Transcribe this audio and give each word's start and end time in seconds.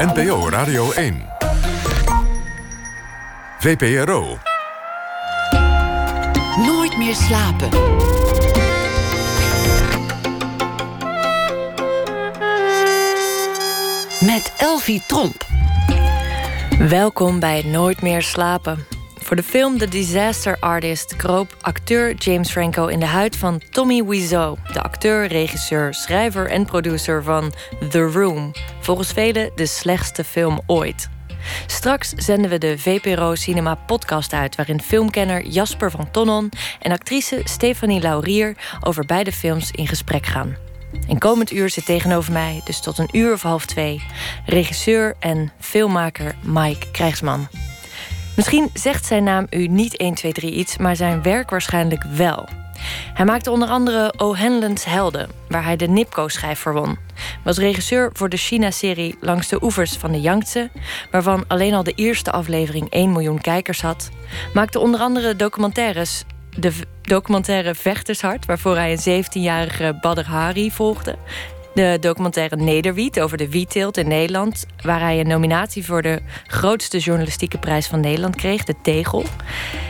NPO 0.00 0.48
Radio 0.48 0.92
1. 0.92 1.22
VPRO. 3.58 4.38
Nooit 6.56 6.96
meer 6.96 7.14
slapen. 7.14 7.68
Met 14.20 14.52
Elvie 14.58 15.02
Tromp. 15.06 15.46
Welkom 16.78 17.40
bij 17.40 17.62
Nooit 17.66 18.02
meer 18.02 18.22
slapen. 18.22 18.86
Voor 19.30 19.38
de 19.38 19.46
film 19.46 19.78
The 19.78 19.88
Disaster 19.88 20.56
Artist 20.60 21.16
kroop 21.16 21.56
acteur 21.60 22.14
James 22.14 22.50
Franco 22.50 22.86
in 22.86 23.00
de 23.00 23.06
huid 23.06 23.36
van 23.36 23.62
Tommy 23.70 24.04
Wiseau, 24.04 24.58
de 24.72 24.82
acteur, 24.82 25.26
regisseur, 25.26 25.94
schrijver 25.94 26.50
en 26.50 26.64
producer 26.64 27.22
van 27.22 27.52
The 27.90 28.02
Room. 28.02 28.52
Volgens 28.80 29.12
velen 29.12 29.50
de 29.54 29.66
slechtste 29.66 30.24
film 30.24 30.60
ooit. 30.66 31.08
Straks 31.66 32.08
zenden 32.08 32.50
we 32.50 32.58
de 32.58 32.78
VPRO 32.78 33.34
Cinema 33.34 33.74
podcast 33.74 34.32
uit, 34.32 34.56
waarin 34.56 34.80
filmkenner 34.80 35.46
Jasper 35.46 35.90
van 35.90 36.10
Tonnon 36.10 36.50
en 36.80 36.92
actrice 36.92 37.40
Stefanie 37.44 38.00
Laurier 38.00 38.56
over 38.80 39.06
beide 39.06 39.32
films 39.32 39.70
in 39.70 39.86
gesprek 39.86 40.26
gaan. 40.26 40.56
En 41.08 41.18
komend 41.18 41.52
uur 41.52 41.70
zit 41.70 41.86
tegenover 41.86 42.32
mij, 42.32 42.60
dus 42.64 42.80
tot 42.80 42.98
een 42.98 43.08
uur 43.12 43.32
of 43.32 43.42
half 43.42 43.66
twee, 43.66 44.02
regisseur 44.46 45.14
en 45.18 45.52
filmmaker 45.58 46.34
Mike 46.42 46.90
Krijgsman. 46.90 47.48
Misschien 48.40 48.70
zegt 48.74 49.06
zijn 49.06 49.24
naam 49.24 49.46
u 49.50 49.66
niet 49.66 49.96
1, 49.96 50.14
2, 50.14 50.32
3 50.32 50.52
iets, 50.52 50.76
maar 50.76 50.96
zijn 50.96 51.22
werk 51.22 51.50
waarschijnlijk 51.50 52.02
wel. 52.02 52.48
Hij 53.14 53.24
maakte 53.24 53.50
onder 53.50 53.68
andere 53.68 54.14
O'Hanlon's 54.16 54.84
Helden, 54.84 55.28
waar 55.48 55.64
hij 55.64 55.76
de 55.76 55.88
Nipco-schijf 55.88 56.58
voor 56.58 56.72
won. 56.72 56.98
Was 57.44 57.58
regisseur 57.58 58.10
voor 58.12 58.28
de 58.28 58.36
China-serie 58.36 59.16
Langs 59.20 59.48
de 59.48 59.62
oevers 59.62 59.96
van 59.96 60.12
de 60.12 60.20
Yangtze, 60.20 60.70
waarvan 61.10 61.44
alleen 61.48 61.74
al 61.74 61.82
de 61.82 61.92
eerste 61.94 62.32
aflevering 62.32 62.90
1 62.90 63.12
miljoen 63.12 63.40
kijkers 63.40 63.82
had. 63.82 64.10
Maakte 64.54 64.78
onder 64.78 65.00
andere 65.00 65.36
documentaires 65.36 66.24
de 66.56 66.72
documentaire 67.02 67.74
Vechtershart, 67.74 68.46
waarvoor 68.46 68.76
hij 68.76 68.98
een 69.04 69.24
17-jarige 69.24 69.98
Badr 70.00 70.26
Hari 70.26 70.70
volgde. 70.70 71.16
De 71.74 71.96
documentaire 72.00 72.56
Nederwiet 72.56 73.20
over 73.20 73.36
de 73.36 73.50
wietteelt 73.50 73.96
in 73.96 74.08
Nederland, 74.08 74.66
waar 74.82 75.00
hij 75.00 75.20
een 75.20 75.28
nominatie 75.28 75.84
voor 75.84 76.02
de 76.02 76.20
grootste 76.46 76.98
journalistieke 76.98 77.58
prijs 77.58 77.86
van 77.86 78.00
Nederland 78.00 78.36
kreeg, 78.36 78.64
de 78.64 78.74
Tegel. 78.82 79.24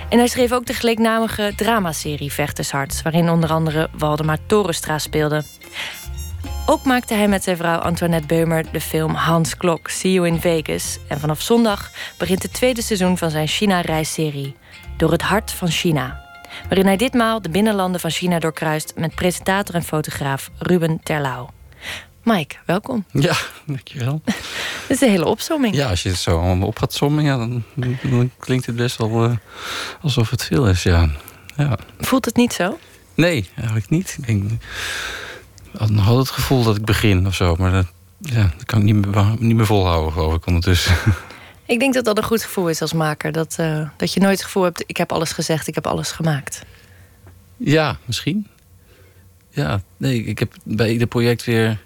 En 0.09 0.19
hij 0.19 0.27
schreef 0.27 0.53
ook 0.53 0.67
de 0.67 0.75
gelijknamige 0.75 1.53
dramaserie 1.57 2.33
Vechtershart, 2.33 3.03
waarin 3.03 3.31
onder 3.31 3.51
andere 3.51 3.89
Waldemar 3.99 4.39
Torenstra 4.47 4.99
speelde. 4.99 5.45
Ook 6.67 6.85
maakte 6.85 7.15
hij 7.15 7.29
met 7.29 7.45
zijn 7.45 7.57
vrouw 7.57 7.79
Antoinette 7.79 8.27
Beumer 8.27 8.73
de 8.73 8.81
film 8.81 9.15
Hans 9.15 9.57
Klok, 9.57 9.89
See 9.89 10.13
You 10.13 10.27
in 10.27 10.41
Vegas. 10.41 10.99
En 11.09 11.21
vanaf 11.21 11.41
zondag 11.41 11.91
begint 12.19 12.43
het 12.43 12.53
tweede 12.53 12.83
seizoen 12.83 13.19
van 13.19 13.31
zijn 13.31 13.47
China-reisserie, 13.47 14.55
Door 14.97 15.11
het 15.11 15.23
hart 15.23 15.51
van 15.51 15.69
China 15.69 16.29
waarin 16.69 16.87
hij 16.87 16.97
ditmaal 16.97 17.43
de 17.43 17.49
binnenlanden 17.49 18.01
van 18.01 18.11
China 18.11 18.39
doorkruist 18.39 18.93
met 18.97 19.15
presentator 19.15 19.75
en 19.75 19.83
fotograaf 19.83 20.51
Ruben 20.59 21.01
Terlouw. 21.03 21.49
Mike, 22.23 22.57
welkom. 22.67 23.05
Ja, 23.13 23.37
dankjewel. 23.67 24.23
Dat 24.89 24.97
is 24.97 25.01
een 25.01 25.11
hele 25.11 25.25
opzomming. 25.25 25.75
Ja, 25.75 25.89
als 25.89 26.03
je 26.03 26.09
het 26.09 26.19
zo 26.19 26.41
allemaal 26.41 26.69
op 26.69 26.79
gaat 26.79 26.93
sommen, 26.93 27.25
ja, 27.25 27.37
dan, 27.37 27.63
dan, 28.03 28.31
klinkt 28.39 28.67
het 28.67 28.77
best 28.77 28.97
wel 28.97 29.25
uh, 29.25 29.37
alsof 30.01 30.31
het 30.31 30.45
veel 30.45 30.69
is. 30.69 30.83
Ja. 30.83 31.11
ja. 31.57 31.79
Voelt 31.99 32.25
het 32.25 32.37
niet 32.37 32.53
zo? 32.53 32.79
Nee, 33.15 33.49
eigenlijk 33.55 33.91
niet. 33.91 34.17
Ik 34.21 34.27
denk, 34.27 34.51
had 35.77 35.91
nog 35.91 36.07
altijd 36.07 36.27
het 36.27 36.37
gevoel 36.37 36.65
dat 36.65 36.77
ik 36.77 36.85
begin 36.85 37.27
of 37.27 37.35
zo, 37.35 37.57
maar 37.59 37.73
dat, 37.73 37.87
ja, 38.19 38.51
dat 38.57 38.65
kan 38.65 38.79
ik 38.79 38.85
niet 38.85 39.07
meer, 39.07 39.35
niet 39.39 39.57
meer 39.57 39.67
volhouden, 39.67 40.13
geloof 40.13 40.35
ik, 40.35 40.47
ondertussen. 40.47 40.97
Ik 41.67 41.79
denk 41.79 41.95
dat 41.95 42.05
dat 42.05 42.17
een 42.19 42.25
goed 42.25 42.43
gevoel 42.43 42.69
is 42.69 42.81
als 42.81 42.93
maker. 42.93 43.33
Dat, 43.33 43.57
uh, 43.61 43.89
dat 43.97 44.13
je 44.13 44.21
nooit 44.21 44.37
het 44.37 44.45
gevoel 44.45 44.63
hebt, 44.63 44.85
ik 44.87 44.97
heb 44.97 45.13
alles 45.13 45.33
gezegd, 45.33 45.69
ik 45.69 45.75
heb 45.75 45.87
alles 45.87 46.11
gemaakt. 46.11 46.65
Ja, 47.57 47.99
misschien. 48.05 48.47
Ja, 49.51 49.81
nee, 49.97 50.25
ik 50.25 50.39
heb 50.39 50.55
bij 50.65 50.93
ieder 50.93 51.07
project 51.07 51.45
weer 51.45 51.79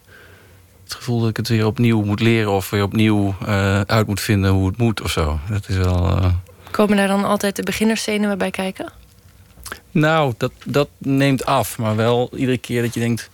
het 0.94 1.02
gevoel 1.02 1.20
dat 1.20 1.28
ik 1.28 1.36
het 1.36 1.48
weer 1.48 1.66
opnieuw 1.66 2.02
moet 2.02 2.20
leren... 2.20 2.52
of 2.52 2.70
weer 2.70 2.82
opnieuw 2.82 3.34
uh, 3.42 3.80
uit 3.80 4.06
moet 4.06 4.20
vinden 4.20 4.50
hoe 4.50 4.66
het 4.66 4.76
moet 4.76 5.02
of 5.02 5.10
zo. 5.10 5.38
Dat 5.48 5.68
is 5.68 5.76
wel... 5.76 6.18
Uh... 6.18 6.26
Komen 6.70 6.96
daar 6.96 7.08
dan 7.08 7.24
altijd 7.24 7.56
de 7.56 7.62
beginnerszenuwen 7.62 8.38
bij 8.38 8.50
kijken? 8.50 8.92
Nou, 9.90 10.34
dat, 10.36 10.52
dat 10.64 10.88
neemt 10.98 11.44
af. 11.44 11.78
Maar 11.78 11.96
wel 11.96 12.30
iedere 12.36 12.58
keer 12.58 12.82
dat 12.82 12.94
je 12.94 13.00
denkt... 13.00 13.30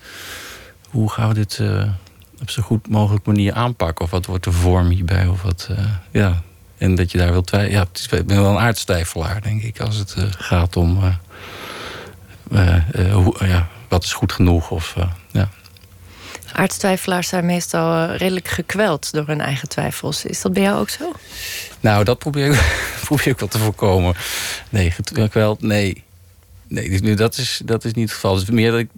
hoe 0.88 1.10
gaan 1.10 1.28
we 1.28 1.34
dit 1.34 1.60
op 2.40 2.50
zo 2.50 2.62
goed 2.62 2.88
mogelijk 2.88 3.26
manier 3.26 3.52
aanpakken. 3.52 4.04
Of 4.04 4.10
wat 4.10 4.26
wordt 4.26 4.44
de 4.44 4.52
vorm 4.52 4.88
hierbij? 4.88 5.26
Of 5.26 5.42
wat, 5.42 5.68
ja. 6.10 6.42
En 6.78 6.94
dat 6.94 7.10
je 7.10 7.18
daar 7.18 7.32
wil 7.32 7.42
twijfelen. 7.42 7.74
Ja, 7.74 7.86
het 7.88 7.98
is, 7.98 8.18
ik 8.18 8.26
ben 8.26 8.42
wel 8.42 8.50
een 8.50 8.58
aardstijfelaar, 8.58 9.42
denk 9.42 9.62
ik, 9.62 9.80
als 9.80 9.96
het 9.96 10.16
gaat 10.38 10.76
om 10.76 10.98
hoe, 13.12 13.34
ja, 13.38 13.68
wat 13.88 14.04
is 14.04 14.12
goed 14.12 14.32
genoeg. 14.32 14.70
Of. 14.70 14.96
Aardstwijfelaars 16.60 17.28
zijn 17.28 17.46
meestal 17.46 18.12
redelijk 18.12 18.48
gekweld 18.48 19.12
door 19.12 19.26
hun 19.26 19.40
eigen 19.40 19.68
twijfels. 19.68 20.24
Is 20.24 20.40
dat 20.40 20.52
bij 20.52 20.62
jou 20.62 20.80
ook 20.80 20.88
zo? 20.88 21.12
Nou, 21.80 22.04
dat 22.04 22.18
probeer 22.18 22.52
ik, 22.52 22.60
probeer 23.04 23.26
ik 23.26 23.38
wel 23.38 23.48
te 23.48 23.58
voorkomen. 23.58 24.14
Nee, 24.70 24.90
gekweld, 24.90 25.62
nee. 25.62 26.04
Nee, 26.68 27.16
dat 27.16 27.36
is, 27.36 27.60
dat 27.64 27.84
is 27.84 27.92
niet 27.92 28.04
het 28.04 28.14
geval. 28.14 28.34
Het 28.34 28.42
is 28.42 28.50
meer 28.50 28.70
dat 28.70 28.80
ik 28.80 28.90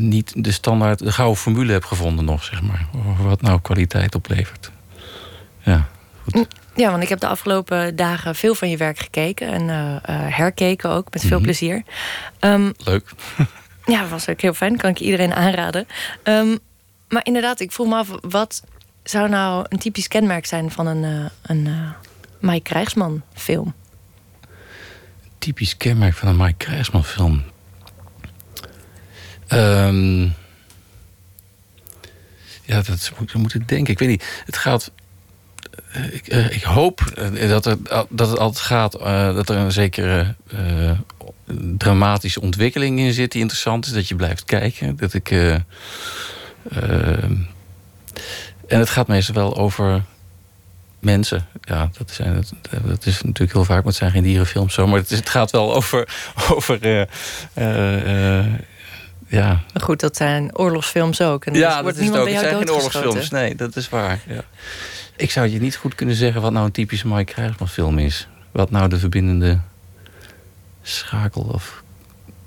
niet 0.00 0.32
de 0.44 0.52
standaard, 0.52 0.98
de 0.98 1.12
gouden 1.12 1.38
formule 1.38 1.72
heb 1.72 1.84
gevonden 1.84 2.24
nog, 2.24 2.44
zeg 2.44 2.62
maar. 2.62 2.86
Wat 3.18 3.42
nou 3.42 3.60
kwaliteit 3.60 4.14
oplevert. 4.14 4.70
Ja, 5.62 5.88
goed. 6.22 6.34
Mm, 6.34 6.46
ja, 6.74 6.90
want 6.90 7.02
ik 7.02 7.08
heb 7.08 7.20
de 7.20 7.26
afgelopen 7.26 7.96
dagen 7.96 8.34
veel 8.34 8.54
van 8.54 8.70
je 8.70 8.76
werk 8.76 8.98
gekeken 8.98 9.48
en 9.48 9.62
uh, 9.62 9.76
uh, 9.76 10.36
herkeken 10.36 10.90
ook 10.90 11.12
met 11.12 11.22
veel 11.22 11.38
mm 11.38 11.44
plezier. 11.44 11.82
Um, 12.40 12.72
Leuk. 12.84 13.10
ja, 13.86 14.00
dat 14.00 14.10
was 14.10 14.28
ook 14.28 14.40
heel 14.40 14.54
fijn. 14.54 14.76
Kan 14.76 14.90
ik 14.90 15.00
iedereen 15.00 15.34
aanraden. 15.34 15.86
Um, 16.24 16.58
maar 17.08 17.24
inderdaad, 17.24 17.60
ik 17.60 17.72
voel 17.72 17.86
me 17.86 17.96
af, 17.96 18.08
wat 18.20 18.62
zou 19.02 19.28
nou 19.28 19.66
een 19.68 19.78
typisch 19.78 20.08
kenmerk 20.08 20.46
zijn 20.46 20.70
van 20.70 20.86
een, 20.86 21.02
uh, 21.02 21.28
een 21.42 21.68
Mike 22.40 22.62
Krijgsman 22.62 23.22
film? 23.34 23.74
Typisch 25.38 25.76
kenmerk 25.76 26.14
van 26.14 26.28
een 26.28 26.36
Mike 26.36 26.56
Krijgsman 26.56 27.04
film. 27.04 27.44
Um, 29.48 30.34
ja, 32.62 32.82
dat 32.82 33.12
moet, 33.34 33.54
ik 33.54 33.68
denken. 33.68 33.92
Ik 33.92 33.98
weet 33.98 34.08
niet. 34.08 34.42
Het 34.46 34.56
gaat. 34.56 34.90
Ik, 36.10 36.32
uh, 36.32 36.50
ik 36.50 36.62
hoop 36.62 37.00
dat, 37.48 37.66
er, 37.66 37.76
dat 38.08 38.28
het 38.28 38.38
altijd 38.38 38.64
gaat. 38.64 38.92
Dat 39.34 39.48
er 39.48 39.56
een 39.56 39.72
zekere 39.72 40.34
dramatische 41.78 42.40
ontwikkeling 42.40 42.98
in 42.98 43.12
zit 43.12 43.32
die 43.32 43.40
interessant 43.40 43.86
is. 43.86 43.92
Dat 43.92 44.08
je 44.08 44.14
blijft 44.14 44.44
kijken. 44.44 44.96
Dat 44.96 45.14
ik. 45.14 45.30
ehm 45.30 45.60
en 48.66 48.78
het 48.78 48.90
gaat 48.90 49.06
meestal 49.06 49.34
wel 49.34 49.56
over 49.56 50.02
mensen. 50.98 51.46
Ja, 51.60 51.90
dat, 51.98 52.10
zijn, 52.10 52.44
dat, 52.86 53.06
is 53.06 53.22
natuurlijk 53.22 53.52
heel 53.52 53.64
vaak, 53.64 53.76
maar 53.76 53.86
het 53.86 53.94
zijn 53.94 54.10
geen 54.10 54.22
dierenfilms 54.22 54.74
zo. 54.74 54.86
Maar 54.86 54.98
het, 54.98 55.10
is, 55.10 55.18
het 55.18 55.28
gaat 55.28 55.50
wel 55.50 55.74
over, 55.74 56.08
over 56.54 57.06
ja. 59.28 59.60
Maar 59.72 59.82
goed, 59.82 60.00
dat 60.00 60.16
zijn 60.16 60.58
oorlogsfilms 60.58 61.20
ook. 61.20 61.44
En 61.44 61.54
ja, 61.54 61.82
wordt 61.82 61.96
dat 61.96 62.06
is 62.06 62.10
het 62.10 62.20
ook. 62.20 62.28
Het 62.28 62.38
zijn 62.38 62.56
geen 62.56 62.70
oorlogsfilms. 62.70 63.30
Nee, 63.30 63.54
dat 63.54 63.76
is 63.76 63.88
waar. 63.88 64.20
Ja. 64.26 64.44
Ik 65.16 65.30
zou 65.30 65.48
je 65.48 65.60
niet 65.60 65.76
goed 65.76 65.94
kunnen 65.94 66.14
zeggen 66.14 66.42
wat 66.42 66.52
nou 66.52 66.66
een 66.66 66.72
typische 66.72 67.08
Mike 67.08 67.32
Krijgsman 67.32 67.68
film 67.68 67.98
is. 67.98 68.28
Wat 68.52 68.70
nou 68.70 68.88
de 68.88 68.98
verbindende 68.98 69.58
schakel 70.88 71.42
of 71.42 71.82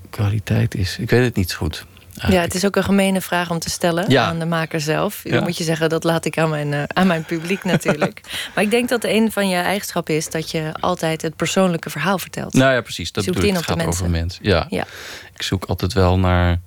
kwaliteit 0.09 0.75
is. 0.75 0.97
Ik 0.97 1.09
weet 1.09 1.23
het 1.23 1.35
niet 1.35 1.49
zo 1.49 1.57
goed. 1.57 1.85
Eigenlijk. 2.19 2.33
Ja, 2.33 2.41
het 2.41 2.55
is 2.55 2.65
ook 2.65 2.75
een 2.75 2.83
gemene 2.83 3.21
vraag 3.21 3.49
om 3.49 3.59
te 3.59 3.69
stellen 3.69 4.09
ja. 4.09 4.25
aan 4.25 4.39
de 4.39 4.45
maker 4.45 4.81
zelf. 4.81 5.21
Dan 5.23 5.33
ja. 5.33 5.41
moet 5.41 5.57
je 5.57 5.63
zeggen, 5.63 5.89
dat 5.89 6.03
laat 6.03 6.25
ik 6.25 6.37
aan 6.37 6.49
mijn, 6.49 6.71
uh, 6.71 6.83
aan 6.87 7.07
mijn 7.07 7.23
publiek 7.23 7.63
natuurlijk. 7.73 8.21
maar 8.55 8.63
ik 8.63 8.71
denk 8.71 8.89
dat 8.89 9.03
een 9.03 9.31
van 9.31 9.49
je 9.49 9.55
eigenschappen 9.55 10.15
is... 10.15 10.29
dat 10.29 10.51
je 10.51 10.71
altijd 10.79 11.21
het 11.21 11.35
persoonlijke 11.35 11.89
verhaal 11.89 12.17
vertelt. 12.19 12.53
Nou 12.53 12.73
ja, 12.73 12.81
precies. 12.81 13.11
Dat 13.11 13.25
bedoel 13.25 13.43
ik. 13.43 13.55
Het 13.55 13.65
gaat 13.65 13.85
over 13.85 14.09
mensen. 14.09 14.39
Ja. 14.43 14.65
ja. 14.69 14.85
Ik 15.33 15.41
zoek 15.41 15.65
altijd 15.65 15.93
wel 15.93 16.19
naar 16.19 16.59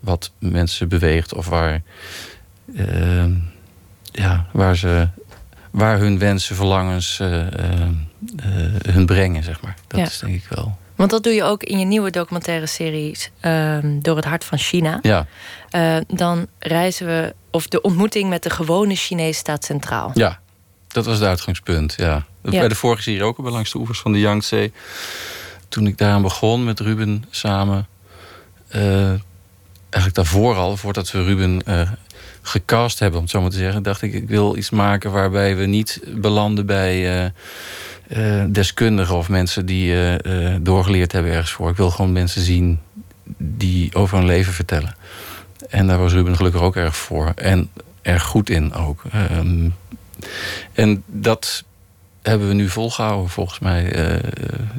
wat 0.00 0.32
mensen 0.38 0.88
beweegt 0.88 1.34
of 1.34 1.48
waar, 1.48 1.82
uh, 2.66 3.24
ja, 4.02 4.46
waar, 4.52 4.76
ze, 4.76 5.08
waar 5.70 5.98
hun 5.98 6.18
wensen, 6.18 6.56
verlangens 6.56 7.18
uh, 7.22 7.38
uh, 7.38 7.46
hun 8.86 9.06
brengen, 9.06 9.42
zeg 9.42 9.60
maar. 9.60 9.76
Dat 9.86 10.00
is 10.00 10.18
denk 10.18 10.34
ik 10.34 10.46
wel. 10.48 10.80
Want 10.96 11.10
dat 11.10 11.22
doe 11.22 11.32
je 11.32 11.42
ook 11.42 11.62
in 11.62 11.78
je 11.78 11.84
nieuwe 11.84 12.10
documentaire 12.10 12.66
series 12.66 13.30
ehm, 13.40 14.00
Door 14.00 14.16
het 14.16 14.24
Hart 14.24 14.44
van 14.44 14.58
China. 14.58 14.98
Ja. 15.02 15.26
dan 16.06 16.46
reizen 16.58 17.06
we, 17.06 17.34
of 17.50 17.66
de 17.66 17.80
ontmoeting 17.80 18.28
met 18.28 18.42
de 18.42 18.50
gewone 18.50 18.94
Chinees 18.94 19.38
staat 19.38 19.64
centraal. 19.64 20.10
Ja, 20.14 20.40
dat 20.88 21.04
was 21.04 21.18
het 21.18 21.28
uitgangspunt, 21.28 21.94
ja. 21.96 22.24
ja. 22.42 22.50
Bij 22.50 22.68
de 22.68 22.74
vorige 22.74 23.02
serie 23.02 23.22
ook, 23.22 23.42
bij 23.42 23.52
langs 23.52 23.72
de 23.72 23.78
oevers 23.78 24.00
van 24.00 24.12
de 24.12 24.20
Yangtze. 24.20 24.70
Toen 25.68 25.86
ik 25.86 25.98
daaraan 25.98 26.22
begon 26.22 26.64
met 26.64 26.80
Ruben 26.80 27.24
samen 27.30 27.86
eigenlijk 29.92 30.14
daarvoor 30.14 30.56
al, 30.56 30.76
voordat 30.76 31.10
we 31.10 31.24
Ruben 31.24 31.62
uh, 31.68 31.90
gecast 32.42 32.98
hebben, 32.98 33.16
om 33.16 33.22
het 33.22 33.32
zo 33.32 33.40
maar 33.40 33.50
te 33.50 33.56
zeggen, 33.56 33.82
dacht 33.82 34.02
ik, 34.02 34.12
ik 34.12 34.28
wil 34.28 34.56
iets 34.56 34.70
maken 34.70 35.12
waarbij 35.12 35.56
we 35.56 35.66
niet 35.66 36.00
belanden 36.14 36.66
bij 36.66 37.32
uh, 38.08 38.44
deskundigen 38.48 39.16
of 39.16 39.28
mensen 39.28 39.66
die 39.66 39.94
doorgeleerd 40.60 41.12
hebben 41.12 41.32
ergens 41.32 41.50
voor. 41.50 41.70
Ik 41.70 41.76
wil 41.76 41.90
gewoon 41.90 42.12
mensen 42.12 42.42
zien 42.42 42.78
die 43.38 43.94
over 43.94 44.16
hun 44.16 44.26
leven 44.26 44.52
vertellen. 44.52 44.94
En 45.68 45.86
daar 45.86 45.98
was 45.98 46.12
Ruben 46.12 46.36
gelukkig 46.36 46.60
ook 46.60 46.76
erg 46.76 46.96
voor. 46.96 47.32
En 47.34 47.70
erg 48.02 48.22
goed 48.22 48.50
in 48.50 48.74
ook. 48.74 49.02
Ehm, 49.12 49.68
en 50.72 51.02
dat 51.06 51.64
hebben 52.22 52.48
we 52.48 52.54
nu 52.54 52.68
volgehouden, 52.68 53.30
volgens 53.30 53.58
mij. 53.58 54.10
Uh, 54.12 54.18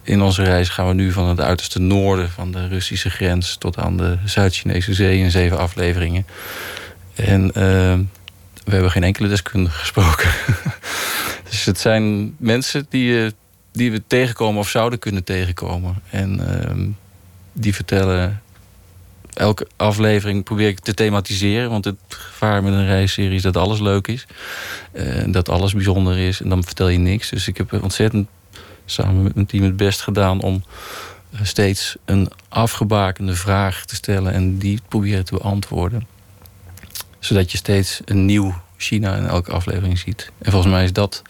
in 0.03 0.21
onze 0.21 0.43
reis 0.43 0.69
gaan 0.69 0.87
we 0.87 0.93
nu 0.93 1.11
van 1.11 1.27
het 1.27 1.39
uiterste 1.39 1.79
noorden 1.79 2.29
van 2.29 2.51
de 2.51 2.67
Russische 2.67 3.09
grens 3.09 3.55
tot 3.55 3.77
aan 3.77 3.97
de 3.97 4.17
Zuid-Chinese 4.25 4.93
Zee 4.93 5.19
in 5.19 5.31
zeven 5.31 5.57
afleveringen. 5.57 6.25
En 7.15 7.45
uh, 7.47 7.53
we 8.63 8.71
hebben 8.71 8.91
geen 8.91 9.03
enkele 9.03 9.27
deskundige 9.27 9.77
gesproken. 9.77 10.29
dus 11.63 11.73
het 11.73 11.81
zijn 11.81 12.35
mensen 12.37 12.85
die, 12.89 13.31
die 13.71 13.91
we 13.91 14.03
tegenkomen 14.07 14.59
of 14.59 14.69
zouden 14.69 14.99
kunnen 14.99 15.23
tegenkomen. 15.23 16.01
En 16.09 16.39
uh, 16.39 16.87
die 17.53 17.75
vertellen 17.75 18.41
elke 19.33 19.67
aflevering 19.75 20.43
probeer 20.43 20.67
ik 20.67 20.79
te 20.79 20.93
thematiseren. 20.93 21.69
Want 21.69 21.85
het 21.85 21.97
gevaar 22.07 22.63
met 22.63 22.73
een 22.73 22.85
reisserie 22.85 23.35
is 23.35 23.41
dat 23.41 23.57
alles 23.57 23.79
leuk 23.79 24.07
is. 24.07 24.25
Uh, 24.93 25.23
dat 25.27 25.49
alles 25.49 25.73
bijzonder 25.73 26.17
is. 26.17 26.41
En 26.41 26.49
dan 26.49 26.63
vertel 26.63 26.87
je 26.87 26.97
niks. 26.97 27.29
Dus 27.29 27.47
ik 27.47 27.57
heb 27.57 27.83
ontzettend 27.83 28.27
samen 28.85 29.23
met 29.23 29.35
mijn 29.35 29.47
team 29.47 29.63
het 29.63 29.77
best 29.77 30.01
gedaan 30.01 30.41
om 30.41 30.63
eh, 31.31 31.39
steeds 31.43 31.95
een 32.05 32.31
afgebakende 32.49 33.35
vraag 33.35 33.85
te 33.85 33.95
stellen 33.95 34.33
en 34.33 34.57
die 34.57 34.79
proberen 34.87 35.25
te 35.25 35.33
beantwoorden. 35.33 36.07
Zodat 37.19 37.51
je 37.51 37.57
steeds 37.57 38.01
een 38.05 38.25
nieuw 38.25 38.62
China 38.83 39.15
in 39.15 39.25
elke 39.25 39.51
aflevering 39.51 39.99
ziet. 39.99 40.31
En 40.41 40.51
volgens 40.51 40.73
mij 40.73 40.83
is 40.83 40.93
dat, 40.93 41.21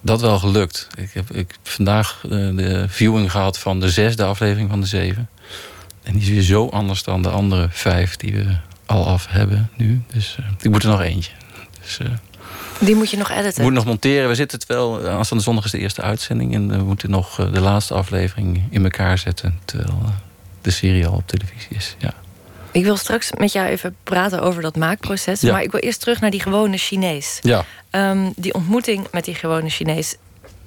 dat 0.00 0.20
wel 0.20 0.38
gelukt. 0.38 0.88
Ik 0.96 1.10
heb, 1.12 1.30
ik 1.30 1.54
vandaag 1.62 2.20
eh, 2.24 2.30
de 2.30 2.84
viewing 2.88 3.30
gehad 3.30 3.58
van 3.58 3.80
de 3.80 3.90
zesde 3.90 4.24
aflevering 4.24 4.70
van 4.70 4.80
de 4.80 4.86
zeven. 4.86 5.28
En 6.02 6.12
die 6.12 6.22
is 6.22 6.28
weer 6.28 6.42
zo 6.42 6.68
anders 6.68 7.02
dan 7.02 7.22
de 7.22 7.30
andere 7.30 7.68
vijf 7.70 8.16
die 8.16 8.34
we 8.34 8.56
al 8.86 9.06
af 9.06 9.26
hebben 9.28 9.70
nu. 9.76 10.02
Dus 10.12 10.36
uh, 10.40 10.46
ik 10.60 10.70
moet 10.70 10.82
er 10.82 10.88
nog 10.88 11.00
eentje. 11.00 11.32
Dus, 11.80 11.98
uh, 12.02 12.08
die 12.80 12.94
moet 12.94 13.10
je 13.10 13.16
nog 13.16 13.30
editen? 13.30 13.62
Moet 13.62 13.72
nog 13.72 13.84
monteren. 13.84 14.28
We 14.28 14.34
zitten 14.34 14.58
het 14.58 14.68
wel. 14.68 15.08
Aanstaande 15.08 15.44
zondag 15.44 15.64
is 15.64 15.70
de 15.70 15.78
eerste 15.78 16.02
uitzending. 16.02 16.54
En 16.54 16.68
we 16.68 16.84
moeten 16.84 17.10
nog 17.10 17.34
de 17.52 17.60
laatste 17.60 17.94
aflevering 17.94 18.62
in 18.70 18.84
elkaar 18.84 19.18
zetten. 19.18 19.58
Terwijl 19.64 20.02
de 20.62 20.70
serie 20.70 21.06
al 21.06 21.14
op 21.14 21.26
televisie 21.26 21.76
is. 21.76 21.96
Ja. 21.98 22.14
Ik 22.72 22.84
wil 22.84 22.96
straks 22.96 23.32
met 23.32 23.52
jou 23.52 23.66
even 23.66 23.96
praten 24.02 24.42
over 24.42 24.62
dat 24.62 24.76
maakproces. 24.76 25.40
Ja. 25.40 25.52
Maar 25.52 25.62
ik 25.62 25.70
wil 25.70 25.80
eerst 25.80 26.00
terug 26.00 26.20
naar 26.20 26.30
die 26.30 26.40
gewone 26.40 26.76
Chinees. 26.76 27.38
Ja. 27.42 27.64
Um, 27.90 28.32
die 28.36 28.54
ontmoeting 28.54 29.06
met 29.12 29.24
die 29.24 29.34
gewone 29.34 29.68
Chinees. 29.68 30.16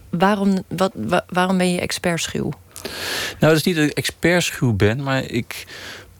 Waarom, 0.09 0.63
wat, 0.67 0.91
wa 0.95 1.25
waarom 1.29 1.57
ben 1.57 1.71
je 1.71 1.79
expertschuw? 1.79 2.51
Nou, 3.39 3.53
dat 3.53 3.55
is 3.55 3.63
niet 3.63 3.75
dat 3.75 3.85
ik 3.85 3.97
expertschuw 3.97 4.73
ben, 4.73 5.03
maar 5.03 5.23
ik. 5.23 5.65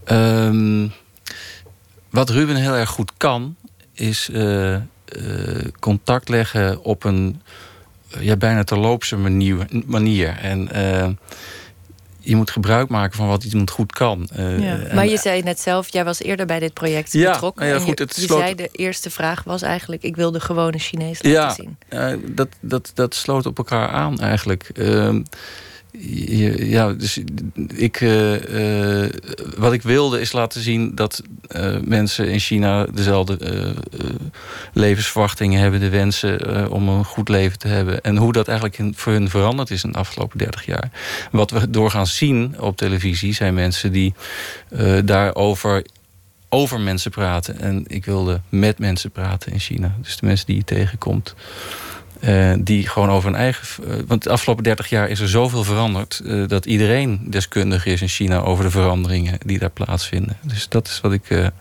Um, 0.06 0.94
wat 2.10 2.30
Ruben 2.30 2.56
heel 2.56 2.76
erg 2.76 2.90
goed 2.90 3.12
kan, 3.18 3.56
is 3.94 4.30
uh, 4.32 4.74
uh, 4.74 4.82
contact 5.80 6.30
leggen 6.30 6.84
op 6.84 7.04
een 7.04 7.42
ja, 8.20 8.36
bijna 8.36 8.64
terloopse 8.64 9.18
manier. 9.18 9.66
manier. 9.86 10.38
En 10.38 10.70
uh, 10.76 11.08
je 12.22 12.36
moet 12.36 12.52
gebruik 12.52 12.90
maken 12.90 13.18
van 13.18 13.28
wat 13.28 13.44
iemand 13.44 13.70
goed 13.70 13.92
kan. 13.92 14.30
Ja. 14.36 14.78
Maar 14.94 15.08
je 15.08 15.18
zei 15.18 15.42
net 15.42 15.60
zelf, 15.60 15.92
jij 15.92 16.06
was 16.06 16.22
eerder 16.22 16.46
bij 16.46 16.60
dit 16.60 16.74
project 16.74 17.14
ja, 17.14 17.32
betrokken. 17.32 17.68
Ja, 17.68 17.80
goed, 17.80 17.98
je, 17.98 18.04
het 18.04 18.16
je 18.16 18.22
sloot... 18.22 18.40
zei 18.40 18.56
de 18.56 18.70
eerste 18.72 19.10
vraag 19.10 19.44
was 19.44 19.62
eigenlijk... 19.62 20.04
ik 20.04 20.16
wil 20.16 20.32
de 20.32 20.40
gewone 20.40 20.78
Chinees 20.78 21.24
laten 21.24 21.64
zien. 21.64 21.78
Ja, 21.90 22.18
dat, 22.26 22.48
dat, 22.60 22.92
dat 22.94 23.16
sloot 23.16 23.46
op 23.46 23.58
elkaar 23.58 23.90
aan 23.90 24.20
eigenlijk. 24.20 24.70
Uh, 24.74 25.16
ja, 25.92 26.94
dus 26.94 27.20
ik, 27.68 28.02
uh, 28.02 29.02
uh, 29.04 29.10
wat 29.58 29.74
ik 29.74 29.82
wilde 29.82 30.20
is 30.20 30.32
laten 30.32 30.62
zien 30.62 30.96
dat 30.96 31.22
uh, 31.56 31.78
mensen 31.84 32.28
in 32.28 32.40
China 32.40 32.86
dezelfde 32.86 33.38
levensverwachtingen 34.74 35.62
hebben, 35.62 35.80
de 35.80 35.90
wensen 35.90 36.70
om 36.72 36.90
een 36.90 37.06
goed 37.06 37.30
leven 37.30 37.60
te 37.60 37.68
hebben. 37.68 38.02
En 38.02 38.18
hoe 38.18 38.34
dat 38.34 38.48
eigenlijk 38.48 38.82
voor 38.96 39.14
hun 39.14 39.30
veranderd 39.30 39.72
is 39.72 39.84
in 39.84 39.92
de 39.92 39.98
afgelopen 39.98 40.38
30 40.38 40.66
jaar. 40.66 40.92
Wat 41.32 41.52
we 41.52 41.70
doorgaans 41.70 42.18
zien 42.18 42.56
op 42.60 42.78
televisie 42.78 43.34
zijn 43.34 43.54
mensen 43.54 43.92
die 43.92 44.14
daarover 45.04 45.84
over 46.50 46.80
mensen 46.80 47.12
praten. 47.12 47.60
En 47.60 47.84
ik 47.88 48.06
wilde 48.06 48.42
met 48.50 48.80
mensen 48.80 49.12
praten 49.12 49.52
in 49.52 49.60
China. 49.60 49.96
Dus 50.02 50.18
de 50.18 50.26
mensen 50.26 50.46
die 50.46 50.56
je 50.56 50.64
tegenkomt. 50.64 51.36
Uh, 52.28 52.54
die 52.60 52.88
gewoon 52.88 53.10
over 53.10 53.30
een 53.30 53.36
eigen. 53.36 53.84
Uh, 53.88 53.96
want 54.08 54.24
de 54.24 54.30
afgelopen 54.30 54.64
30 54.64 54.90
jaar 54.90 55.10
is 55.10 55.20
er 55.20 55.30
zoveel 55.30 55.64
veranderd. 55.64 56.22
Uh, 56.24 56.48
dat 56.48 56.66
iedereen 56.66 57.22
deskundig 57.28 57.86
is 57.86 58.02
in 58.02 58.08
China 58.08 58.40
over 58.40 58.64
de 58.64 58.70
veranderingen 58.70 59.38
die 59.46 59.60
daar 59.60 59.70
plaatsvinden. 59.70 60.38
Dus 60.42 60.70
dat 60.70 60.88
is 60.88 61.02
wat 61.02 61.14
ik 61.14 61.52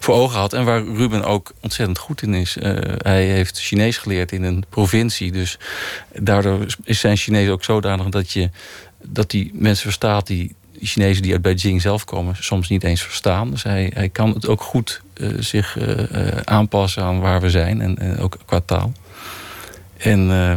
voor 0.00 0.14
ogen 0.14 0.38
had. 0.38 0.52
En 0.52 0.64
waar 0.64 0.82
Ruben 0.84 1.24
ook 1.24 1.52
ontzettend 1.60 1.98
goed 1.98 2.22
in 2.22 2.34
is. 2.34 2.56
hij 2.98 3.24
heeft 3.24 3.60
Chinees 3.60 3.98
geleerd 3.98 4.32
in 4.32 4.42
een 4.42 4.64
provincie. 4.68 5.32
Dus 5.32 5.58
daardoor 6.18 6.66
is 6.84 7.00
zijn 7.00 7.16
Chinees 7.16 7.48
ook 7.48 7.64
zodanig 7.64 8.08
dat 8.08 8.32
je 8.32 8.50
dat 9.02 9.30
die 9.30 9.50
mensen 9.54 9.82
verstaat 9.82 10.26
die. 10.26 10.54
Chinezen 10.82 11.22
die 11.22 11.32
uit 11.32 11.42
Beijing 11.42 11.80
zelf 11.80 12.04
komen, 12.04 12.36
soms 12.38 12.68
niet 12.68 12.84
eens 12.84 13.02
verstaan. 13.02 13.50
Dus 13.50 13.62
hij, 13.62 13.90
hij 13.94 14.08
kan 14.08 14.30
het 14.30 14.48
ook 14.48 14.62
goed 14.62 15.02
zich 15.38 15.78
aanpassen 16.44 17.02
aan 17.02 17.20
waar 17.20 17.40
we 17.40 17.50
zijn. 17.50 17.80
En 17.80 18.18
ook 18.18 18.38
qua 18.46 18.60
taal. 18.60 18.92
En 20.00 20.30
uh, 20.30 20.54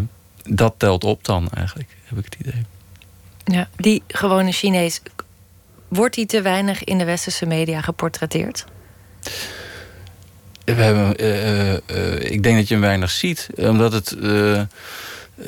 dat 0.56 0.74
telt 0.78 1.04
op 1.04 1.25
dan 1.25 1.50
eigenlijk, 1.50 1.90
heb 2.04 2.18
ik 2.18 2.25
het 2.25 2.36
idee. 2.48 2.66
Ja, 3.44 3.69
die 3.75 4.04
gewone 4.07 4.51
Chinees, 4.51 5.01
wordt 5.88 6.16
die 6.16 6.25
te 6.25 6.42
weinig 6.42 6.84
in 6.84 6.98
de 6.98 7.06
westerse 7.06 7.45
media 7.45 7.81
geportretteerd? 7.81 8.66
We 10.66 10.72
hebben, 10.74 11.24
uh, 11.24 11.72
uh, 11.72 12.31
ik 12.31 12.44
denk 12.44 12.57
dat 12.57 12.68
je 12.68 12.74
hem 12.74 12.84
weinig 12.84 13.12
ziet, 13.12 13.50
omdat 13.56 13.94
het 13.94 14.18
uh, 15.35 15.47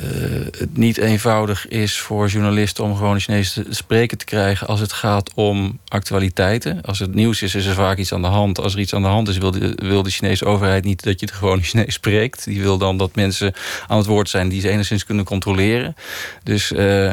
het 0.58 0.76
niet 0.76 0.98
eenvoudig 0.98 1.68
is 1.68 1.98
voor 1.98 2.28
journalisten 2.28 2.84
om 2.84 2.96
gewoon 2.96 3.20
Chinees 3.20 3.52
te 3.52 3.64
spreken 3.68 4.18
te 4.18 4.24
krijgen 4.24 4.66
als 4.66 4.80
het 4.80 4.92
gaat 4.92 5.34
om 5.34 5.78
actualiteiten. 5.88 6.82
Als 6.82 6.98
het 6.98 7.14
nieuws 7.14 7.42
is, 7.42 7.54
is 7.54 7.66
er 7.66 7.74
vaak 7.74 7.98
iets 7.98 8.12
aan 8.12 8.22
de 8.22 8.28
hand. 8.28 8.60
Als 8.60 8.74
er 8.74 8.80
iets 8.80 8.94
aan 8.94 9.02
de 9.02 9.08
hand 9.08 9.28
is, 9.28 9.38
wil 9.38 9.50
de, 9.50 9.72
wil 9.76 10.02
de 10.02 10.10
Chinese 10.10 10.44
overheid 10.44 10.84
niet 10.84 11.02
dat 11.02 11.20
je 11.20 11.26
het 11.26 11.34
gewoon 11.34 11.62
Chinees 11.66 11.94
spreekt. 11.94 12.44
Die 12.44 12.62
wil 12.62 12.78
dan 12.78 12.96
dat 12.96 13.14
mensen 13.14 13.52
aan 13.86 13.98
het 13.98 14.06
woord 14.06 14.28
zijn 14.28 14.48
die 14.48 14.60
ze 14.60 14.68
enigszins 14.68 15.04
kunnen 15.04 15.24
controleren. 15.24 15.96
Dus 16.42 16.72
uh, 16.72 17.12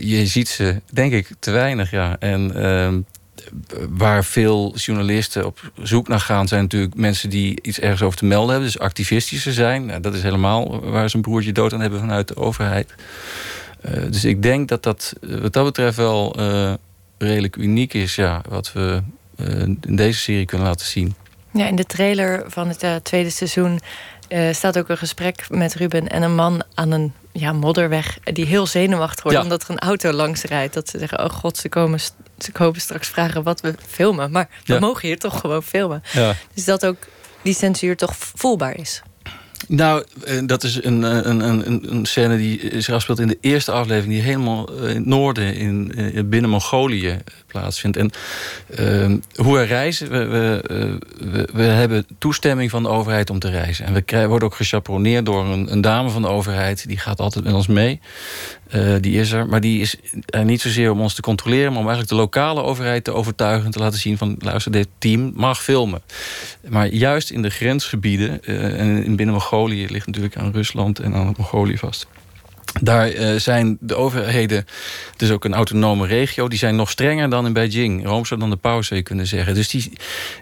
je 0.00 0.26
ziet 0.26 0.48
ze, 0.48 0.80
denk 0.92 1.12
ik, 1.12 1.28
te 1.38 1.50
weinig. 1.50 1.90
Ja. 1.90 2.16
En 2.18 2.52
uh, 2.56 2.94
waar 3.88 4.24
veel 4.24 4.76
journalisten 4.76 5.46
op 5.46 5.70
zoek 5.82 6.08
naar 6.08 6.20
gaan, 6.20 6.48
zijn 6.48 6.62
natuurlijk 6.62 6.94
mensen 6.94 7.30
die 7.30 7.58
iets 7.62 7.80
ergens 7.80 8.02
over 8.02 8.18
te 8.18 8.24
melden 8.24 8.50
hebben. 8.50 8.66
Dus 8.66 8.78
activistische 8.78 9.52
zijn. 9.52 9.86
Nou, 9.86 10.00
dat 10.00 10.14
is 10.14 10.22
helemaal 10.22 10.90
waar 10.90 11.10
ze 11.10 11.16
een 11.16 11.22
broertje 11.22 11.52
dood 11.52 11.72
aan 11.72 11.80
hebben 11.80 12.00
vanuit 12.00 12.28
de 12.28 12.36
overheid. 12.36 12.94
Uh, 13.86 14.02
dus 14.10 14.24
ik 14.24 14.42
denk 14.42 14.68
dat 14.68 14.82
dat 14.82 15.12
wat 15.20 15.52
dat 15.52 15.64
betreft 15.64 15.96
wel 15.96 16.40
uh, 16.40 16.72
redelijk 17.18 17.56
uniek 17.56 17.94
is, 17.94 18.14
ja, 18.14 18.42
wat 18.48 18.72
we 18.72 19.02
in 19.80 19.96
deze 19.96 20.18
serie 20.18 20.44
kunnen 20.44 20.66
laten 20.66 20.86
zien. 20.86 21.14
Ja, 21.52 21.66
in 21.66 21.76
de 21.76 21.84
trailer 21.84 22.44
van 22.46 22.68
het 22.68 23.04
tweede 23.04 23.30
seizoen 23.30 23.80
staat 24.52 24.78
ook 24.78 24.88
een 24.88 24.98
gesprek 24.98 25.46
met 25.48 25.74
Ruben 25.74 26.08
en 26.08 26.22
een 26.22 26.34
man 26.34 26.62
aan 26.74 26.90
een 26.90 27.12
ja, 27.32 27.52
modderweg 27.52 28.18
die 28.24 28.46
heel 28.46 28.66
zenuwachtig 28.66 29.22
wordt 29.22 29.38
ja. 29.38 29.42
omdat 29.42 29.62
er 29.62 29.70
een 29.70 29.78
auto 29.78 30.12
langs 30.12 30.42
rijdt. 30.42 30.74
Dat 30.74 30.88
ze 30.88 30.98
zeggen: 30.98 31.24
Oh 31.24 31.30
god, 31.30 31.56
ze 31.56 31.68
komen, 31.68 32.00
ze 32.38 32.52
komen 32.52 32.80
straks 32.80 33.08
vragen 33.08 33.42
wat 33.42 33.60
we 33.60 33.74
filmen. 33.86 34.30
Maar 34.30 34.48
we 34.64 34.72
ja. 34.72 34.78
mogen 34.78 35.08
hier 35.08 35.18
toch 35.18 35.40
gewoon 35.40 35.62
filmen. 35.62 36.02
Ja. 36.12 36.34
Dus 36.54 36.64
dat 36.64 36.86
ook 36.86 36.96
die 37.42 37.54
censuur 37.54 37.96
toch 37.96 38.16
voelbaar 38.16 38.76
is. 38.76 39.02
Nou, 39.68 40.04
dat 40.46 40.62
is 40.62 40.84
een, 40.84 41.02
een, 41.02 41.40
een, 41.40 41.92
een 41.94 42.06
scène 42.06 42.36
die 42.36 42.80
zich 42.80 42.94
afspeelt 42.94 43.18
in 43.18 43.28
de 43.28 43.38
eerste 43.40 43.72
aflevering, 43.72 44.12
die 44.12 44.22
helemaal 44.22 44.72
in 44.72 44.96
het 44.96 45.06
noorden, 45.06 45.54
in, 45.54 45.94
in 45.94 46.28
binnen 46.28 46.50
Mongolië 46.50 47.18
plaatsvindt. 47.46 47.96
En 47.96 48.10
uh, 48.80 49.18
hoe 49.34 49.56
we 49.56 49.62
reizen, 49.62 50.10
we, 50.10 50.26
we, 50.26 51.48
we, 51.52 51.62
hebben 51.62 52.06
toestemming 52.18 52.70
van 52.70 52.82
de 52.82 52.88
overheid 52.88 53.30
om 53.30 53.38
te 53.38 53.50
reizen. 53.50 53.84
En 53.84 53.92
we 53.92 54.26
worden 54.26 54.48
ook 54.48 54.54
gechaperoneerd 54.54 55.26
door 55.26 55.44
een, 55.44 55.72
een, 55.72 55.80
dame 55.80 56.10
van 56.10 56.22
de 56.22 56.28
overheid, 56.28 56.86
die 56.86 56.98
gaat 56.98 57.20
altijd 57.20 57.44
met 57.44 57.54
ons 57.54 57.66
mee. 57.66 58.00
Uh, 58.74 58.94
die 59.00 59.20
is 59.20 59.32
er, 59.32 59.46
maar 59.46 59.60
die 59.60 59.80
is 59.80 59.96
er 60.26 60.44
niet 60.44 60.60
zozeer 60.60 60.90
om 60.90 61.00
ons 61.00 61.14
te 61.14 61.22
controleren, 61.22 61.72
maar 61.72 61.80
om 61.80 61.88
eigenlijk 61.88 62.08
de 62.08 62.20
lokale 62.20 62.62
overheid 62.62 63.04
te 63.04 63.12
overtuigen 63.12 63.64
en 63.64 63.70
te 63.70 63.78
laten 63.78 63.98
zien 63.98 64.18
van 64.18 64.36
luister, 64.38 64.72
dit 64.72 64.88
team 64.98 65.32
mag 65.34 65.62
filmen. 65.62 66.02
Maar 66.68 66.86
juist 66.86 67.30
in 67.30 67.42
de 67.42 67.50
grensgebieden, 67.50 68.40
uh, 68.42 68.80
en 68.80 69.04
in 69.04 69.16
binnen 69.16 69.34
Mongolië 69.34 69.86
ligt 69.88 70.06
natuurlijk 70.06 70.36
aan 70.36 70.52
Rusland 70.52 70.98
en 70.98 71.14
aan 71.14 71.34
Mongolië 71.36 71.78
vast 71.78 72.06
Daar 72.80 73.12
uh, 73.12 73.38
zijn 73.38 73.76
de 73.80 73.94
overheden, 73.94 74.66
is 75.16 75.30
ook 75.30 75.44
een 75.44 75.54
autonome 75.54 76.06
regio... 76.06 76.48
die 76.48 76.58
zijn 76.58 76.76
nog 76.76 76.90
strenger 76.90 77.30
dan 77.30 77.46
in 77.46 77.52
Beijing. 77.52 78.06
Roomser 78.06 78.38
dan 78.38 78.50
de 78.50 78.56
paus, 78.56 78.86
zou 78.86 79.00
je 79.00 79.06
kunnen 79.06 79.26
zeggen. 79.26 79.54
Dus 79.54 79.68
die, 79.68 79.92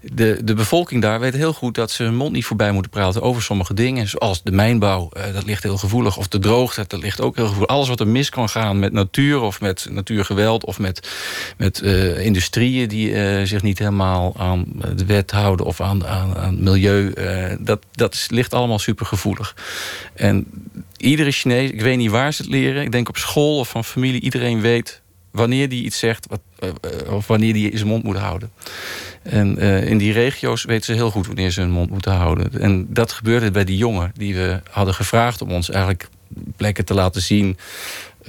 de, 0.03 0.41
de 0.45 0.55
bevolking 0.55 1.03
daar 1.03 1.21
weet 1.21 1.35
heel 1.35 1.53
goed... 1.53 1.75
dat 1.75 1.91
ze 1.91 2.03
hun 2.03 2.15
mond 2.15 2.33
niet 2.33 2.45
voorbij 2.45 2.73
moeten 2.73 2.91
praten 2.91 3.23
over 3.23 3.43
sommige 3.43 3.75
dingen. 3.75 4.09
Zoals 4.09 4.43
de 4.43 4.51
mijnbouw, 4.51 5.11
uh, 5.17 5.23
dat 5.33 5.45
ligt 5.45 5.63
heel 5.63 5.79
gevoelig. 5.79 6.17
Of 6.17 6.29
de 6.29 6.39
droogte, 6.39 6.85
dat 6.87 7.01
ligt 7.03 7.21
ook 7.21 7.37
heel 7.37 7.47
gevoelig. 7.47 7.69
Alles 7.69 7.89
wat 7.89 8.01
er 8.01 8.09
mis 8.09 8.31
kan 8.31 8.49
gaan 8.49 8.79
met 8.79 8.93
natuur 8.93 9.41
of 9.41 9.61
met 9.61 9.87
natuurgeweld... 9.91 10.65
of 10.65 10.79
met, 10.79 11.09
met 11.57 11.81
uh, 11.83 12.25
industrieën 12.25 12.89
die 12.89 13.47
zich 13.47 13.63
niet 13.63 13.79
helemaal 13.79 14.35
aan 14.37 14.65
de 14.97 15.07
wet 15.07 15.31
houden... 15.31 15.67
of 15.67 15.81
aan, 15.81 16.07
aan, 16.07 16.37
aan 16.37 16.63
milieu, 16.63 17.13
dat, 17.61 17.85
dat 17.93 18.27
ligt 18.31 18.55
allemaal 18.55 18.79
supergevoelig. 18.79 19.55
En 20.15 20.47
iedere 20.97 21.31
Chinees, 21.31 21.71
ik 21.71 21.81
weet 21.81 21.97
niet 21.97 22.11
waar 22.11 22.33
ze 22.33 22.43
het 22.43 22.51
leren. 22.51 22.83
Ik 22.83 22.93
denk 22.93 23.09
op 23.09 23.17
school 23.17 23.59
of 23.59 23.69
van 23.69 23.85
familie. 23.85 24.21
Iedereen 24.21 24.61
weet 24.61 25.03
wanneer 25.31 25.69
die 25.69 25.85
iets 25.85 25.99
zegt 25.99 26.27
wat, 26.29 26.41
uh, 26.61 27.13
of 27.13 27.27
wanneer 27.27 27.53
die 27.53 27.77
zijn 27.77 27.89
mond 27.89 28.03
moet 28.03 28.17
houden. 28.17 28.51
En 29.23 29.57
uh, 29.59 29.91
in 29.91 29.99
die 29.99 30.13
regio's 30.13 30.65
weten 30.65 30.85
ze 30.85 30.93
heel 30.93 31.11
goed 31.11 31.27
wanneer 31.27 31.51
ze 31.51 31.61
hun 31.61 31.71
mond 31.71 31.91
moeten 31.91 32.13
houden. 32.13 32.61
En 32.61 32.87
dat 32.89 33.13
gebeurde 33.13 33.51
bij 33.51 33.65
die 33.65 33.77
jongen 33.77 34.13
die 34.15 34.35
we 34.35 34.61
hadden 34.71 34.95
gevraagd 34.95 35.43
om 35.43 35.51
ons 35.51 35.71
eigenlijk 35.71 36.09
plekken 36.57 36.85
te 36.85 36.95
laten 36.95 37.23
zien 37.23 37.57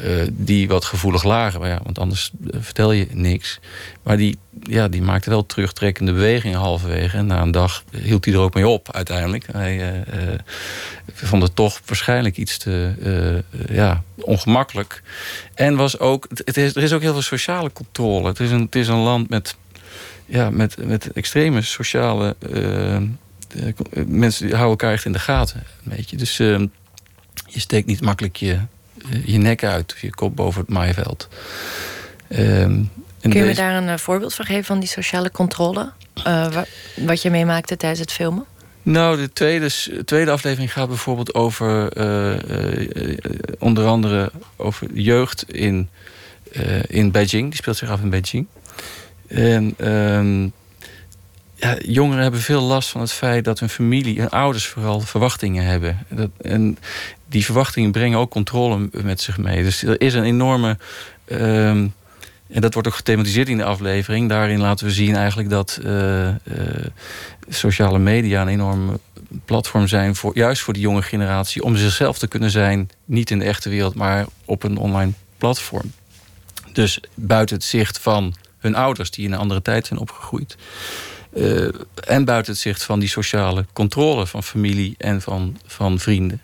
uh, 0.04 0.27
die 0.32 0.68
wat 0.68 0.86
gevoelig 0.86 1.24
lagen. 1.24 1.60
Maar 1.60 1.70
ja, 1.70 1.80
want 1.84 2.00
anders 2.00 2.32
vertel 2.51 2.92
je 2.92 3.08
niks. 3.12 3.60
Maar 4.04 4.18
die, 4.18 4.38
ja, 4.62 4.88
die 4.88 5.01
maakte 5.01 5.30
wel 5.30 5.46
terugtrekkende 5.46 6.13
bewegingen 6.13 6.60
halverwege. 6.60 7.18
En 7.18 7.25
na 7.25 7.42
een 7.42 7.51
dag 7.51 7.84
hield 7.92 8.25
hij 8.25 8.34
er 8.34 8.39
ook 8.39 8.54
mee 8.54 8.68
op 8.68 8.92
uiteindelijk. 8.92 9.46
Hij 9.51 9.77
uh, 9.77 10.39
vond 11.13 11.44
het 11.44 11.56
toch 11.56 11.82
waarschijnlijk 11.86 12.38
iets 12.38 12.58
te 12.58 12.94
ja, 13.70 14.04
ongemakkelijk. 14.16 15.01
En 15.54 15.75
was 15.75 16.00
ook, 16.00 16.27
het 16.30 16.58
is, 16.58 16.75
er 16.75 16.84
is 16.84 16.94
ook 16.94 17.01
heel 17.01 17.13
veel 17.13 17.22
sociale 17.22 17.72
controle. 17.72 18.27
Het 18.27 18.39
is 18.39 18.51
een, 18.51 18.62
het 18.62 18.75
is 18.75 18.88
een 18.88 18.96
land 18.96 19.30
met, 19.30 19.56
ja, 20.25 20.50
met, 20.50 20.86
met 20.86 21.12
extreme 21.12 21.62
sociale... 21.62 22.36
mensen 24.06 24.48
houden 24.48 24.70
elkaar 24.70 24.92
echt 24.92 25.06
in 25.06 25.12
de 25.12 25.20
gaten. 25.20 25.63
Een 25.84 25.96
beetje. 25.96 26.18
Dus 26.18 26.38
je 26.38 26.70
steekt 27.60 27.88
niet 27.88 28.01
makkelijk 28.01 28.36
je 28.36 28.60
je 29.26 29.38
nek 29.38 29.64
uit, 29.64 29.96
je 30.02 30.10
kop 30.10 30.36
boven 30.36 30.62
het 30.62 30.70
maaiveld. 30.70 31.28
Um, 32.30 32.92
Kun 33.22 33.32
je 33.32 33.44
me 33.44 33.54
daar 33.54 33.76
een 33.76 33.88
uh, 33.88 33.98
voorbeeld 33.98 34.34
van 34.34 34.46
geven 34.46 34.64
van 34.64 34.80
die 34.80 34.90
sociale 34.90 35.32
controle? 35.32 35.92
Uh, 36.28 36.58
wat 36.96 37.22
je 37.22 37.30
meemaakte 37.30 37.78
tijdens 37.78 38.02
het 38.02 38.12
filmen? 38.12 38.46
Nou, 38.84 39.18
de 39.18 39.34
tweede, 39.34 39.70
tweede 40.06 40.32
aflevering 40.32 40.74
gaat 40.74 40.88
bijvoorbeeld 40.88 41.34
over 41.34 41.98
uh, 41.98 43.42
onder 43.60 43.86
andere 43.86 44.32
over 44.56 44.88
jeugd 44.94 45.54
in, 45.54 45.90
in 46.88 47.12
Beijing. 47.12 47.50
Die 47.50 47.56
speelt 47.56 47.78
zich 47.78 47.90
af 47.90 48.02
in 48.02 48.10
Beijing. 48.10 48.48
En 49.28 49.92
um, 49.92 50.54
ja, 51.60 51.78
jongeren 51.86 52.22
hebben 52.22 52.42
veel 52.42 52.62
last 52.62 52.90
van 52.90 53.02
het 53.02 53.12
feit 53.12 53.46
dat 53.46 53.60
hun 53.60 53.70
familie 53.70 54.20
en 54.20 54.30
ouders 54.30 54.68
vooral 54.68 55.00
verwachtingen 55.00 55.66
hebben. 55.66 56.06
Dat, 56.10 56.30
en 56.42 56.78
die 57.30 57.46
verwachtingen 57.46 57.92
brengen 57.92 58.20
ook 58.20 58.32
controle 58.32 58.90
met 58.92 59.22
zich 59.22 59.38
mee. 59.38 59.64
Dus 59.64 59.84
er 59.84 60.02
is 60.02 60.14
een 60.14 60.24
enorme. 60.24 60.78
Um, 61.32 61.94
en 62.48 62.62
dat 62.62 62.74
wordt 62.74 62.88
ook 62.88 62.96
gethematiseerd 62.96 63.50
in 63.50 63.58
de 63.58 63.64
aflevering. 63.64 64.30
Daarin 64.30 64.60
laten 64.60 64.86
we 64.86 64.92
zien 64.92 65.16
eigenlijk 65.16 65.50
dat 65.50 65.80
uh, 65.84 66.28
uh, 66.28 66.34
sociale 67.50 68.00
media 68.00 68.42
een 68.42 68.48
enorm 68.48 69.00
platform 69.46 69.88
zijn 69.88 70.16
voor 70.16 70.38
juist 70.38 70.62
voor 70.62 70.74
die 70.74 70.82
jonge 70.82 71.02
generatie 71.02 71.64
om 71.64 71.76
zichzelf 71.76 72.18
te 72.18 72.28
kunnen 72.28 72.52
zijn, 72.52 72.90
niet 73.06 73.32
in 73.32 73.40
de 73.40 73.46
echte 73.46 73.70
wereld, 73.70 73.96
maar 73.96 74.26
op 74.46 74.64
een 74.64 74.78
online 74.78 75.12
platform. 75.38 75.92
Dus 76.74 77.00
buiten 77.14 77.56
het 77.56 77.66
zicht 77.66 78.00
van 78.00 78.36
hun 78.58 78.76
ouders 78.76 79.12
die 79.12 79.26
in 79.26 79.32
een 79.32 79.40
andere 79.40 79.62
tijd 79.62 79.88
zijn 79.88 80.00
opgegroeid. 80.00 80.56
Uh, 81.34 81.70
en 82.08 82.26
buiten 82.26 82.52
het 82.52 82.62
zicht 82.62 82.84
van 82.84 83.00
die 83.00 83.10
sociale 83.10 83.66
controle 83.74 84.28
van 84.28 84.44
familie 84.44 84.96
en 84.98 85.22
van, 85.22 85.58
van 85.66 86.00
vrienden. 86.00 86.42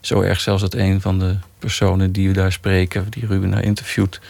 Zo 0.00 0.20
erg 0.20 0.40
zelfs 0.40 0.62
dat 0.62 0.74
een 0.74 1.00
van 1.00 1.18
de 1.18 1.36
personen 1.58 2.12
die 2.12 2.28
we 2.28 2.34
daar 2.34 2.52
spreken, 2.52 3.06
die 3.10 3.26
Ruben 3.26 3.48
naar 3.48 3.64
interviewt, 3.64 4.20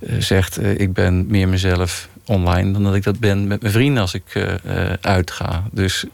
uh, 0.00 0.20
zegt: 0.20 0.60
uh, 0.60 0.78
Ik 0.78 0.92
ben 0.92 1.26
meer 1.26 1.48
mezelf 1.48 2.08
online 2.24 2.72
dan 2.72 2.82
dat 2.82 2.94
ik 2.94 3.02
dat 3.02 3.18
ben 3.18 3.46
met 3.46 3.60
mijn 3.60 3.72
vrienden 3.72 4.02
als 4.02 4.14
ik 4.14 4.56
uitga. 5.00 5.64
Dus 5.72 6.04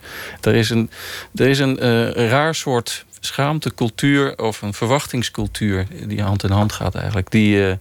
er 0.40 0.54
is 0.54 0.70
een, 0.70 0.90
er 1.34 1.46
is 1.46 1.58
een 1.58 1.78
raar 2.12 2.54
soort 2.54 3.04
schaamtecultuur 3.20 4.38
of 4.38 4.62
een 4.62 4.74
verwachtingscultuur 4.74 5.86
die 6.06 6.22
hand 6.22 6.44
in 6.44 6.50
hand 6.50 6.72
gaat 6.72 6.94
eigenlijk. 6.94 7.30
Die 7.30 7.78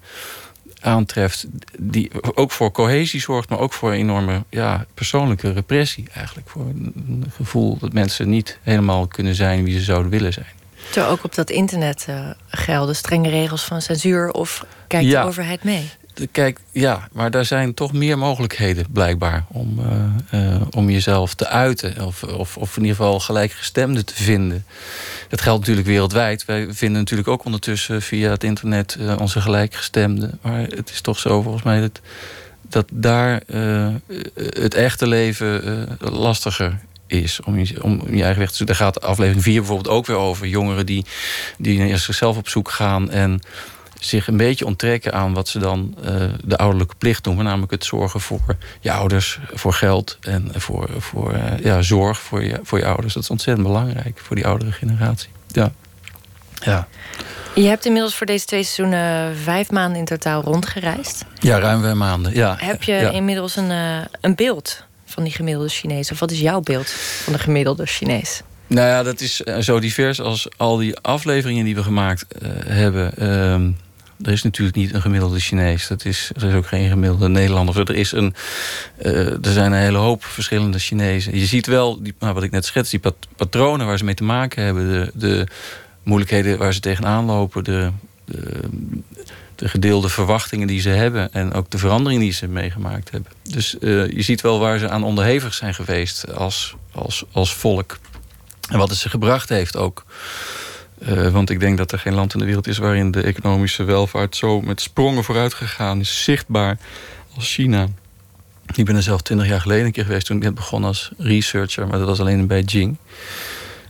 aantreft, 0.80 1.46
die 1.80 2.12
ook 2.34 2.52
voor 2.52 2.72
cohesie 2.72 3.20
zorgt, 3.20 3.50
maar 3.50 3.60
ook 3.60 3.74
voor 3.74 3.92
een 3.92 3.98
enorme 3.98 4.44
ja, 4.50 4.86
persoonlijke 4.94 5.52
repressie 5.52 6.08
eigenlijk. 6.14 6.50
Voor 6.50 6.66
een 6.66 7.26
gevoel 7.36 7.78
dat 7.78 7.94
mensen 7.94 8.30
niet 8.30 8.60
helemaal 8.62 9.08
kunnen 9.08 9.36
zijn 9.36 9.64
wie 9.64 9.78
ze 9.78 9.84
zouden 9.84 10.12
willen 10.12 10.34
zijn. 10.34 10.56
Terwijl 10.92 11.12
ook 11.12 11.24
op 11.24 11.36
dat 11.36 11.50
internet 11.50 12.06
uh, 12.10 12.30
gelden 12.48 12.96
strenge 12.96 13.30
regels 13.30 13.64
van 13.64 13.82
censuur 13.82 14.32
of 14.32 14.66
kijkt 14.88 15.10
ja. 15.10 15.22
de 15.22 15.28
overheid 15.28 15.64
mee? 15.64 15.90
Kijk, 16.32 16.60
ja, 16.72 17.08
maar 17.12 17.32
daar 17.32 17.46
zijn 17.46 17.74
toch 17.74 17.94
meer 17.94 18.18
mogelijkheden 18.18 18.86
blijkbaar 18.92 19.46
om, 19.48 19.80
uh, 20.32 20.56
uh, 20.56 20.62
om 20.72 20.90
jezelf 20.90 21.34
te 21.34 21.48
uiten. 21.48 22.06
Of, 22.06 22.24
of, 22.24 22.58
of 22.58 22.78
in 22.78 22.82
ieder 22.82 22.96
geval 22.96 23.20
gelijkgestemden 23.20 24.06
te 24.06 24.14
vinden. 24.16 24.66
Dat 25.30 25.42
geldt 25.42 25.60
natuurlijk 25.60 25.88
wereldwijd. 25.88 26.46
Wij 26.46 26.68
vinden 26.70 27.00
natuurlijk 27.00 27.28
ook 27.28 27.46
ondertussen 27.46 28.02
via 28.02 28.30
het 28.30 28.44
internet 28.44 28.98
uh, 29.00 29.16
onze 29.20 29.42
gelijkgestemden. 29.42 30.40
Maar 30.42 30.60
het 30.60 30.90
is 30.90 31.02
toch 31.02 31.20
zo 31.20 31.42
volgens 31.42 31.64
mij 31.64 31.80
dat, 31.80 32.02
dat 32.62 32.86
daar 32.92 33.42
het 34.36 34.74
echte 34.74 35.08
leven 35.08 35.88
lastiger 36.00 36.80
is 37.08 37.40
om 37.42 37.60
je, 37.60 37.84
om 37.84 38.02
je 38.16 38.24
eigen 38.24 38.40
weg 38.40 38.50
te 38.50 38.56
zoeken. 38.56 38.78
Daar 38.78 38.86
gaat 38.86 39.02
aflevering 39.02 39.44
4 39.44 39.60
bijvoorbeeld 39.60 39.96
ook 39.96 40.06
weer 40.06 40.18
over. 40.18 40.48
Jongeren 40.48 40.86
die, 40.86 41.06
die 41.58 41.80
naar 41.80 41.98
zichzelf 41.98 42.38
op 42.38 42.50
zoek 42.50 42.72
gaan 42.72 43.12
en 43.12 43.42
zich 44.00 44.28
een 44.28 44.38
beetje 44.38 44.66
onttrekken 44.66 45.14
aan 45.14 45.34
wat 45.34 45.48
ze 45.48 45.60
dan 45.60 45.96
uh, 46.00 46.24
de 46.44 46.58
ouderlijke 46.58 46.96
plicht 46.98 47.26
noemen. 47.26 47.46
Namelijk 47.46 47.72
het 47.72 47.86
zorgen 47.86 48.22
voor 48.22 48.56
je 48.80 48.92
ouders, 48.92 49.40
voor 49.54 49.74
geld 49.74 50.18
en 50.22 50.52
voor, 50.56 50.90
voor 50.98 51.34
uh, 51.34 51.60
ja, 51.64 51.82
zorg 51.82 52.20
voor 52.20 52.44
je, 52.44 52.60
voor 52.64 52.78
je 52.78 52.86
ouders. 52.86 53.14
Dat 53.14 53.24
is 53.24 53.30
ontzettend 53.30 53.68
belangrijk 53.68 54.20
voor 54.24 54.36
die 54.36 54.48
oudere 54.48 54.72
generatie. 54.72 55.30
Ja. 55.48 55.72
ja. 56.60 56.88
Je 57.56 57.68
hebt 57.68 57.86
inmiddels 57.86 58.16
voor 58.16 58.26
deze 58.26 58.46
twee 58.46 58.64
seizoenen 58.64 59.36
vijf 59.38 59.72
maanden 59.72 60.00
in 60.00 60.06
totaal 60.06 60.44
rondgereisd. 60.44 61.26
Ja, 61.40 61.60
ruim 61.60 61.82
vijf 61.82 61.94
maanden. 61.94 62.34
Ja. 62.34 62.56
Heb 62.60 62.84
je 62.84 62.94
ja. 62.94 63.10
inmiddels 63.10 63.56
een, 63.56 63.70
uh, 63.70 63.98
een 64.22 64.36
beeld 64.36 64.84
van 65.06 65.24
die 65.24 65.32
gemiddelde 65.32 65.70
Chinees? 65.70 66.12
Of 66.12 66.20
wat 66.20 66.32
is 66.32 66.40
jouw 66.40 66.60
beeld 66.60 66.90
van 67.24 67.34
de 67.34 67.40
gemiddelde 67.40 67.86
Chinees? 67.86 68.42
Nou 68.68 68.88
ja, 68.88 69.04
dat 69.04 69.22
is 69.22 69.36
zo 69.60 69.80
divers 69.80 70.22
als 70.22 70.48
al 70.58 70.78
die 70.78 70.98
afleveringen 70.98 71.66
die 71.66 71.76
we 71.76 71.84
gemaakt 71.84 72.26
hebben. 72.66 73.12
Er 74.22 74.32
is 74.32 74.44
natuurlijk 74.44 74.78
niet 74.78 74.94
een 74.94 75.02
gemiddelde 75.02 75.40
Chinees. 75.40 75.88
Dat 75.88 76.06
is, 76.06 76.32
er 76.36 76.48
is 76.48 76.54
ook 76.54 76.68
geen 76.68 76.90
gemiddelde 76.90 77.28
Nederlander. 77.28 77.80
Er, 77.80 77.96
is 77.96 78.12
een, 78.12 78.36
uh, 79.02 79.46
er 79.46 79.52
zijn 79.52 79.72
een 79.72 79.80
hele 79.80 79.98
hoop 79.98 80.26
verschillende 80.26 80.80
Chinezen. 80.80 81.40
Je 81.40 81.46
ziet 81.46 81.66
wel, 81.66 82.02
die, 82.02 82.14
nou, 82.20 82.34
wat 82.34 82.44
ik 82.44 82.52
net 82.52 82.66
schets, 82.66 82.90
die 82.90 83.00
pat 83.00 83.16
patronen 83.36 83.86
waar 83.86 83.98
ze 83.98 84.04
mee 84.04 84.16
te 84.16 84.24
maken 84.24 84.64
hebben. 84.64 84.88
De, 84.90 85.12
de 85.14 85.48
moeilijkheden 86.04 86.58
waar 86.58 86.74
ze 86.74 86.80
tegenaan 86.80 87.26
lopen. 87.26 87.64
De, 87.64 87.92
de, 88.26 88.60
de, 89.56 89.70
gedeelde 89.70 90.10
verwachtingen 90.10 90.68
die 90.68 90.82
ze 90.82 90.90
hebben. 90.90 91.34
En 91.34 91.54
ook 91.54 91.70
de 91.70 91.78
veranderingen 91.78 92.24
die 92.24 92.34
ze 92.34 92.48
meegemaakt 92.48 93.12
hebben. 93.12 93.32
Dus 93.44 93.76
uh, 93.80 94.10
je 94.10 94.22
ziet 94.22 94.42
wel 94.42 94.60
waar 94.60 94.80
ze 94.80 94.90
aan 94.90 95.04
onderhevig 95.04 95.54
zijn 95.54 95.74
geweest 95.74 96.34
als, 96.34 96.76
als, 96.92 97.24
als 97.32 97.54
volk. 97.54 97.98
En 98.70 98.78
wat 98.78 98.90
het 98.90 98.98
ze 98.98 99.10
gebracht 99.10 99.50
heeft 99.50 99.76
ook. 99.76 100.06
Uh, 101.00 101.28
want 101.28 101.50
ik 101.50 101.60
denk 101.60 101.78
dat 101.78 101.92
er 101.92 102.00
geen 102.00 102.14
land 102.14 102.34
in 102.34 102.40
de 102.40 102.46
wereld 102.46 102.68
is 102.68 102.78
waarin 102.78 103.12
de 103.12 103.22
economische 103.22 103.84
welvaart 103.84 104.36
zo 104.36 104.62
met 104.62 104.82
sprongen 104.82 105.24
vooruit 105.24 105.54
gegaan 105.54 106.00
is, 106.00 106.24
zichtbaar 106.24 106.78
als 107.36 107.54
China. 107.54 107.88
Ik 108.76 108.86
ben 108.86 108.96
er 108.96 109.04
zelf 109.04 109.22
twintig 109.22 109.48
jaar 109.48 109.62
geleden 109.62 109.86
een 109.86 109.92
keer 109.92 110.06
geweest 110.06 110.26
toen 110.26 110.38
ik 110.38 110.44
net 110.44 110.56
begon 110.56 110.84
als 110.84 111.12
researcher, 111.18 111.88
maar 111.88 111.98
dat 111.98 112.08
was 112.08 112.20
alleen 112.20 112.40
in 112.40 112.48
Beijing. 112.48 112.98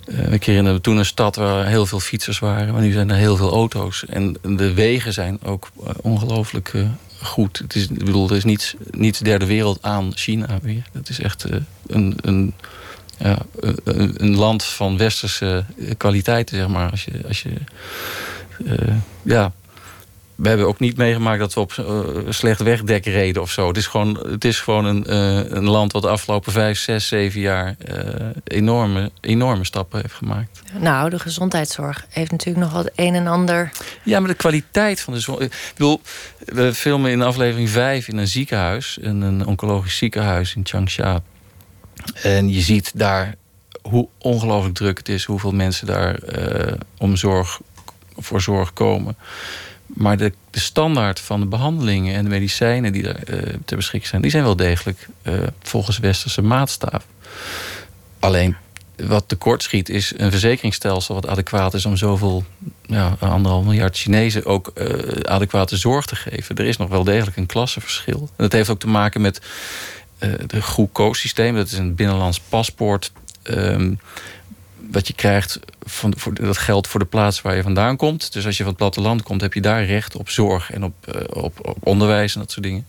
Uh, 0.08 0.26
we 0.26 0.40
kregen 0.40 0.82
toen 0.82 0.98
een 0.98 1.06
stad 1.06 1.36
waar 1.36 1.66
heel 1.66 1.86
veel 1.86 2.00
fietsers 2.00 2.40
waren, 2.40 2.74
maar 2.74 2.82
nu 2.82 2.92
zijn 2.92 3.10
er 3.10 3.16
heel 3.16 3.38
veel 3.38 3.52
auto's. 3.52 4.06
En 4.06 4.38
de 4.42 4.74
wegen 4.74 5.14
zijn 5.14 5.40
ook 5.44 5.70
uh, 5.84 5.90
ongelooflijk 6.02 6.74
goed. 7.22 7.58
Het 7.58 7.76
is, 7.76 7.88
ik 7.88 8.06
bedoel, 8.06 8.30
er 8.30 8.36
is 8.36 8.44
niets, 8.44 8.76
niets 8.92 9.20
derde 9.20 9.46
wereld 9.46 9.82
aan 9.82 10.12
China 10.16 10.60
weer. 10.62 10.84
Dat 10.92 11.10
is 11.10 11.20
echt 11.20 11.46
een, 11.88 12.18
een 12.22 12.54
ja, 13.18 13.38
een, 13.84 14.14
een, 14.18 14.36
land 14.36 14.64
van 14.64 14.98
westerse 14.98 15.66
kwaliteiten, 15.98 16.58
zeg 16.58 16.68
maar. 16.68 16.92
Als 16.92 17.06
je, 17.06 17.12
als 17.28 17.42
je 17.42 17.50
uh, 18.66 18.96
ja, 19.22 19.52
we 20.36 20.48
hebben 20.48 20.68
ook 20.68 20.80
niet 20.80 20.98
meegemaakt 20.98 21.40
dat 21.40 21.54
we 21.54 21.60
op 21.60 21.74
uh, 21.80 22.00
slecht 22.30 22.62
wegdek 22.62 23.06
reden 23.06 23.42
of 23.42 23.52
zo. 23.52 23.68
Het 23.68 23.78
is 23.78 23.88
gewoon, 23.88 24.28
het 24.30 24.46
is 24.46 24.60
gewoon 24.60 24.86
een, 24.86 25.06
uh, 25.08 25.52
een 25.52 25.70
land 25.70 25.92
wat 25.92 26.02
de 26.02 26.10
afgelopen 26.10 26.52
vijf, 26.52 26.80
zes, 26.80 27.08
zeven 27.08 27.40
jaar 27.40 27.76
enorme, 28.44 29.12
enorme 29.22 29.66
stappen 29.66 30.02
heeft 30.02 30.14
gemaakt. 30.14 30.62
Nou, 30.80 31.10
de 31.10 31.20
gezondheidszorg 31.20 32.06
heeft 32.10 32.32
natuurlijk 32.32 32.66
nog 32.66 32.74
wat 32.74 32.90
een 32.96 33.16
en 33.16 33.28
ander. 33.28 33.72
Ja, 34.04 34.20
maar 34.20 34.30
de 34.30 34.36
kwaliteit 34.36 35.02
van 35.02 35.14
de 35.14 35.20
zorg. 35.20 35.40
Ik 35.40 35.72
bedoel, 35.76 36.02
we 36.46 36.74
filmen 36.74 37.12
in 37.12 37.22
aflevering 37.22 37.70
vijf 37.70 38.08
in 38.08 38.18
een 38.18 38.28
ziekenhuis, 38.28 38.98
in 39.02 39.22
een 39.22 39.46
oncologisch 39.46 39.98
ziekenhuis 39.98 40.56
in 40.56 40.62
Changsha. 40.66 41.22
En 42.14 42.50
je 42.54 42.62
ziet 42.62 42.92
daar 42.96 43.36
hoe 43.82 44.08
ongelooflijk 44.18 44.76
druk 44.76 44.98
het 44.98 45.10
is, 45.10 45.24
hoeveel 45.24 45.52
mensen 45.52 45.88
daar 45.88 46.20
om 46.98 47.16
zorg, 47.16 47.60
voor 48.18 48.42
zorg 48.42 48.74
komen. 48.74 49.18
Maar 49.88 50.18
de, 50.18 50.34
de, 50.50 50.60
standaard 50.60 51.20
van 51.20 51.40
de 51.40 51.46
behandelingen 51.46 52.16
en 52.16 52.24
de 52.24 52.30
medicijnen 52.30 52.94
die 52.94 53.08
er 53.08 53.34
uh, 53.34 53.54
ter 53.66 53.78
beschikking 53.78 54.10
zijn, 54.10 54.22
die 54.22 54.32
zijn 54.32 54.44
wel 54.44 54.56
degelijk 54.56 55.08
uh, 55.24 55.34
volgens 55.62 55.98
westerse 55.98 56.42
maatstaaf. 56.42 57.06
Alleen 58.20 58.56
wat 58.96 59.24
tekort 59.28 59.64
schiet 59.64 59.90
is 59.90 60.14
een 60.18 60.32
verzekeringsstelsel 60.32 61.16
wat 61.16 61.28
adequaat 61.28 61.74
is 61.74 61.86
om 61.86 61.98
zoveel, 61.98 62.44
ja, 62.82 63.18
anderhalf 63.20 63.64
miljard 63.64 63.98
Chinezen 63.98 64.46
ook 64.46 64.74
adequate 65.22 65.78
zorg 65.78 66.06
te 66.06 66.16
geven. 66.16 66.56
Er 66.56 66.66
is 66.66 66.78
nog 66.78 66.90
wel 66.90 67.04
degelijk 67.04 67.38
een 67.38 67.46
klassenverschil. 67.46 68.20
En 68.20 68.44
dat 68.44 68.52
heeft 68.52 68.70
ook 68.70 68.80
te 68.80 68.88
maken 68.88 69.22
met 69.22 69.42
het 70.18 70.54
GroeCo-systeem. 70.54 71.56
Dat 71.56 71.68
is 71.68 71.78
een 71.78 71.96
binnenlands 71.96 72.40
paspoort. 72.40 73.12
Um, 73.44 74.00
wat 74.92 75.08
je 75.08 75.14
krijgt, 75.14 75.60
van, 75.84 76.14
voor, 76.18 76.34
dat 76.34 76.58
geldt 76.58 76.88
voor 76.88 77.00
de 77.00 77.06
plaats 77.06 77.42
waar 77.42 77.56
je 77.56 77.62
vandaan 77.62 77.96
komt. 77.96 78.34
Dus 78.34 78.46
als 78.46 78.58
je 78.58 78.64
van 78.64 78.72
het 78.72 78.82
platteland 78.82 79.24
komt, 79.24 79.42
heb 79.42 79.54
je 79.54 79.62
daar 79.62 79.86
recht 79.86 80.16
op 80.16 80.30
zorg 80.30 80.72
en 80.72 80.84
op, 80.84 80.94
uh, 81.16 81.44
op, 81.44 81.68
op, 81.68 81.78
onderwijs 81.80 82.34
en 82.34 82.40
dat 82.40 82.52
soort 82.52 82.66
dingen. 82.66 82.86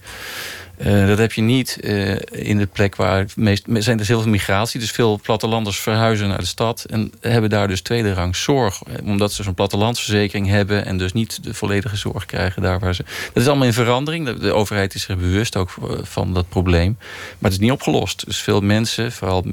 Uh, 0.80 1.06
dat 1.06 1.18
heb 1.18 1.32
je 1.32 1.42
niet 1.42 1.78
uh, 1.80 2.16
in 2.30 2.58
de 2.58 2.66
plek 2.66 2.96
waar 2.96 3.26
meest, 3.36 3.64
zijn 3.72 3.98
er 4.00 4.06
heel 4.06 4.20
veel 4.20 4.30
migratie. 4.30 4.80
Dus 4.80 4.90
veel 4.90 5.20
plattelanders 5.22 5.78
verhuizen 5.78 6.28
naar 6.28 6.38
de 6.38 6.46
stad 6.46 6.84
en 6.84 7.12
hebben 7.20 7.50
daar 7.50 7.68
dus 7.68 7.80
tweede 7.80 8.12
rang 8.12 8.36
zorg. 8.36 8.82
Omdat 9.02 9.32
ze 9.32 9.42
zo'n 9.42 9.54
plattelandsverzekering 9.54 10.46
hebben 10.46 10.84
en 10.84 10.98
dus 10.98 11.12
niet 11.12 11.44
de 11.44 11.54
volledige 11.54 11.96
zorg 11.96 12.26
krijgen 12.26 12.62
daar 12.62 12.78
waar 12.78 12.94
ze. 12.94 13.04
Dat 13.32 13.42
is 13.42 13.48
allemaal 13.48 13.66
in 13.66 13.72
verandering. 13.72 14.38
De, 14.38 14.52
overheid 14.52 14.94
is 14.94 15.08
er 15.08 15.16
bewust 15.16 15.56
ook 15.56 15.74
van 16.02 16.34
dat 16.34 16.48
probleem. 16.48 16.96
Maar 16.98 17.50
het 17.50 17.52
is 17.52 17.58
niet 17.58 17.72
opgelost. 17.72 18.26
Dus 18.26 18.38
veel 18.38 18.60
mensen, 18.60 19.12
vooral 19.12 19.44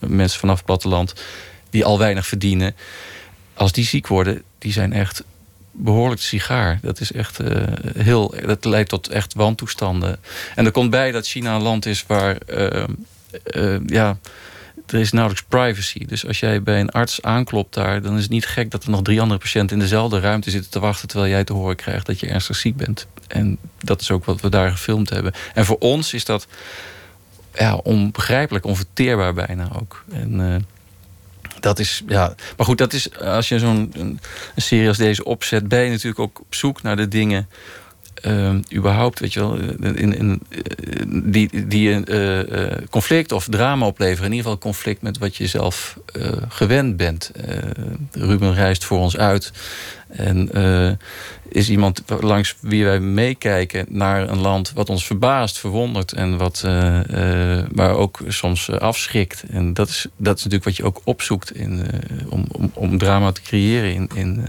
mensen 0.00 0.40
vanaf 0.40 0.56
het 0.56 0.66
platteland, 0.66 1.14
die 1.70 1.84
al 1.84 1.98
weinig 1.98 2.26
verdienen, 2.26 2.74
als 3.54 3.72
die 3.72 3.84
ziek 3.84 4.06
worden, 4.06 4.42
die 4.58 4.72
zijn 4.72 4.92
echt 4.92 5.24
behoorlijk 5.72 6.20
sigaar. 6.20 6.78
Dat 6.82 7.00
is 7.00 7.12
echt 7.12 7.40
uh, 7.40 7.62
heel. 7.96 8.34
Dat 8.46 8.64
leidt 8.64 8.88
tot 8.88 9.08
echt 9.08 9.34
wantoestanden. 9.34 10.18
En 10.54 10.64
er 10.64 10.70
komt 10.70 10.90
bij 10.90 11.10
dat 11.10 11.26
China 11.26 11.54
een 11.54 11.62
land 11.62 11.86
is 11.86 12.04
waar. 12.06 12.38
Uh, 12.46 12.84
uh, 13.56 13.80
ja, 13.86 14.18
er 14.86 14.98
is 14.98 15.12
nauwelijks 15.12 15.46
privacy. 15.48 16.06
Dus 16.06 16.26
als 16.26 16.40
jij 16.40 16.62
bij 16.62 16.80
een 16.80 16.90
arts 16.90 17.22
aanklopt 17.22 17.74
daar, 17.74 18.02
dan 18.02 18.16
is 18.16 18.22
het 18.22 18.30
niet 18.30 18.46
gek 18.46 18.70
dat 18.70 18.84
er 18.84 18.90
nog 18.90 19.02
drie 19.02 19.20
andere 19.20 19.40
patiënten 19.40 19.76
in 19.76 19.82
dezelfde 19.82 20.20
ruimte 20.20 20.50
zitten 20.50 20.70
te 20.70 20.80
wachten 20.80 21.08
terwijl 21.08 21.30
jij 21.30 21.44
te 21.44 21.52
horen 21.52 21.76
krijgt 21.76 22.06
dat 22.06 22.20
je 22.20 22.26
ernstig 22.26 22.56
ziek 22.56 22.76
bent. 22.76 23.06
En 23.28 23.58
dat 23.80 24.00
is 24.00 24.10
ook 24.10 24.24
wat 24.24 24.40
we 24.40 24.48
daar 24.48 24.70
gefilmd 24.70 25.10
hebben. 25.10 25.32
En 25.54 25.64
voor 25.64 25.78
ons 25.78 26.14
is 26.14 26.24
dat 26.24 26.46
ja, 27.54 27.74
onbegrijpelijk, 27.74 28.64
onverteerbaar 28.64 29.34
bijna 29.34 29.68
ook. 29.80 30.04
En 30.12 30.66
dat 31.62 31.78
is, 31.78 32.02
ja. 32.06 32.34
Maar 32.56 32.66
goed, 32.66 32.78
dat 32.78 32.92
is, 32.92 33.18
als 33.18 33.48
je 33.48 33.58
zo'n 33.58 34.18
serie 34.56 34.88
als 34.88 34.96
deze 34.96 35.24
opzet, 35.24 35.68
ben 35.68 35.82
je 35.82 35.90
natuurlijk 35.90 36.18
ook 36.18 36.40
op 36.40 36.54
zoek 36.54 36.82
naar 36.82 36.96
de 36.96 37.08
dingen. 37.08 37.48
Uh, 38.26 38.54
überhaupt, 38.72 39.20
weet 39.20 39.32
je 39.32 39.40
wel, 39.40 39.58
in, 39.94 40.16
in, 40.16 40.42
die, 41.24 41.66
die 41.66 41.90
een 41.90 42.04
uh, 42.08 42.38
uh, 42.38 42.72
conflict 42.90 43.32
of 43.32 43.46
drama 43.50 43.86
opleveren. 43.86 44.24
In 44.24 44.36
ieder 44.36 44.44
geval 44.44 44.58
conflict 44.58 45.02
met 45.02 45.18
wat 45.18 45.36
je 45.36 45.46
zelf 45.46 45.98
uh, 46.16 46.32
gewend 46.48 46.96
bent. 46.96 47.30
Ruben 48.12 48.54
reist 48.54 48.84
voor 48.84 48.98
ons 48.98 49.16
uit. 49.16 49.52
En 50.08 50.50
is 51.48 51.70
iemand 51.70 52.02
langs 52.20 52.56
wie 52.60 52.84
wij 52.84 53.00
meekijken 53.00 53.86
naar 53.88 54.28
een 54.28 54.40
land 54.40 54.72
wat 54.72 54.90
ons 54.90 55.06
verbaast, 55.06 55.58
verwondert 55.58 56.12
en 56.12 56.36
wat, 56.36 56.62
maar 57.72 57.94
ook 57.94 58.20
soms 58.28 58.70
afschrikt. 58.70 59.44
En 59.50 59.74
dat 59.74 59.88
is, 59.88 60.06
dat 60.16 60.36
is 60.36 60.44
natuurlijk 60.44 60.64
wat 60.64 60.76
je 60.76 60.84
ook 60.84 61.00
opzoekt 61.04 61.56
in, 61.56 61.86
om, 62.28 62.46
om, 62.52 62.70
om 62.74 62.98
drama 62.98 63.32
te 63.32 63.42
creëren 63.42 63.94
in, 63.94 64.10
in, 64.14 64.44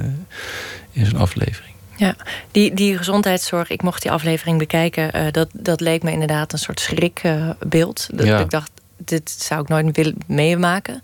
in 0.91 1.05
zo'n 1.05 1.19
aflevering. 1.19 1.72
Ja, 1.95 2.15
die, 2.51 2.73
die 2.73 2.97
gezondheidszorg, 2.97 3.69
ik 3.69 3.81
mocht 3.81 4.01
die 4.01 4.11
aflevering 4.11 4.57
bekijken, 4.57 5.33
dat, 5.33 5.49
dat 5.53 5.81
leek 5.81 6.03
me 6.03 6.11
inderdaad 6.11 6.53
een 6.53 6.59
soort 6.59 6.79
schrikbeeld. 6.79 8.07
dat 8.11 8.25
ja. 8.25 8.39
ik 8.39 8.49
dacht, 8.49 8.71
dit 8.97 9.29
zou 9.29 9.61
ik 9.61 9.67
nooit 9.67 9.95
willen 9.95 10.17
meemaken. 10.27 11.03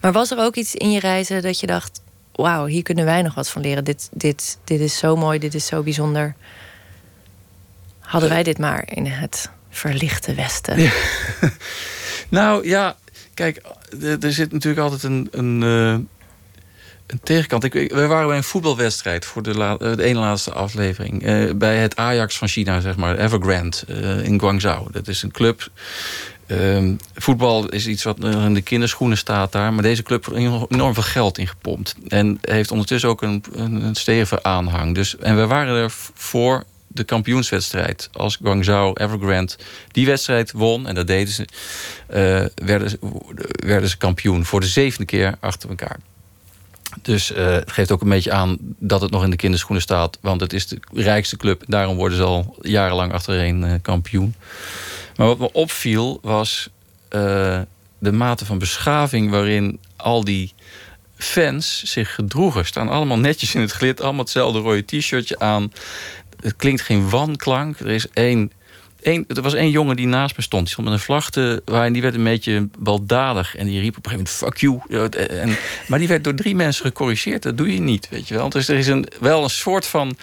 Maar 0.00 0.12
was 0.12 0.30
er 0.30 0.38
ook 0.38 0.56
iets 0.56 0.74
in 0.74 0.90
je 0.90 1.00
reizen 1.00 1.42
dat 1.42 1.60
je 1.60 1.66
dacht, 1.66 2.00
wauw, 2.32 2.66
hier 2.66 2.82
kunnen 2.82 3.04
wij 3.04 3.22
nog 3.22 3.34
wat 3.34 3.48
van 3.48 3.62
leren. 3.62 3.84
Dit, 3.84 4.08
dit, 4.12 4.58
dit 4.64 4.80
is 4.80 4.98
zo 4.98 5.16
mooi, 5.16 5.38
dit 5.38 5.54
is 5.54 5.66
zo 5.66 5.82
bijzonder. 5.82 6.34
Hadden 7.98 8.28
wij 8.28 8.42
dit 8.42 8.58
maar 8.58 8.82
in 8.88 9.06
het 9.06 9.50
verlichte 9.70 10.34
Westen? 10.34 10.90
nou 12.28 12.68
ja, 12.68 12.96
kijk, 13.34 13.62
er 14.20 14.32
zit 14.32 14.52
natuurlijk 14.52 14.82
altijd 14.82 15.02
een, 15.02 15.28
een, 15.30 15.62
uh, 15.62 15.98
tegenkant. 17.22 17.64
Ik, 17.64 17.72
we 17.92 18.06
waren 18.06 18.26
bij 18.26 18.36
een 18.36 18.44
voetbalwedstrijd 18.44 19.24
voor 19.24 19.42
de, 19.42 19.54
la, 19.54 19.76
de 19.76 20.02
ene 20.02 20.18
laatste 20.18 20.52
aflevering. 20.52 21.26
Uh, 21.26 21.52
bij 21.54 21.76
het 21.76 21.96
Ajax 21.96 22.38
van 22.38 22.48
China, 22.48 22.80
zeg 22.80 22.96
maar, 22.96 23.18
Evergrande 23.18 23.76
uh, 23.88 24.24
in 24.24 24.40
Guangzhou. 24.40 24.88
Dat 24.92 25.08
is 25.08 25.22
een 25.22 25.30
club 25.30 25.70
Um, 26.52 26.96
voetbal 27.14 27.68
is 27.68 27.86
iets 27.86 28.02
wat 28.02 28.24
in 28.24 28.54
de 28.54 28.62
kinderschoenen 28.62 29.18
staat 29.18 29.52
daar. 29.52 29.72
Maar 29.72 29.82
deze 29.82 30.02
club 30.02 30.26
heeft 30.26 30.70
enorm 30.70 30.94
veel 30.94 31.02
geld 31.02 31.38
ingepompt. 31.38 31.94
En 32.08 32.38
heeft 32.40 32.70
ondertussen 32.70 33.08
ook 33.08 33.22
een, 33.22 33.44
een, 33.52 33.94
stevige 33.94 34.42
aanhang. 34.42 34.94
Dus, 34.94 35.16
en 35.16 35.36
we 35.36 35.46
waren 35.46 35.74
er 35.74 35.90
voor 36.14 36.64
de 36.86 37.04
kampioenswedstrijd. 37.04 38.08
Als 38.12 38.38
Guangzhou 38.42 38.92
Evergrande 39.00 39.52
die 39.92 40.06
wedstrijd 40.06 40.52
won, 40.52 40.86
en 40.86 40.94
dat 40.94 41.06
deden 41.06 41.32
ze, 41.32 41.44
werden, 42.54 42.98
werden 43.64 43.88
ze 43.88 43.96
kampioen 43.96 44.44
voor 44.44 44.60
de 44.60 44.66
zevende 44.66 45.06
keer 45.06 45.34
achter 45.40 45.68
elkaar. 45.68 45.98
Dus 47.02 47.30
uh, 47.30 47.50
het 47.50 47.72
geeft 47.72 47.92
ook 47.92 48.00
een 48.00 48.08
beetje 48.08 48.32
aan 48.32 48.56
dat 48.78 49.00
het 49.00 49.10
nog 49.10 49.24
in 49.24 49.30
de 49.30 49.36
kinderschoenen 49.36 49.82
staat. 49.82 50.18
Want 50.20 50.40
het 50.40 50.52
is 50.52 50.66
de 50.66 50.78
rijkste 50.92 51.36
club. 51.36 51.62
Daarom 51.66 51.96
worden 51.96 52.16
ze 52.16 52.24
al 52.24 52.56
jarenlang 52.60 53.12
achtereen 53.12 53.62
uh, 53.62 53.74
kampioen. 53.82 54.34
Maar 55.16 55.26
wat 55.26 55.38
me 55.38 55.52
opviel 55.52 56.18
was 56.22 56.68
uh, 57.10 57.60
de 57.98 58.12
mate 58.12 58.44
van 58.44 58.58
beschaving 58.58 59.30
waarin 59.30 59.80
al 59.96 60.24
die 60.24 60.52
fans 61.16 61.82
zich 61.82 62.14
gedroegen. 62.14 62.66
Staan 62.66 62.88
allemaal 62.88 63.18
netjes 63.18 63.54
in 63.54 63.60
het 63.60 63.72
glid, 63.72 64.00
allemaal 64.00 64.20
hetzelfde 64.24 64.58
rode 64.58 64.84
t-shirtje 64.84 65.38
aan. 65.38 65.72
Het 66.40 66.56
klinkt 66.56 66.80
geen 66.80 67.10
wanklank. 67.10 67.80
Er 67.80 67.88
is 67.90 68.08
één. 68.08 68.52
Eén, 69.02 69.24
er 69.28 69.42
was 69.42 69.54
één 69.54 69.70
jongen 69.70 69.96
die 69.96 70.06
naast 70.06 70.36
me 70.36 70.42
stond. 70.42 70.62
Die 70.62 70.72
stond 70.72 70.88
met 70.88 70.96
een 70.96 71.04
vlag 71.04 71.30
te 71.30 71.62
en 71.64 71.92
die 71.92 72.02
werd 72.02 72.14
een 72.14 72.24
beetje 72.24 72.68
baldadig. 72.78 73.56
En 73.56 73.66
die 73.66 73.80
riep 73.80 73.96
op 73.96 74.04
een 74.06 74.10
gegeven 74.10 74.34
moment, 74.40 74.58
fuck 74.58 74.88
you. 74.88 75.08
En, 75.28 75.56
maar 75.86 75.98
die 75.98 76.08
werd 76.08 76.24
door 76.24 76.34
drie 76.34 76.54
mensen 76.54 76.84
gecorrigeerd. 76.84 77.42
Dat 77.42 77.56
doe 77.56 77.72
je 77.72 77.80
niet, 77.80 78.08
weet 78.08 78.28
je 78.28 78.34
wel. 78.34 78.48
Dus 78.48 78.68
er 78.68 78.78
is 78.78 78.86
een, 78.86 79.06
wel 79.20 79.42
een 79.42 79.50
soort 79.50 79.86
van 79.86 80.16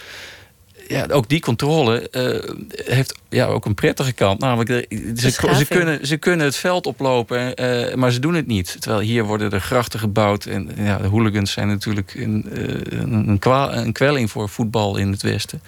ja, 0.87 1.05
ook 1.11 1.29
die 1.29 1.39
controle 1.39 2.07
uh, 2.11 2.55
heeft 2.85 3.13
ja, 3.29 3.45
ook 3.45 3.65
een 3.65 3.73
prettige 3.73 4.13
kant. 4.13 4.39
Namelijk, 4.39 4.85
ze, 5.15 5.31
ze, 5.31 5.65
kunnen, 5.69 6.07
ze 6.07 6.17
kunnen 6.17 6.45
het 6.45 6.55
veld 6.55 6.85
oplopen, 6.85 7.61
uh, 7.61 7.93
maar 7.93 8.11
ze 8.11 8.19
doen 8.19 8.33
het 8.33 8.47
niet. 8.47 8.75
Terwijl 8.79 9.01
hier 9.01 9.23
worden 9.23 9.51
er 9.51 9.61
grachten 9.61 9.99
gebouwd. 9.99 10.45
En 10.45 10.69
ja, 10.77 10.97
de 10.97 11.07
hooligans 11.07 11.51
zijn 11.51 11.67
natuurlijk 11.67 12.13
een, 12.15 12.45
een, 12.89 13.39
een 13.71 13.91
kwelling 13.91 14.31
voor 14.31 14.49
voetbal 14.49 14.97
in 14.97 15.11
het 15.11 15.21
Westen. 15.21 15.61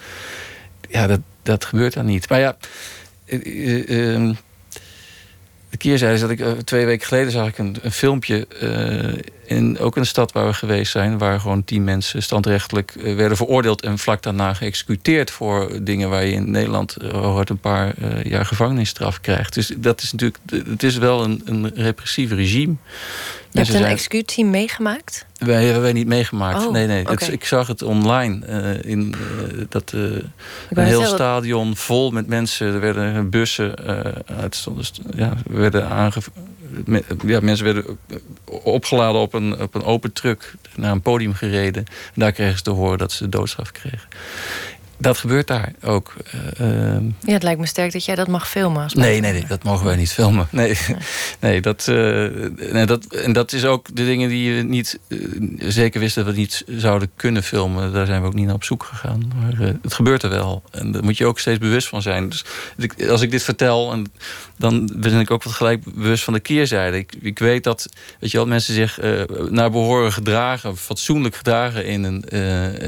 Ja, 0.88 1.06
dat, 1.06 1.20
dat 1.42 1.64
gebeurt 1.64 1.92
dan 1.92 2.06
niet. 2.06 2.28
Maar 2.28 2.40
ja, 2.40 2.56
de 5.70 5.76
keerzijde 5.78 6.14
is 6.14 6.20
dat 6.20 6.30
ik 6.30 6.60
twee 6.64 6.86
weken 6.86 7.06
geleden 7.06 7.32
zag 7.32 7.48
ik 7.48 7.58
een, 7.58 7.76
een 7.82 7.92
filmpje 7.92 8.46
in 9.50 9.78
ook 9.78 9.96
een 9.96 10.06
stad 10.06 10.32
waar 10.32 10.46
we 10.46 10.52
geweest 10.52 10.92
zijn, 10.92 11.18
waar 11.18 11.40
gewoon 11.40 11.64
tien 11.64 11.84
mensen 11.84 12.22
standrechtelijk 12.22 12.94
eh, 12.94 13.14
werden 13.14 13.36
veroordeeld 13.36 13.82
en 13.82 13.98
vlak 13.98 14.22
daarna 14.22 14.54
geëxecuteerd 14.54 15.30
voor 15.30 15.82
dingen 15.82 16.10
waar 16.10 16.24
je 16.24 16.32
in 16.32 16.50
Nederland 16.50 16.96
uh, 17.02 17.40
een 17.44 17.58
paar 17.58 17.94
uh, 17.98 18.22
jaar 18.24 18.46
gevangenisstraf 18.46 19.20
krijgt. 19.20 19.54
Dus 19.54 19.72
dat 19.76 20.02
is 20.02 20.12
natuurlijk, 20.12 20.38
het 20.68 20.82
is 20.82 20.96
wel 20.96 21.24
een, 21.24 21.42
een 21.44 21.70
repressief 21.74 22.30
regime. 22.30 22.74
Je 23.50 23.58
hebt 23.58 23.74
een 23.74 23.84
executie 23.84 24.44
meegemaakt? 24.44 25.26
Wij 25.38 25.64
hebben 25.64 25.82
wij 25.82 25.92
niet 25.92 26.06
meegemaakt. 26.06 26.66
Oh, 26.66 26.72
nee, 26.72 26.86
nee. 26.86 27.00
Okay. 27.02 27.14
Het, 27.14 27.32
ik 27.32 27.44
zag 27.44 27.66
het 27.66 27.82
online. 27.82 28.46
Uh, 28.48 28.90
in 28.90 29.14
uh, 29.54 29.64
dat 29.68 29.92
uh, 29.94 30.02
een 30.70 30.84
heel 30.84 31.04
stadion 31.04 31.76
vol 31.76 32.10
met 32.10 32.26
mensen. 32.26 32.66
Er 32.66 32.80
werden 32.80 33.30
bussen 33.30 33.76
uit. 34.40 34.66
Ja, 35.14 35.32
werden 35.46 35.88
aange, 35.88 36.20
ja, 37.26 37.40
mensen 37.40 37.64
werden 37.64 37.98
opgeladen 38.44 39.20
op 39.20 39.34
een, 39.34 39.60
op 39.60 39.74
een 39.74 39.84
open 39.84 40.12
truck 40.12 40.54
naar 40.76 40.92
een 40.92 41.02
podium 41.02 41.34
gereden. 41.34 41.84
En 41.84 42.14
daar 42.14 42.32
kregen 42.32 42.56
ze 42.56 42.62
te 42.62 42.70
horen 42.70 42.98
dat 42.98 43.12
ze 43.12 43.24
de 43.24 43.28
doodstraf 43.28 43.72
kregen. 43.72 44.08
Dat 45.00 45.18
gebeurt 45.18 45.46
daar 45.46 45.72
ook. 45.82 46.14
Uh, 46.60 46.94
ja, 47.20 47.32
het 47.32 47.42
lijkt 47.42 47.60
me 47.60 47.66
sterk 47.66 47.92
dat 47.92 48.04
jij 48.04 48.14
dat 48.14 48.28
mag 48.28 48.48
filmen. 48.48 48.82
Als 48.82 48.94
nee, 48.94 49.20
nee, 49.20 49.32
nee, 49.32 49.44
dat 49.48 49.62
mogen 49.62 49.86
wij 49.86 49.96
niet 49.96 50.12
filmen. 50.12 50.48
Nee, 50.50 50.78
nee. 51.40 51.60
dat, 51.70 51.86
uh, 51.90 52.28
nee 52.72 52.86
dat, 52.86 53.04
en 53.04 53.32
dat 53.32 53.52
is 53.52 53.64
ook 53.64 53.86
de 53.96 54.04
dingen 54.04 54.28
die 54.28 54.54
je 54.54 54.62
niet 54.62 54.98
uh, 55.08 55.18
zeker 55.58 56.00
wisten 56.00 56.24
dat 56.24 56.34
we 56.34 56.40
niet 56.40 56.64
zouden 56.66 57.10
kunnen 57.16 57.42
filmen. 57.42 57.92
Daar 57.92 58.06
zijn 58.06 58.20
we 58.20 58.26
ook 58.26 58.34
niet 58.34 58.46
naar 58.46 58.54
op 58.54 58.64
zoek 58.64 58.82
gegaan. 58.82 59.32
Maar 59.40 59.74
het 59.82 59.94
gebeurt 59.94 60.22
er 60.22 60.30
wel. 60.30 60.62
En 60.70 60.92
daar 60.92 61.04
moet 61.04 61.18
je 61.18 61.26
ook 61.26 61.38
steeds 61.38 61.58
bewust 61.58 61.88
van 61.88 62.02
zijn. 62.02 62.28
Dus 62.28 62.44
als 63.08 63.20
ik 63.20 63.30
dit 63.30 63.42
vertel, 63.42 63.92
en, 63.92 64.12
dan 64.56 64.90
ben 64.96 65.20
ik 65.20 65.30
ook 65.30 65.42
wat 65.42 65.52
gelijk 65.52 65.84
bewust 65.84 66.24
van 66.24 66.32
de 66.32 66.40
keerzijde. 66.40 66.96
Ik, 66.96 67.14
ik 67.20 67.38
weet 67.38 67.64
dat 67.64 67.88
weet 68.20 68.30
je 68.30 68.36
wel, 68.36 68.46
mensen 68.46 68.74
zich 68.74 68.98
naar 69.48 69.70
behoren 69.70 70.12
gedragen, 70.12 70.76
fatsoenlijk 70.76 71.36
gedragen 71.36 71.84
in, 71.86 72.02
een, 72.04 72.22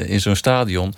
in 0.09 0.21
zo'n 0.21 0.37
stadion. 0.37 0.95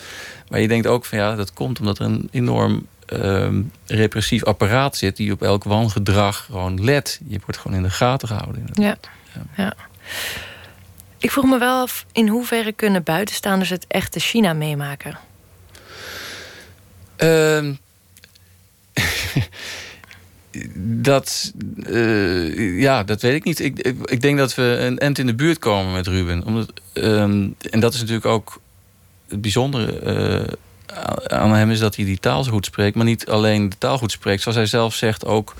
Maar 0.54 0.62
je 0.62 0.68
denkt 0.68 0.86
ook 0.86 1.04
van 1.04 1.18
ja, 1.18 1.34
dat 1.34 1.52
komt 1.52 1.78
omdat 1.78 1.98
er 1.98 2.04
een 2.04 2.28
enorm 2.30 2.86
uh, 3.12 3.48
repressief 3.86 4.44
apparaat 4.44 4.96
zit 4.96 5.16
die 5.16 5.32
op 5.32 5.42
elk 5.42 5.64
wangedrag 5.64 6.44
gewoon 6.44 6.84
let. 6.84 7.20
Je 7.26 7.40
wordt 7.44 7.60
gewoon 7.60 7.76
in 7.76 7.82
de 7.82 7.90
gaten 7.90 8.28
gehouden. 8.28 8.66
Ja. 8.72 8.96
ja. 9.34 9.42
ja. 9.56 9.74
Ik 11.18 11.30
vroeg 11.30 11.44
me 11.44 11.58
wel 11.58 11.80
af 11.80 12.06
in 12.12 12.28
hoeverre 12.28 12.72
kunnen 12.72 13.02
buitenstaanders 13.02 13.70
het 13.70 13.84
echte 13.88 14.20
China 14.20 14.52
meemaken? 14.52 15.18
Uh, 17.18 17.70
dat, 21.02 21.52
uh, 21.76 22.80
ja, 22.80 23.04
dat 23.04 23.22
weet 23.22 23.34
ik 23.34 23.44
niet. 23.44 23.60
Ik, 23.60 23.78
ik, 23.78 24.10
ik, 24.10 24.20
denk 24.20 24.38
dat 24.38 24.54
we 24.54 24.62
een 24.62 24.98
end 24.98 25.18
in 25.18 25.26
de 25.26 25.34
buurt 25.34 25.58
komen 25.58 25.92
met 25.92 26.06
Ruben. 26.06 26.44
Omdat, 26.44 26.72
um, 26.92 27.54
en 27.70 27.80
dat 27.80 27.94
is 27.94 28.00
natuurlijk 28.00 28.26
ook 28.26 28.62
bijzondere 29.38 30.46
uh, 30.46 30.56
aan 31.26 31.52
hem 31.52 31.70
is 31.70 31.78
dat 31.78 31.96
hij 31.96 32.04
die 32.04 32.18
taal 32.18 32.44
zo 32.44 32.50
goed 32.50 32.64
spreekt. 32.64 32.96
Maar 32.96 33.04
niet 33.04 33.26
alleen 33.26 33.68
de 33.68 33.78
taal 33.78 33.98
goed 33.98 34.12
spreekt. 34.12 34.42
Zoals 34.42 34.56
hij 34.56 34.66
zelf 34.66 34.94
zegt 34.94 35.24
ook... 35.24 35.54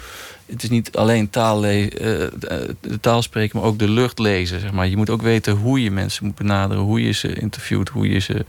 Het 0.46 0.62
is 0.62 0.68
niet 0.68 0.96
alleen 0.96 1.30
taal 1.30 1.64
uh, 1.64 1.90
de 2.80 3.00
taal 3.00 3.22
spreken, 3.22 3.58
maar 3.58 3.68
ook 3.68 3.78
de 3.78 3.88
lucht 3.88 4.18
lezen. 4.18 4.60
Zeg 4.60 4.72
maar. 4.72 4.88
Je 4.88 4.96
moet 4.96 5.10
ook 5.10 5.22
weten 5.22 5.52
hoe 5.52 5.82
je 5.82 5.90
mensen 5.90 6.24
moet 6.24 6.34
benaderen. 6.34 6.82
Hoe 6.82 7.02
je 7.02 7.12
ze 7.12 7.34
interviewt. 7.34 7.88
Hoe 7.88 8.08
je 8.08 8.18
ze 8.18 8.44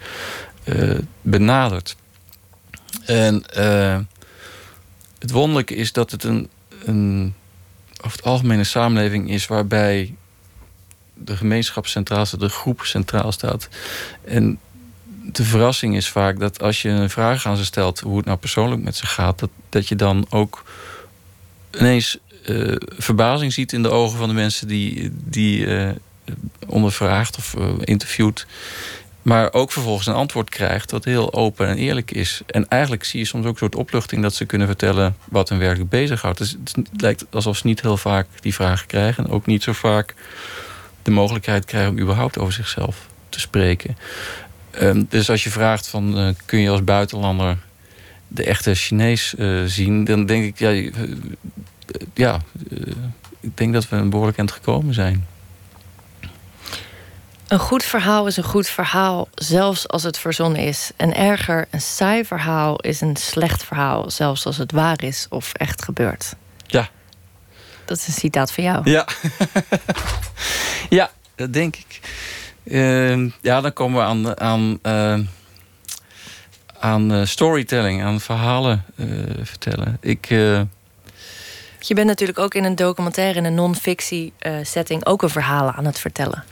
uh, 0.65 0.99
benadert. 1.21 1.95
En 3.05 3.43
het 5.19 5.31
wonderlijke 5.31 5.75
is 5.75 5.91
dat 5.91 6.11
het 6.11 6.23
een, 6.23 6.49
een 6.85 7.33
over 7.97 8.17
het 8.17 8.25
algemene 8.25 8.63
samenleving 8.63 9.29
is... 9.29 9.47
waarbij 9.47 10.15
de 11.13 11.37
gemeenschap 11.37 11.87
centraal 11.87 12.25
staat, 12.25 12.39
de 12.39 12.49
groep 12.49 12.81
centraal 12.81 13.31
staat. 13.31 13.69
En 14.23 14.59
de 15.31 15.43
verrassing 15.43 15.95
is 15.95 16.09
vaak 16.09 16.39
dat 16.39 16.61
als 16.61 16.81
je 16.81 16.89
een 16.89 17.09
vraag 17.09 17.45
aan 17.45 17.57
ze 17.57 17.65
stelt 17.65 17.99
hoe 17.99 18.17
het 18.17 18.25
nou 18.25 18.37
persoonlijk 18.37 18.81
met 18.81 18.95
ze 18.95 19.05
gaat, 19.05 19.39
dat, 19.39 19.49
dat 19.69 19.87
je 19.87 19.95
dan 19.95 20.25
ook 20.29 20.63
ineens 21.71 22.17
uh, 22.45 22.75
verbazing 22.79 23.53
ziet 23.53 23.73
in 23.73 23.83
de 23.83 23.89
ogen 23.89 24.17
van 24.17 24.27
de 24.27 24.33
mensen 24.33 24.67
die, 24.67 25.11
die 25.13 25.65
uh, 25.65 25.89
ondervraagt 26.67 27.37
of 27.37 27.55
uh, 27.57 27.69
interviewt. 27.79 28.45
Maar 29.21 29.53
ook 29.53 29.71
vervolgens 29.71 30.07
een 30.07 30.13
antwoord 30.13 30.49
krijgt 30.49 30.89
dat 30.89 31.05
heel 31.05 31.33
open 31.33 31.67
en 31.67 31.77
eerlijk 31.77 32.11
is. 32.11 32.41
En 32.47 32.67
eigenlijk 32.67 33.03
zie 33.03 33.19
je 33.19 33.25
soms 33.25 33.45
ook 33.45 33.51
een 33.51 33.57
soort 33.57 33.75
opluchting 33.75 34.21
dat 34.21 34.33
ze 34.33 34.45
kunnen 34.45 34.67
vertellen 34.67 35.15
wat 35.29 35.49
hun 35.49 35.59
werkelijk 35.59 35.89
bezighoudt. 35.89 36.37
Dus 36.37 36.57
het 36.73 37.01
lijkt 37.01 37.25
alsof 37.29 37.57
ze 37.57 37.67
niet 37.67 37.81
heel 37.81 37.97
vaak 37.97 38.27
die 38.39 38.53
vragen 38.53 38.87
krijgen. 38.87 39.25
En 39.25 39.31
ook 39.31 39.45
niet 39.45 39.63
zo 39.63 39.73
vaak 39.73 40.13
de 41.01 41.11
mogelijkheid 41.11 41.65
krijgen 41.65 41.91
om 41.91 41.99
überhaupt 41.99 42.37
over 42.37 42.53
zichzelf 42.53 43.07
te 43.29 43.39
spreken. 43.39 43.97
Ehm, 44.79 45.03
dus 45.09 45.29
als 45.29 45.43
je 45.43 45.49
vraagt 45.49 45.87
van 45.87 46.19
uh, 46.19 46.29
kun 46.45 46.59
je 46.59 46.69
als 46.69 46.83
buitenlander 46.83 47.57
de 48.27 48.43
echte 48.43 48.75
Chinees 48.75 49.33
uh, 49.37 49.63
zien, 49.65 50.03
dan 50.03 50.25
denk 50.25 50.45
ik 50.45 50.59
ja, 50.59 50.71
uh, 50.71 50.91
ja 52.13 52.41
ik 53.39 53.57
denk 53.57 53.73
dat 53.73 53.89
we 53.89 53.95
een 53.95 54.09
behoorlijk 54.09 54.37
eind 54.37 54.51
gekomen 54.51 54.93
zijn. 54.93 55.27
Een 57.47 57.59
goed 57.59 57.83
verhaal 57.83 58.27
is 58.27 58.37
een 58.37 58.43
goed 58.43 58.67
verhaal, 58.67 59.27
zelfs 59.35 59.87
als 59.87 60.03
het 60.03 60.17
verzonnen 60.17 60.61
is. 60.61 60.91
En 60.95 61.15
erger, 61.15 61.67
een 61.71 61.81
saai 61.81 62.25
verhaal 62.25 62.79
is 62.79 63.01
een 63.01 63.15
slecht 63.15 63.63
verhaal, 63.63 64.11
zelfs 64.11 64.45
als 64.45 64.57
het 64.57 64.71
waar 64.71 65.03
is 65.03 65.25
of 65.29 65.53
echt 65.53 65.83
gebeurt. 65.83 66.35
Ja. 66.67 66.89
Dat 67.85 67.97
is 67.97 68.07
een 68.07 68.13
citaat 68.13 68.51
van 68.51 68.63
jou. 68.63 68.89
Ja, 68.89 69.07
ja 70.89 71.11
dat 71.35 71.53
denk 71.53 71.75
ik. 71.75 71.99
Uh, 72.65 73.31
ja, 73.41 73.61
dan 73.61 73.73
komen 73.73 73.99
we 73.99 74.05
aan, 74.05 74.39
aan, 74.39 74.79
uh, 74.83 75.19
aan 76.79 77.11
uh, 77.11 77.25
storytelling, 77.25 78.03
aan 78.03 78.19
verhalen 78.19 78.85
eh, 78.95 79.07
vertellen. 79.41 79.97
Ik, 80.01 80.25
Je 81.79 81.93
bent 81.93 82.07
natuurlijk 82.07 82.39
ook 82.39 82.53
in 82.53 82.63
een 82.63 82.75
documentaire, 82.75 83.37
in 83.37 83.45
een 83.45 83.55
non-fictie 83.55 84.33
setting, 84.61 85.05
ook 85.05 85.21
een 85.21 85.29
verhalen 85.29 85.73
aan 85.73 85.85
het 85.85 85.99
vertellen. 85.99 86.43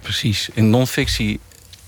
Precies. 0.00 0.48
In 0.54 0.70
non-fictie, 0.70 1.40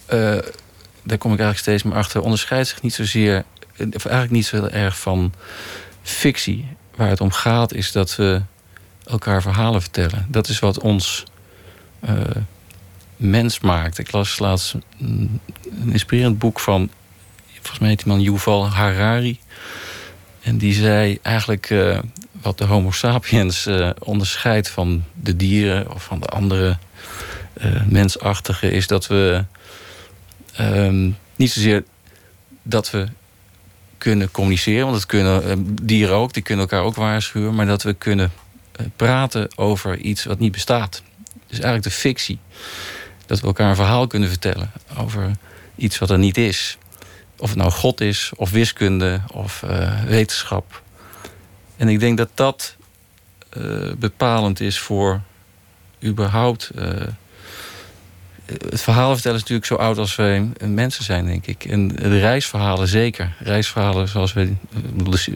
daar 0.07 1.19
kom 1.19 1.33
ik 1.33 1.41
eigenlijk 1.41 1.59
steeds 1.59 1.83
meer 1.83 1.95
achter, 1.95 2.21
onderscheidt 2.21 2.69
zich 2.69 2.83
niet 2.83 2.95
zozeer, 2.95 3.45
of 3.79 4.05
eigenlijk 4.05 4.31
niet 4.31 4.47
zo 4.47 4.57
heel 4.57 4.71
erg 4.71 4.99
van 4.99 5.33
fictie. 6.03 6.77
Waar 6.97 7.09
het 7.09 7.21
om 7.21 7.31
gaat 7.33 7.73
is 7.73 7.93
dat 7.93 8.17
we 8.17 8.43
elkaar 9.07 9.43
verhalen 9.43 9.81
vertellen. 9.81 10.27
Dat 10.29 10.49
is 10.49 10.59
wat 10.59 10.79
ons 10.79 11.25
mens 13.17 13.61
maakt. 13.61 13.99
Ik 13.99 14.13
las 14.13 14.39
laatst 14.39 14.75
een 15.01 15.41
inspirerend 15.91 16.39
boek 16.39 16.61
van... 16.61 16.91
volgens 17.53 17.79
mij 17.79 17.89
heet 17.89 17.99
die 17.99 18.13
man 18.13 18.21
Yuval 18.21 18.69
Harari. 18.69 19.39
En 20.41 20.59
die 20.59 20.75
zei 20.75 21.19
eigenlijk 21.23 21.71
uh, 21.71 21.99
wat 22.43 22.59
de 22.59 22.65
homo 22.65 22.91
sapiens 22.91 23.67
uh, 23.67 23.91
onderscheidt 23.99 24.69
van 24.69 25.05
de 25.15 25.37
dieren... 25.37 25.93
of 25.93 26.03
van 26.05 26.21
de 26.21 26.27
andere 26.27 26.79
uh, 27.63 27.83
mensachtige... 27.87 28.71
is 28.71 28.87
dat 28.87 29.07
we 29.07 29.45
um, 30.61 31.17
niet 31.37 31.51
zozeer 31.51 31.85
dat 32.63 32.91
we 32.91 33.09
kunnen 33.99 34.31
communiceren... 34.31 34.85
want 34.85 34.97
dat 34.97 35.07
kunnen 35.07 35.77
dieren 35.83 36.15
ook, 36.15 36.33
die 36.33 36.43
kunnen 36.43 36.65
elkaar 36.65 36.85
ook 36.87 36.97
waarschuwen... 36.97 37.55
maar 37.55 37.67
dat 37.67 37.83
we 37.83 37.95
kunnen 37.95 38.33
praten 38.97 39.59
over 39.59 39.99
iets 39.99 40.25
wat 40.25 40.39
niet 40.39 40.53
bestaat. 40.53 41.03
Dus 41.47 41.59
eigenlijk 41.59 41.85
de 41.85 42.01
fictie 42.01 42.39
dat 43.27 43.41
we 43.41 43.47
elkaar 43.47 43.69
een 43.69 43.77
verhaal 43.77 44.07
kunnen 44.07 44.29
vertellen 44.29 44.71
over 44.99 45.31
iets 45.77 45.99
wat 45.99 46.11
er 46.11 46.19
niet 46.19 46.37
is. 46.37 46.79
Of 47.39 47.49
het 47.49 47.59
nou 47.59 47.71
God 47.71 48.01
is, 48.01 48.33
of 48.37 48.51
wiskunde, 48.51 49.21
of 49.33 49.63
uh, 49.65 50.03
wetenschap. 50.03 50.83
En 51.77 51.89
ik 51.89 52.01
denk 52.01 52.17
dat 52.17 52.29
dat 52.35 52.77
uh, 53.59 53.93
bepalend 53.99 54.61
is 54.61 54.79
voor 54.79 55.21
überhaupt. 56.05 56.71
Uh, 56.75 56.85
het 58.45 58.83
verhaal 58.83 59.13
vertellen 59.13 59.37
is 59.37 59.43
natuurlijk 59.43 59.69
zo 59.69 59.75
oud 59.75 59.99
als 59.99 60.17
wij 60.17 60.51
mensen 60.65 61.05
zijn, 61.05 61.27
denk 61.27 61.47
ik. 61.47 61.65
En 61.65 61.89
de 61.89 62.19
reisverhalen 62.19 62.89
zeker. 62.89 63.35
Reisverhalen 63.39 64.09
zoals 64.09 64.33
we. 64.33 64.53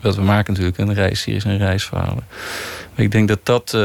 Wat 0.02 0.16
we 0.16 0.22
maken 0.22 0.52
natuurlijk, 0.52 0.78
een 0.78 0.94
reisseries 0.94 1.44
en 1.44 1.58
reisverhalen. 1.58 2.24
Maar 2.94 3.04
ik 3.04 3.10
denk 3.10 3.28
dat 3.28 3.40
dat 3.42 3.76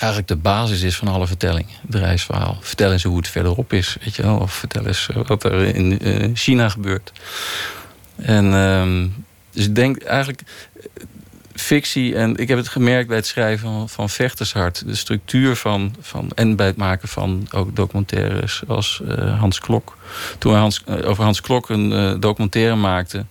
eigenlijk 0.00 0.28
de 0.28 0.36
basis 0.36 0.82
is 0.82 0.96
van 0.96 1.08
alle 1.08 1.26
vertelling. 1.26 1.66
Het 1.86 1.94
reisverhaal. 1.94 2.58
Vertel 2.60 2.92
eens 2.92 3.02
hoe 3.02 3.16
het 3.16 3.28
verderop 3.28 3.72
is. 3.72 3.96
Weet 4.04 4.16
je 4.16 4.22
wel? 4.22 4.38
Of 4.38 4.52
vertel 4.52 4.86
eens 4.86 5.08
eh, 5.08 5.16
wat 5.26 5.44
er 5.44 5.74
in 5.74 6.08
uh, 6.08 6.30
China 6.34 6.68
gebeurt. 6.68 7.12
En 8.16 8.44
uh, 8.44 9.10
dus 9.50 9.64
ik 9.64 9.74
denk 9.74 10.02
eigenlijk 10.02 10.42
eh, 10.42 10.82
fictie. 11.54 12.16
En 12.16 12.36
ik 12.36 12.48
heb 12.48 12.58
het 12.58 12.68
gemerkt 12.68 13.08
bij 13.08 13.16
het 13.16 13.26
schrijven 13.26 13.88
van, 13.88 14.10
Vechtershart. 14.10 14.86
De 14.86 14.94
structuur 14.94 15.56
van, 15.56 15.94
van. 16.00 16.30
En 16.34 16.56
bij 16.56 16.66
het 16.66 16.76
maken 16.76 17.08
van 17.08 17.46
ook 17.50 17.76
documentaires 17.76 18.62
als 18.66 19.02
Hans 19.38 19.58
Klok. 19.58 19.96
Toen 20.38 20.52
we 20.52 20.58
Hans, 20.58 20.86
over 20.86 21.24
Hans 21.24 21.40
Klok 21.40 21.68
een 21.68 22.20
documentaire 22.20 22.76
maakten 22.76 23.28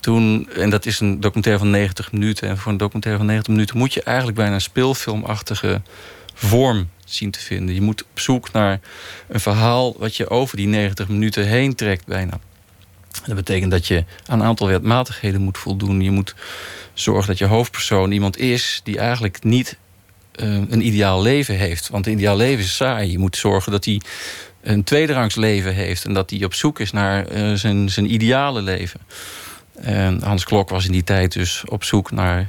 toen, 0.00 0.48
en 0.56 0.70
dat 0.70 0.86
is 0.86 1.00
een 1.00 1.20
documentaire 1.20 1.62
van 1.62 1.70
90 1.70 2.12
minuten. 2.12 2.48
En 2.48 2.58
voor 2.58 2.72
een 2.72 2.78
documentaire 2.78 3.20
van 3.20 3.28
90 3.28 3.52
minuten 3.52 3.78
moet 3.78 3.94
je 3.94 4.02
eigenlijk 4.02 4.36
bijna 4.36 4.54
een 4.54 4.60
speelfilmachtige 4.60 5.82
vorm 6.34 6.88
zien 7.04 7.30
te 7.30 7.40
vinden. 7.40 7.74
Je 7.74 7.80
moet 7.80 8.02
op 8.02 8.20
zoek 8.20 8.52
naar 8.52 8.80
een 9.28 9.40
verhaal 9.40 9.94
wat 9.98 10.16
je 10.16 10.28
over 10.28 10.56
die 10.56 10.66
90 10.66 11.08
minuten 11.08 11.46
heen 11.46 11.74
trekt 11.74 12.06
bijna. 12.06 12.40
Dat 13.26 13.36
betekent 13.36 13.70
dat 13.70 13.86
je 13.86 14.04
aan 14.26 14.40
een 14.40 14.46
aantal 14.46 14.66
wetmatigheden 14.66 15.40
moet 15.40 15.58
voldoen. 15.58 16.00
Je 16.00 16.10
moet 16.10 16.34
zorgen 16.94 17.26
dat 17.26 17.38
je 17.38 17.44
hoofdpersoon 17.44 18.12
iemand 18.12 18.38
is 18.38 18.80
die 18.84 18.98
eigenlijk 18.98 19.44
niet 19.44 19.78
uh, 20.36 20.54
een 20.54 20.86
ideaal 20.86 21.22
leven 21.22 21.56
heeft. 21.56 21.88
Want 21.88 22.06
een 22.06 22.12
ideaal 22.12 22.36
leven 22.36 22.64
is 22.64 22.76
saai. 22.76 23.10
Je 23.10 23.18
moet 23.18 23.36
zorgen 23.36 23.72
dat 23.72 23.84
hij 23.84 24.00
een 24.62 24.84
tweederangs 24.84 25.34
leven 25.34 25.74
heeft 25.74 26.04
en 26.04 26.12
dat 26.12 26.30
hij 26.30 26.44
op 26.44 26.54
zoek 26.54 26.80
is 26.80 26.92
naar 26.92 27.32
uh, 27.32 27.54
zijn, 27.54 27.90
zijn 27.90 28.12
ideale 28.12 28.62
leven. 28.62 29.00
En 29.74 30.22
Hans 30.22 30.44
Klok 30.44 30.68
was 30.68 30.86
in 30.86 30.92
die 30.92 31.04
tijd 31.04 31.32
dus 31.32 31.64
op 31.64 31.84
zoek 31.84 32.10
naar 32.10 32.48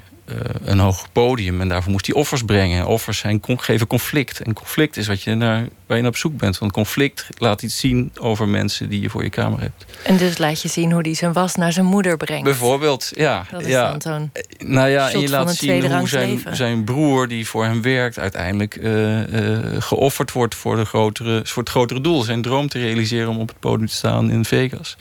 een 0.63 0.80
hoog 0.80 1.12
podium. 1.12 1.62
En 1.62 1.70
daarvoor 1.70 1.91
moest 1.91 2.06
hij 2.06 2.15
offers 2.15 2.44
brengen. 2.44 2.86
Offers 2.86 3.17
zijn, 3.17 3.41
geven 3.46 3.88
conflict. 3.88 4.41
En 4.41 4.54
conflict 4.54 4.98
is 4.98 5.08
wat 5.08 5.22
je 5.24 5.36
naar, 5.36 5.67
waar 5.86 5.98
je 5.98 6.04
naar 6.04 6.12
op 6.12 6.17
zoek 6.17 6.38
bent. 6.38 6.58
Want 6.58 6.72
conflict 6.72 7.28
laat 7.38 7.62
iets 7.62 7.80
zien 7.80 8.12
over 8.20 8.48
mensen 8.48 8.89
die 8.89 9.02
je 9.02 9.10
voor 9.10 9.24
je 9.24 9.30
kamer 9.30 9.60
hebt. 9.60 9.86
En 10.04 10.17
dus 10.17 10.38
laat 10.38 10.62
je 10.62 10.67
zien 10.67 10.91
hoe 10.91 11.02
hij 11.02 11.13
zijn 11.13 11.34
was 11.34 11.56
naar 11.56 11.74
zijn 11.74 11.86
moeder 11.86 12.17
brengt. 12.17 12.44
Bijvoorbeeld, 12.44 13.12
ja. 13.13 13.46
Dat 13.52 13.62
is 13.62 13.67
ja. 13.67 13.91
dan 13.91 14.02
zo'n 14.02 14.32
Nou 14.58 14.89
ja, 14.89 15.12
en 15.12 15.20
je 15.20 15.30
laat 15.30 15.56
zien 15.56 15.91
hoe 15.98 16.08
zijn, 16.08 16.44
zijn 16.52 16.84
broer, 16.84 17.28
die 17.28 17.48
voor 17.48 17.63
hem 17.63 17.82
werkt, 17.82 18.20
uiteindelijk 18.20 18.76
eh, 18.76 19.54
eh, 19.54 19.82
geofferd 19.82 20.32
wordt 20.32 20.56
voor, 20.56 20.76
de 20.76 20.86
grotere, 20.86 21.41
voor 21.44 21.63
het 21.63 21.72
grotere 21.72 22.02
doel. 22.02 22.22
Zijn 22.22 22.41
droom 22.41 22.67
te 22.67 22.80
realiseren 22.80 23.30
om 23.30 23.39
op 23.39 23.48
het 23.48 23.60
podium 23.60 23.88
te 23.88 23.94
staan 23.94 24.32
in 24.32 24.46
Vegas. 24.46 24.98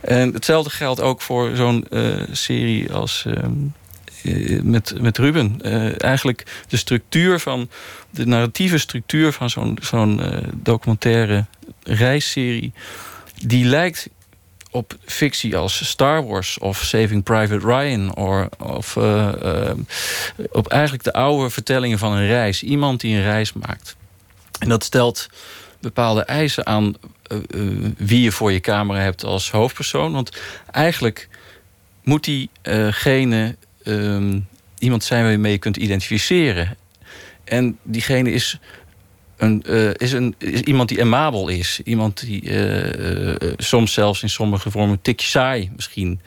En 0.00 0.32
hetzelfde 0.32 0.70
geldt 0.70 1.00
ook 1.00 1.20
voor 1.20 1.56
zo'n 1.56 1.86
eh, 1.90 2.02
serie 2.32 2.92
als. 2.92 3.24
ehm, 3.26 3.36
eh, 3.36 3.42
met, 4.62 5.00
met 5.00 5.18
Ruben. 5.18 5.58
Eh, 5.62 6.02
eigenlijk 6.02 6.64
de 6.68 6.76
structuur 6.76 7.38
van. 7.38 7.68
de 8.10 8.26
narratieve 8.26 8.78
structuur 8.78 9.32
van 9.32 9.50
zo'n 9.50 9.78
zo'n 9.82 10.22
eh, 10.22 10.38
documentaire 10.54 11.44
reisserie. 11.82 12.72
die 13.46 13.64
lijkt 13.64 14.08
op 14.70 14.96
fictie 15.04 15.56
als 15.56 15.88
Star 15.88 16.26
Wars 16.26 16.58
of 16.58 16.82
Saving 16.82 17.22
Private 17.22 17.66
Ryan. 17.66 18.16
Of 18.58 18.96
eh, 18.96 19.68
eh, 19.68 19.76
op 20.52 20.68
eigenlijk 20.68 21.04
de 21.04 21.12
oude 21.12 21.50
vertellingen 21.50 21.98
van 21.98 22.12
een 22.12 22.26
reis. 22.26 22.62
Iemand 22.62 23.00
die 23.00 23.16
een 23.16 23.22
reis 23.22 23.52
maakt. 23.52 23.96
En 24.58 24.68
dat 24.68 24.84
stelt 24.84 25.28
bepaalde 25.80 26.22
eisen 26.22 26.66
aan 26.66 26.94
eh, 27.22 27.38
eh, 27.38 27.92
wie 27.96 28.22
je 28.22 28.32
voor 28.32 28.52
je 28.52 28.60
camera 28.60 29.00
hebt 29.00 29.24
als 29.24 29.50
hoofdpersoon. 29.50 30.12
Want 30.12 30.40
eigenlijk 30.70 31.28
moet 32.02 32.24
diegene 32.24 33.56
ehm, 33.88 34.40
iemand 34.78 35.04
zijn 35.04 35.24
waarmee 35.24 35.52
je 35.52 35.58
kunt 35.58 35.76
identificeren. 35.76 36.76
En 37.44 37.78
diegene 37.82 38.32
is, 38.32 38.58
een, 39.36 39.62
eh, 39.62 39.94
is, 39.94 40.12
een, 40.12 40.34
is 40.38 40.60
iemand 40.60 40.88
die 40.88 41.00
amabel 41.00 41.48
is. 41.48 41.80
Iemand 41.84 42.20
die 42.20 42.42
eh, 42.42 43.28
eh, 43.30 43.52
soms 43.56 43.92
zelfs 43.92 44.22
in 44.22 44.30
sommige 44.30 44.70
vormen 44.70 44.90
een 44.90 45.02
tikje 45.02 45.26
saai 45.26 45.70
misschien. 45.76 46.20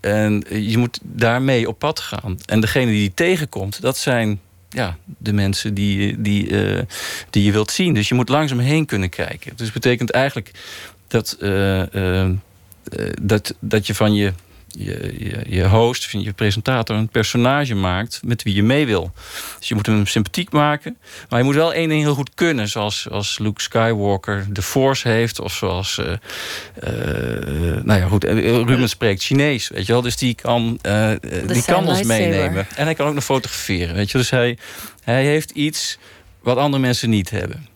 En 0.00 0.44
je 0.50 0.78
moet 0.78 0.98
daarmee 1.02 1.68
op 1.68 1.78
pad 1.78 2.00
gaan. 2.00 2.38
En 2.46 2.60
degene 2.60 2.86
die 2.86 3.00
die 3.00 3.14
tegenkomt, 3.14 3.80
dat 3.80 3.96
zijn 3.96 4.40
ja, 4.68 4.96
de 5.18 5.32
mensen 5.32 5.74
die, 5.74 6.20
die, 6.20 6.48
die 7.30 7.44
je 7.44 7.52
wilt 7.52 7.70
zien. 7.70 7.94
Dus 7.94 8.08
je 8.08 8.14
moet 8.14 8.28
langzaam 8.28 8.58
heen 8.58 8.86
kunnen 8.86 9.08
kijken. 9.08 9.52
Dus 9.56 9.72
dat 9.72 9.82
betekent 9.82 10.10
eigenlijk 10.10 10.50
dat, 11.08 11.36
dat, 13.22 13.54
dat 13.58 13.86
je 13.86 13.94
van 13.94 14.14
je, 14.14 14.32
je, 14.78 15.14
je, 15.18 15.44
je 15.48 15.68
host, 15.68 16.10
je 16.10 16.32
presentator, 16.32 16.96
een 16.96 17.08
personage 17.08 17.74
maakt 17.74 18.20
met 18.24 18.42
wie 18.42 18.54
je 18.54 18.62
mee 18.62 18.86
wil. 18.86 19.12
Dus 19.58 19.68
je 19.68 19.74
moet 19.74 19.86
hem 19.86 20.06
sympathiek 20.06 20.50
maken. 20.50 20.96
Maar 21.28 21.38
je 21.38 21.44
moet 21.44 21.54
wel 21.54 21.72
één 21.72 21.88
ding 21.88 22.02
heel 22.02 22.14
goed 22.14 22.30
kunnen. 22.34 22.68
Zoals 22.68 23.08
als 23.10 23.38
Luke 23.38 23.62
Skywalker 23.62 24.46
de 24.48 24.62
Force 24.62 25.08
heeft. 25.08 25.40
Of 25.40 25.54
zoals. 25.54 25.98
eh, 25.98 26.12
eh, 26.74 27.84
nou 27.84 28.00
ja, 28.00 28.06
goed. 28.06 28.24
eh, 28.24 28.34
Ruben 28.44 28.88
spreekt 28.88 29.22
Chinees. 29.22 29.68
Weet 29.68 29.86
je 29.86 29.92
wel. 29.92 30.02
Dus 30.02 30.16
die 30.16 30.34
kan, 30.34 30.78
die 31.46 31.62
kan 31.64 31.86
ons 31.88 32.02
meenemen. 32.02 32.66
En 32.76 32.84
hij 32.84 32.94
kan 32.94 33.06
ook 33.06 33.14
nog 33.14 33.24
fotograferen. 33.24 33.94
Weet 33.94 34.10
je. 34.10 34.18
Dus 34.18 34.30
hij, 34.30 34.58
hij 35.02 35.24
heeft 35.24 35.50
iets 35.50 35.98
wat 36.42 36.56
andere 36.56 36.82
mensen 36.82 37.10
niet 37.10 37.30
hebben. 37.30 37.66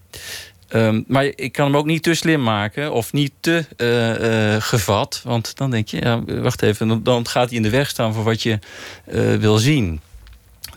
Ehm, 0.69 1.03
maar 1.07 1.25
ik 1.25 1.53
kan 1.53 1.67
hem 1.67 1.77
ook 1.77 1.87
niet 1.87 2.03
te 2.03 2.15
slim 2.15 2.43
maken 2.43 2.93
of 2.93 3.13
niet 3.13 3.33
te 3.41 3.65
eh, 3.77 4.55
eh, 4.55 4.63
gevat. 4.63 5.21
Want 5.25 5.57
dan 5.57 5.71
denk 5.71 5.89
je, 5.89 6.01
ja, 6.01 6.25
wacht 6.25 6.63
even, 6.63 7.03
dan, 7.03 7.29
gaat 7.29 7.49
hij 7.49 7.57
in 7.57 7.63
de 7.63 7.71
weg 7.71 7.89
staan 7.89 8.15
voor 8.15 8.25
wat 8.25 8.43
je 8.43 8.59
eh, 9.05 9.35
wil 9.35 9.59
zien. 9.59 10.01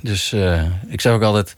Dus 0.01 0.33
ik 0.87 1.01
zeg 1.01 1.13
ook 1.13 1.21
altijd, 1.21 1.53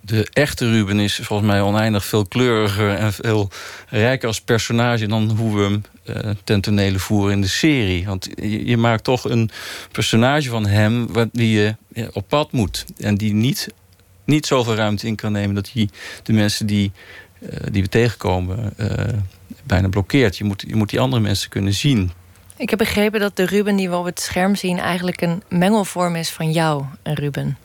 de 0.00 0.28
echte 0.32 0.70
Ruben 0.70 0.98
is 0.98 1.20
volgens 1.22 1.48
mij 1.48 1.60
oneindig 1.60 2.04
veel 2.04 2.26
kleuriger 2.26 2.94
en 2.94 3.12
veel 3.12 3.50
rijker 3.88 4.28
als 4.28 4.40
personage 4.40 5.06
dan 5.06 5.30
hoe 5.30 5.56
we 5.56 5.62
hem 5.62 5.82
ten 6.44 6.60
tonele 6.60 6.98
voeren 6.98 7.32
in 7.32 7.40
de 7.40 7.48
serie. 7.48 8.06
Want 8.06 8.28
je, 8.34 8.66
je 8.66 8.76
maakt 8.76 9.04
toch 9.04 9.24
een 9.24 9.50
personage 9.92 10.48
van 10.48 10.66
hem 10.66 11.12
wat 11.12 11.28
die 11.32 11.58
je 11.60 11.76
op 12.12 12.28
pad 12.28 12.52
moet. 12.52 12.84
En 12.98 13.14
die 13.14 13.32
niet, 13.32 13.68
niet 14.24 14.46
zoveel 14.46 14.74
ruimte 14.74 15.06
in 15.06 15.16
kan 15.16 15.32
nemen 15.32 15.54
dat 15.54 15.70
hij 15.72 15.88
de 16.22 16.32
mensen 16.32 16.66
die, 16.66 16.92
die 17.70 17.82
we 17.82 17.88
tegenkomen 17.88 18.72
eh, 18.76 18.88
bijna 19.64 19.88
blokkeert. 19.88 20.36
Je 20.36 20.44
moet, 20.44 20.64
je 20.66 20.76
moet 20.76 20.90
die 20.90 21.00
andere 21.00 21.22
mensen 21.22 21.50
kunnen 21.50 21.72
zien. 21.72 22.12
Ik 22.56 22.70
heb 22.70 22.78
begrepen 22.78 23.20
dat 23.20 23.36
de 23.36 23.46
Ruben 23.46 23.76
die 23.76 23.90
we 23.90 23.96
op 23.96 24.04
het 24.04 24.20
scherm 24.20 24.56
zien... 24.56 24.78
eigenlijk 24.78 25.20
een 25.20 25.42
mengelvorm 25.48 26.16
is 26.16 26.30
van 26.30 26.52
jou, 26.52 26.84
een 27.02 27.14
Ruben. 27.14 27.58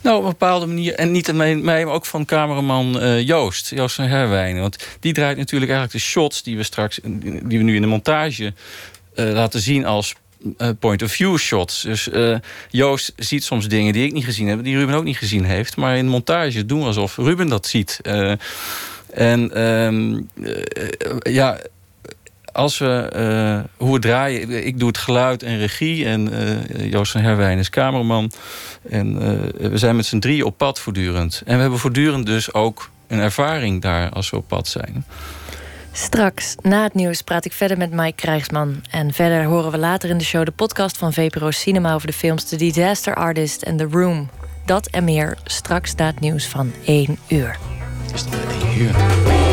Nou, 0.00 0.16
op 0.16 0.22
een 0.22 0.28
bepaalde 0.28 0.66
manier. 0.66 0.94
En 0.94 1.10
niet 1.10 1.30
alleen 1.30 1.64
mij, 1.64 1.84
maar 1.84 1.94
ook 1.94 2.06
van 2.06 2.24
cameraman 2.24 3.00
eh, 3.00 3.26
Joost. 3.26 3.70
Joost 3.70 3.94
van 3.94 4.04
Herwijnen. 4.04 4.60
Want 4.60 4.86
die 5.00 5.12
draait 5.12 5.36
natuurlijk 5.36 5.70
eigenlijk 5.70 6.04
de 6.04 6.10
shots 6.10 6.42
die 6.42 6.56
we 6.56 6.62
straks... 6.62 7.00
die 7.42 7.58
we 7.58 7.64
nu 7.64 7.74
in 7.74 7.80
de 7.80 7.88
montage 7.88 8.52
eh, 9.14 9.32
laten 9.32 9.60
zien 9.60 9.86
als 9.86 10.14
eh, 10.56 10.68
point-of-view 10.78 11.36
shots. 11.36 11.82
Dus 11.82 12.08
eh, 12.08 12.36
Joost 12.70 13.12
ziet 13.16 13.44
soms 13.44 13.68
dingen 13.68 13.92
die 13.92 14.04
ik 14.04 14.12
niet 14.12 14.24
gezien 14.24 14.48
heb... 14.48 14.62
die 14.64 14.76
Ruben 14.76 14.94
ook 14.94 15.04
niet 15.04 15.18
gezien 15.18 15.44
heeft. 15.44 15.76
Maar 15.76 15.96
in 15.96 16.04
de 16.04 16.10
montage 16.10 16.66
doen 16.66 16.80
we 16.80 16.86
alsof 16.86 17.16
Ruben 17.16 17.48
dat 17.48 17.66
ziet. 17.66 18.00
En 19.12 19.54
ehm, 19.54 20.20
eh, 20.42 21.32
ja 21.32 21.58
als 22.52 22.78
we 22.78 23.08
eh, 23.12 23.86
hoe 23.86 23.94
we 23.94 23.98
draaien, 24.00 24.66
ik 24.66 24.78
doe 24.78 24.88
het 24.88 24.98
geluid 24.98 25.42
en 25.42 25.58
regie 25.58 26.04
en 26.06 26.32
eh, 26.32 26.90
Joost 26.90 27.12
van 27.12 27.20
Herwijn 27.20 27.58
is 27.58 27.70
cameraman. 27.70 28.32
En 28.88 29.22
eh, 29.22 29.68
we 29.70 29.78
zijn 29.78 29.96
met 29.96 30.06
z'n 30.06 30.18
drie 30.18 30.46
op 30.46 30.56
pad 30.56 30.80
voortdurend. 30.80 31.42
En 31.44 31.54
we 31.54 31.60
hebben 31.60 31.78
voortdurend 31.78 32.26
dus 32.26 32.54
ook 32.54 32.90
een 33.06 33.18
ervaring 33.18 33.82
daar 33.82 34.10
als 34.10 34.30
we 34.30 34.36
op 34.36 34.48
pad 34.48 34.68
zijn. 34.68 35.04
Straks, 35.92 36.54
na 36.62 36.82
het 36.82 36.94
nieuws, 36.94 37.22
praat 37.22 37.44
ik 37.44 37.52
verder 37.52 37.78
met 37.78 37.90
Mike 37.90 38.14
Krijgsman. 38.14 38.84
En 38.90 39.12
verder 39.12 39.44
horen 39.44 39.70
we 39.70 39.78
later 39.78 40.10
in 40.10 40.18
de 40.18 40.24
show 40.24 40.44
de 40.44 40.50
podcast 40.50 40.96
van 40.96 41.12
VPRO 41.12 41.50
Cinema... 41.50 41.94
over 41.94 42.06
de 42.06 42.12
films 42.12 42.44
The 42.44 42.56
Disaster 42.56 43.14
Artist 43.14 43.62
en 43.62 43.76
The 43.76 43.88
Room. 43.90 44.30
Dat 44.66 44.86
en 44.86 45.04
meer 45.04 45.38
straks 45.44 45.94
na 45.94 46.06
het 46.06 46.20
nieuws 46.20 46.46
van 46.46 46.72
1 46.84 47.18
uur. 47.28 47.58
Is 48.74 49.51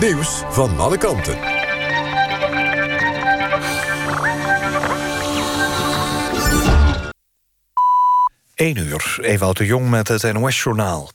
nieuws 0.00 0.42
van 0.48 0.78
alle 0.78 0.98
kanten. 0.98 1.38
Eén 8.54 8.76
uur, 8.76 9.18
Ewout 9.20 9.56
de 9.56 9.66
Jong 9.66 9.90
met 9.90 10.08
het 10.08 10.32
NOS-journaal. 10.32 11.10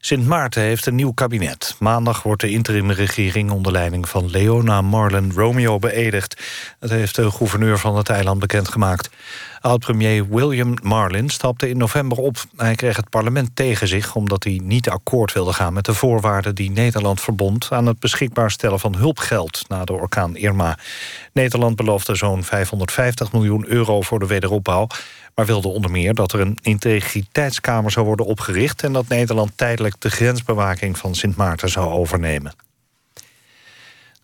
Sint 0.00 0.26
Maarten 0.26 0.62
heeft 0.62 0.86
een 0.86 0.94
nieuw 0.94 1.12
kabinet. 1.12 1.76
Maandag 1.78 2.22
wordt 2.22 2.40
de 2.40 2.50
interimregering 2.50 3.50
onder 3.50 3.72
leiding 3.72 4.08
van 4.08 4.30
Leona 4.30 4.80
Marlen 4.80 5.32
Romeo 5.32 5.78
beëdigd. 5.78 6.37
Dat 6.78 6.90
heeft 6.90 7.14
de 7.14 7.30
gouverneur 7.30 7.78
van 7.78 7.96
het 7.96 8.08
eiland 8.08 8.38
bekendgemaakt. 8.38 9.10
Oud-premier 9.60 10.28
William 10.28 10.74
Marlin 10.82 11.28
stapte 11.28 11.68
in 11.68 11.76
november 11.76 12.18
op. 12.18 12.44
Hij 12.56 12.74
kreeg 12.74 12.96
het 12.96 13.10
parlement 13.10 13.50
tegen 13.54 13.88
zich 13.88 14.14
omdat 14.14 14.44
hij 14.44 14.60
niet 14.62 14.88
akkoord 14.88 15.32
wilde 15.32 15.52
gaan... 15.52 15.72
met 15.72 15.84
de 15.84 15.94
voorwaarden 15.94 16.54
die 16.54 16.70
Nederland 16.70 17.20
verbond 17.20 17.68
aan 17.70 17.86
het 17.86 17.98
beschikbaar 18.00 18.50
stellen 18.50 18.80
van 18.80 18.96
hulpgeld... 18.96 19.64
na 19.68 19.84
de 19.84 19.92
orkaan 19.92 20.36
Irma. 20.36 20.78
Nederland 21.32 21.76
beloofde 21.76 22.14
zo'n 22.14 22.44
550 22.44 23.32
miljoen 23.32 23.66
euro 23.66 24.02
voor 24.02 24.18
de 24.18 24.26
wederopbouw 24.26 24.86
maar 25.34 25.46
wilde 25.46 25.68
onder 25.68 25.90
meer 25.90 26.14
dat 26.14 26.32
er 26.32 26.40
een 26.40 26.58
integriteitskamer 26.62 27.90
zou 27.90 28.06
worden 28.06 28.26
opgericht... 28.26 28.82
en 28.82 28.92
dat 28.92 29.08
Nederland 29.08 29.52
tijdelijk 29.56 29.94
de 29.98 30.10
grensbewaking 30.10 30.98
van 30.98 31.14
Sint 31.14 31.36
Maarten 31.36 31.68
zou 31.68 31.90
overnemen. 31.90 32.67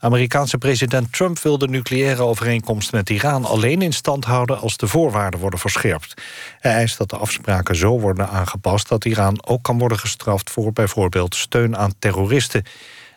Amerikaanse 0.05 0.59
president 0.59 1.13
Trump 1.13 1.39
wil 1.39 1.59
de 1.59 1.69
nucleaire 1.69 2.23
overeenkomst 2.23 2.93
met 2.93 3.11
Iran 3.11 3.45
alleen 3.45 3.83
in 3.83 3.93
stand 3.93 4.25
houden 4.25 4.61
als 4.61 4.77
de 4.77 4.87
voorwaarden 4.87 5.41
worden 5.41 5.59
verscherpt. 5.59 6.23
Hij 6.59 6.73
eist 6.73 6.99
dat 6.99 7.11
de 7.11 7.17
afspraken 7.17 7.77
zo 7.77 8.01
worden 8.01 8.29
aangepast 8.29 8.89
dat 8.89 9.05
Iran 9.05 9.47
ook 9.47 9.63
kan 9.63 9.79
worden 9.79 9.99
gestraft 9.99 10.51
voor 10.51 10.73
bijvoorbeeld 10.73 11.35
steun 11.35 11.77
aan 11.77 11.95
terroristen. 11.99 12.63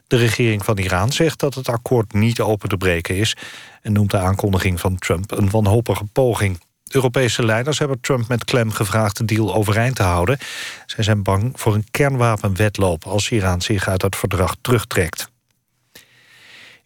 De 0.07 0.15
regering 0.15 0.65
van 0.65 0.77
Iran 0.77 1.11
zegt 1.11 1.39
dat 1.39 1.53
het 1.55 1.69
akkoord 1.69 2.13
niet 2.13 2.39
open 2.39 2.69
te 2.69 2.77
breken 2.77 3.15
is 3.15 3.35
en 3.81 3.91
noemt 3.91 4.11
de 4.11 4.17
aankondiging 4.17 4.79
van 4.79 4.97
Trump 4.97 5.31
een 5.31 5.49
wanhopige 5.49 6.05
poging. 6.05 6.59
Europese 6.91 7.45
leiders 7.45 7.79
hebben 7.79 7.99
Trump 7.99 8.27
met 8.27 8.45
klem 8.45 8.71
gevraagd 8.71 9.17
de 9.17 9.25
deal 9.25 9.55
overeind 9.55 9.95
te 9.95 10.03
houden. 10.03 10.37
Zij 10.85 11.03
zijn 11.03 11.23
bang 11.23 11.51
voor 11.53 11.73
een 11.73 11.87
kernwapenwetloop 11.91 13.05
als 13.05 13.31
Iran 13.31 13.61
zich 13.61 13.87
uit 13.87 14.01
het 14.01 14.15
verdrag 14.15 14.55
terugtrekt. 14.61 15.35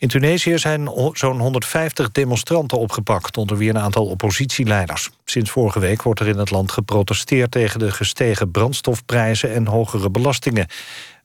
In 0.01 0.07
Tunesië 0.07 0.57
zijn 0.57 0.89
zo'n 1.13 1.39
150 1.39 2.11
demonstranten 2.11 2.77
opgepakt... 2.77 3.37
onder 3.37 3.57
wie 3.57 3.69
een 3.69 3.79
aantal 3.79 4.05
oppositieleiders. 4.05 5.09
Sinds 5.25 5.51
vorige 5.51 5.79
week 5.79 6.01
wordt 6.01 6.19
er 6.19 6.27
in 6.27 6.37
het 6.37 6.51
land 6.51 6.71
geprotesteerd... 6.71 7.51
tegen 7.51 7.79
de 7.79 7.91
gestegen 7.91 8.51
brandstofprijzen 8.51 9.53
en 9.53 9.67
hogere 9.67 10.09
belastingen. 10.09 10.67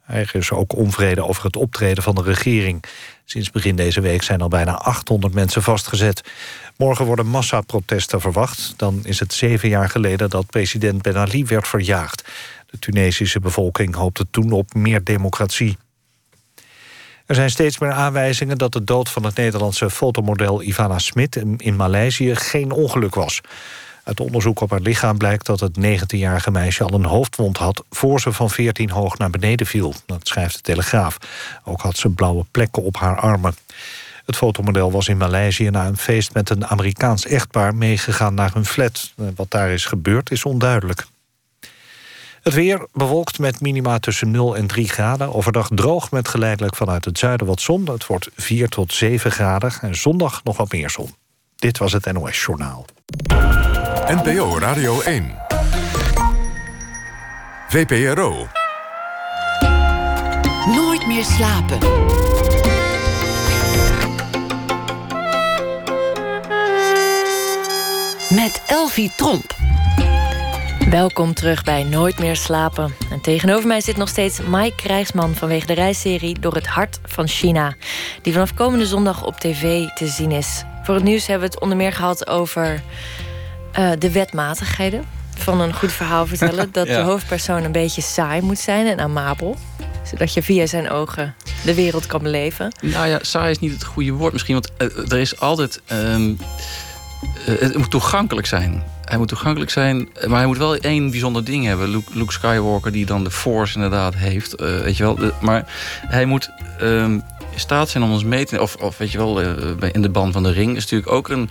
Er 0.06 0.30
is 0.32 0.50
ook 0.50 0.76
onvrede 0.76 1.24
over 1.24 1.44
het 1.44 1.56
optreden 1.56 2.02
van 2.02 2.14
de 2.14 2.22
regering. 2.22 2.84
Sinds 3.24 3.50
begin 3.50 3.76
deze 3.76 4.00
week 4.00 4.22
zijn 4.22 4.40
al 4.40 4.48
bijna 4.48 4.72
800 4.72 5.34
mensen 5.34 5.62
vastgezet. 5.62 6.22
Morgen 6.76 7.04
worden 7.04 7.26
massaprotesten 7.26 8.20
verwacht. 8.20 8.74
Dan 8.76 9.00
is 9.02 9.20
het 9.20 9.32
zeven 9.32 9.68
jaar 9.68 9.88
geleden 9.88 10.30
dat 10.30 10.46
president 10.46 11.02
Ben 11.02 11.16
Ali 11.16 11.44
werd 11.44 11.68
verjaagd. 11.68 12.28
De 12.70 12.78
Tunesische 12.78 13.40
bevolking 13.40 13.94
hoopte 13.94 14.26
toen 14.30 14.52
op 14.52 14.74
meer 14.74 15.04
democratie. 15.04 15.76
Er 17.26 17.34
zijn 17.34 17.50
steeds 17.50 17.78
meer 17.78 17.92
aanwijzingen 17.92 18.58
dat 18.58 18.72
de 18.72 18.84
dood 18.84 19.08
van 19.08 19.24
het 19.24 19.36
Nederlandse 19.36 19.90
fotomodel 19.90 20.62
Ivana 20.62 20.98
Smit 20.98 21.36
in 21.56 21.76
Maleisië 21.76 22.34
geen 22.34 22.70
ongeluk 22.70 23.14
was. 23.14 23.40
Uit 24.04 24.20
onderzoek 24.20 24.60
op 24.60 24.70
haar 24.70 24.80
lichaam 24.80 25.18
blijkt 25.18 25.46
dat 25.46 25.60
het 25.60 25.78
19-jarige 25.78 26.50
meisje 26.50 26.84
al 26.84 26.92
een 26.92 27.04
hoofdwond 27.04 27.56
had... 27.56 27.84
voor 27.90 28.20
ze 28.20 28.32
van 28.32 28.50
14 28.50 28.90
hoog 28.90 29.18
naar 29.18 29.30
beneden 29.30 29.66
viel. 29.66 29.94
Dat 30.06 30.28
schrijft 30.28 30.54
de 30.54 30.60
Telegraaf. 30.60 31.18
Ook 31.64 31.80
had 31.80 31.96
ze 31.96 32.08
blauwe 32.08 32.44
plekken 32.50 32.82
op 32.82 32.96
haar 32.96 33.20
armen. 33.20 33.54
Het 34.24 34.36
fotomodel 34.36 34.90
was 34.92 35.08
in 35.08 35.16
Maleisië 35.16 35.70
na 35.70 35.86
een 35.86 35.96
feest 35.96 36.34
met 36.34 36.50
een 36.50 36.66
Amerikaans 36.66 37.26
echtpaar... 37.26 37.74
meegegaan 37.74 38.34
naar 38.34 38.52
hun 38.52 38.66
flat. 38.66 39.12
Wat 39.36 39.50
daar 39.50 39.70
is 39.70 39.84
gebeurd 39.84 40.30
is 40.30 40.44
onduidelijk. 40.44 41.06
Het 42.46 42.54
weer 42.54 42.86
bewolkt 42.92 43.38
met 43.38 43.60
minima 43.60 43.98
tussen 43.98 44.30
0 44.30 44.56
en 44.56 44.66
3 44.66 44.88
graden. 44.88 45.34
Overdag 45.34 45.68
droog 45.74 46.10
met 46.10 46.28
geleidelijk 46.28 46.76
vanuit 46.76 47.04
het 47.04 47.18
zuiden 47.18 47.46
wat 47.46 47.60
zon. 47.60 47.90
Het 47.90 48.06
wordt 48.06 48.28
4 48.36 48.68
tot 48.68 48.92
7 48.92 49.32
graden. 49.32 49.72
En 49.80 49.94
zondag 49.94 50.44
nog 50.44 50.56
wat 50.56 50.72
meer 50.72 50.90
zon. 50.90 51.14
Dit 51.56 51.78
was 51.78 51.92
het 51.92 52.12
NOS 52.12 52.44
Journaal. 52.44 52.84
NPO 54.06 54.58
Radio 54.58 55.00
1. 55.00 55.34
VPRO. 57.68 58.46
Nooit 60.66 61.06
meer 61.06 61.24
slapen. 61.24 61.78
Met 68.30 68.62
Elvie 68.66 69.12
Tromp. 69.16 69.65
Welkom 70.90 71.34
terug 71.34 71.62
bij 71.62 71.82
Nooit 71.82 72.18
meer 72.18 72.36
slapen. 72.36 72.94
En 73.10 73.20
tegenover 73.20 73.66
mij 73.66 73.80
zit 73.80 73.96
nog 73.96 74.08
steeds 74.08 74.40
Mike 74.48 74.76
Krijgsman 74.76 75.34
vanwege 75.34 75.66
de 75.66 75.72
reisserie 75.72 76.40
Door 76.40 76.54
het 76.54 76.66
hart 76.66 76.98
van 77.04 77.28
China, 77.28 77.74
die 78.22 78.32
vanaf 78.32 78.54
komende 78.54 78.86
zondag 78.86 79.24
op 79.24 79.40
tv 79.40 79.86
te 79.88 80.06
zien 80.06 80.30
is. 80.30 80.64
Voor 80.82 80.94
het 80.94 81.04
nieuws 81.04 81.26
hebben 81.26 81.48
we 81.48 81.54
het 81.54 81.62
onder 81.62 81.76
meer 81.76 81.92
gehad 81.92 82.28
over 82.28 82.82
uh, 83.78 83.90
de 83.98 84.12
wetmatigheden 84.12 85.04
van 85.36 85.60
een 85.60 85.74
goed 85.74 85.92
verhaal 85.92 86.26
vertellen. 86.26 86.68
Dat 86.72 86.86
de 86.86 86.96
hoofdpersoon 86.96 87.64
een 87.64 87.72
beetje 87.72 88.02
saai 88.02 88.40
moet 88.40 88.58
zijn 88.58 88.86
en 88.86 89.00
amabel. 89.00 89.56
Zodat 90.10 90.34
je 90.34 90.42
via 90.42 90.66
zijn 90.66 90.90
ogen 90.90 91.34
de 91.64 91.74
wereld 91.74 92.06
kan 92.06 92.22
beleven. 92.22 92.72
Nou 92.80 93.06
ja, 93.06 93.18
saai 93.22 93.50
is 93.50 93.58
niet 93.58 93.72
het 93.72 93.84
goede 93.84 94.12
woord 94.12 94.32
misschien. 94.32 94.54
Want 94.54 94.70
uh, 94.78 95.12
er 95.12 95.18
is 95.18 95.40
altijd. 95.40 95.80
Uh, 95.92 96.30
het 97.40 97.76
moet 97.76 97.90
toegankelijk 97.90 98.46
zijn. 98.46 98.82
Hij 99.04 99.18
moet 99.18 99.28
toegankelijk 99.28 99.70
zijn, 99.70 100.08
maar 100.26 100.38
hij 100.38 100.46
moet 100.46 100.58
wel 100.58 100.76
één 100.76 101.10
bijzonder 101.10 101.44
ding 101.44 101.64
hebben. 101.64 101.88
Luke, 101.88 102.18
Luke 102.18 102.32
Skywalker, 102.32 102.92
die 102.92 103.06
dan 103.06 103.24
de 103.24 103.30
Force 103.30 103.74
inderdaad 103.74 104.14
heeft. 104.14 104.60
weet 104.60 104.96
je 104.96 105.02
wel. 105.02 105.18
Maar 105.40 105.64
hij 106.06 106.24
moet 106.24 106.50
ehm, 106.78 107.12
in 107.50 107.60
staat 107.60 107.88
zijn 107.88 108.04
om 108.04 108.12
ons 108.12 108.24
mee 108.24 108.44
te... 108.44 108.60
Of, 108.60 108.74
of 108.74 108.98
weet 108.98 109.12
je 109.12 109.18
wel, 109.18 109.40
in 109.92 110.02
de 110.02 110.08
band 110.08 110.32
van 110.32 110.42
de 110.42 110.52
ring 110.52 110.76
is 110.76 110.82
natuurlijk 110.82 111.12
ook 111.12 111.28
een 111.28 111.50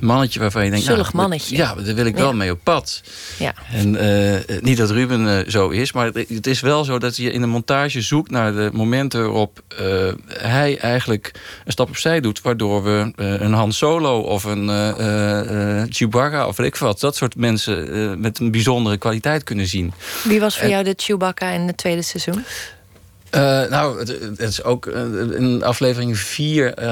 mannetje 0.00 0.40
waarvan 0.40 0.64
je 0.64 0.70
denkt... 0.70 0.86
Zullig 0.86 1.12
nou, 1.12 1.16
mannetje. 1.16 1.56
Ja, 1.56 1.74
daar 1.74 1.94
wil 1.94 2.06
ik 2.06 2.16
wel 2.16 2.34
mee 2.34 2.50
op 2.50 2.60
pad. 2.62 3.02
Ja. 3.38 3.54
En 3.72 3.94
uh, 3.94 4.60
niet 4.60 4.76
dat 4.76 4.90
Ruben 4.90 5.20
uh, 5.26 5.38
zo 5.48 5.68
is, 5.68 5.92
maar 5.92 6.10
het 6.28 6.46
is 6.46 6.60
wel 6.60 6.84
zo 6.84 6.98
dat 6.98 7.16
je 7.16 7.32
in 7.32 7.40
de 7.40 7.46
montage 7.46 8.00
zoekt 8.00 8.30
naar 8.30 8.52
de 8.52 8.70
momenten 8.72 9.20
waarop 9.20 9.62
uh, 9.80 10.12
hij 10.28 10.78
eigenlijk 10.78 11.32
een 11.64 11.72
stap 11.72 11.88
opzij 11.88 12.20
doet, 12.20 12.42
waardoor 12.42 12.82
we 12.82 13.12
een 13.16 13.52
Han 13.52 13.72
Solo 13.72 14.20
of 14.20 14.44
een 14.44 14.68
Chewbacca 15.90 16.46
of 16.46 16.56
weet 16.56 16.66
ik 16.66 16.76
wat, 16.76 17.00
dat 17.00 17.16
soort 17.16 17.36
mensen 17.36 18.20
met 18.20 18.38
een 18.38 18.50
bijzondere 18.50 18.96
kwaliteit 18.96 19.44
kunnen 19.44 19.66
zien. 19.66 19.92
Wie 20.24 20.40
was 20.40 20.58
voor 20.58 20.68
jou 20.68 20.84
de 20.84 20.94
Chewbacca 20.96 21.50
in 21.50 21.60
het 21.60 21.76
tweede 21.76 22.02
seizoen? 22.02 22.44
Uh, 23.36 23.42
nou, 23.70 23.98
het, 23.98 24.38
is 24.38 24.62
ook 24.62 24.86
uh, 24.86 24.94
in 25.38 25.62
aflevering 25.62 26.18
4 26.18 26.82
uh, 26.82 26.86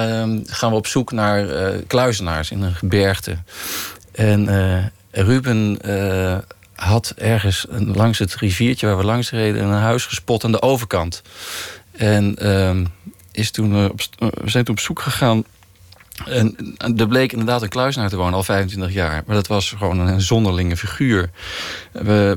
gaan 0.46 0.70
we 0.70 0.76
op 0.76 0.86
zoek 0.86 1.12
naar 1.12 1.44
uh, 1.44 1.80
kluizenaars 1.86 2.50
in 2.50 2.62
een 2.62 2.74
gebergte. 2.74 3.36
En 4.12 4.48
Ruben 5.10 5.78
had 6.74 7.14
ergens 7.16 7.66
langs 7.70 8.18
het 8.18 8.34
riviertje 8.34 8.86
waar 8.86 8.96
we 8.96 9.04
langs 9.04 9.30
reden 9.30 9.64
een 9.64 9.72
huis 9.72 10.06
gespot 10.06 10.44
aan 10.44 10.52
de 10.52 10.62
overkant. 10.62 11.22
En 11.92 12.36
ehm, 12.36 12.84
is 13.32 13.50
toen, 13.50 13.72
we 14.18 14.50
zijn 14.50 14.64
toen 14.64 14.74
op 14.74 14.80
zoek 14.80 15.00
gegaan. 15.00 15.44
En 16.26 16.74
er 16.96 17.08
bleek 17.08 17.32
inderdaad 17.32 17.62
een 17.62 17.68
kluizenaar 17.68 18.08
te 18.08 18.16
wonen, 18.16 18.34
al 18.34 18.42
25 18.42 18.92
jaar. 18.92 19.22
Maar 19.26 19.36
dat 19.36 19.46
was 19.46 19.74
gewoon 19.78 19.98
een 19.98 20.20
zonderlinge 20.20 20.76
figuur. 20.76 21.30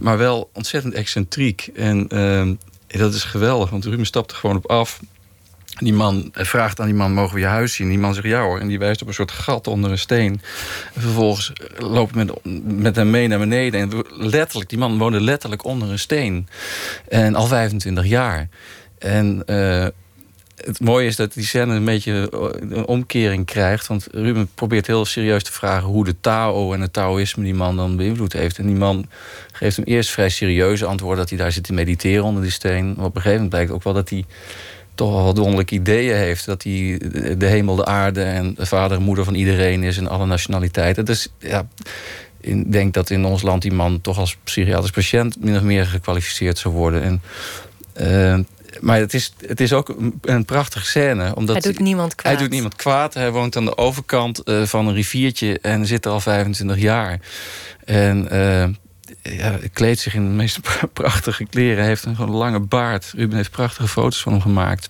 Maar 0.02 0.18
wel 0.18 0.50
ontzettend 0.54 0.94
excentriek. 0.94 1.70
En 1.76 2.08
ehm, 2.08 2.54
dat 2.88 3.14
is 3.14 3.24
geweldig, 3.24 3.70
want 3.70 3.86
Ruben 3.86 4.06
stapt 4.06 4.32
er 4.32 4.38
gewoon 4.38 4.56
op 4.56 4.70
af. 4.70 5.00
Die 5.80 5.94
man 5.94 6.30
vraagt 6.34 6.80
aan 6.80 6.86
die 6.86 6.96
man, 6.96 7.14
mogen 7.14 7.34
we 7.34 7.40
je 7.40 7.46
huis 7.46 7.74
zien? 7.74 7.90
Die 7.90 8.00
man 8.00 8.14
zegt 8.14 8.28
ja 8.28 8.42
hoor. 8.42 8.60
En 8.60 8.68
die 8.68 8.80
wijst 8.80 9.02
op 9.02 9.08
een 9.08 9.14
soort 9.14 9.32
gat 9.32 9.68
onder 9.68 9.92
een 9.92 9.98
steen. 9.98 10.42
En 10.94 11.02
vervolgens 11.02 11.54
loopt 11.78 12.16
met, 12.16 12.32
met 12.64 12.96
hem 12.96 13.10
mee 13.10 13.28
naar 13.28 13.40
beneden. 13.40 13.80
En 13.80 14.04
letterlijk, 14.10 14.70
die 14.70 14.78
man 14.78 14.98
woonde 14.98 15.22
letterlijk 15.22 15.64
onder 15.64 15.90
een 15.90 16.00
steen. 16.00 16.48
En 17.10 17.36
al 17.36 17.48
25 17.48 18.06
jaar. 18.06 18.50
En 18.98 19.44
uh, 19.46 19.88
het 20.66 20.80
mooie 20.80 21.08
is 21.08 21.16
dat 21.16 21.34
die 21.34 21.46
scène 21.46 21.76
een 21.76 21.86
beetje 21.86 22.30
een 22.60 22.86
omkering 22.86 23.46
krijgt. 23.46 23.88
Want 23.88 24.08
Ruben 24.12 24.50
probeert 24.56 24.88
heel 24.88 25.06
serieus 25.06 25.44
te 25.44 25.52
vragen 25.52 25.88
hoe 25.88 26.06
de 26.06 26.16
Tao 26.22 26.74
en 26.74 26.82
het 26.82 26.94
Taoïsme 26.94 27.44
die 27.44 27.54
man 27.54 27.76
dan 27.76 27.96
beïnvloed 27.96 28.34
heeft. 28.34 28.58
En 28.58 28.66
die 28.66 28.76
man 28.76 29.06
geeft 29.52 29.76
hem 29.76 29.86
eerst 29.86 30.10
vrij 30.10 30.30
serieuze 30.30 30.86
antwoorden 30.86 31.20
dat 31.20 31.30
hij 31.30 31.38
daar 31.38 31.52
zit 31.52 31.64
te 31.64 31.74
mediteren 31.74 32.24
onder 32.24 32.42
die 32.42 32.52
steen. 32.52 32.86
Maar 32.86 33.06
op 33.06 33.16
een 33.16 33.22
gegeven 33.22 33.32
moment 33.32 33.50
blijkt 33.50 33.72
ook 33.72 33.84
wel 33.84 33.94
dat 33.94 34.10
hij 34.10 34.26
toch 34.96 35.12
wel 35.34 35.56
wat 35.56 35.72
ideeën 35.72 36.16
heeft. 36.16 36.46
Dat 36.46 36.64
hij 36.64 37.02
de 37.38 37.46
hemel, 37.46 37.76
de 37.76 37.86
aarde 37.86 38.24
en 38.24 38.54
de 38.54 38.66
vader 38.66 38.98
en 38.98 39.04
moeder 39.04 39.24
van 39.24 39.36
iedereen 39.36 39.84
is 39.84 39.98
en 39.98 40.08
alle 40.08 40.26
nationaliteiten. 40.26 41.06
Dus 41.06 41.28
ja, 41.40 41.68
ik 42.42 42.72
denk 42.72 42.94
dat 42.94 43.10
in 43.10 43.26
ons 43.26 43.42
land 43.42 43.62
die 43.62 43.74
man 43.74 44.02
toch 44.02 44.18
als 44.18 44.38
psychiatrisch 44.44 44.92
patiënt 44.92 45.44
min 45.44 45.56
of 45.56 45.62
meer 45.62 45.86
gekwalificeerd 45.86 46.58
zou 46.58 46.74
worden. 46.74 47.04
En 47.04 47.22
uh, 48.02 48.46
maar 48.80 49.00
het 49.00 49.14
is, 49.14 49.34
het 49.46 49.60
is 49.60 49.74
ook 49.74 49.96
een 50.22 50.46
prachtige 50.46 50.86
scène. 50.86 51.36
Omdat 51.36 51.64
hij 51.64 51.72
doet 51.72 51.82
niemand 51.82 52.16
kwaad. 52.16 52.34
Hij 52.34 52.42
doet 52.42 52.52
niemand 52.52 52.76
kwaad. 52.76 53.14
Hij 53.14 53.32
woont 53.32 53.56
aan 53.56 53.66
de 53.66 53.78
overkant 53.78 54.42
uh, 54.46 54.64
van 54.64 54.88
een 54.88 54.94
riviertje 54.94 55.60
en 55.60 55.86
zit 55.86 56.06
er 56.06 56.12
al 56.12 56.20
25 56.20 56.78
jaar. 56.78 57.20
En 57.86 58.28
uh, 58.32 58.68
ja, 59.38 59.60
kleedt 59.74 60.00
zich 60.00 60.14
in 60.14 60.24
de 60.24 60.36
meest 60.36 60.60
prachtige 60.94 61.46
kleren. 61.46 61.78
Hij 61.78 61.88
heeft 61.88 62.06
een 62.06 62.30
lange 62.30 62.60
baard. 62.60 63.14
Ruben 63.16 63.36
heeft 63.36 63.52
prachtige 63.52 63.88
foto's 63.88 64.22
van 64.22 64.32
hem 64.32 64.42
gemaakt. 64.42 64.90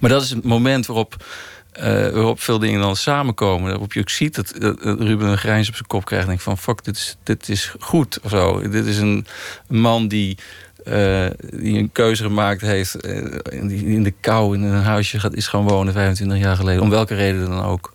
Maar 0.00 0.10
dat 0.10 0.22
is 0.22 0.30
het 0.30 0.44
moment 0.44 0.86
waarop, 0.86 1.24
uh, 1.76 1.82
waarop 1.84 2.40
veel 2.40 2.58
dingen 2.58 2.80
dan 2.80 2.96
samenkomen. 2.96 3.70
Waarop 3.70 3.92
je 3.92 4.00
ook 4.00 4.10
ziet 4.10 4.34
dat, 4.34 4.52
Ruben 4.80 5.28
een 5.28 5.38
grijns 5.38 5.68
op 5.68 5.74
zijn 5.74 5.86
kop 5.86 6.04
krijgt. 6.04 6.24
En 6.24 6.30
denkt 6.30 6.44
van, 6.44 6.58
fuck, 6.58 6.84
dit 6.84 6.96
is, 6.96 7.16
dit 7.22 7.48
is 7.48 7.74
goed. 7.78 8.20
Of 8.22 8.30
zo. 8.30 8.68
Dit 8.68 8.86
is 8.86 8.98
een 8.98 9.26
man 9.68 10.08
die 10.08 10.38
uh, 10.84 11.26
die 11.60 11.78
een 11.78 11.92
keuze 11.92 12.22
gemaakt 12.22 12.60
heeft. 12.60 13.06
Uh, 13.06 13.38
die 13.62 13.86
in 13.86 14.02
de 14.02 14.14
kou 14.20 14.56
in 14.56 14.62
een 14.62 14.82
huisje 14.82 15.20
gaat, 15.20 15.34
is 15.34 15.46
gaan 15.46 15.62
wonen 15.62 15.92
25 15.92 16.38
jaar 16.38 16.56
geleden. 16.56 16.82
Om 16.82 16.90
welke 16.90 17.14
reden 17.14 17.48
dan 17.48 17.64
ook. 17.64 17.92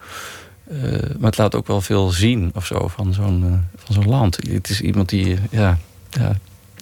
Uh, 0.72 0.92
maar 0.92 1.30
het 1.30 1.38
laat 1.38 1.56
ook 1.56 1.68
wel 1.68 1.82
veel 1.82 2.10
zien 2.10 2.52
of 2.54 2.66
zo 2.66 2.88
van 2.88 3.14
zo'n 3.14 3.66
van 3.76 3.96
zo'n 3.96 4.10
land. 4.10 4.38
Het 4.50 4.70
is 4.70 4.82
iemand 4.82 5.10
die. 5.10 5.38
Ja, 5.50 5.78
ja. 6.10 6.36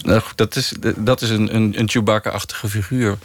Nou, 0.05 0.21
dat 0.35 0.55
is, 0.55 0.73
dat 0.97 1.21
is 1.21 1.29
een, 1.29 1.55
een, 1.55 1.79
een 1.79 1.89
Chewbacca-achtige 1.89 2.69
figuur. 2.69 3.17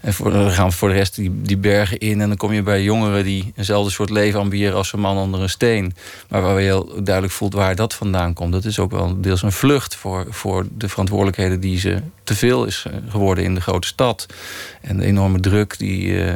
En 0.00 0.14
voor, 0.14 0.32
dan 0.32 0.50
gaan 0.50 0.68
we 0.68 0.74
voor 0.74 0.88
de 0.88 0.94
rest 0.94 1.14
die, 1.14 1.30
die 1.42 1.56
bergen 1.56 1.98
in. 1.98 2.20
En 2.20 2.28
dan 2.28 2.36
kom 2.36 2.52
je 2.52 2.62
bij 2.62 2.82
jongeren 2.82 3.24
die 3.24 3.52
eenzelfde 3.56 3.90
soort 3.90 4.10
leven 4.10 4.40
ambiëren 4.40 4.76
als 4.76 4.92
een 4.92 5.00
man 5.00 5.16
onder 5.16 5.40
een 5.40 5.50
steen. 5.50 5.94
Maar 6.28 6.42
waar 6.42 6.60
je 6.60 6.64
heel 6.64 7.02
duidelijk 7.02 7.34
voelt 7.34 7.54
waar 7.54 7.76
dat 7.76 7.94
vandaan 7.94 8.34
komt. 8.34 8.52
Dat 8.52 8.64
is 8.64 8.78
ook 8.78 8.90
wel 8.90 9.20
deels 9.20 9.42
een 9.42 9.52
vlucht 9.52 9.94
voor, 9.94 10.26
voor 10.28 10.66
de 10.76 10.88
verantwoordelijkheden 10.88 11.60
die 11.60 11.78
ze 11.78 11.98
te 12.24 12.34
veel 12.34 12.64
is 12.64 12.84
eh, 12.86 12.92
geworden 13.08 13.44
in 13.44 13.54
de 13.54 13.60
grote 13.60 13.86
stad. 13.86 14.26
En 14.80 14.96
de 14.96 15.04
enorme 15.04 15.40
druk 15.40 15.78
die 15.78 16.02
uh, 16.02 16.32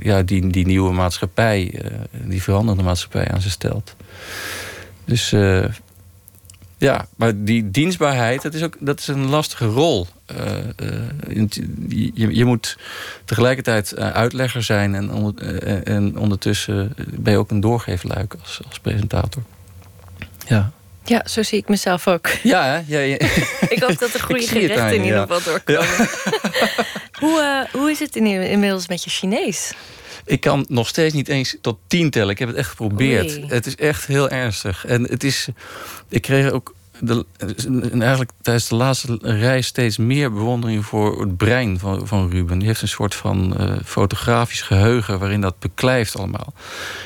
ja, 0.00 0.22
die, 0.22 0.46
die 0.46 0.66
nieuwe 0.66 0.92
maatschappij, 0.92 1.74
uh, 1.74 1.90
die 2.10 2.42
veranderde 2.42 2.82
maatschappij 2.82 3.28
aan 3.28 3.40
ze 3.40 3.50
stelt. 3.50 3.94
Dus 5.04 5.34
ja, 6.78 7.06
maar 7.16 7.44
die 7.44 7.70
dienstbaarheid, 7.70 8.42
dat 8.42 8.54
is, 8.54 8.62
ook, 8.62 8.76
dat 8.80 8.98
is 8.98 9.06
een 9.06 9.28
lastige 9.28 9.66
rol. 9.66 10.06
Uh, 10.40 10.46
je, 11.88 12.34
je, 12.36 12.44
moet 12.44 12.76
tegelijkertijd 13.24 13.96
uitlegger 13.96 14.62
zijn 14.62 14.94
en, 14.94 15.12
onder, 15.12 15.62
en 15.84 16.18
ondertussen 16.18 16.94
ben 16.96 17.32
je 17.32 17.38
ook 17.38 17.50
een 17.50 17.60
doorgeefluik 17.60 18.34
als, 18.42 18.60
als 18.68 18.78
presentator. 18.78 19.42
Ja. 20.46 20.72
Ja, 21.06 21.22
zo 21.28 21.42
zie 21.42 21.58
ik 21.58 21.68
mezelf 21.68 22.08
ook. 22.08 22.28
Ja, 22.42 22.64
hè? 22.64 22.80
Ja, 22.86 22.98
ja. 22.98 23.16
ik 23.74 23.82
hoop 23.82 23.98
dat 23.98 24.12
de 24.12 24.20
goede 24.20 24.46
gerechten 24.46 24.94
in 24.94 25.04
ieder 25.04 25.20
geval 25.20 25.42
doorkomen. 25.42 25.82
Ja. 25.82 26.06
hoe, 27.20 27.66
hoe 27.72 27.90
is 27.90 27.98
het 27.98 28.16
inmiddels 28.16 28.88
met 28.88 29.04
je 29.04 29.10
Chinees? 29.10 29.72
Ik 30.26 30.40
kan 30.40 30.64
nog 30.68 30.88
steeds 30.88 31.14
niet 31.14 31.28
eens 31.28 31.56
tot 31.60 31.78
tien 31.86 32.10
tellen. 32.10 32.30
Ik 32.30 32.38
heb 32.38 32.48
het 32.48 32.56
echt 32.56 32.68
geprobeerd. 32.68 33.36
Oei. 33.36 33.46
Het 33.46 33.66
is 33.66 33.76
echt 33.76 34.06
heel 34.06 34.28
ernstig. 34.28 34.86
En 34.86 35.02
het 35.02 35.24
is. 35.24 35.48
Ik 36.08 36.22
kreeg 36.22 36.50
ook. 36.50 36.74
De, 37.00 37.24
eigenlijk 37.98 38.30
tijdens 38.42 38.68
de 38.68 38.74
laatste 38.74 39.18
reis 39.20 39.66
steeds 39.66 39.96
meer 39.96 40.32
bewondering 40.32 40.84
voor 40.84 41.20
het 41.20 41.36
brein 41.36 41.78
van, 41.78 42.06
van 42.06 42.30
Ruben. 42.30 42.58
Die 42.58 42.68
heeft 42.68 42.82
een 42.82 42.88
soort 42.88 43.14
van 43.14 43.54
uh, 43.60 43.76
fotografisch 43.84 44.62
geheugen 44.62 45.18
waarin 45.18 45.40
dat 45.40 45.58
beklijft 45.58 46.16
allemaal. 46.16 46.52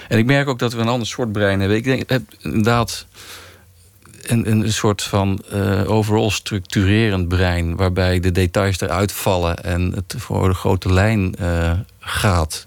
En 0.09 0.19
ik 0.19 0.27
merk 0.27 0.49
ook 0.49 0.59
dat 0.59 0.73
we 0.73 0.81
een 0.81 0.89
ander 0.89 1.07
soort 1.07 1.33
brein 1.33 1.61
hebben. 1.61 1.77
Ik 1.77 1.85
denk 1.85 2.11
heb 2.11 2.23
inderdaad 2.41 3.07
een, 4.23 4.51
een 4.51 4.73
soort 4.73 5.03
van 5.03 5.43
uh, 5.53 5.91
overal 5.91 6.31
structurerend 6.31 7.29
brein, 7.29 7.77
waarbij 7.77 8.21
de 8.21 8.33
details 8.33 8.81
eruit 8.81 9.13
vallen 9.13 9.65
en 9.65 9.93
het 9.95 10.15
voor 10.19 10.49
de 10.49 10.55
grote 10.55 10.93
lijn 10.93 11.35
uh, 11.41 11.73
gaat. 12.01 12.67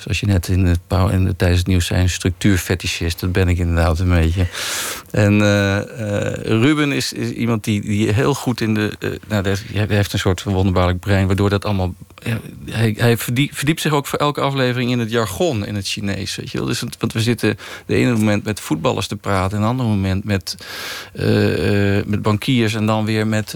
Zoals 0.00 0.20
je 0.20 0.26
net 0.26 0.48
in 0.48 0.64
het, 0.64 0.78
in 1.10 1.24
de, 1.24 1.36
tijdens 1.36 1.58
het 1.58 1.68
nieuws 1.68 1.86
zei, 1.86 2.02
een 2.02 2.08
structuurfetischist. 2.08 3.20
Dat 3.20 3.32
ben 3.32 3.48
ik 3.48 3.58
inderdaad 3.58 3.98
een 3.98 4.08
beetje. 4.08 4.46
En 5.10 5.32
uh, 5.32 5.76
uh, 5.76 5.82
Ruben 6.42 6.92
is, 6.92 7.12
iemand 7.12 7.64
die, 7.64 7.80
die 7.80 8.12
heel 8.12 8.34
goed 8.34 8.60
in 8.60 8.74
de... 8.74 8.92
Uh, 9.00 9.10
nou, 9.28 9.56
hij 9.72 9.86
heeft 9.88 10.12
een 10.12 10.18
soort 10.18 10.42
wonderbaarlijk 10.42 11.00
brein... 11.00 11.26
waardoor 11.26 11.50
dat 11.50 11.64
allemaal... 11.64 11.94
Hij 12.70 12.94
hij 12.98 13.16
verdiept, 13.16 13.80
zich 13.80 13.92
ook 13.92 14.06
voor 14.06 14.18
elke 14.18 14.40
aflevering 14.40 14.90
in 14.90 14.98
het 14.98 15.10
jargon 15.10 15.66
in 15.66 15.74
het 15.74 15.88
Chinees. 15.88 16.36
Weet 16.36 16.50
je 16.50 16.58
wel? 16.58 16.66
Dus, 16.66 16.80
want 16.98 17.12
we 17.12 17.20
zitten 17.20 17.58
de 17.86 17.94
ene 17.94 18.12
moment 18.12 18.44
met 18.44 18.60
voetballers 18.60 19.06
te 19.06 19.16
praten... 19.16 19.56
en 19.56 19.62
een 19.62 19.68
ander 19.68 19.86
moment 19.86 20.24
met, 20.24 20.56
met 22.06 22.22
bankiers... 22.22 22.74
en 22.74 22.86
dan 22.86 23.04
weer 23.04 23.26
met 23.26 23.54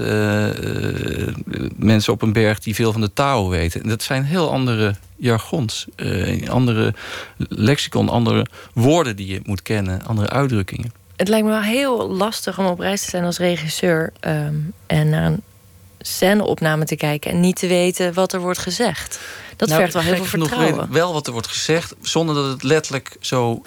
mensen 1.76 2.12
op 2.12 2.22
een 2.22 2.32
berg 2.32 2.58
die 2.58 2.74
veel 2.74 2.92
van 2.92 3.00
de 3.00 3.12
Tao 3.12 3.48
weten. 3.48 3.82
En 3.82 3.88
dat 3.88 4.02
zijn 4.02 4.24
heel 4.24 4.50
andere 4.52 4.94
jargons, 5.24 5.86
uh, 5.96 6.48
andere 6.48 6.94
lexicon, 7.36 8.08
andere 8.08 8.46
woorden 8.72 9.16
die 9.16 9.26
je 9.26 9.40
moet 9.44 9.62
kennen, 9.62 10.04
andere 10.06 10.30
uitdrukkingen. 10.30 10.92
Het 11.16 11.28
lijkt 11.28 11.46
me 11.46 11.50
wel 11.50 11.60
heel 11.60 12.10
lastig 12.10 12.58
om 12.58 12.66
op 12.66 12.78
reis 12.78 13.04
te 13.04 13.10
zijn 13.10 13.24
als 13.24 13.38
regisseur 13.38 14.12
um, 14.20 14.72
en 14.86 15.08
naar 15.08 15.24
een 15.26 15.42
scèneopname 16.00 16.84
te 16.84 16.96
kijken 16.96 17.30
en 17.30 17.40
niet 17.40 17.56
te 17.56 17.66
weten 17.66 18.14
wat 18.14 18.32
er 18.32 18.40
wordt 18.40 18.58
gezegd. 18.58 19.20
Dat 19.56 19.68
nou, 19.68 19.80
vergt 19.80 19.94
wel 19.94 20.02
heel 20.02 20.24
veel 20.24 20.40
vertrouwen. 20.40 20.78
Weet 20.78 20.88
wel 20.88 21.12
wat 21.12 21.26
er 21.26 21.32
wordt 21.32 21.48
gezegd, 21.48 21.94
zonder 22.00 22.34
dat 22.34 22.48
het 22.48 22.62
letterlijk 22.62 23.16
zo 23.20 23.62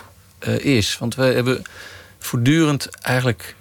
uh, 0.48 0.60
is. 0.60 0.98
Want 0.98 1.16
we 1.16 1.24
hebben 1.24 1.64
voortdurend 2.20 2.90
eigenlijk 3.02 3.56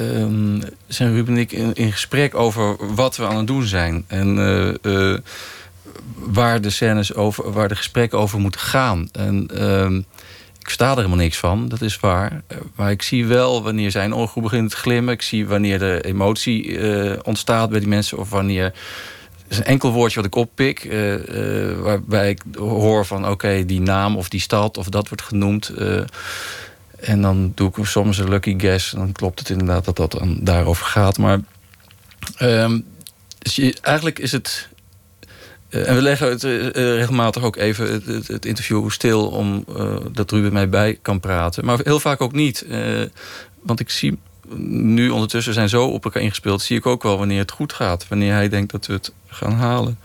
um, 0.00 0.62
zijn 0.86 1.14
Ruben 1.14 1.34
en 1.34 1.40
ik 1.40 1.52
in, 1.52 1.74
in, 1.74 1.92
gesprek 1.92 2.34
over 2.34 2.94
wat 2.94 3.16
we 3.16 3.26
aan 3.26 3.36
het 3.36 3.46
doen 3.46 3.64
zijn. 3.64 4.04
En 4.06 4.36
uh, 4.82 5.16
waar 6.14 6.60
de 6.60 6.70
scènes 6.70 7.14
over, 7.14 7.52
waar 7.52 7.68
de 7.68 7.76
gesprekken 7.76 8.18
over 8.18 8.40
moeten 8.40 8.60
gaan. 8.60 9.08
En 9.12 9.48
uh, 9.54 9.90
ik 10.60 10.68
sta 10.68 10.90
er 10.90 10.96
helemaal 10.96 11.16
niks 11.16 11.38
van, 11.38 11.68
dat 11.68 11.80
is 11.80 12.00
waar. 12.00 12.42
Maar 12.74 12.90
ik 12.90 13.02
zie 13.02 13.26
wel 13.26 13.62
wanneer 13.62 13.90
zijn 13.90 14.14
ogen 14.14 14.42
begint 14.42 14.70
te 14.70 14.76
glimmen. 14.76 15.14
Ik 15.14 15.22
zie 15.22 15.46
wanneer 15.46 15.78
de 15.78 16.00
emotie 16.00 16.66
uh, 16.66 17.18
ontstaat 17.22 17.70
bij 17.70 17.78
die 17.78 17.88
mensen. 17.88 18.18
Of 18.18 18.30
wanneer. 18.30 18.64
Er 18.64 19.58
is 19.58 19.64
een 19.64 19.64
enkel 19.64 19.92
woordje 19.92 20.16
wat 20.16 20.26
ik 20.26 20.34
oppik. 20.34 20.84
Uh, 20.84 21.78
waarbij 21.78 22.30
ik 22.30 22.42
hoor 22.58 23.06
van 23.06 23.28
oké, 23.28 23.64
die 23.64 23.80
naam 23.80 24.16
of 24.16 24.28
die 24.28 24.40
stad 24.40 24.78
of 24.78 24.88
dat 24.88 25.08
wordt 25.08 25.22
genoemd. 25.22 25.72
en 26.96 27.22
dan 27.22 27.52
doe 27.54 27.68
ik 27.68 27.84
soms 27.84 28.18
een 28.18 28.28
lucky 28.28 28.58
guess. 28.58 28.92
En 28.92 28.98
dan 28.98 29.12
klopt 29.12 29.38
het 29.38 29.50
inderdaad 29.50 29.84
dat 29.84 29.96
dat 29.96 30.12
dan 30.12 30.38
daarover 30.40 30.86
gaat. 30.86 31.18
Maar 31.18 31.40
ehm, 32.36 32.80
dus 33.38 33.58
eigenlijk 33.80 34.18
is 34.18 34.32
het 34.32 34.68
uh, 35.72 35.88
en 35.88 35.94
we 35.94 36.02
leggen 36.02 36.28
het 36.28 36.42
uh, 36.42 36.70
regelmatig 36.72 37.42
ook 37.42 37.56
even 37.56 37.92
het, 37.92 38.28
het, 38.28 38.46
interview 38.46 38.90
stil... 38.90 39.26
om 39.28 39.64
dat 40.12 40.30
Ruben 40.30 40.52
mij 40.52 40.68
bij 40.68 40.98
kan 41.02 41.20
praten. 41.20 41.64
Maar 41.64 41.78
heel 41.82 42.00
vaak 42.00 42.20
ook 42.20 42.32
niet. 42.32 42.66
want 43.62 43.80
ik 43.80 43.90
zie 43.90 44.18
nu 44.66 45.10
ondertussen 45.10 45.54
zijn 45.54 45.68
zo 45.68 45.86
op 45.86 46.04
elkaar 46.04 46.22
ingespeeld... 46.22 46.62
zie 46.62 46.76
ik 46.76 46.86
ook 46.86 47.02
wel 47.02 47.18
wanneer 47.18 47.38
het 47.38 47.50
goed 47.50 47.72
gaat. 47.72 48.08
Wanneer 48.08 48.32
hij 48.32 48.48
denkt 48.48 48.72
dat 48.72 48.86
we 48.86 48.92
het 48.92 49.12
gaan 49.26 49.52
halen. 49.52 49.98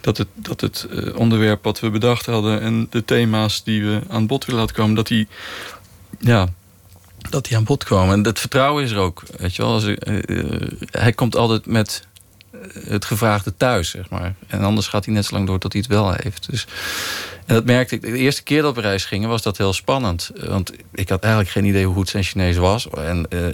Dat 0.00 0.16
het, 0.16 0.28
dat 0.34 0.60
het 0.60 0.86
onderwerp 1.14 1.64
wat 1.64 1.80
we 1.80 1.90
bedacht 1.90 2.26
hadden... 2.26 2.60
en 2.60 2.86
de 2.90 3.04
thema's 3.04 3.64
die 3.64 3.84
we 3.84 4.00
aan 4.08 4.26
bod 4.26 4.44
willen 4.44 4.60
laten 4.60 4.76
komen... 4.76 4.94
dat 4.94 5.06
die, 5.06 5.28
ja, 6.18 6.48
dat 7.30 7.44
die 7.44 7.56
aan 7.56 7.64
bod 7.64 7.84
komen. 7.84 8.14
En 8.14 8.22
dat 8.22 8.38
vertrouwen 8.38 8.84
is 8.84 8.90
er 8.90 8.98
ook. 8.98 9.22
Weet 9.36 9.56
je 9.56 9.62
wel? 9.62 9.72
Als, 9.72 9.84
hij 10.90 11.12
komt 11.12 11.36
altijd 11.36 11.66
met 11.66 12.06
het 12.88 13.04
gevraagde 13.04 13.56
thuis, 13.56 13.90
zeg 13.90 14.10
maar. 14.10 14.34
En 14.46 14.60
anders 14.60 14.88
gaat 14.88 15.04
hij 15.04 15.14
net 15.14 15.24
zo 15.24 15.34
lang 15.34 15.46
door 15.46 15.58
tot 15.58 15.72
hij 15.72 15.82
het 15.86 15.90
wel 15.90 16.12
heeft. 16.12 16.50
Dus, 16.50 16.66
en 17.46 17.54
dat 17.54 17.64
merkte 17.64 17.94
ik. 17.94 18.00
De 18.00 18.16
eerste 18.16 18.42
keer 18.42 18.62
dat 18.62 18.74
we 18.74 18.80
reis 18.80 19.04
gingen 19.04 19.28
was 19.28 19.42
dat 19.42 19.58
heel 19.58 19.72
spannend. 19.72 20.30
Want 20.34 20.72
ik 20.92 21.08
had 21.08 21.22
eigenlijk 21.22 21.52
geen 21.52 21.64
idee 21.64 21.84
hoe 21.84 21.94
goed 21.94 22.08
zijn 22.08 22.24
Chinees 22.24 22.56
was. 22.56 22.88
En 22.90 23.26
uh, 23.28 23.46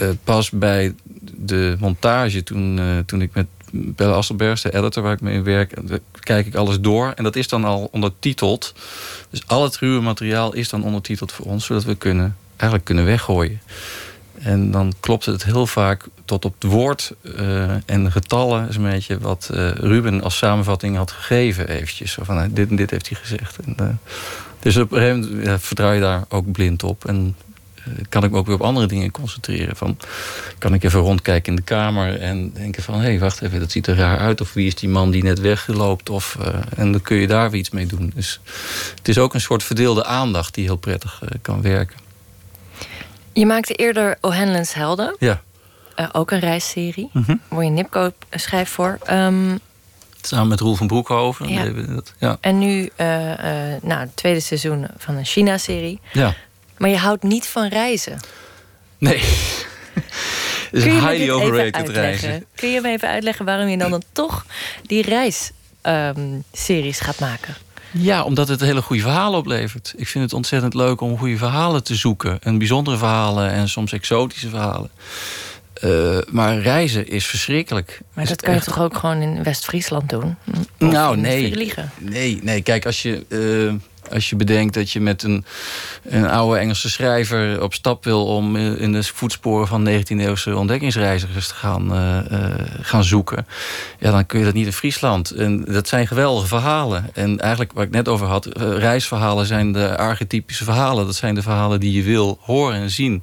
uh, 0.00 0.08
pas 0.24 0.50
bij 0.50 0.94
de 1.36 1.76
montage, 1.78 2.42
toen, 2.42 2.78
uh, 2.78 2.98
toen 3.06 3.22
ik 3.22 3.34
met 3.34 3.46
Belle 3.72 4.12
Asselbergs, 4.12 4.62
de 4.62 4.74
editor 4.74 5.02
waar 5.02 5.12
ik 5.12 5.20
mee 5.20 5.42
werk, 5.42 5.74
kijk 6.20 6.46
ik 6.46 6.54
alles 6.54 6.80
door. 6.80 7.12
En 7.16 7.24
dat 7.24 7.36
is 7.36 7.48
dan 7.48 7.64
al 7.64 7.88
ondertiteld. 7.92 8.74
Dus 9.30 9.46
al 9.46 9.62
het 9.62 9.76
ruwe 9.76 10.00
materiaal 10.00 10.54
is 10.54 10.68
dan 10.68 10.84
ondertiteld 10.84 11.32
voor 11.32 11.46
ons, 11.46 11.66
zodat 11.66 11.84
we 11.84 11.94
kunnen, 11.94 12.36
eigenlijk 12.50 12.84
kunnen 12.84 13.04
weggooien. 13.04 13.60
En 14.42 14.70
dan 14.70 14.92
klopt 15.00 15.26
het 15.26 15.44
heel 15.44 15.66
vaak 15.66 16.04
tot 16.24 16.44
op 16.44 16.54
het 16.58 16.70
woord 16.70 17.12
uh, 17.22 17.70
en 17.86 18.12
getallen 18.12 18.68
is 18.68 18.76
een 18.76 18.82
beetje 18.82 19.18
wat 19.18 19.50
uh, 19.52 19.70
Ruben 19.70 20.22
als 20.22 20.36
samenvatting 20.36 20.96
had 20.96 21.10
gegeven 21.10 21.68
eventjes. 21.68 22.18
Van, 22.20 22.38
uh, 22.38 22.44
dit 22.50 22.70
en 22.70 22.76
dit 22.76 22.90
heeft 22.90 23.08
hij 23.08 23.18
gezegd. 23.18 23.56
En, 23.64 24.00
dus 24.58 24.76
op 24.76 24.92
een 24.92 24.98
gegeven 24.98 25.36
moment 25.36 25.62
vertrouw 25.62 25.92
je 25.92 26.00
daar 26.00 26.24
ook 26.28 26.52
blind 26.52 26.82
op. 26.82 27.04
En 27.04 27.36
kan 28.08 28.24
ik 28.24 28.30
me 28.30 28.36
ook 28.36 28.46
weer 28.46 28.54
op 28.54 28.62
andere 28.62 28.86
dingen 28.86 29.10
concentreren. 29.10 29.76
Van, 29.76 29.96
kan 30.58 30.74
ik 30.74 30.84
even 30.84 31.00
rondkijken 31.00 31.50
in 31.50 31.56
de 31.56 31.62
kamer 31.62 32.20
en 32.20 32.52
denken 32.52 32.82
van... 32.82 32.94
hé, 32.94 33.00
hey, 33.00 33.18
wacht 33.18 33.42
even, 33.42 33.60
dat 33.60 33.70
ziet 33.70 33.86
er 33.86 33.96
raar 33.96 34.18
uit. 34.18 34.40
Of 34.40 34.52
wie 34.52 34.66
is 34.66 34.74
die 34.74 34.88
man 34.88 35.10
die 35.10 35.22
net 35.22 35.40
wegloopt? 35.40 36.10
Of, 36.10 36.38
en 36.76 36.92
dan 36.92 37.02
kun 37.02 37.16
je 37.16 37.26
daar 37.26 37.50
weer 37.50 37.60
iets 37.60 37.70
mee 37.70 37.86
doen. 37.86 38.12
Dus 38.14 38.40
het 38.94 39.08
is 39.08 39.18
ook 39.18 39.34
een 39.34 39.40
soort 39.40 39.62
verdeelde 39.62 40.04
aandacht 40.04 40.54
die 40.54 40.64
heel 40.64 40.76
prettig 40.76 41.22
kan 41.42 41.62
werken. 41.62 42.09
Je 43.32 43.46
maakte 43.46 43.74
eerder 43.74 44.18
O'Hanlon's 44.20 44.72
Helden. 44.72 45.16
Ja. 45.18 45.40
Uh, 45.96 46.06
ook 46.12 46.30
een 46.30 46.40
reisserie. 46.40 47.10
Mm 47.12 47.22
-hmm. 47.26 47.40
Waar 47.48 47.64
je 47.64 47.70
Nipko 47.70 48.10
schrijft 48.30 48.70
voor. 48.70 48.98
Um, 49.10 49.58
Samen 50.20 50.48
met 50.48 50.60
Roel 50.60 50.74
van 50.74 50.86
Broekhoven. 50.86 51.48
Ja. 51.48 51.94
Dat, 51.94 52.14
ja. 52.18 52.36
En 52.40 52.58
nu 52.58 52.90
uh, 52.96 53.28
uh, 53.28 53.36
nou, 53.82 54.00
het 54.00 54.16
tweede 54.16 54.40
seizoen 54.40 54.86
van 54.96 55.16
een 55.16 55.24
China-serie. 55.24 56.00
Ja. 56.12 56.34
Maar 56.76 56.90
je 56.90 56.96
houdt 56.96 57.22
niet 57.22 57.46
van 57.46 57.68
reizen. 57.68 58.18
Nee. 58.98 59.22
Het 60.70 60.84
is 60.84 60.84
highly 60.84 61.30
overrated 61.30 61.88
reizen. 61.88 62.44
Kun 62.54 62.70
je 62.70 62.80
me 62.80 62.88
even 62.88 63.08
uitleggen 63.08 63.44
waarom 63.44 63.68
je 63.68 63.78
dan, 63.78 63.90
dan 63.90 64.02
toch 64.12 64.46
die 64.82 65.02
reisseries 65.02 67.00
um, 67.00 67.04
gaat 67.04 67.18
maken? 67.18 67.54
Ja, 67.90 68.22
omdat 68.24 68.48
het 68.48 68.60
hele 68.60 68.82
goede 68.82 69.02
verhalen 69.02 69.38
oplevert. 69.38 69.94
Ik 69.96 70.08
vind 70.08 70.24
het 70.24 70.32
ontzettend 70.32 70.74
leuk 70.74 71.00
om 71.00 71.18
goede 71.18 71.36
verhalen 71.36 71.84
te 71.84 71.94
zoeken. 71.94 72.38
En 72.42 72.58
bijzondere 72.58 72.96
verhalen 72.96 73.50
en 73.50 73.68
soms 73.68 73.92
exotische 73.92 74.48
verhalen. 74.48 74.90
Uh, 75.84 76.18
maar 76.28 76.58
reizen 76.58 77.08
is 77.08 77.26
verschrikkelijk. 77.26 78.00
Maar 78.12 78.26
dat 78.26 78.42
kan 78.42 78.54
je 78.54 78.60
toch 78.60 78.80
ook 78.80 78.96
gewoon 78.96 79.20
in 79.20 79.42
West-Friesland 79.42 80.08
doen? 80.08 80.36
Of 80.54 80.58
nou, 80.78 81.16
nee. 81.16 81.72
Nee, 81.98 82.40
nee. 82.42 82.62
Kijk, 82.62 82.86
als 82.86 83.02
je, 83.02 83.24
uh, 83.28 83.74
als 84.12 84.30
je 84.30 84.36
bedenkt 84.36 84.74
dat 84.74 84.90
je 84.90 85.00
met 85.00 85.22
een, 85.22 85.44
een 86.02 86.28
oude 86.28 86.58
Engelse 86.58 86.90
schrijver 86.90 87.62
op 87.62 87.74
stap 87.74 88.04
wil 88.04 88.26
om 88.26 88.56
in 88.56 88.92
de 88.92 89.02
voetsporen 89.04 89.66
van 89.66 89.88
19e-eeuwse 89.88 90.54
ontdekkingsreizigers 90.54 91.48
te 91.48 91.54
gaan, 91.54 91.90
gaan 92.80 93.04
zoeken, 93.04 93.46
ja, 93.98 94.10
dan 94.10 94.26
kun 94.26 94.38
je 94.38 94.44
dat 94.44 94.54
niet 94.54 94.66
in 94.66 94.72
Friesland. 94.72 95.30
En 95.30 95.64
dat 95.64 95.88
zijn 95.88 96.06
geweldige 96.06 96.46
verhalen. 96.46 97.10
En 97.14 97.38
eigenlijk 97.38 97.72
waar 97.72 97.84
ik 97.84 97.90
net 97.90 98.08
over 98.08 98.26
had, 98.26 98.46
reisverhalen 98.56 99.46
zijn 99.46 99.72
de 99.72 99.96
archetypische 99.96 100.64
verhalen. 100.64 101.06
Dat 101.06 101.16
zijn 101.16 101.34
de 101.34 101.42
verhalen 101.42 101.80
die 101.80 101.92
je 101.92 102.02
wil 102.02 102.38
horen 102.40 102.74
en 102.74 102.90
zien. 102.90 103.22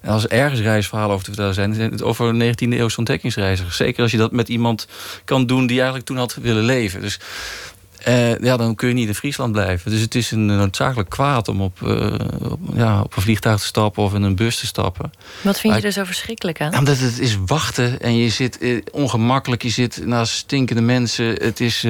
En 0.00 0.12
als 0.12 0.24
er 0.24 0.30
ergens 0.30 0.60
reisverhalen 0.60 1.12
over 1.12 1.24
te 1.24 1.30
vertellen 1.30 1.54
zijn, 1.54 1.74
zijn 1.74 1.90
het 1.90 2.02
over 2.02 2.34
19e-eeuwse 2.34 2.96
ontdekkingsreizigers. 2.96 3.76
Zeker 3.76 4.02
als 4.02 4.10
je 4.10 4.16
dat 4.16 4.32
met 4.32 4.48
iemand 4.48 4.88
kan 5.24 5.46
doen 5.46 5.66
die 5.66 5.76
eigenlijk 5.76 6.06
toen 6.06 6.16
had 6.16 6.34
willen 6.34 6.64
leven. 6.64 7.00
Dus 7.00 7.18
uh, 8.08 8.38
ja, 8.38 8.56
dan 8.56 8.74
kun 8.74 8.88
je 8.88 8.94
niet 8.94 9.08
in 9.08 9.14
Friesland 9.14 9.52
blijven. 9.52 9.90
Dus 9.90 10.00
het 10.00 10.14
is 10.14 10.30
een 10.30 10.46
noodzakelijk 10.46 11.08
kwaad 11.08 11.48
om 11.48 11.60
op, 11.60 11.80
uh, 11.80 12.14
op, 12.50 12.58
ja, 12.74 13.00
op 13.00 13.16
een 13.16 13.22
vliegtuig 13.22 13.60
te 13.60 13.66
stappen 13.66 14.02
of 14.02 14.14
in 14.14 14.22
een 14.22 14.36
bus 14.36 14.58
te 14.58 14.66
stappen. 14.66 15.12
Wat 15.40 15.60
vind 15.60 15.74
je 15.74 15.80
er 15.80 15.92
zo 15.92 16.04
verschrikkelijk 16.04 16.60
aan? 16.60 16.78
Omdat 16.78 16.98
het 16.98 17.18
is 17.18 17.38
wachten 17.46 18.00
en 18.00 18.16
je 18.16 18.28
zit 18.28 18.62
uh, 18.62 18.82
ongemakkelijk. 18.92 19.62
Je 19.62 19.70
zit 19.70 20.06
naast 20.06 20.32
stinkende 20.32 20.82
mensen. 20.82 21.26
Het 21.26 21.60
is 21.60 21.86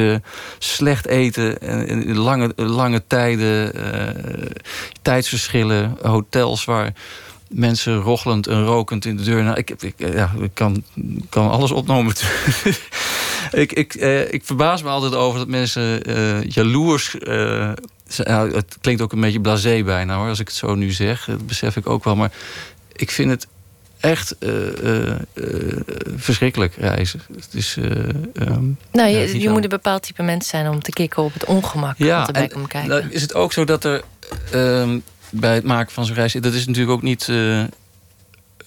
slecht 0.58 1.06
eten. 1.06 1.60
En, 1.60 2.16
lange, 2.16 2.52
lange 2.56 3.02
tijden. 3.06 3.72
tijdsverschillen. 5.02 5.96
Hotels 6.02 6.64
waar 6.64 6.92
mensen 7.48 7.96
rochelend 7.96 8.46
en 8.46 8.64
rokend 8.64 9.04
in 9.04 9.16
de 9.16 9.22
deur. 9.22 9.42
Nou, 9.42 9.56
ik, 9.56 9.70
ik, 9.70 9.94
ja, 9.96 10.32
ik 10.40 10.50
kan, 10.54 10.84
kan 11.28 11.50
alles 11.50 11.70
opnomen. 11.70 12.14
ik, 13.56 13.72
ik, 13.72 13.94
eh, 13.94 14.32
ik 14.32 14.44
verbaas 14.44 14.82
me 14.82 14.88
altijd 14.88 15.14
over 15.14 15.38
dat 15.38 15.48
mensen 15.48 16.10
uh, 16.10 16.42
jaloers... 16.42 17.16
Uh, 17.20 17.72
het 18.52 18.76
klinkt 18.80 19.02
ook 19.02 19.12
een 19.12 19.20
beetje 19.20 19.40
blasé 19.40 19.82
bijna 19.82 20.16
hoor, 20.16 20.28
als 20.28 20.40
ik 20.40 20.48
het 20.48 20.56
zo 20.56 20.74
nu 20.74 20.90
zeg. 20.90 21.24
Dat 21.24 21.46
besef 21.46 21.76
ik 21.76 21.88
ook 21.88 22.04
wel. 22.04 22.16
Maar 22.16 22.32
ik 22.92 23.10
vind 23.10 23.30
het 23.30 23.46
echt 24.00 24.36
verschrikkelijk 26.16 26.74
reizen. 26.76 27.20
Het 27.34 27.48
is, 27.54 27.76
um, 28.34 28.78
nou, 28.92 29.08
je, 29.10 29.40
je 29.40 29.48
moet 29.48 29.62
een 29.62 29.68
bepaald 29.68 30.02
type 30.02 30.22
mens 30.22 30.48
zijn 30.48 30.68
om 30.68 30.82
te 30.82 30.90
kicken 30.90 31.22
op 31.22 31.32
het 31.32 31.44
ongemak. 31.44 31.98
Ja, 31.98 32.28
en, 32.28 32.66
kijken. 32.66 32.88
Dan 32.88 33.10
is 33.10 33.22
het 33.22 33.34
ook 33.34 33.52
zo 33.52 33.64
dat 33.64 33.84
er 33.84 34.02
ehm, 34.52 34.98
bij 35.30 35.54
het 35.54 35.64
maken 35.64 35.92
van 35.92 36.04
zo'n 36.04 36.14
reis... 36.14 36.32
dat 36.32 36.54
is 36.54 36.66
natuurlijk 36.66 36.96
ook 36.96 37.02
niet 37.02 37.28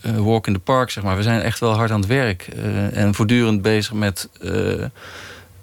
walk 0.01 0.47
in 0.47 0.53
the 0.53 0.59
park, 0.59 0.89
zeg 0.89 1.03
maar. 1.03 1.15
We 1.15 1.23
zijn 1.23 1.41
echt 1.41 1.59
wel 1.59 1.73
hard 1.73 1.91
aan 1.91 1.99
het 1.99 2.09
werk. 2.09 2.47
Uh, 2.57 2.97
en 2.97 3.15
voortdurend 3.15 3.61
bezig 3.61 3.93
met 3.93 4.29
uh, 4.41 4.85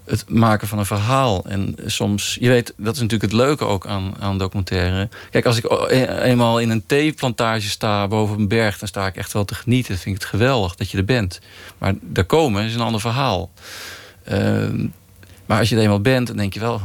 het 0.05 0.29
maken 0.29 0.69
van 0.69 0.79
een 0.79 0.87
verhaal. 0.87 1.45
En 1.45 1.77
soms, 1.87 2.37
je 2.41 2.49
weet, 2.49 2.75
dat 2.77 2.95
is 2.95 3.01
natuurlijk 3.01 3.33
het 3.33 3.41
leuke 3.41 3.65
ook 3.65 3.87
aan, 3.87 4.15
aan 4.19 4.39
documentaire. 4.39 5.09
Kijk, 5.31 5.47
als 5.47 5.57
ik 5.57 5.91
eenmaal 6.21 6.61
in 6.61 6.71
een 6.71 6.87
theeplantage 6.87 7.69
sta 7.69 8.09
boven 8.09 8.39
een 8.39 8.49
berg... 8.49 8.79
dan 8.79 8.89
sta 8.89 9.07
ik 9.07 9.17
echt 9.17 9.33
wel 9.33 9.45
te 9.45 9.55
genieten. 9.55 9.99
Vind 9.99 10.15
ik 10.15 10.23
het 10.23 10.31
geweldig 10.31 10.75
dat 10.75 10.91
je 10.91 10.99
er 10.99 11.05
bent. 11.05 11.41
Maar 11.79 11.95
daar 12.01 12.25
komen 12.25 12.65
is 12.65 12.75
een 12.75 12.81
ander 12.81 13.01
verhaal. 13.01 13.51
Ehm, 14.25 14.87
maar 15.47 15.59
als 15.59 15.69
je 15.69 15.77
er 15.77 15.83
eenmaal 15.83 16.01
bent, 16.01 16.27
dan 16.27 16.37
denk 16.37 16.55
je 16.55 16.61
wel 16.61 16.81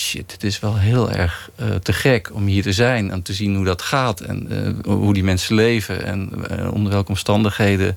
shit, 0.00 0.32
het 0.32 0.44
is 0.44 0.60
wel 0.60 0.76
heel 0.76 1.10
erg 1.10 1.50
uh, 1.60 1.74
te 1.74 1.92
gek 1.92 2.30
om 2.32 2.46
hier 2.46 2.62
te 2.62 2.72
zijn 2.72 3.10
en 3.10 3.22
te 3.22 3.32
zien 3.32 3.56
hoe 3.56 3.64
dat 3.64 3.82
gaat 3.82 4.20
en 4.20 4.48
uh, 4.52 4.94
hoe 4.94 5.14
die 5.14 5.24
mensen 5.24 5.54
leven 5.54 6.04
en 6.04 6.30
uh, 6.50 6.72
onder 6.72 6.92
welke 6.92 7.08
omstandigheden 7.08 7.96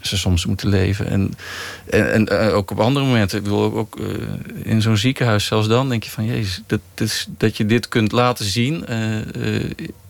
ze 0.00 0.18
soms 0.18 0.46
moeten 0.46 0.68
leven. 0.68 1.06
En, 1.06 1.34
en, 1.90 2.28
en 2.28 2.52
ook 2.52 2.70
op 2.70 2.80
andere 2.80 3.06
momenten, 3.06 3.38
ik 3.38 3.44
bedoel 3.44 3.74
ook, 3.74 3.98
in 4.62 4.82
zo'n 4.82 4.96
ziekenhuis, 4.96 5.44
zelfs 5.44 5.68
dan 5.68 5.88
denk 5.88 6.02
je 6.02 6.10
van 6.10 6.24
jezus, 6.24 6.62
dat, 6.66 6.80
dat, 6.94 7.28
dat 7.38 7.56
je 7.56 7.66
dit 7.66 7.88
kunt 7.88 8.12
laten 8.12 8.44
zien. 8.44 8.84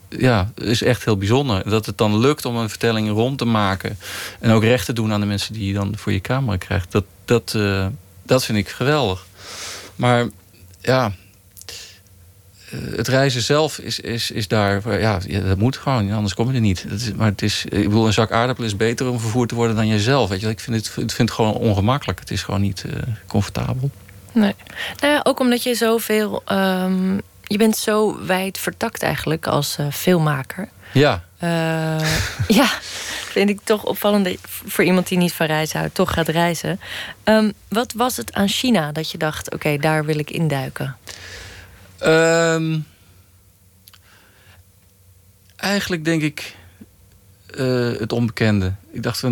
ja, 0.09 0.53
is 0.55 0.83
echt 0.83 1.05
heel 1.05 1.17
bijzonder. 1.17 1.71
Dat 1.71 1.87
het 1.87 1.99
dan 1.99 2.19
lukt 2.19 2.45
om 2.45 2.57
een 2.57 2.69
vertelling 2.69 3.09
rond 3.11 3.39
te 3.39 3.45
maken. 3.45 3.99
En 4.41 4.51
ook 4.51 4.63
recht 4.63 4.87
te 4.87 4.93
doen 4.93 5.13
aan 5.13 5.21
de 5.21 5.27
mensen 5.27 5.53
die 5.53 5.67
je 5.67 5.75
dan 5.75 5.93
voor 5.97 6.13
je 6.13 6.21
camera 6.21 6.57
krijgt. 6.57 6.93
Dat, 6.93 7.05
dat, 7.25 7.59
dat 8.23 8.45
vind 8.45 8.59
ik 8.59 8.69
geweldig. 8.69 9.27
Maar 9.97 10.29
ja, 10.81 11.13
eh, 12.71 12.79
het 12.97 13.09
reizen 13.09 13.43
zelf 13.43 13.79
is, 13.79 14.01
is, 14.01 14.31
is 14.31 14.49
daar, 14.49 15.01
ja, 15.01 15.19
dat 15.47 15.59
moet 15.59 15.77
gewoon, 15.77 16.13
anders 16.13 16.35
kom 16.35 16.49
je 16.49 16.55
er 16.55 16.61
niet. 16.61 16.87
is, 16.91 17.13
maar 17.13 17.27
het 17.27 17.43
is, 17.43 17.65
ik 17.65 17.85
bedoel, 17.85 18.07
een 18.07 18.13
zak 18.13 18.33
aardappelen 18.33 18.71
is 18.71 18.77
beter 18.77 19.09
om 19.09 19.21
vervoerd 19.21 19.49
te 19.49 19.55
worden 19.55 19.77
dan 19.77 19.87
jezelf. 19.87 20.29
Weet 20.29 20.41
je, 20.41 20.49
ik 20.49 20.61
vind 20.61 20.77
het, 20.77 20.87
ik 20.87 20.93
vind 20.93 21.19
het 21.29 21.31
gewoon 21.31 21.55
ongemakkelijk. 21.55 22.21
Het 22.21 22.31
is 22.31 22.43
gewoon 22.43 22.61
niet 22.61 22.85
uh, 22.87 22.93
comfortabel. 23.27 23.91
Nee. 24.33 24.55
Nou 25.01 25.13
ja, 25.13 25.21
ook 25.23 25.41
omdat 25.41 25.63
je 25.63 25.75
zoveel, 25.75 26.43
um, 26.53 27.21
je 27.43 27.59
bent 27.59 27.77
zo 27.77 28.25
wijd 28.27 28.59
vertakt 28.59 29.03
eigenlijk 29.03 29.47
als 29.47 29.77
uh, 29.81 29.87
filmmaker. 29.91 30.69
Ja. 30.93 31.25
ja, 32.61 32.69
vind 33.29 33.51
ik 33.51 33.61
toch 33.65 33.85
opvallend 33.85 34.29
voor 34.43 34.85
iemand 34.85 35.09
die 35.09 35.19
niet 35.19 35.33
van 35.33 35.47
reizen 35.47 35.79
houdt, 35.79 35.95
toch 35.95 36.13
gaat 36.13 36.29
reizen. 36.29 36.81
Um, 37.25 37.53
wat 37.69 37.93
was 37.93 38.17
het 38.17 38.33
aan 38.33 38.49
China 38.49 38.93
dat 38.93 39.11
je 39.11 39.19
dacht, 39.19 39.55
oké, 39.55 39.77
daar 39.77 40.05
wil 40.05 40.19
ik 40.19 40.31
induiken? 40.31 40.97
Um, 42.03 42.87
eigenlijk 45.57 46.05
denk 46.05 46.23
ik 46.23 46.57
uh, 47.57 47.99
het 47.99 48.13
onbekende. 48.13 48.73
Ik 48.93 49.03
dacht 49.03 49.25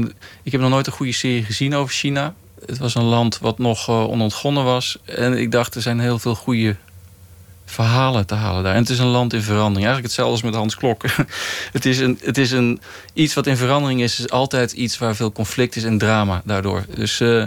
ik 0.43 0.53
heb 0.53 0.61
nog 0.61 0.71
nooit 0.71 0.87
een 0.87 0.93
goede 0.93 1.13
serie 1.13 1.45
gezien 1.45 1.75
over 1.75 1.95
China. 1.95 2.35
Het 2.67 2.79
was 2.79 2.95
een 2.95 3.03
land 3.03 3.39
wat 3.39 3.59
nog 3.59 3.89
uh, 3.89 4.09
onontgonnen 4.09 4.65
was. 4.65 4.99
En 5.05 5.39
ik 5.39 5.51
dacht, 5.51 5.75
er 5.75 5.83
zijn 5.83 6.01
heel 6.01 6.19
veel 6.19 6.35
goede 6.35 6.77
verhalen 7.67 8.27
te 8.27 8.35
halen 8.35 8.63
daar. 8.63 8.75
En 8.75 8.81
het 8.81 8.91
is 8.91 8.99
een 8.99 9.07
land 9.07 9.33
in 9.33 9.43
verandering. 9.43 9.87
Eigenlijk 9.87 10.07
hetzelfde 10.07 10.33
als 10.33 10.43
met 10.43 10.55
Hans 10.55 10.77
Klok. 10.77 11.03
het 11.73 11.87
is, 11.87 11.99
een, 11.99 12.19
het 12.23 12.39
is 12.39 12.51
een, 12.51 12.81
iets 13.13 13.35
wat 13.35 13.47
in 13.47 13.57
verandering 13.57 14.01
is, 14.01 14.19
is 14.19 14.31
altijd 14.31 14.73
iets 14.73 14.99
waar 14.99 15.17
veel 15.17 15.33
conflict 15.33 15.77
is 15.77 15.85
en 15.85 15.99
drama 15.99 16.43
daardoor. 16.45 16.85
Dus 16.95 17.21
uh, 17.21 17.45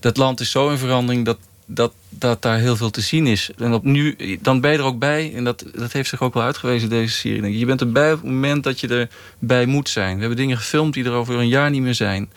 dat 0.00 0.16
land 0.16 0.40
is 0.40 0.50
zo 0.50 0.70
in 0.70 0.78
verandering 0.78 1.24
dat, 1.24 1.38
dat, 1.66 1.92
dat 2.08 2.42
daar 2.42 2.58
heel 2.58 2.76
veel 2.76 2.90
te 2.90 3.00
zien 3.00 3.26
is. 3.26 3.50
En 3.58 3.72
op 3.72 3.84
nu, 3.84 4.16
dan 4.42 4.60
ben 4.60 4.72
je 4.72 4.78
er 4.78 4.84
ook 4.84 4.98
bij, 4.98 5.32
en 5.34 5.44
dat, 5.44 5.64
dat 5.74 5.92
heeft 5.92 6.08
zich 6.08 6.22
ook 6.22 6.34
wel 6.34 6.42
uitgewezen 6.42 6.88
deze 6.88 7.14
serie. 7.14 7.58
Je 7.58 7.66
bent 7.66 7.80
erbij 7.80 8.12
op 8.12 8.20
het 8.20 8.30
moment 8.30 8.64
dat 8.64 8.80
je 8.80 9.08
erbij 9.38 9.66
moet 9.66 9.88
zijn. 9.88 10.14
We 10.14 10.20
hebben 10.20 10.38
dingen 10.38 10.56
gefilmd 10.56 10.94
die 10.94 11.04
er 11.04 11.12
over 11.12 11.34
een 11.34 11.48
jaar 11.48 11.70
niet 11.70 11.82
meer 11.82 11.94
zijn. 11.94 12.30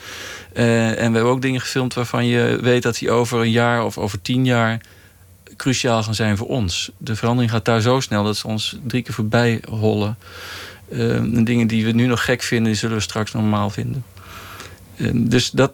Uh, 0.53 0.87
en 0.89 0.95
we 0.95 1.01
hebben 1.01 1.31
ook 1.31 1.41
dingen 1.41 1.61
gefilmd 1.61 1.93
waarvan 1.93 2.25
je 2.25 2.57
weet 2.61 2.83
dat 2.83 2.97
die 2.97 3.11
over 3.11 3.39
een 3.39 3.51
jaar 3.51 3.85
of 3.85 3.97
over 3.97 4.21
tien 4.21 4.45
jaar 4.45 4.81
cruciaal 5.55 6.03
gaan 6.03 6.15
zijn 6.15 6.37
voor 6.37 6.47
ons. 6.47 6.91
De 6.97 7.15
verandering 7.15 7.51
gaat 7.51 7.65
daar 7.65 7.81
zo 7.81 7.99
snel 7.99 8.23
dat 8.23 8.37
ze 8.37 8.47
ons 8.47 8.77
drie 8.83 9.01
keer 9.01 9.13
voorbij 9.13 9.61
hollen. 9.69 10.17
Uh, 10.89 11.21
dingen 11.43 11.67
die 11.67 11.85
we 11.85 11.91
nu 11.91 12.05
nog 12.05 12.25
gek 12.25 12.41
vinden, 12.41 12.67
die 12.71 12.79
zullen 12.79 12.95
we 12.95 13.01
straks 13.01 13.31
normaal 13.31 13.69
vinden. 13.69 14.03
Uh, 14.95 15.11
dus 15.13 15.51
dat, 15.51 15.71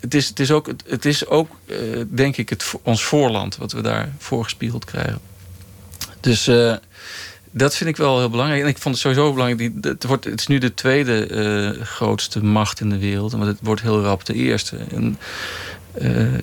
het 0.00 0.14
is, 0.14 0.28
het 0.28 0.40
is 0.40 0.50
ook, 0.50 0.72
het 0.86 1.04
is 1.04 1.26
ook 1.26 1.56
uh, 1.66 1.76
denk 2.08 2.36
ik, 2.36 2.48
het, 2.48 2.74
ons 2.82 3.04
voorland 3.04 3.56
wat 3.56 3.72
we 3.72 3.80
daar 3.80 4.12
voorgespiegeld 4.18 4.84
krijgen. 4.84 5.20
Dus 6.20 6.46
eh, 6.46 6.74
dat 7.50 7.76
vind 7.76 7.90
ik 7.90 7.96
wel 7.96 8.18
heel 8.18 8.30
belangrijk. 8.30 8.62
En 8.62 8.68
ik 8.68 8.78
vond 8.78 8.94
het 8.94 9.04
sowieso 9.04 9.32
belangrijk. 9.32 9.72
Het, 9.80 10.04
wordt, 10.04 10.24
het 10.24 10.40
is 10.40 10.46
nu 10.46 10.58
de 10.58 10.74
tweede 10.74 11.28
uh, 11.76 11.82
grootste 11.84 12.44
macht 12.44 12.80
in 12.80 12.90
de 12.90 12.98
wereld. 12.98 13.36
Maar 13.36 13.46
het 13.46 13.58
wordt 13.62 13.82
heel 13.82 14.02
rap 14.02 14.24
de 14.24 14.34
eerste. 14.34 14.76
En 14.76 15.18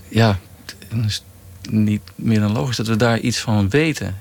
ja, 0.07 0.39
niet 1.72 2.01
meer 2.15 2.39
dan 2.39 2.51
logisch 2.51 2.78
dat 2.78 2.88
we 2.88 2.95
daar 2.95 3.20
iets 3.20 3.39
van 3.39 3.70
weten. 3.70 4.17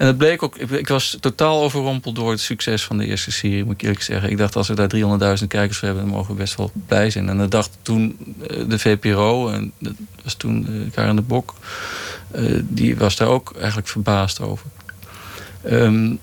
En 0.00 0.06
het 0.06 0.18
bleek 0.18 0.42
ook, 0.42 0.56
ik, 0.56 0.88
was 0.88 1.16
totaal 1.20 1.62
overrompeld 1.62 2.14
door 2.14 2.30
het 2.30 2.40
succes 2.40 2.84
van 2.84 2.98
de 2.98 3.06
eerste 3.06 3.30
serie, 3.30 3.64
moet 3.64 3.74
ik 3.74 3.82
eerlijk 3.82 4.02
zeggen. 4.02 4.30
Ik 4.30 4.38
dacht, 4.38 4.56
als 4.56 4.68
we 4.68 4.74
daar 4.74 5.38
300.000 5.40 5.46
kijkers 5.46 5.78
voor 5.78 5.88
hebben, 5.88 6.04
dan 6.04 6.14
mogen 6.14 6.34
we 6.34 6.40
best 6.40 6.56
wel 6.56 6.70
blij 6.86 7.10
zijn. 7.10 7.28
En 7.28 7.38
dat 7.38 7.50
dacht 7.50 7.78
toen 7.82 8.16
eh, 8.48 8.68
de 8.68 8.78
VPRO, 8.78 9.48
en 9.48 9.72
dat 9.78 9.92
was 10.22 10.34
toen 10.34 10.66
uh, 10.70 10.90
Karen 10.92 11.16
de 11.16 11.22
Bok, 11.22 11.54
uh, 12.36 12.60
die 12.62 12.96
was 12.96 13.16
daar 13.16 13.28
ook 13.28 13.52
eigenlijk 13.56 13.88
verbaasd 13.88 14.40
over. 14.40 14.66
Um, 15.66 16.18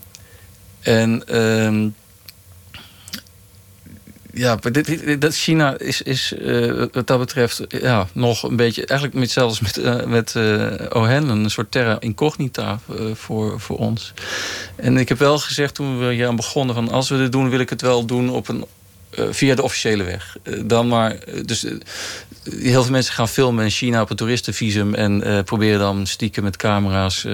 en 0.79 1.37
um, 1.37 1.95
ja, 4.37 4.59
dat 5.19 5.35
China 5.35 5.77
is, 5.77 6.01
is 6.01 6.33
uh, 6.39 6.83
wat 6.91 7.07
dat 7.07 7.19
betreft 7.19 7.63
ja, 7.67 8.07
nog 8.13 8.43
een 8.43 8.55
beetje... 8.55 8.85
eigenlijk 8.85 9.19
hetzelfde 9.19 9.59
als 9.59 9.75
met, 9.75 9.85
uh, 9.85 10.05
met 10.05 10.33
uh, 10.37 10.73
O'Hanlon... 10.89 11.43
een 11.43 11.49
soort 11.49 11.71
terra 11.71 11.99
incognita 11.99 12.79
voor, 13.13 13.59
voor 13.59 13.77
ons. 13.77 14.13
En 14.75 14.97
ik 14.97 15.09
heb 15.09 15.19
wel 15.19 15.39
gezegd 15.39 15.75
toen 15.75 15.99
we 15.99 16.13
hier 16.13 16.27
aan 16.27 16.35
begonnen... 16.35 16.75
van 16.75 16.91
als 16.91 17.09
we 17.09 17.17
dit 17.17 17.31
doen, 17.31 17.49
wil 17.49 17.59
ik 17.59 17.69
het 17.69 17.81
wel 17.81 18.05
doen 18.05 18.29
op 18.29 18.47
een, 18.47 18.65
via 19.11 19.55
de 19.55 19.63
officiële 19.63 20.03
weg. 20.03 20.37
dan 20.65 20.87
maar... 20.87 21.15
dus 21.45 21.65
heel 22.59 22.83
veel 22.83 22.91
mensen 22.91 23.13
gaan 23.13 23.29
filmen 23.29 23.63
in 23.63 23.71
China 23.71 24.01
op 24.01 24.09
een 24.09 24.15
toeristenvisum... 24.15 24.93
en 24.93 25.43
proberen 25.43 25.79
dan 25.79 26.07
stiekem 26.07 26.43
met 26.43 26.57
camera's 26.57 27.25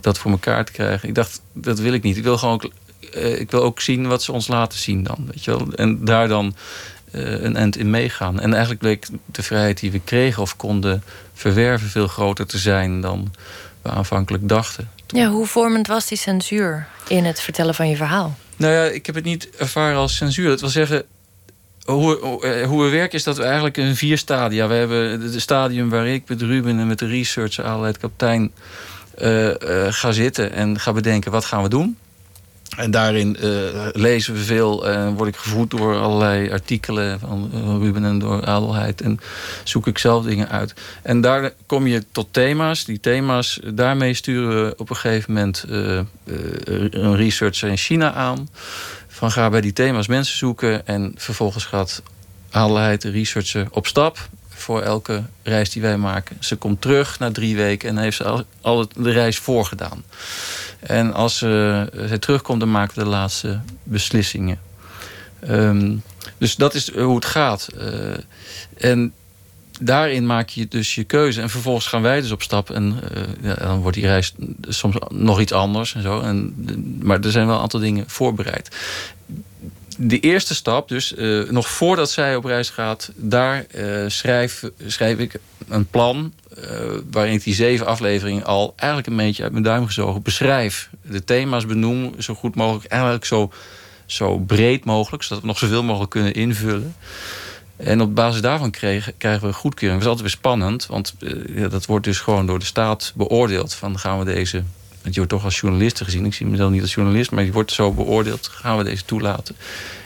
dat 0.00 0.18
voor 0.18 0.30
elkaar 0.30 0.64
te 0.64 0.72
krijgen. 0.72 1.08
Ik 1.08 1.14
dacht, 1.14 1.40
dat 1.52 1.78
wil 1.78 1.92
ik 1.92 2.02
niet. 2.02 2.16
Ik 2.16 2.22
wil 2.22 2.38
gewoon 2.38 2.72
uh, 3.16 3.40
ik 3.40 3.50
wil 3.50 3.62
ook 3.62 3.80
zien 3.80 4.06
wat 4.06 4.22
ze 4.22 4.32
ons 4.32 4.48
laten 4.48 4.78
zien 4.78 5.02
dan. 5.02 5.26
Weet 5.26 5.44
je 5.44 5.50
wel? 5.50 5.72
En 5.74 6.04
daar 6.04 6.28
dan 6.28 6.54
uh, 7.12 7.42
een 7.42 7.56
end 7.56 7.76
in 7.76 7.90
meegaan. 7.90 8.40
En 8.40 8.50
eigenlijk 8.50 8.80
bleek 8.80 9.06
de 9.26 9.42
vrijheid 9.42 9.80
die 9.80 9.90
we 9.90 10.00
kregen 10.04 10.42
of 10.42 10.56
konden 10.56 11.02
verwerven 11.34 11.88
veel 11.88 12.06
groter 12.06 12.46
te 12.46 12.58
zijn 12.58 13.00
dan 13.00 13.34
we 13.82 13.90
aanvankelijk 13.90 14.48
dachten. 14.48 14.90
Ja, 15.06 15.28
hoe 15.28 15.46
vormend 15.46 15.86
was 15.86 16.06
die 16.06 16.18
censuur 16.18 16.86
in 17.08 17.24
het 17.24 17.40
vertellen 17.40 17.74
van 17.74 17.88
je 17.88 17.96
verhaal? 17.96 18.36
Nou 18.56 18.72
ja, 18.72 18.84
ik 18.84 19.06
heb 19.06 19.14
het 19.14 19.24
niet 19.24 19.50
ervaren 19.56 19.98
als 19.98 20.16
censuur. 20.16 20.48
Dat 20.48 20.60
wil 20.60 20.68
zeggen, 20.68 21.04
hoe, 21.84 22.40
eh, 22.42 22.66
hoe 22.66 22.82
we 22.82 22.88
werken 22.88 23.18
is 23.18 23.24
dat 23.24 23.36
we 23.36 23.42
eigenlijk 23.42 23.76
in 23.76 23.96
vier 23.96 24.18
stadia... 24.18 24.66
We 24.66 24.74
hebben 24.74 25.20
het 25.20 25.40
stadium 25.40 25.88
waar 25.88 26.06
ik 26.06 26.28
met 26.28 26.42
Ruben 26.42 26.78
en 26.78 26.86
met 26.86 26.98
de 26.98 27.06
researcher... 27.06 27.64
allerlei 27.64 27.92
kaptein 28.00 28.52
uh, 29.18 29.46
uh, 29.46 29.54
ga 29.88 30.12
zitten 30.12 30.52
en 30.52 30.80
ga 30.80 30.92
bedenken... 30.92 31.32
wat 31.32 31.44
gaan 31.44 31.62
we 31.62 31.68
doen? 31.68 31.96
En 32.76 32.90
daarin 32.90 33.36
uh, 33.40 33.50
lezen 33.92 34.34
we 34.34 34.40
veel 34.40 34.88
en 34.88 35.14
word 35.14 35.28
ik 35.28 35.36
gevoed 35.36 35.70
door 35.70 35.96
allerlei 35.96 36.50
artikelen 36.50 37.20
van, 37.20 37.50
van 37.52 37.80
Ruben 37.80 38.04
en 38.04 38.18
door 38.18 38.44
Adelheid. 38.44 39.00
En 39.00 39.20
zoek 39.64 39.86
ik 39.86 39.98
zelf 39.98 40.24
dingen 40.24 40.48
uit. 40.48 40.74
En 41.02 41.20
daar 41.20 41.52
kom 41.66 41.86
je 41.86 42.04
tot 42.12 42.28
thema's. 42.30 42.84
Die 42.84 43.00
thema's, 43.00 43.60
daarmee 43.74 44.14
sturen 44.14 44.64
we 44.64 44.74
op 44.76 44.90
een 44.90 44.96
gegeven 44.96 45.32
moment 45.32 45.64
een 45.66 47.16
researcher 47.16 47.68
in 47.68 47.76
China 47.76 48.12
aan. 48.12 48.48
Van 49.08 49.30
ga 49.30 49.50
bij 49.50 49.60
die 49.60 49.72
thema's 49.72 50.06
mensen 50.06 50.36
zoeken. 50.36 50.86
En 50.86 51.12
vervolgens 51.16 51.64
gaat 51.64 52.02
Adelheid, 52.50 53.02
de 53.02 53.10
researcher, 53.10 53.66
op 53.70 53.86
stap 53.86 54.28
voor 54.60 54.82
elke 54.82 55.22
reis 55.42 55.70
die 55.70 55.82
wij 55.82 55.96
maken. 55.96 56.36
Ze 56.40 56.56
komt 56.56 56.80
terug 56.80 57.18
na 57.18 57.30
drie 57.30 57.56
weken 57.56 57.88
en 57.88 57.96
heeft 57.96 58.16
ze 58.16 58.24
al, 58.24 58.44
al 58.60 58.88
de 58.96 59.10
reis 59.10 59.38
voorgedaan. 59.38 60.04
En 60.80 61.14
als 61.14 61.38
ze, 61.38 61.86
ze 62.08 62.18
terugkomt, 62.18 62.60
dan 62.60 62.70
maken 62.70 62.98
we 62.98 63.04
de 63.04 63.10
laatste 63.10 63.60
beslissingen. 63.82 64.60
Um, 65.48 66.02
dus 66.38 66.56
dat 66.56 66.74
is 66.74 66.92
hoe 66.94 67.14
het 67.14 67.24
gaat. 67.24 67.68
Uh, 67.78 68.16
en 68.78 69.12
daarin 69.80 70.26
maak 70.26 70.48
je 70.48 70.68
dus 70.68 70.94
je 70.94 71.04
keuze. 71.04 71.40
En 71.40 71.50
vervolgens 71.50 71.86
gaan 71.86 72.02
wij 72.02 72.20
dus 72.20 72.30
op 72.30 72.42
stap. 72.42 72.70
En 72.70 73.00
dan 73.58 73.80
wordt 73.80 73.96
die 73.96 74.06
reis 74.06 74.34
soms 74.68 74.96
nog 75.08 75.40
iets 75.40 75.52
anders 75.52 75.94
en 75.94 76.02
zo. 76.02 76.20
En, 76.20 76.54
maar 77.02 77.20
er 77.20 77.30
zijn 77.30 77.46
wel 77.46 77.56
een 77.56 77.62
aantal 77.62 77.80
dingen 77.80 78.04
voorbereid. 78.06 78.76
De 80.00 80.20
eerste 80.20 80.54
stap, 80.54 80.88
dus 80.88 81.12
uh, 81.12 81.50
nog 81.50 81.68
voordat 81.68 82.10
zij 82.10 82.36
op 82.36 82.44
reis 82.44 82.70
gaat, 82.70 83.10
daar 83.16 83.66
schrijf, 84.06 84.64
schrijf 84.86 85.18
ik 85.18 85.38
een 85.68 85.86
plan 85.86 86.32
uh, 86.58 86.64
waarin 87.10 87.32
ik 87.32 87.42
die 87.42 87.54
zeven 87.54 87.86
afleveringen 87.86 88.44
al 88.44 88.72
eigenlijk 88.76 89.10
een 89.10 89.16
beetje 89.16 89.42
uit 89.42 89.52
mijn 89.52 89.64
duim 89.64 89.86
gezogen 89.86 90.22
beschrijf. 90.22 90.90
De 91.02 91.24
thema's 91.24 91.66
benoem 91.66 92.14
zo 92.18 92.34
goed 92.34 92.54
mogelijk, 92.54 92.90
eigenlijk 92.90 93.24
zo, 93.24 93.52
zo 94.06 94.38
breed 94.38 94.84
mogelijk, 94.84 95.22
zodat 95.22 95.40
we 95.40 95.46
nog 95.46 95.58
zoveel 95.58 95.82
mogelijk 95.82 96.10
kunnen 96.10 96.34
invullen. 96.34 96.94
En 97.76 98.00
op 98.00 98.14
basis 98.14 98.40
daarvan 98.40 98.70
kregen, 98.70 99.16
krijgen 99.16 99.40
we 99.40 99.46
een 99.46 99.54
goedkeuring. 99.54 100.02
Dat 100.02 100.12
is 100.12 100.18
altijd 100.18 100.30
weer 100.30 100.38
spannend, 100.38 100.86
want 100.86 101.14
dat 101.70 101.86
wordt 101.86 102.04
dus 102.04 102.18
gewoon 102.18 102.46
door 102.46 102.58
de 102.58 102.64
staat 102.64 103.12
beoordeeld. 103.14 103.74
Van 103.74 103.98
gaan 103.98 104.18
we 104.18 104.24
deze 104.24 104.62
je 105.10 105.16
wordt 105.16 105.30
toch 105.30 105.44
als 105.44 105.60
journalist 105.60 106.02
gezien. 106.02 106.24
Ik 106.24 106.34
zie 106.34 106.46
mezelf 106.46 106.70
niet 106.70 106.82
als 106.82 106.94
journalist, 106.94 107.30
maar 107.30 107.44
je 107.44 107.52
wordt 107.52 107.72
zo 107.72 107.92
beoordeeld. 107.92 108.48
Gaan 108.48 108.76
we 108.76 108.84
deze 108.84 109.04
toelaten? 109.04 109.56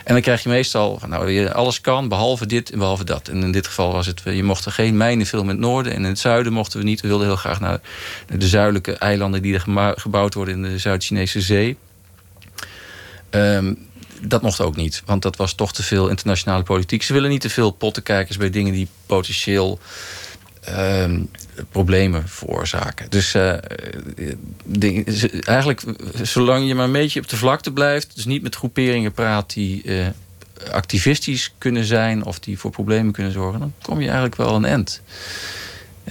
En 0.04 0.12
dan 0.12 0.22
krijg 0.22 0.42
je 0.42 0.48
meestal, 0.48 1.00
nou, 1.06 1.48
alles 1.48 1.80
kan, 1.80 2.08
behalve 2.08 2.46
dit 2.46 2.70
en 2.70 2.78
behalve 2.78 3.04
dat. 3.04 3.28
En 3.28 3.42
in 3.42 3.52
dit 3.52 3.66
geval 3.66 3.92
was 3.92 4.06
het, 4.06 4.22
je 4.24 4.42
mocht 4.42 4.64
er 4.64 4.72
geen 4.72 4.96
mijnen 4.96 5.26
filmen 5.26 5.54
in 5.54 5.60
het 5.60 5.70
noorden. 5.70 5.92
En 5.92 5.98
in 5.98 6.08
het 6.08 6.18
zuiden 6.18 6.52
mochten 6.52 6.78
we 6.78 6.84
niet. 6.84 7.00
We 7.00 7.08
wilden 7.08 7.26
heel 7.26 7.36
graag 7.36 7.60
naar 7.60 7.80
de 8.26 8.48
zuidelijke 8.48 8.92
eilanden 8.92 9.42
die 9.42 9.54
er 9.54 9.94
gebouwd 9.96 10.34
worden 10.34 10.54
in 10.54 10.62
de 10.62 10.78
Zuid-Chinese 10.78 11.40
zee. 11.40 11.76
Um, 13.30 13.90
dat 14.20 14.42
mocht 14.42 14.60
ook 14.60 14.76
niet, 14.76 15.02
want 15.04 15.22
dat 15.22 15.36
was 15.36 15.52
toch 15.52 15.72
te 15.72 15.82
veel 15.82 16.08
internationale 16.08 16.62
politiek. 16.62 17.02
Ze 17.02 17.12
willen 17.12 17.30
niet 17.30 17.40
te 17.40 17.50
veel 17.50 17.70
pottenkijkers 17.70 18.36
bij 18.36 18.50
dingen 18.50 18.72
die 18.72 18.88
potentieel 19.06 19.78
uh, 20.68 21.04
problemen 21.70 22.28
veroorzaken. 22.28 23.06
Dus 23.10 23.34
uh, 23.34 23.54
de, 24.64 25.04
eigenlijk, 25.44 25.82
zolang 26.22 26.68
je 26.68 26.74
maar 26.74 26.84
een 26.84 26.92
beetje 26.92 27.20
op 27.20 27.28
de 27.28 27.36
vlakte 27.36 27.72
blijft... 27.72 28.14
dus 28.14 28.24
niet 28.24 28.42
met 28.42 28.54
groeperingen 28.54 29.12
praat 29.12 29.52
die 29.52 29.82
uh, 29.84 30.06
activistisch 30.70 31.54
kunnen 31.58 31.84
zijn... 31.84 32.24
of 32.24 32.38
die 32.38 32.58
voor 32.58 32.70
problemen 32.70 33.12
kunnen 33.12 33.32
zorgen... 33.32 33.60
dan 33.60 33.72
kom 33.82 33.98
je 33.98 34.06
eigenlijk 34.06 34.36
wel 34.36 34.54
een 34.54 34.64
end. 34.64 35.02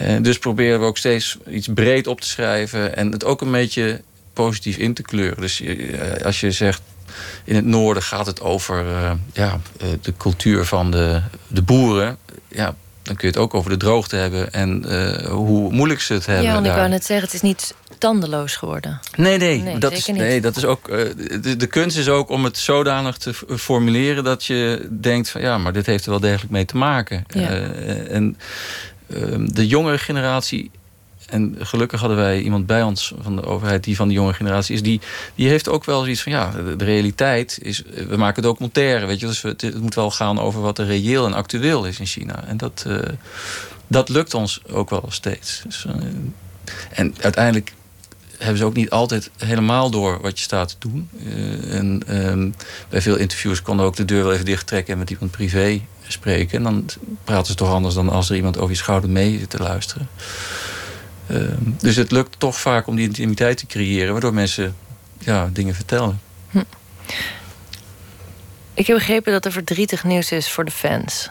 Uh, 0.02 0.22
dus 0.22 0.39
proberen 0.39 0.80
we 0.80 0.86
ook 0.86 0.97
steeds 0.97 1.38
iets 1.49 1.68
breed 1.74 2.08
op 2.08 2.22
te 2.22 2.28
schrijven... 2.28 2.95
en 2.95 3.12
het 3.12 3.24
ook 3.24 3.41
een 3.41 3.52
beetje 3.52 4.02
positief 4.34 4.78
in 4.78 4.93
te 4.93 5.02
kleuren. 5.02 5.41
Dus 5.41 5.64
als 6.24 6.39
je 6.39 6.52
zegt... 6.52 6.82
In 7.43 7.56
het 7.56 7.66
noorden 7.66 8.04
gaat 8.04 8.26
het 8.26 8.41
over 8.41 8.86
ja, 9.34 9.62
de 10.02 10.14
cultuur 10.18 10.66
van 10.66 10.91
de, 10.91 11.22
de 11.47 11.62
boeren. 11.62 12.18
Ja, 12.47 12.76
dan 13.04 13.16
kun 13.16 13.28
je 13.28 13.34
het 13.34 13.43
ook 13.43 13.54
over 13.54 13.70
de 13.70 13.78
droogte 13.78 14.16
hebben 14.16 14.54
en 14.54 14.84
uh, 14.88 15.26
hoe 15.26 15.72
moeilijk 15.72 16.02
ze 16.02 16.14
het 16.14 16.26
hebben. 16.26 16.45
Ja, 16.45 16.54
want 16.54 16.66
ik 16.66 16.72
wou 16.72 16.89
net 16.89 17.06
zeggen, 17.06 17.26
het 17.26 17.36
is 17.36 17.41
niet 17.41 17.76
tandeloos 17.97 18.56
geworden. 18.56 18.99
Nee, 19.16 19.38
nee, 19.38 19.62
nee 19.62 19.78
dat, 19.78 19.91
is, 19.91 20.08
nee 20.08 20.41
dat 20.41 20.56
is 20.56 20.66
ook. 20.66 20.88
Uh, 20.89 20.97
de, 21.41 21.56
de, 21.56 21.68
kunst 21.68 21.97
is 21.97 22.10
ook 22.10 22.30
om 22.30 22.43
het 22.43 22.58
zodanig 22.58 23.18
te 23.18 23.34
formuleren 23.58 24.24
dat 24.24 24.45
je 24.45 24.88
denkt 24.91 25.30
van 25.30 25.41
ja, 25.41 25.58
maar 25.58 25.74
dit 25.74 25.86
heeft 25.86 26.04
er 26.04 26.10
wel 26.10 26.20
degelijk 26.20 26.52
mee 26.52 26.66
te 26.66 26.78
maken. 26.78 27.26
Ja. 27.28 27.49
Uh, 27.52 28.12
en 28.12 28.38
de 29.54 29.68
jongere 29.68 29.97
generatie 29.97 30.72
en 31.32 31.56
gelukkig 31.60 32.00
hadden 32.00 32.18
wij 32.18 32.42
iemand 32.42 32.66
bij 32.66 32.84
ons 32.84 33.14
van 33.22 33.36
de 33.36 33.46
overheid 33.46 33.84
die 33.84 33.96
van 33.96 34.08
de 34.08 34.14
jonge 34.14 34.34
generatie 34.34 34.76
is. 34.76 34.82
Die, 34.82 35.02
die 35.36 35.50
heeft 35.50 35.70
ook 35.70 35.86
wel 35.86 36.00
zoiets 36.00 36.22
van 36.22 36.32
ja, 36.32 36.52
de, 36.78 36.84
realiteit 36.84 37.60
is. 37.62 37.84
We 38.08 38.18
maken 38.18 38.44
documentaire, 38.44 39.06
weet 39.06 39.20
je. 39.20 39.26
Dus 39.26 39.42
het, 39.42 39.62
het, 39.62 39.82
moet 39.82 39.96
wel 39.96 40.12
gaan 40.12 40.40
over 40.40 40.62
wat 40.62 40.78
er 40.78 40.86
reëel 40.86 41.26
en 41.26 41.34
actueel 41.34 41.86
is 41.86 42.00
in 42.00 42.06
China. 42.06 42.44
En 42.44 42.58
dat, 42.58 42.84
uh, 42.88 43.00
dat 43.88 44.10
lukt 44.10 44.34
ons 44.34 44.62
ook 44.68 44.90
wel 44.90 45.06
steeds. 45.08 45.62
Dus, 45.66 45.86
uh, 45.88 45.94
en 46.90 47.16
uiteindelijk 47.22 47.74
hebben 48.38 48.58
ze 48.58 48.66
ook 48.66 48.76
niet 48.76 48.90
altijd 48.90 49.30
helemaal 49.38 49.90
door 49.90 50.22
wat 50.22 50.38
je 50.38 50.44
staat 50.44 50.70
te 50.70 50.76
doen. 50.90 51.10
Uh, 51.26 51.76
en 51.76 52.04
um, 52.28 52.54
bij 52.90 53.02
veel 53.02 53.16
interviews 53.16 53.62
konden 53.62 53.86
ook 53.86 53.96
de 53.96 54.06
deur 54.06 54.24
wel 54.24 54.34
even 54.34 54.46
dichttrekken 54.46 54.94
en 54.94 55.00
met 55.00 55.10
iemand 55.10 55.32
privé 55.32 55.82
spreken. 56.08 56.58
En 56.58 56.64
dan 56.64 56.86
praten 57.24 57.46
ze 57.46 57.56
toch 57.56 57.72
anders 57.72 57.96
dan 57.96 58.10
als 58.10 58.30
er 58.30 58.36
iemand 58.36 58.58
over 58.58 58.70
je 58.70 58.78
schouder 58.78 59.10
mee 59.10 59.40
zit 59.40 59.50
te 59.50 59.58
luisteren. 59.58 60.10
Uh, 61.32 61.48
dus 61.80 61.96
het 61.96 62.12
lukt 62.12 62.40
toch 62.40 62.60
vaak 62.60 62.88
om 62.88 62.96
die 62.96 63.08
intimiteit 63.08 63.58
te 63.58 63.66
creëren, 63.66 64.12
waardoor 64.12 64.34
mensen 64.34 64.76
ja, 65.20 65.50
dingen 65.54 65.76
vertellen. 65.76 66.22
Hm. 66.50 66.64
Ik 68.74 68.88
heb 68.88 68.96
begrepen 68.98 69.32
dat 69.32 69.46
er 69.46 69.52
verdrietig 69.52 70.04
nieuws 70.04 70.32
is 70.32 70.52
voor 70.52 70.66
de 70.66 70.72
fans. 70.72 71.30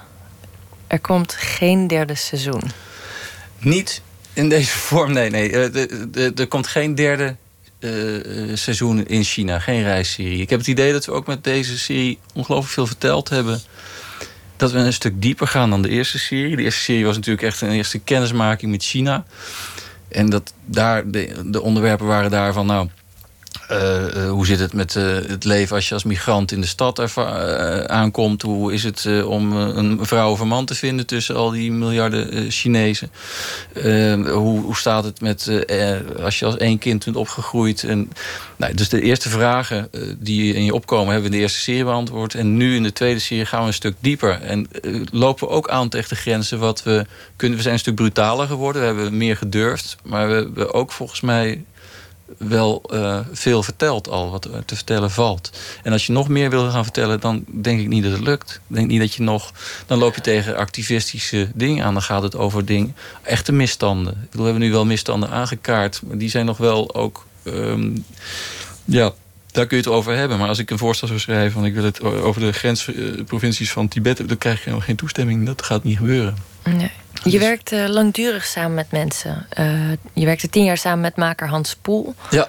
Er 0.87 1.01
komt 1.01 1.33
geen 1.33 1.87
derde 1.87 2.15
seizoen. 2.15 2.63
Niet 3.59 4.03
in 4.33 4.49
deze 4.49 4.71
vorm, 4.89 5.13
nee. 5.13 5.31
nee. 5.31 5.53
Er 6.35 6.47
komt 6.49 6.67
geen 6.67 6.95
derde 6.95 7.37
uh, 7.81 8.57
seizoen 8.57 9.07
in 9.07 9.25
China, 9.25 9.59
geen 9.59 9.83
reisserie. 9.83 10.41
Ik 10.41 10.51
heb 10.51 10.59
het 10.59 10.69
idee 10.69 10.93
dat 10.93 11.05
we 11.05 11.13
ook 11.13 11.27
met 11.27 11.45
deze 11.45 11.79
serie 11.79 12.19
ongelooflijk 12.35 12.73
veel 12.73 12.87
verteld 12.87 13.29
hebben. 13.29 13.61
Dat 14.57 14.73
we 14.73 14.79
een 14.79 14.93
stuk 14.93 15.23
dieper 15.23 15.47
gaan 15.47 15.71
dan 15.71 15.83
de 15.83 15.89
eerste 15.89 16.19
serie. 16.19 16.57
De 16.57 16.63
eerste 16.63 16.81
serie 16.81 17.05
was 17.05 17.17
natuurlijk 17.17 17.47
echt 17.47 17.61
een 17.61 17.71
eerste 17.71 17.99
kennismaking 17.99 18.71
met 18.71 18.83
China. 18.83 19.25
En 20.11 20.31
dat 20.31 20.53
daar 20.65 21.11
de, 21.11 21.43
de 21.47 21.63
onderwerpen 21.63 22.07
waren 22.07 22.31
daarvan, 22.31 22.67
nou, 22.67 22.89
uh, 23.71 24.15
uh, 24.17 24.31
hoe 24.31 24.47
zit 24.47 24.59
het 24.59 24.73
met 24.73 24.95
uh, 24.95 25.05
het 25.05 25.45
leven 25.45 25.77
als 25.77 25.89
je 25.89 25.95
als 25.95 26.05
migrant 26.05 26.53
in 26.53 26.61
de 26.61 26.67
stad 26.67 27.17
aankomt? 27.89 28.43
Hoe 28.43 28.73
is 28.73 28.85
het 28.85 29.25
om 29.25 29.53
een 29.53 29.99
vrouw 30.03 30.31
of 30.31 30.41
een 30.41 30.49
man 30.49 30.65
te 30.65 30.75
vinden 30.75 31.07
tussen 31.07 31.37
al 31.37 31.51
die 31.51 31.73
miljarden 31.73 32.51
Chinezen? 32.51 33.11
Hoe, 34.25 34.61
hoe, 34.61 34.77
staat 34.77 35.05
het 35.05 35.21
met 35.21 35.65
als 36.23 36.39
je 36.39 36.45
als 36.45 36.57
één 36.57 36.79
kind 36.79 37.05
bent 37.05 37.17
opgegroeid? 37.17 37.85
En, 37.85 38.13
nou, 38.57 38.75
dus 38.75 38.89
de 38.89 39.03
eerste 39.03 39.29
vragen 39.29 39.91
die 40.19 40.55
in 40.55 40.65
je 40.65 40.75
opkomen 40.75 41.13
hebben 41.13 41.23
we 41.23 41.31
in 41.31 41.37
de 41.37 41.43
eerste 41.43 41.61
serie 41.61 41.85
beantwoord. 41.85 42.35
En 42.35 42.57
nu 42.57 42.75
in 42.75 42.83
de 42.83 42.93
tweede 42.93 43.21
serie 43.21 43.47
gaan 43.47 43.61
we 43.61 43.67
een 43.67 43.73
stuk 43.73 43.95
dieper. 44.01 44.41
En 44.43 44.69
lopen 45.13 45.49
we 45.49 45.55
ook 45.55 45.69
aan 45.69 45.89
tegen 45.89 46.09
de 46.09 46.17
grenzen 46.17 46.59
wat 46.59 46.83
we 46.83 47.07
kunnen. 47.37 47.57
We 47.57 47.63
zijn 47.63 47.75
een 47.75 47.81
stuk 47.81 47.95
brutaler 47.95 48.47
geworden. 48.47 48.83
We 48.83 48.87
hebben 48.87 49.17
meer 49.17 49.37
gedurfd. 49.37 49.97
Maar 50.03 50.29
we 50.29 50.35
hebben 50.35 50.75
ook 50.75 50.93
volgens 50.93 51.21
mij 51.21 51.65
wel 52.39 52.83
uh, 52.93 53.19
veel 53.33 53.63
verteld 53.63 54.09
al, 54.09 54.31
wat 54.31 54.49
te 54.65 54.77
vertellen 54.77 55.11
valt. 55.11 55.51
En 55.83 55.93
als 55.93 56.07
je 56.07 56.13
nog 56.13 56.29
meer 56.29 56.51
wil 56.51 56.71
gaan 56.71 56.83
vertellen, 56.85 57.21
dan 57.21 57.45
denk 57.47 57.81
ik 57.81 57.89
niet 57.89 58.03
dat 58.03 58.13
het 58.13 58.21
lukt. 58.21 58.61
Denk 58.67 58.89
niet 58.89 59.01
dat 59.01 59.15
je 59.15 59.23
nog... 59.23 59.53
Dan 59.87 59.99
loop 59.99 60.15
je 60.15 60.21
tegen 60.21 60.57
activistische 60.57 61.51
dingen 61.55 61.85
aan. 61.85 61.93
Dan 61.93 62.03
gaat 62.03 62.23
het 62.23 62.37
over 62.37 62.65
dingen, 62.65 62.97
echte 63.23 63.53
misstanden. 63.53 64.13
Ik 64.13 64.31
bedoel, 64.31 64.45
we 64.45 64.51
hebben 64.51 64.69
nu 64.69 64.75
wel 64.75 64.87
misstanden 64.87 65.31
aangekaart, 65.31 66.01
maar 66.07 66.19
die 66.19 66.31
zijn 66.31 66.47
nog 66.47 66.57
wel 66.57 66.95
ook... 66.95 67.27
Um, 67.45 68.05
ja, 68.85 69.13
daar 69.53 69.67
kun 69.67 69.77
je 69.77 69.83
het 69.83 69.93
over 69.93 70.17
hebben. 70.17 70.39
Maar 70.39 70.49
als 70.49 70.59
ik 70.59 70.71
een 70.71 70.79
voorstel 70.79 71.09
zou 71.09 71.21
schrijven... 71.21 71.53
van 71.53 71.65
ik 71.65 71.75
wil 71.75 71.85
het 71.85 72.03
over 72.03 72.41
de 72.41 72.53
grensprovincies 72.53 73.73
van 73.73 73.89
Tibet... 73.89 74.29
dan 74.29 74.39
krijg 74.39 74.65
je 74.65 74.71
nog 74.71 74.85
geen 74.85 74.97
toestemming. 74.97 75.47
Dat 75.47 75.63
gaat 75.63 75.85
niet 75.85 75.97
gebeuren. 75.97 76.37
Nee. 76.65 76.91
Je 77.13 77.31
dus- 77.31 77.41
werkt 77.41 77.73
uh, 77.73 77.87
langdurig 77.87 78.47
samen 78.47 78.75
met 78.75 78.91
mensen. 78.91 79.47
Uh, 79.59 79.91
je 80.13 80.25
werkte 80.25 80.49
tien 80.49 80.65
jaar 80.65 80.79
samen 80.79 81.01
met 81.01 81.17
maker 81.17 81.49
Hans 81.49 81.77
Poel. 81.77 82.15
Ja. 82.31 82.49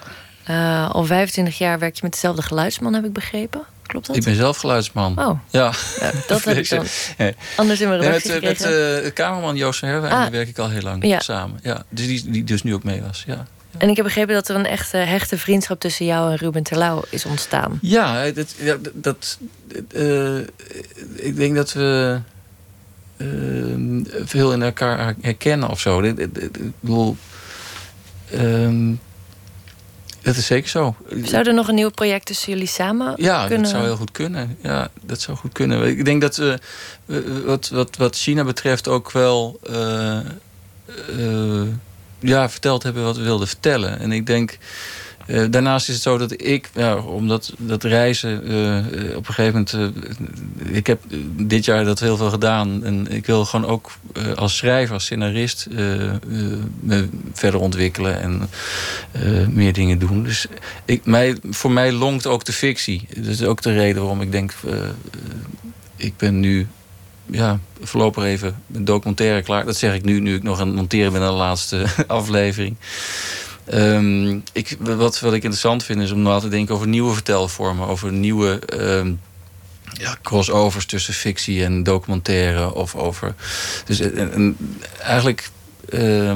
Uh, 0.50 0.90
al 0.90 1.04
25 1.04 1.58
jaar 1.58 1.78
werk 1.78 1.94
je 1.94 2.00
met 2.02 2.12
dezelfde 2.12 2.42
geluidsman, 2.42 2.94
heb 2.94 3.04
ik 3.04 3.12
begrepen. 3.12 3.62
Klopt 3.82 4.06
dat? 4.06 4.16
Ik 4.16 4.24
ben 4.24 4.34
zelf 4.34 4.56
geluidsman. 4.56 5.18
Oh. 5.18 5.40
Ja. 5.50 5.72
ja 6.00 6.10
dat 6.26 6.44
heb 6.44 6.56
ik 6.56 6.68
dan 6.68 6.86
anders 7.56 7.80
in 7.80 7.88
mijn 7.88 8.00
redactie 8.00 8.30
nee, 8.30 8.40
Met, 8.40 8.58
met 8.60 9.04
uh, 9.04 9.12
kamerman 9.14 9.56
Joost 9.56 9.80
Herwijn 9.80 10.12
ah. 10.12 10.26
werk 10.26 10.48
ik 10.48 10.58
al 10.58 10.70
heel 10.70 10.82
lang 10.82 11.06
ja. 11.06 11.20
samen. 11.20 11.60
Ja, 11.62 11.84
dus 11.88 12.06
die, 12.06 12.30
die 12.30 12.44
dus 12.44 12.62
nu 12.62 12.74
ook 12.74 12.84
mee 12.84 13.02
was. 13.02 13.22
Ja. 13.26 13.46
En 13.78 13.88
ik 13.88 13.96
heb 13.96 14.04
begrepen 14.04 14.34
dat 14.34 14.48
er 14.48 14.56
een 14.56 14.66
echte 14.66 14.96
hechte 14.96 15.38
vriendschap 15.38 15.80
tussen 15.80 16.06
jou 16.06 16.30
en 16.30 16.36
Ruben 16.36 16.62
Terlouw 16.62 17.02
is 17.10 17.24
ontstaan. 17.24 17.78
Ja, 17.82 18.30
dat, 18.94 19.38
uh, 19.92 20.38
ik 21.16 21.36
denk 21.36 21.54
dat 21.54 21.72
we 21.72 22.20
uh, 23.22 24.26
veel 24.26 24.52
in 24.52 24.62
elkaar 24.62 25.14
herkennen 25.20 25.68
of 25.68 25.80
zo. 25.80 26.00
Ik, 26.00 26.28
bedoel, 26.80 27.16
uh, 28.34 28.96
dat 30.22 30.36
is 30.36 30.46
zeker 30.46 30.68
zo. 30.68 30.94
Zou 31.24 31.46
er 31.46 31.54
nog 31.54 31.68
een 31.68 31.74
nieuw 31.74 31.90
project 31.90 32.26
tussen 32.26 32.52
jullie 32.52 32.66
samen 32.66 33.14
ja, 33.16 33.46
kunnen? 33.46 33.62
dat 33.62 33.70
zou 33.70 33.84
heel 33.84 33.96
goed 33.96 34.10
kunnen. 34.10 34.56
Ja, 34.62 34.88
dat 35.02 35.20
zou 35.20 35.36
goed 35.36 35.52
kunnen. 35.52 35.86
Ik 35.86 36.04
denk 36.04 36.20
dat 36.20 36.38
uh, 36.38 36.54
wat, 37.44 37.68
wat, 37.68 37.96
wat 37.96 38.16
China 38.16 38.44
betreft 38.44 38.88
ook 38.88 39.12
wel 39.12 39.60
uh, 39.70 40.18
uh, 41.18 41.62
ja, 42.18 42.48
verteld 42.48 42.82
hebben 42.82 43.04
wat 43.04 43.16
we 43.16 43.22
wilden 43.22 43.46
vertellen. 43.46 43.98
En 43.98 44.12
ik 44.12 44.26
denk 44.26 44.58
uh, 45.32 45.44
daarnaast 45.50 45.88
is 45.88 45.94
het 45.94 46.02
zo 46.02 46.18
dat 46.18 46.42
ik, 46.42 46.70
ja, 46.74 46.96
omdat 46.96 47.52
dat 47.58 47.84
reizen 47.84 48.52
uh, 48.52 49.16
op 49.16 49.28
een 49.28 49.34
gegeven 49.34 49.66
moment. 49.72 49.94
Ik 50.72 50.86
heb 50.86 51.00
dit 51.36 51.64
jaar 51.64 51.84
dat 51.84 52.00
heel 52.00 52.16
veel 52.16 52.30
gedaan. 52.30 52.84
En 52.84 53.06
ik 53.10 53.26
wil 53.26 53.44
gewoon 53.44 53.70
ook 53.70 53.90
als 54.34 54.56
schrijver, 54.56 54.94
als 54.94 55.04
scenarist 55.04 55.66
me 56.80 57.08
verder 57.32 57.60
ontwikkelen 57.60 58.20
en 58.20 58.48
meer 59.54 59.72
dingen 59.72 59.98
doen. 59.98 60.22
Dus 60.22 60.46
ik, 60.84 61.04
mij, 61.04 61.36
voor 61.50 61.70
mij 61.70 61.92
longt 61.92 62.26
ook 62.26 62.44
de 62.44 62.52
fictie. 62.52 63.08
Dat 63.14 63.26
is 63.26 63.42
ook 63.42 63.62
de 63.62 63.72
reden 63.72 64.02
waarom 64.02 64.20
ik 64.20 64.32
denk. 64.32 64.54
ik 65.96 66.16
ben 66.16 66.40
nu 66.40 66.66
ja, 67.30 67.58
voorlopig 67.80 68.24
even 68.24 68.56
een 68.72 68.84
documentaire 68.84 69.42
klaar. 69.42 69.64
Dat 69.64 69.76
zeg 69.76 69.94
ik 69.94 70.04
nu, 70.04 70.20
nu 70.20 70.34
ik 70.34 70.42
nog 70.42 70.60
aan 70.60 70.66
het 70.66 70.76
monteren 70.76 71.12
ben 71.12 71.22
aan 71.22 71.32
de 71.32 71.34
laatste 71.34 71.86
aflevering. 72.06 72.76
Um, 73.70 74.42
ik, 74.52 74.76
wat, 74.80 75.20
wat 75.20 75.32
ik 75.32 75.42
interessant 75.42 75.84
vind 75.84 76.00
is 76.00 76.10
om 76.10 76.22
na 76.22 76.38
te 76.38 76.48
denken 76.48 76.74
over 76.74 76.88
nieuwe 76.88 77.12
vertelvormen, 77.12 77.86
over 77.86 78.12
nieuwe 78.12 78.60
um, 78.80 79.20
ja, 79.92 80.16
crossovers 80.22 80.86
tussen 80.86 81.14
fictie 81.14 81.64
en 81.64 81.82
documentaire. 81.82 82.74
Of 82.74 82.94
over. 82.94 83.34
Dus 83.84 84.00
en, 84.00 84.32
en 84.32 84.56
eigenlijk 84.98 85.50
uh, 85.90 86.32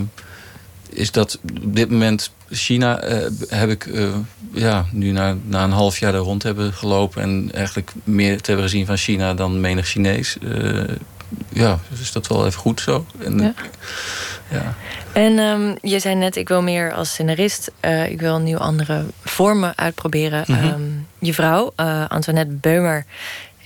is 0.91 1.13
dat 1.13 1.39
op 1.65 1.75
dit 1.77 1.91
moment. 1.91 2.35
China 2.51 3.09
uh, 3.09 3.27
heb 3.49 3.71
ik 3.71 3.87
uh, 3.87 4.15
ja, 4.53 4.87
nu 4.91 5.11
na, 5.11 5.37
na 5.45 5.65
een 5.65 5.71
half 5.71 5.99
jaar 5.99 6.13
daar 6.13 6.21
rond 6.21 6.43
hebben 6.43 6.73
gelopen. 6.73 7.23
En 7.23 7.51
eigenlijk 7.55 7.93
meer 8.05 8.41
te 8.41 8.51
hebben 8.51 8.69
gezien 8.69 8.87
van 8.87 8.97
China 8.97 9.35
dan 9.35 9.61
menig 9.61 9.87
Chinees. 9.87 10.37
ja, 11.49 11.81
dus 11.91 12.01
is 12.01 12.13
dat 12.13 12.27
wel 12.27 12.47
even 12.47 12.61
goed 12.61 12.81
zo. 12.81 13.07
En, 13.19 13.39
ja. 13.39 13.55
ja. 14.51 14.75
En 15.17 15.39
um, 15.39 15.77
je 15.83 15.99
zei 15.99 16.15
net, 16.15 16.37
ik 16.37 16.49
wil 16.49 16.63
meer 16.63 16.93
als 16.93 17.11
scenarist. 17.11 17.71
Uh, 17.85 18.11
ik 18.11 18.21
wil 18.21 18.39
nieuw 18.39 18.59
andere 18.59 19.05
vormen 19.25 19.73
uitproberen. 19.77 20.45
Mm 20.47 20.55
-hmm. 20.55 20.73
um, 20.73 21.07
je 21.19 21.35
vrouw, 21.35 21.73
uh, 21.81 22.05
Antoinette 22.09 22.55
Beumer, 22.55 23.05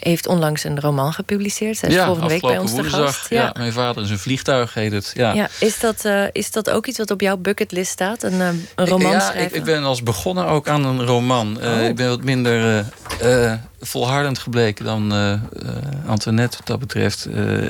heeft 0.01 0.27
onlangs 0.27 0.65
een 0.65 0.81
roman 0.81 1.13
gepubliceerd. 1.13 1.77
Zij 1.77 1.89
is 1.89 1.95
ja, 1.95 2.05
volgende 2.05 2.29
week 2.29 2.41
bij 2.41 2.59
ons 2.59 2.75
te 2.75 2.85
gast. 2.85 3.29
Ja. 3.29 3.43
ja. 3.43 3.51
mijn 3.59 3.73
vader 3.73 4.03
is 4.03 4.11
een 4.11 4.19
vliegtuig, 4.19 4.75
heet 4.75 4.93
het. 4.93 5.13
Ja. 5.15 5.33
ja 5.33 5.49
is, 5.59 5.81
dat, 5.81 6.05
uh, 6.05 6.25
is 6.33 6.51
dat 6.51 6.71
ook 6.71 6.87
iets 6.87 6.99
wat 6.99 7.11
op 7.11 7.21
jouw 7.21 7.37
bucketlist 7.37 7.91
staat? 7.91 8.23
Een, 8.23 8.41
een 8.41 8.65
roman 8.75 9.11
ja, 9.11 9.21
schrijven? 9.21 9.51
Ik, 9.51 9.55
ik, 9.55 9.65
ben 9.65 9.83
als 9.83 10.03
begonnen 10.03 10.47
ook 10.47 10.69
aan 10.69 10.85
een 10.85 11.05
roman. 11.05 11.59
Oh. 11.63 11.83
ik 11.83 11.97
ben 11.97 12.09
wat 12.09 12.23
minder 12.23 12.85
volhardend 13.81 14.39
gebleken 14.39 14.85
dan 14.85 15.13
Antoinette 16.07 16.57
wat 16.57 16.67
dat 16.67 16.79
betreft. 16.79 17.29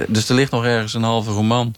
Dus 0.09 0.29
er 0.29 0.35
ligt 0.35 0.51
nog 0.51 0.65
ergens 0.65 0.95
een 0.95 1.03
halve 1.03 1.31
roman. 1.31 1.75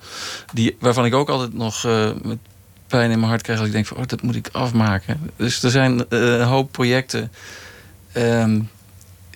Die, 0.53 0.77
waarvan 0.81 1.05
ik 1.05 1.15
ook 1.15 1.29
altijd 1.29 1.55
nog 1.55 1.87
met 2.23 2.39
pijn 2.87 3.11
in 3.11 3.19
mijn 3.19 3.31
hart 3.31 3.43
krijg. 3.43 3.59
Als 3.59 3.67
ik 3.69 3.75
denk 3.75 3.87
van, 3.87 3.97
oh, 3.97 4.07
dat 4.07 4.23
moet 4.23 4.37
ik 4.37 4.49
afmaken. 4.53 5.31
Dus 5.37 5.63
er 5.63 5.71
zijn 5.71 6.05
een 6.09 6.43
hoop 6.43 6.73
projecten... 6.73 7.33
Um, 8.17 8.71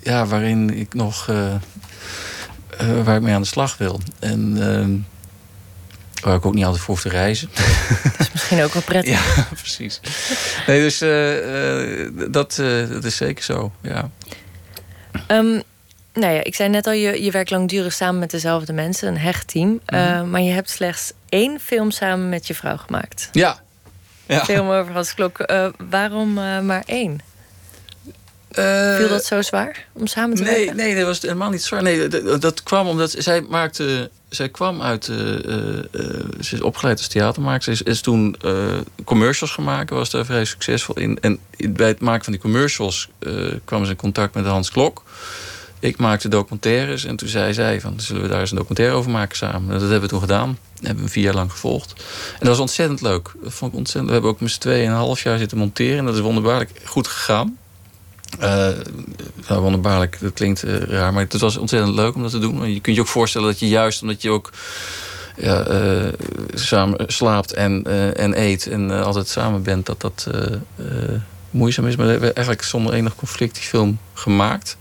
ja, 0.06 0.26
waarin 0.26 0.78
ik 0.78 0.94
nog... 0.94 1.26
waar 3.04 3.16
ik 3.16 3.22
mee 3.22 3.34
aan 3.34 3.42
de 3.42 3.46
slag 3.46 3.76
wil. 3.76 4.00
En... 4.18 4.56
ehm 4.60 5.14
waar 6.20 6.36
ik 6.36 6.46
ook 6.46 6.54
niet 6.54 6.64
altijd 6.64 6.82
voor 6.82 6.94
hoef 6.94 7.02
te 7.02 7.08
reizen. 7.08 7.48
Dat 8.02 8.20
is 8.20 8.32
misschien 8.32 8.62
ook 8.62 8.72
wel 8.72 8.82
prettig. 8.82 9.36
ja, 9.36 9.46
precies. 9.62 10.00
Nee, 10.66 10.80
dus 10.80 10.98
dat, 12.30 12.54
dat 12.90 13.04
is 13.04 13.16
zeker 13.16 13.44
zo, 13.44 13.72
ja. 13.82 14.10
Um, 15.28 15.62
nou 16.16 16.34
ja, 16.34 16.44
ik 16.44 16.54
zei 16.54 16.68
net 16.68 16.86
al, 16.86 16.92
je, 16.92 17.22
je 17.22 17.30
werkt 17.30 17.50
langdurig 17.50 17.92
samen 17.92 18.20
met 18.20 18.30
dezelfde 18.30 18.72
mensen, 18.72 19.08
een 19.08 19.18
hecht 19.18 19.48
team. 19.48 19.68
Mm 19.68 19.80
-hmm. 19.86 19.98
uh, 19.98 20.22
maar 20.22 20.40
je 20.40 20.52
hebt 20.52 20.70
slechts 20.70 21.12
één 21.28 21.60
film 21.60 21.90
samen 21.90 22.28
met 22.28 22.46
je 22.46 22.54
vrouw 22.54 22.76
gemaakt. 22.76 23.28
Ja. 23.32 23.58
ja. 24.26 24.44
Film 24.44 24.70
over 24.70 24.92
Hans 24.92 25.14
Klok. 25.14 25.50
Uh, 25.50 25.68
waarom 25.90 26.38
uh, 26.38 26.60
maar 26.60 26.82
één? 26.86 27.20
Viel 28.96 29.08
dat 29.08 29.24
zo 29.24 29.42
zwaar 29.42 29.86
om 29.92 30.06
samen 30.06 30.36
te 30.36 30.42
nee, 30.42 30.56
werken? 30.56 30.76
Nee, 30.76 30.94
dat 30.94 31.04
was 31.04 31.20
helemaal 31.20 31.50
niet 31.50 31.62
zwaar. 31.62 31.82
Nee, 31.82 32.08
dat, 32.08 32.40
dat 32.40 32.62
kwam 32.62 32.86
omdat 32.86 33.14
zij 33.18 33.40
maakte. 33.40 34.10
Zij 34.28 34.48
kwam 34.48 34.82
uit. 34.82 35.04
ze 35.04 35.88
is 36.38 36.60
opgeleid 36.60 36.98
als 36.98 37.08
theatermaker. 37.08 37.62
Ze 37.62 37.70
is, 37.70 37.82
is 37.82 38.00
toen 38.00 38.36
commercials 39.04 39.52
gemaakt. 39.52 39.90
Was 39.90 40.10
daar 40.10 40.24
vrij 40.24 40.44
succesvol 40.44 40.98
in. 40.98 41.18
En 41.20 41.38
bij 41.70 41.88
het 41.88 42.00
maken 42.00 42.24
van 42.24 42.32
die 42.32 42.42
commercials 42.42 43.08
kwam 43.64 43.84
ze 43.84 43.90
in 43.90 43.96
contact 43.96 44.34
met 44.34 44.46
Hans 44.46 44.70
Klok. 44.70 45.02
Ik 45.78 45.96
maakte 45.96 46.28
documentaires 46.28 47.04
en 47.04 47.16
toen 47.16 47.28
zei 47.28 47.52
zij 47.52 47.80
van... 47.80 48.00
zullen 48.00 48.22
we 48.22 48.28
daar 48.28 48.40
eens 48.40 48.50
een 48.50 48.56
documentaire 48.56 48.94
over 48.94 49.10
maken 49.10 49.36
samen? 49.36 49.68
Dat 49.68 49.80
hebben 49.80 50.00
we 50.00 50.08
toen 50.08 50.20
gedaan. 50.20 50.58
Dat 50.74 50.86
hebben 50.86 51.04
we 51.04 51.10
vier 51.10 51.22
jaar 51.22 51.34
lang 51.34 51.50
gevolgd. 51.50 51.92
En 52.32 52.38
dat 52.38 52.48
was 52.48 52.58
ontzettend 52.58 53.00
leuk. 53.00 53.32
Dat 53.42 53.52
vond 53.52 53.72
ik 53.72 53.78
ontzettend. 53.78 54.06
We 54.06 54.12
hebben 54.12 54.30
ook 54.30 54.40
met 54.40 54.50
z'n 54.50 54.60
tweeën 54.60 54.88
een 54.88 54.96
half 54.96 55.22
jaar 55.22 55.38
zitten 55.38 55.58
monteren. 55.58 55.98
En 55.98 56.04
dat 56.04 56.14
is 56.14 56.20
wonderbaarlijk 56.20 56.70
goed 56.84 57.06
gegaan. 57.06 57.58
Uh, 58.40 58.68
nou, 59.48 59.60
wonderbaarlijk, 59.60 60.18
dat 60.20 60.32
klinkt 60.32 60.64
uh, 60.64 60.76
raar. 60.76 61.12
Maar 61.12 61.22
het 61.22 61.40
was 61.40 61.56
ontzettend 61.56 61.94
leuk 61.94 62.14
om 62.14 62.22
dat 62.22 62.30
te 62.30 62.38
doen. 62.38 62.72
Je 62.72 62.80
kunt 62.80 62.96
je 62.96 63.02
ook 63.02 63.08
voorstellen 63.08 63.48
dat 63.48 63.58
je 63.58 63.68
juist 63.68 64.02
omdat 64.02 64.22
je 64.22 64.30
ook... 64.30 64.52
Ja, 65.38 65.68
uh, 65.68 66.12
samen 66.54 67.04
slaapt 67.06 67.52
en, 67.52 67.84
en 68.16 68.40
eet 68.40 68.66
en 68.66 68.90
altijd 68.90 69.28
samen 69.28 69.62
bent... 69.62 69.86
dat 69.86 70.00
dat 70.00 70.28
moeizaam 71.50 71.86
is. 71.86 71.96
Maar 71.96 72.06
we 72.06 72.12
hebben 72.12 72.34
eigenlijk 72.34 72.66
zonder 72.66 72.92
enig 72.92 73.14
conflict 73.14 73.54
die 73.54 73.64
film 73.64 73.98
gemaakt... 74.14 74.76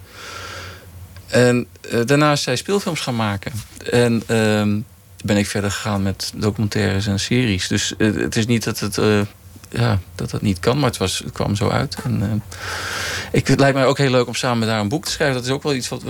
En 1.28 1.68
daarna 2.06 2.32
is 2.32 2.42
zij 2.42 2.56
speelfilms 2.56 3.00
gaan 3.00 3.16
maken. 3.16 3.52
En 3.92 4.14
uh, 4.14 4.82
ben 5.24 5.38
ik 5.38 5.48
verder 5.48 5.72
gegaan 5.72 6.04
met 6.04 6.34
documentaires 6.36 7.08
en 7.08 7.20
series. 7.20 7.68
Dus 7.68 7.94
het 7.98 8.36
is 8.36 8.46
niet 8.46 8.64
dat 8.64 8.80
het, 8.80 9.00
ja, 9.78 10.00
dat 10.16 10.32
het 10.32 10.42
niet 10.42 10.60
kan, 10.60 10.80
maar 10.80 10.90
het, 10.90 10.98
was, 10.98 11.20
het 11.20 11.34
kwam 11.34 11.56
zo 11.56 11.70
uit. 11.70 11.98
En, 12.04 12.44
ik, 13.32 13.48
het 13.48 13.60
lijkt 13.60 13.76
mij 13.76 13.86
ook 13.86 13.98
heel 13.98 14.10
leuk 14.10 14.28
om 14.28 14.36
samen 14.36 14.70
haar 14.70 14.80
een 14.80 14.90
boek 14.90 15.06
te 15.06 15.12
schrijven. 15.12 15.36
Dat 15.36 15.46
is 15.46 15.52
ook 15.52 15.64
wel 15.64 15.74
iets 15.74 15.90
wat, 15.90 16.04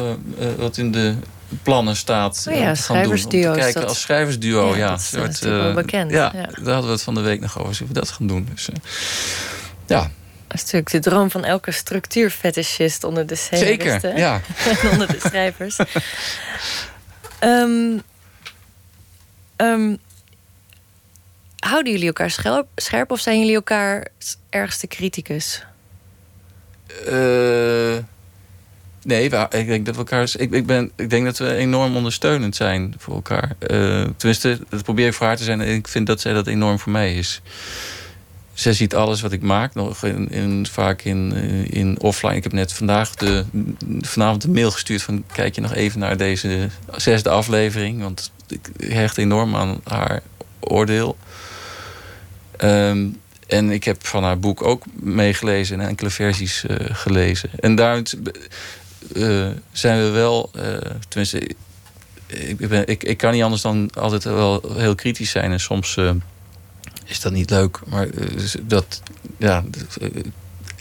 wat 0.58 0.78
in 0.78 0.92
de 0.92 1.16
plannen 1.64 1.96
staat. 1.96 2.46
Oh 2.50 2.56
ja, 2.56 2.74
te 2.74 2.82
gaan 2.82 3.04
doen. 3.04 3.12
Om 3.12 3.18
te 3.18 3.52
kijken 3.56 3.74
dat... 3.74 3.90
als 3.90 4.02
schrijversduo. 4.02 4.70
Ja, 4.70 4.78
ja 4.78 4.90
dat 4.90 5.00
is, 5.00 5.10
soort, 5.10 5.26
dat 5.26 5.34
is 5.34 5.40
wel 5.42 5.74
bekend. 5.74 6.12
Ja, 6.12 6.32
ja, 6.36 6.42
daar 6.42 6.74
hadden 6.74 6.86
we 6.86 6.92
het 6.92 7.04
van 7.04 7.16
de 7.16 7.22
week 7.22 7.42
nog 7.42 7.60
over. 7.60 7.76
Zullen 7.76 7.94
we 7.94 8.00
dat 8.00 8.10
gaan 8.10 8.28
doen? 8.28 8.48
Dus, 8.54 8.70
ja. 9.86 10.12
Dat 10.48 10.58
is 10.64 10.72
natuurlijk 10.72 10.92
de 10.92 11.10
droom 11.10 11.32
van 11.32 11.44
elke 11.44 11.72
structuurfetischist 11.72 13.04
onder 13.04 13.28
de 13.28 13.36
Zeker, 13.36 14.18
ja. 14.18 14.42
en 14.82 14.90
onder 14.92 15.08
de 15.08 15.20
schrijvers. 15.20 15.78
um, 17.44 18.02
um, 19.58 19.98
houden 21.68 21.92
jullie 21.92 22.08
elkaar 22.08 22.32
scherp, 22.32 22.68
scherp 22.76 23.12
of 23.12 23.20
zijn 23.20 23.40
jullie 23.40 23.56
elkaar 23.56 24.08
ergste 24.50 24.88
criticus? 24.88 25.66
Uh, 27.08 27.98
nee, 29.04 29.24
ik 29.50 29.68
denk 29.68 29.86
dat 29.86 29.96
we 29.96 30.02
elkaar. 30.02 30.32
Ik, 30.38 30.52
ik, 30.52 30.66
ben, 30.66 30.92
ik 30.96 31.10
denk 31.10 31.26
dat 31.26 31.38
we 31.38 31.56
enorm 31.56 31.96
ondersteunend 31.96 32.56
zijn 32.56 32.94
voor 32.98 33.14
elkaar. 33.14 33.56
Uh, 33.60 34.08
tenminste, 34.18 34.60
dat 34.70 34.84
probeer 34.84 35.08
ik 35.08 35.14
voor 35.14 35.28
haar 35.28 35.38
te 35.38 35.44
zijn. 35.44 35.62
En 35.62 35.74
ik 35.74 35.88
vind 35.88 36.08
dat 36.08 36.22
zij 36.22 36.34
dat 36.34 36.48
enorm 36.48 36.80
voor 36.80 36.92
mij 36.92 37.16
is 37.16 37.42
zij 38.56 38.74
ziet 38.74 38.96
alles 38.96 39.22
wat 39.22 39.32
ik 39.32 39.42
maak, 39.42 39.74
nog 39.74 40.04
in, 40.04 40.68
vaak 40.72 41.02
in, 41.02 41.32
in 41.70 42.00
offline. 42.02 42.36
Ik 42.36 42.44
heb 42.44 42.52
net 42.52 42.74
vandaag 42.74 43.16
de, 43.16 43.46
vanavond 44.02 44.44
een 44.44 44.52
mail 44.52 44.72
gestuurd 44.72 45.02
van... 45.02 45.24
kijk 45.34 45.56
je 45.56 45.62
nog 45.62 45.74
even 45.74 46.00
naar 46.00 46.18
deze 46.18 46.70
zesde 46.96 47.30
aflevering. 47.30 48.02
Want 48.02 48.32
ik 48.48 48.70
hecht 48.78 49.18
enorm 49.18 49.56
aan 49.56 49.80
haar 49.84 50.22
oordeel. 50.60 51.18
Um, 52.64 53.22
en 53.48 53.72
ik 53.72 53.84
heb 53.84 54.06
van 54.06 54.24
haar 54.24 54.40
boek 54.40 54.64
ook 54.64 54.84
meegelezen 54.94 55.80
en 55.80 55.88
enkele 55.88 56.10
versies 56.10 56.64
uh, 56.68 56.78
gelezen. 56.80 57.50
En 57.60 57.76
daar 57.76 58.02
uh, 59.14 59.48
zijn 59.72 60.04
we 60.04 60.10
wel... 60.10 60.52
Uh, 60.56 60.78
tenminste, 61.08 61.50
ik, 62.28 62.68
ben, 62.68 62.88
ik, 62.88 63.04
ik 63.04 63.18
kan 63.18 63.34
niet 63.34 63.44
anders 63.44 63.62
dan 63.62 63.90
altijd 63.94 64.24
wel 64.24 64.74
heel 64.76 64.96
kritisch 64.96 65.30
zijn. 65.30 65.52
En 65.52 65.60
soms 65.60 65.98
is 67.06 67.20
dat 67.20 67.32
niet 67.32 67.50
leuk. 67.50 67.80
Maar 67.88 68.08
dat, 68.62 69.02
ja, 69.38 69.64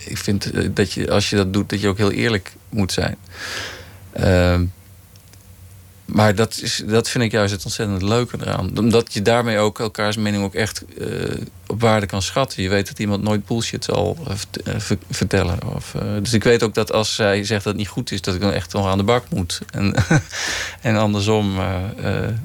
ik 0.05 0.19
vind 0.19 0.51
dat 0.77 0.93
je 0.93 1.11
als 1.11 1.31
je 1.31 1.37
dat 1.37 1.53
doet, 1.53 1.71
dat 1.71 1.81
je 1.81 1.89
ook 1.89 1.99
heel 1.99 2.13
eerlijk 2.13 2.53
moet 2.69 2.93
zijn. 2.93 3.17
Maar 6.05 6.35
dat, 6.35 6.61
is, 6.63 6.83
dat 6.87 7.09
vind 7.09 7.25
ik 7.25 7.33
juist 7.33 7.53
het 7.53 7.65
ontzettend 7.65 8.03
leuke 8.03 8.37
eraan. 8.41 8.79
Omdat 8.79 9.15
je 9.15 9.23
daarmee 9.23 9.59
ook 9.59 9.79
elkaars 9.79 10.17
mening 10.17 10.45
ook 10.45 10.55
echt 10.55 10.85
uh, 10.99 11.31
op 11.67 11.81
waarde 11.81 12.07
kan 12.07 12.23
schatten. 12.23 12.63
Je 12.63 12.69
weet 12.69 12.89
dat 12.89 12.99
iemand 12.99 13.23
nooit 13.23 13.47
bullshit 13.47 13.85
zal 13.85 14.19
uh, 14.67 14.75
vertellen. 15.11 15.75
Of, 15.75 15.95
dus 16.23 16.33
ik 16.33 16.45
weet 16.45 16.63
ook 16.63 16.75
dat 16.75 16.93
als 16.93 17.15
zij 17.15 17.45
zegt 17.45 17.65
dat 17.65 17.73
het 17.73 17.83
niet 17.83 17.89
goed 17.91 18.11
is, 18.11 18.21
dat 18.21 18.35
ik 18.35 18.41
dan 18.41 18.53
echt 18.53 18.73
nog 18.73 18.87
aan 18.87 18.99
de 18.99 19.05
bak 19.05 19.25
moet. 19.31 19.61
En, 19.71 19.95
en 20.81 20.97
andersom 20.97 21.57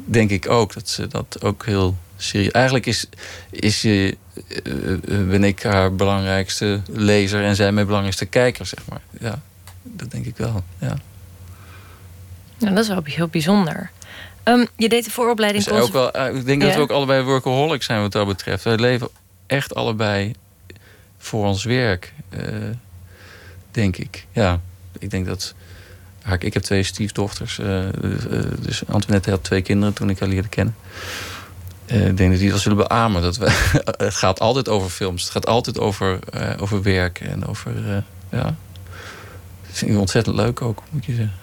denk 0.05 0.29
ik 0.29 0.49
ook 0.49 0.73
dat 0.73 0.89
ze 0.89 1.07
dat 1.07 1.37
ook 1.41 1.65
heel 1.65 1.97
serieus. 2.17 2.51
Eigenlijk 2.51 2.85
is, 2.85 3.05
is 3.49 3.81
ben 5.07 5.43
ik 5.43 5.63
haar 5.63 5.95
belangrijkste 5.95 6.81
lezer 6.91 7.43
en 7.43 7.55
zij 7.55 7.71
mijn 7.71 7.85
belangrijkste 7.85 8.25
kijker, 8.25 8.65
zeg 8.65 8.79
maar. 8.89 9.01
Ja, 9.19 9.41
dat 9.83 10.11
denk 10.11 10.25
ik 10.25 10.37
wel. 10.37 10.63
Ja. 10.77 10.97
Nou, 12.59 12.75
dat 12.75 12.83
is 12.83 12.89
wel 12.89 13.01
heel 13.03 13.27
bijzonder. 13.27 13.91
Um, 14.43 14.67
je 14.75 14.89
deed 14.89 15.05
de 15.05 15.11
vooropleiding... 15.11 15.63
Dus 15.63 15.81
ook 15.81 15.91
wel, 15.91 16.11
eh, 16.11 16.35
ik 16.35 16.45
denk 16.45 16.61
dat 16.61 16.75
we 16.75 16.81
ook 16.81 16.91
allebei 16.91 17.23
workaholic 17.23 17.83
zijn 17.83 18.01
wat 18.01 18.11
dat 18.11 18.27
betreft. 18.27 18.63
We 18.63 18.79
leven 18.79 19.09
echt 19.47 19.75
allebei 19.75 20.33
voor 21.17 21.45
ons 21.45 21.63
werk. 21.63 22.13
Uh, 22.29 22.43
denk 23.71 23.97
ik. 23.97 24.25
Ja, 24.31 24.59
ik 24.99 25.09
denk 25.09 25.25
dat... 25.25 25.53
Ik 26.39 26.53
heb 26.53 26.63
twee 26.63 26.83
stiefdochters. 26.83 27.59
Uh, 27.59 27.83
dus 28.59 28.87
Antoinette 28.87 29.29
had 29.29 29.43
twee 29.43 29.61
kinderen 29.61 29.93
toen 29.93 30.09
ik 30.09 30.19
haar 30.19 30.29
leerde 30.29 30.47
kennen. 30.47 30.75
ik 31.85 32.17
denk 32.17 32.31
dat 32.31 32.39
die 32.39 32.49
dat 32.51 32.59
zullen 32.59 32.77
beamen. 32.77 33.21
Dat 33.21 33.37
we, 33.37 33.69
het 34.05 34.15
gaat 34.15 34.39
altijd 34.39 34.69
over 34.69 34.89
films. 34.89 35.23
Het 35.23 35.31
gaat 35.31 35.45
altijd 35.45 35.79
over, 35.79 36.19
over 36.59 36.81
werk. 36.81 37.19
En 37.19 37.45
over... 37.45 38.03
ja. 38.31 38.55
Dat 39.67 39.77
vind 39.77 39.91
ik 39.91 39.97
ontzettend 39.97 40.35
leuk 40.35 40.61
ook, 40.61 40.83
moet 40.89 41.05
je 41.05 41.15
zeggen. 41.15 41.33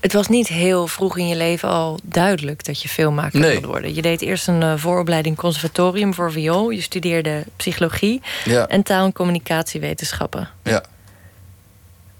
Het 0.00 0.12
was 0.12 0.28
niet 0.28 0.48
heel 0.48 0.86
vroeg 0.86 1.18
in 1.18 1.28
je 1.28 1.36
leven 1.36 1.68
al 1.68 1.98
duidelijk 2.02 2.64
dat 2.64 2.82
je 2.82 2.88
filmmaker 2.88 3.40
nee. 3.40 3.52
wilde 3.52 3.66
worden. 3.66 3.94
Je 3.94 4.02
deed 4.02 4.20
eerst 4.20 4.48
een 4.48 4.62
uh, 4.62 4.72
vooropleiding 4.76 5.36
conservatorium 5.36 6.14
voor 6.14 6.32
viool. 6.32 6.70
Je 6.70 6.80
studeerde 6.80 7.44
psychologie 7.56 8.22
en 8.68 8.82
taal- 8.82 9.04
en 9.04 9.12
communicatiewetenschappen. 9.12 10.48
Ja. 10.62 10.82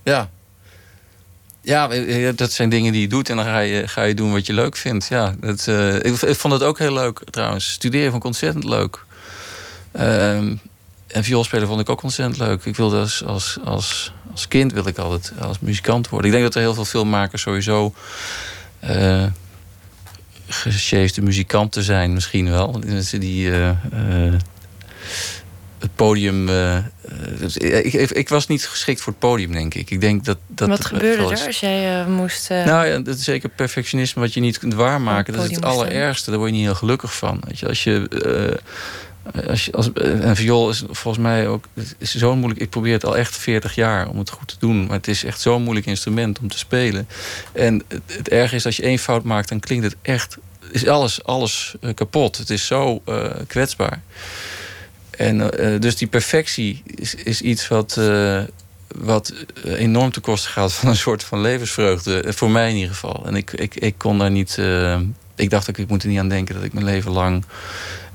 Ja. 0.03 0.31
Ja, 1.61 1.89
dat 2.33 2.53
zijn 2.53 2.69
dingen 2.69 2.93
die 2.93 3.01
je 3.01 3.09
doet 3.09 3.29
en 3.29 3.37
dan 3.37 3.45
ga 3.45 3.59
je, 3.59 3.89
ga 3.89 4.03
je 4.03 4.15
doen 4.15 4.33
wat 4.33 4.47
je 4.47 4.53
leuk 4.53 4.77
vindt. 4.77 5.07
Ja, 5.09 5.35
dat, 5.41 5.67
uh, 5.69 5.95
ik, 5.95 6.05
ik, 6.05 6.37
vond 6.37 6.53
het 6.53 6.63
ook 6.63 6.79
heel 6.79 6.93
leuk 6.93 7.23
trouwens. 7.31 7.73
Studeren 7.73 8.11
vond 8.11 8.23
ik 8.23 8.29
ontzettend 8.29 8.65
leuk. 8.65 9.05
Uh, 9.97 10.37
en 10.37 11.25
vioolspelen 11.25 11.69
vond 11.69 11.81
ik 11.81 11.89
ook 11.89 12.03
ontzettend 12.03 12.39
leuk. 12.39 12.65
Ik 12.65 12.77
wilde 12.77 12.99
als, 12.99 13.25
als, 13.25 13.59
als, 13.65 14.13
als 14.37 14.49
kind 14.49 14.73
wil 14.73 14.87
ik 14.87 14.99
altijd 14.99 15.33
als 15.41 15.59
muzikant 15.59 16.09
worden. 16.09 16.31
Ik 16.31 16.37
denk 16.37 16.47
dat 16.47 16.55
er 16.55 16.61
heel 16.61 16.75
veel 16.75 16.85
filmmakers 16.85 17.43
sowieso 17.43 17.95
uh, 18.85 19.25
gesjeesde 20.49 21.23
muzikanten 21.23 21.83
zijn, 21.83 22.13
misschien 22.13 22.51
wel. 22.51 22.81
Mensen 22.87 23.21
die 23.21 23.47
uh, 23.47 23.69
uh, 23.69 24.33
het 25.79 25.95
podium. 25.95 26.49
ik, 27.55 27.93
ik, 28.11 28.29
was 28.29 28.47
niet 28.47 28.67
geschikt 28.67 29.01
voor 29.01 29.13
het 29.13 29.21
podium, 29.21 29.53
denk 29.53 29.75
ik. 29.75 29.91
ik 29.91 30.01
denk 30.01 30.25
dat, 30.25 30.39
dat 30.47 30.69
wat 30.69 30.85
gebeurde 30.85 31.23
er 31.23 31.47
als 31.47 31.61
jij 31.61 32.07
moest. 32.07 32.49
Nou 32.49 32.87
ja, 32.87 32.99
dat 32.99 33.17
is 33.17 33.25
zeker 33.25 33.49
perfectionisme 33.49 34.23
wat 34.23 34.35
je 34.35 34.41
niet 34.41 34.59
kunt 34.59 34.75
waarmaken. 34.75 35.33
Dat 35.33 35.45
is 35.45 35.57
het 35.57 35.65
allerergste. 35.65 36.31
Daar 36.31 36.39
word 36.39 36.51
je 36.51 36.57
niet 36.57 36.67
heel 36.67 36.75
gelukkig 36.75 37.17
van. 37.17 37.41
Weet 37.47 37.59
je, 37.59 37.69
als 37.69 37.85
je 37.85 38.09
als 39.49 39.65
je, 39.65 39.73
als, 39.73 39.91
een 39.95 40.37
viool 40.37 40.71
is 40.71 40.83
volgens 40.91 41.25
mij 41.25 41.49
ook 41.49 41.65
is 41.99 42.15
zo 42.15 42.37
moeilijk. 42.37 42.61
Ik 42.61 42.71
probeer 42.71 42.93
het 42.93 43.05
al 43.05 43.17
echt 43.17 43.37
40 43.37 43.75
jaar 43.75 44.09
om 44.09 44.19
het 44.19 44.31
goed 44.31 44.49
te 44.49 44.57
doen. 44.59 44.87
Maar 44.87 44.97
het 44.97 45.09
is 45.09 45.25
echt 45.25 45.41
zo'n 45.41 45.63
moeilijk 45.63 45.87
instrument 45.87 46.39
om 46.39 46.49
te 46.49 46.59
spelen. 46.59 47.09
En 47.53 47.83
het, 48.07 48.29
erg 48.29 48.53
is 48.53 48.67
als 48.67 48.77
je 48.77 48.83
één 48.83 48.99
fout 48.99 49.25
maakt, 49.25 49.49
dan 49.49 49.61
klinkt 49.61 49.85
het 49.85 49.97
echt. 50.03 50.37
Is 50.71 50.87
alles, 50.87 51.25
alles 51.25 51.75
uh, 51.81 51.95
kapot. 51.95 52.37
Het 52.37 52.51
is 52.51 52.67
zo 52.67 53.03
uh, 53.09 53.31
kwetsbaar. 53.47 54.03
En 55.11 55.51
dus 55.81 55.97
die 55.97 56.09
perfectie 56.09 56.83
is, 56.85 57.15
is 57.15 57.41
iets 57.41 57.69
wat, 57.69 58.01
wat 58.97 59.33
enorm 59.65 60.11
te 60.13 60.21
kosten 60.21 60.51
gaat 60.51 60.73
van 60.73 60.89
een 60.89 60.97
soort 60.97 61.25
van 61.25 61.41
levensvreugde. 61.41 62.33
Voor 62.33 62.51
mij 62.51 62.69
in 62.69 62.75
ieder 62.75 62.91
geval. 62.91 63.23
En 63.27 63.37
ik, 63.37 63.53
ik, 63.53 63.75
ik 63.75 63.95
kon 63.99 64.19
daar 64.19 64.31
niet. 64.31 64.59
ik 65.35 65.51
dacht 65.51 65.71
ook, 65.71 65.79
ik 65.79 65.89
moet 65.89 66.03
er 66.03 66.09
niet 66.09 66.19
aan 66.19 66.29
denken 66.29 66.55
dat 66.55 66.65
ik 66.65 66.73
mijn 66.73 66.85
leven 66.85 67.13
lang 67.13 67.45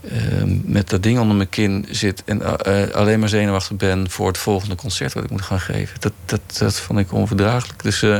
Ehm, 0.09 0.57
met 0.63 0.89
dat 0.89 1.03
ding 1.03 1.19
onder 1.19 1.35
mijn 1.35 1.49
kin 1.49 1.85
zit 1.89 2.23
en 2.25 2.41
uh, 2.41 2.83
alleen 2.93 3.19
maar 3.19 3.29
zenuwachtig 3.29 3.77
ben 3.77 4.09
voor 4.09 4.27
het 4.27 4.37
volgende 4.37 4.75
concert 4.75 5.13
wat 5.13 5.23
ik 5.23 5.29
moet 5.29 5.41
gaan 5.41 5.59
geven. 5.59 5.99
Dat, 5.99 6.13
dat, 6.25 6.41
dat 6.57 6.79
vond 6.79 6.99
ik 6.99 7.13
onverdraaglijk. 7.13 7.83
Dus, 7.83 8.01
uh, 8.01 8.19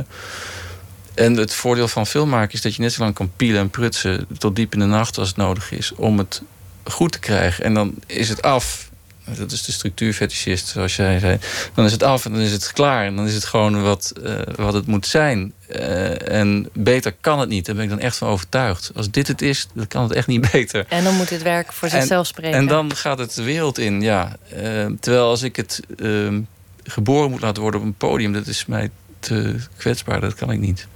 en 1.13 1.37
het 1.37 1.53
voordeel 1.53 1.87
van 1.87 2.07
filmmaken 2.07 2.53
is 2.53 2.61
dat 2.61 2.75
je 2.75 2.81
net 2.81 2.93
zo 2.93 3.01
lang 3.01 3.13
kan 3.13 3.31
pielen 3.35 3.61
en 3.61 3.69
prutsen 3.69 4.27
tot 4.37 4.55
diep 4.55 4.73
in 4.73 4.79
de 4.79 4.85
nacht 4.85 5.17
als 5.17 5.27
het 5.27 5.37
nodig 5.37 5.71
is 5.71 5.93
om 5.95 6.17
het 6.17 6.41
goed 6.83 7.11
te 7.11 7.19
krijgen. 7.19 7.63
En 7.63 7.73
dan 7.73 7.93
is 8.05 8.29
het 8.29 8.41
af 8.41 8.90
dat 9.25 9.51
is 9.51 9.63
de 9.63 9.71
structuurfetischist, 9.71 10.67
zoals 10.67 10.95
jij 10.95 11.19
zei. 11.19 11.37
Dan 11.73 11.85
is 11.85 11.91
het 11.91 12.03
af 12.03 12.25
en 12.25 12.31
dan 12.31 12.41
is 12.41 12.51
het 12.51 12.71
klaar. 12.73 13.05
En 13.05 13.15
dan 13.15 13.25
is 13.25 13.33
het 13.33 13.45
gewoon 13.45 13.81
wat, 13.81 14.13
uh, 14.23 14.39
wat 14.55 14.73
het 14.73 14.87
moet 14.87 15.05
zijn. 15.05 15.53
Uh, 15.69 16.31
en 16.31 16.69
beter 16.73 17.15
kan 17.21 17.39
het 17.39 17.49
niet. 17.49 17.65
Daar 17.65 17.75
ben 17.75 17.83
ik 17.83 17.89
dan 17.89 17.99
echt 17.99 18.17
van 18.17 18.27
overtuigd. 18.27 18.91
Als 18.95 19.11
dit 19.11 19.27
het 19.27 19.41
is, 19.41 19.67
dan 19.73 19.87
kan 19.87 20.03
het 20.03 20.11
echt 20.11 20.27
niet 20.27 20.51
beter. 20.51 20.85
En 20.89 21.03
dan 21.03 21.15
moet 21.15 21.29
het 21.29 21.41
werk 21.41 21.73
voor 21.73 21.89
zichzelf 21.89 22.27
spreken. 22.27 22.57
En 22.57 22.67
dan 22.67 22.95
gaat 22.95 23.17
het 23.17 23.35
de 23.35 23.43
wereld 23.43 23.77
in, 23.77 24.01
ja. 24.01 24.35
Uh, 24.53 24.85
terwijl 24.99 25.29
als 25.29 25.41
ik 25.41 25.55
het 25.55 25.79
ehm, 25.97 26.41
geboren 26.83 27.29
moet 27.29 27.41
laten 27.41 27.61
worden 27.61 27.79
op 27.79 27.85
een 27.85 27.93
podium... 27.93 28.33
dat 28.33 28.47
is 28.47 28.65
mij 28.65 28.89
te 29.19 29.55
kwetsbaar. 29.77 30.21
Dat 30.21 30.33
kan 30.33 30.51
ik 30.51 30.59
niet. 30.59 30.87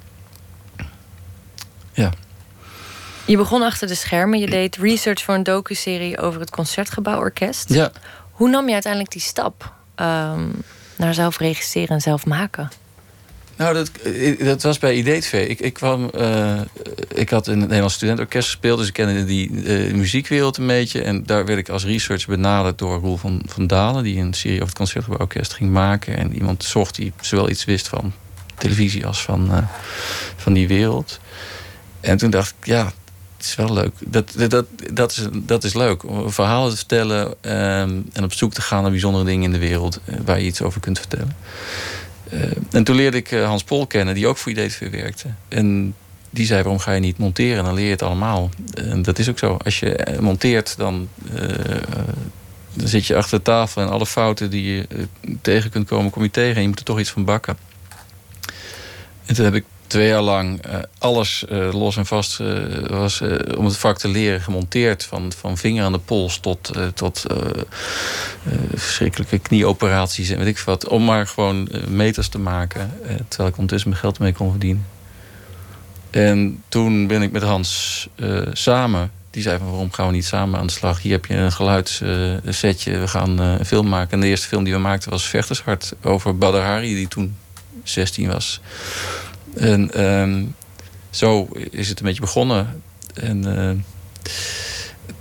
Ja. 1.94 2.12
Je 3.26 3.38
begon 3.38 3.62
achter 3.62 3.88
de 3.88 3.96
schermen. 3.96 4.40
Je 4.40 4.50
deed 4.50 4.76
research 4.76 5.22
voor 5.22 5.34
een 5.34 5.44
docu-serie 5.44 6.18
over 6.18 6.40
het 6.40 6.50
Concertgebouworkest. 6.50 7.74
Ja. 7.74 7.92
Hoe 8.32 8.50
nam 8.50 8.68
je 8.68 8.74
uiteindelijk 8.74 9.12
die 9.12 9.22
stap 9.22 9.74
um, 9.96 10.52
naar 10.98 11.14
zelf 11.14 11.38
regisseren 11.38 11.90
en 11.90 12.02
zelf 12.02 12.26
maken? 12.26 12.70
Nou, 13.58 13.74
dat, 13.74 13.92
dat 14.40 14.64
was 14.64 14.78
bij 14.78 14.96
IDTV. 14.96 15.46
Ik, 15.50 15.60
ik, 15.60 15.74
kwam, 15.74 16.10
uh, 16.16 16.62
ik 17.08 17.30
had 17.30 17.48
in 17.48 17.54
het 17.54 17.62
Nederlands 17.62 17.96
Studentorkest 17.96 18.50
gespeeld, 18.50 18.78
dus 18.78 18.88
ik 18.88 18.94
kende 18.94 19.26
die 19.26 19.50
uh, 19.52 19.94
muziekwereld 19.94 20.58
een 20.58 20.68
beetje. 20.68 21.02
En 21.02 21.24
daar 21.24 21.46
werd 21.46 21.60
ik 21.60 21.70
als 21.70 21.86
researcher 21.86 22.30
benaderd 22.30 22.78
door 22.78 23.00
Roel 23.00 23.18
van, 23.18 23.42
van 23.46 23.68
Dalen, 23.68 24.04
die 24.04 24.20
een 24.20 24.34
serie 24.34 24.56
over 24.56 24.68
het 24.68 24.78
Concertgebouworkest 24.78 25.54
ging 25.54 25.72
maken. 25.72 26.18
En 26.18 26.34
iemand 26.34 26.64
zocht 26.64 26.96
die 26.96 27.14
zowel 27.22 27.50
iets 27.50 27.66
wist 27.66 27.88
van 27.88 28.14
televisie 28.58 29.06
als 29.06 29.24
van, 29.24 29.52
uh, 29.52 29.58
van 30.36 30.54
die 30.54 30.68
wereld. 30.68 31.20
En 32.00 32.18
toen 32.18 32.30
dacht 32.30 32.54
ik, 32.60 32.66
ja, 32.66 32.92
is 33.40 33.56
wel 33.56 33.74
leuk. 33.74 33.94
Dat, 34.00 34.34
dat, 34.50 34.66
dat, 34.94 35.12
is, 35.12 35.28
dat 35.34 35.64
is 35.64 35.74
leuk. 35.74 36.04
Verhalen 36.26 36.70
te 36.70 36.76
vertellen 36.78 37.34
ehm, 37.42 38.00
en 38.14 38.24
op 38.24 38.34
zoek 38.34 38.54
te 38.54 38.62
gaan 38.62 38.82
naar 38.82 38.92
bijzondere 38.92 39.26
dingen 39.26 39.44
in 39.44 39.52
de 39.52 39.68
wereld 39.68 40.00
eh, 40.06 40.16
waar 40.26 40.40
je 40.40 40.46
iets 40.46 40.62
over 40.62 40.82
kunt 40.82 41.00
vertellen. 41.00 41.36
Uh, 42.34 42.42
en 42.72 42.84
toen 42.84 42.96
leerde 42.96 43.18
ik 43.18 43.32
uh, 43.32 43.46
Hans 43.46 43.64
Pol 43.64 43.88
kennen, 43.88 44.16
die 44.16 44.28
ook 44.28 44.38
voor 44.38 44.52
IDTV 44.52 44.90
werkte. 44.92 45.28
En 45.48 45.96
die 46.30 46.46
zei: 46.46 46.62
waarom 46.62 46.80
ga 46.80 46.92
je 46.92 47.00
niet 47.00 47.18
monteren? 47.18 47.64
Dan 47.64 47.74
leer 47.74 47.86
je 47.86 47.92
het 47.92 48.02
allemaal. 48.02 48.50
En 48.74 49.02
dat 49.02 49.20
is 49.20 49.30
ook 49.30 49.40
zo. 49.40 49.58
Als 49.64 49.80
je 49.80 50.18
monteert, 50.20 50.78
dan, 50.78 51.10
dan 52.74 52.88
zit 52.88 53.06
je 53.06 53.16
achter 53.16 53.38
de 53.38 53.44
tafel 53.44 53.82
en 53.82 53.90
alle 53.90 54.06
fouten 54.06 54.50
die 54.50 54.64
je 54.74 54.88
tegen 55.42 55.70
kunt 55.70 55.88
komen, 55.88 56.12
kom 56.12 56.24
je 56.24 56.32
tegen 56.32 56.56
en 56.56 56.62
je 56.62 56.68
moet 56.68 56.80
er 56.80 56.86
toch 56.86 57.00
iets 57.00 57.12
van 57.12 57.26
bakken. 57.26 57.58
En 59.26 59.36
toen 59.36 59.46
heb 59.46 59.54
ik 59.54 59.66
twee 59.88 60.08
jaar 60.08 60.22
lang 60.22 60.68
uh, 60.68 60.76
alles 60.98 61.46
uh, 61.52 61.74
los 61.74 61.98
en 61.98 62.06
vast 62.06 62.40
uh, 62.40 62.88
was 62.88 63.22
om 63.58 63.66
het 63.66 63.78
vak 63.78 63.98
te 63.98 64.08
leren 64.08 64.42
gemonteerd. 64.42 65.04
Van, 65.04 65.32
van 65.38 65.58
vinger 65.58 65.84
aan 65.84 65.92
de 65.92 66.00
pols 66.00 66.40
tot, 66.40 66.72
tot 66.94 67.26
verschrikkelijke 68.74 69.40
knieoperaties 69.40 70.30
en 70.30 70.38
weet 70.38 70.48
ik 70.48 70.60
wat. 70.60 70.88
Om 70.88 71.06
maar 71.06 71.28
gewoon 71.28 71.70
meters 71.88 72.28
te 72.28 72.40
maken. 72.40 72.92
terwijl 73.28 73.50
ik 73.50 73.56
ondertussen 73.56 73.90
mijn 73.90 74.02
geld 74.02 74.20
mee 74.20 74.34
kon 74.34 74.50
verdienen. 74.50 74.88
En 76.10 76.64
toen 76.70 77.08
ben 77.08 77.22
ik 77.22 77.32
met 77.32 77.42
Hans 77.42 78.08
samen. 78.54 79.12
Die 79.30 79.44
zei 79.44 79.58
van 79.58 79.70
waarom 79.70 79.92
gaan 79.92 80.08
we 80.08 80.14
niet 80.14 80.26
samen 80.26 80.60
aan 80.60 80.68
de 80.68 80.74
slag? 80.74 81.02
Hier 81.02 81.12
heb 81.12 81.26
je 81.26 81.36
een 81.36 81.52
geluidssetje. 81.52 82.98
we 82.98 83.08
gaan 83.08 83.40
een 83.40 83.66
film 83.66 83.88
maken. 83.88 84.12
En 84.12 84.20
de 84.20 84.28
eerste 84.28 84.48
film 84.48 84.64
die 84.64 84.74
we 84.74 84.80
maakten 84.80 85.10
was 85.10 85.28
Vechtershart. 85.28 85.94
Over 86.02 86.38
Badr 86.38 86.58
Hari 86.58 86.96
die 86.96 87.08
toen 87.08 87.36
16 87.84 88.32
was. 88.32 88.62
En 89.56 90.04
um, 90.04 90.56
zo 91.10 91.48
is 91.72 91.90
het 91.90 92.00
een 92.00 92.06
beetje 92.06 92.22
begonnen. 92.22 92.84
En 93.14 93.48
uh, 93.48 93.70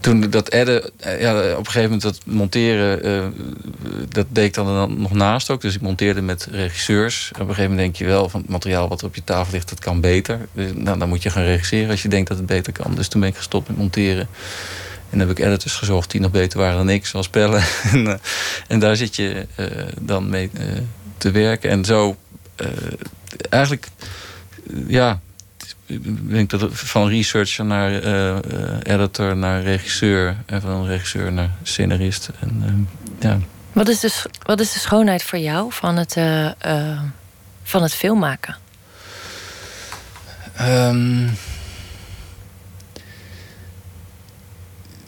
toen 0.00 0.30
dat 0.30 0.50
edden, 0.50 0.90
eh, 0.96 1.20
ja, 1.20 1.32
op 1.32 1.58
een 1.58 1.66
gegeven 1.66 1.82
moment 1.82 2.02
dat 2.02 2.20
monteren, 2.26 3.06
uh, 3.06 3.24
dat 4.08 4.26
deed 4.28 4.44
ik 4.44 4.54
dan 4.54 5.00
nog 5.00 5.12
naast 5.12 5.50
ook. 5.50 5.60
Dus 5.60 5.74
ik 5.74 5.80
monteerde 5.80 6.22
met 6.22 6.48
regisseurs. 6.50 7.30
Op 7.32 7.40
een 7.40 7.46
gegeven 7.46 7.70
moment 7.70 7.80
denk 7.80 7.96
je 7.96 8.04
wel 8.14 8.28
van 8.28 8.40
het 8.40 8.50
materiaal 8.50 8.88
wat 8.88 9.00
er 9.00 9.06
op 9.06 9.14
je 9.14 9.24
tafel 9.24 9.52
ligt, 9.52 9.68
dat 9.68 9.78
kan 9.78 10.00
beter. 10.00 10.38
Dus, 10.52 10.70
nou, 10.74 10.98
dan 10.98 11.08
moet 11.08 11.22
je 11.22 11.30
gaan 11.30 11.44
regisseren 11.44 11.90
als 11.90 12.02
je 12.02 12.08
denkt 12.08 12.28
dat 12.28 12.36
het 12.36 12.46
beter 12.46 12.72
kan. 12.72 12.94
Dus 12.94 13.08
toen 13.08 13.20
ben 13.20 13.30
ik 13.30 13.36
gestopt 13.36 13.68
met 13.68 13.76
monteren. 13.76 14.28
En 15.10 15.18
dan 15.18 15.28
heb 15.28 15.38
ik 15.38 15.44
editors 15.44 15.74
gezocht 15.74 16.10
die 16.10 16.20
nog 16.20 16.30
beter 16.30 16.58
waren 16.58 16.76
dan 16.76 16.90
ik, 16.90 17.06
zoals 17.06 17.28
Pellen. 17.28 17.62
en, 17.92 18.20
en 18.68 18.78
daar 18.78 18.96
zit 18.96 19.16
je 19.16 19.46
dan 20.00 20.28
mee 20.28 20.50
te 21.18 21.30
werken. 21.30 21.70
En 21.70 21.84
zo 21.84 22.16
eigenlijk 23.48 23.86
ja, 24.86 25.20
ben 25.86 26.38
ik 26.38 26.48
dat 26.48 26.68
van 26.70 27.08
researcher 27.08 27.64
naar 27.64 28.04
uh, 28.04 28.36
editor 28.82 29.36
naar 29.36 29.62
regisseur. 29.62 30.36
En 30.46 30.60
van 30.60 30.86
regisseur 30.86 31.32
naar 31.32 31.50
scenarist. 31.62 32.30
En, 32.40 32.88
uh, 33.20 33.30
ja. 33.30 33.38
wat, 33.72 33.88
is 33.88 34.00
de, 34.00 34.22
wat 34.42 34.60
is 34.60 34.72
de 34.72 34.78
schoonheid 34.78 35.22
voor 35.22 35.38
jou 35.38 35.72
van 35.72 35.96
het, 35.96 36.16
van 37.62 37.82
het 37.82 37.94
filmmaken? 37.94 38.56
Um, 40.60 41.30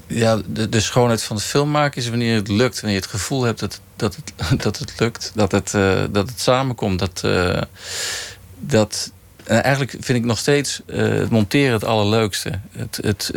ja, 0.06 0.40
de, 0.46 0.68
de 0.68 0.80
schoonheid 0.80 1.22
van 1.22 1.36
het 1.36 1.44
filmmaken 1.44 2.02
is 2.02 2.08
wanneer 2.08 2.34
het 2.34 2.48
lukt. 2.48 2.74
Wanneer 2.74 2.98
je 2.98 3.02
het 3.02 3.10
gevoel 3.10 3.42
hebt 3.42 3.60
dat, 3.60 3.80
dat, 3.96 4.16
het, 4.16 4.32
dat 4.62 4.78
het 4.78 4.94
lukt. 4.98 5.32
Dat 5.34 5.52
het, 5.52 5.72
uh, 5.72 6.02
dat 6.10 6.28
het 6.28 6.40
samenkomt. 6.40 6.98
Dat, 6.98 7.22
uh, 7.24 7.60
dat, 8.58 9.12
en 9.44 9.62
eigenlijk 9.62 9.96
vind 10.00 10.18
ik 10.18 10.24
nog 10.24 10.38
steeds 10.38 10.82
het 10.86 11.30
monteren 11.30 11.72
het 11.72 11.84
allerleukste. 11.84 12.60
Het, 12.72 12.98
het, 13.02 13.30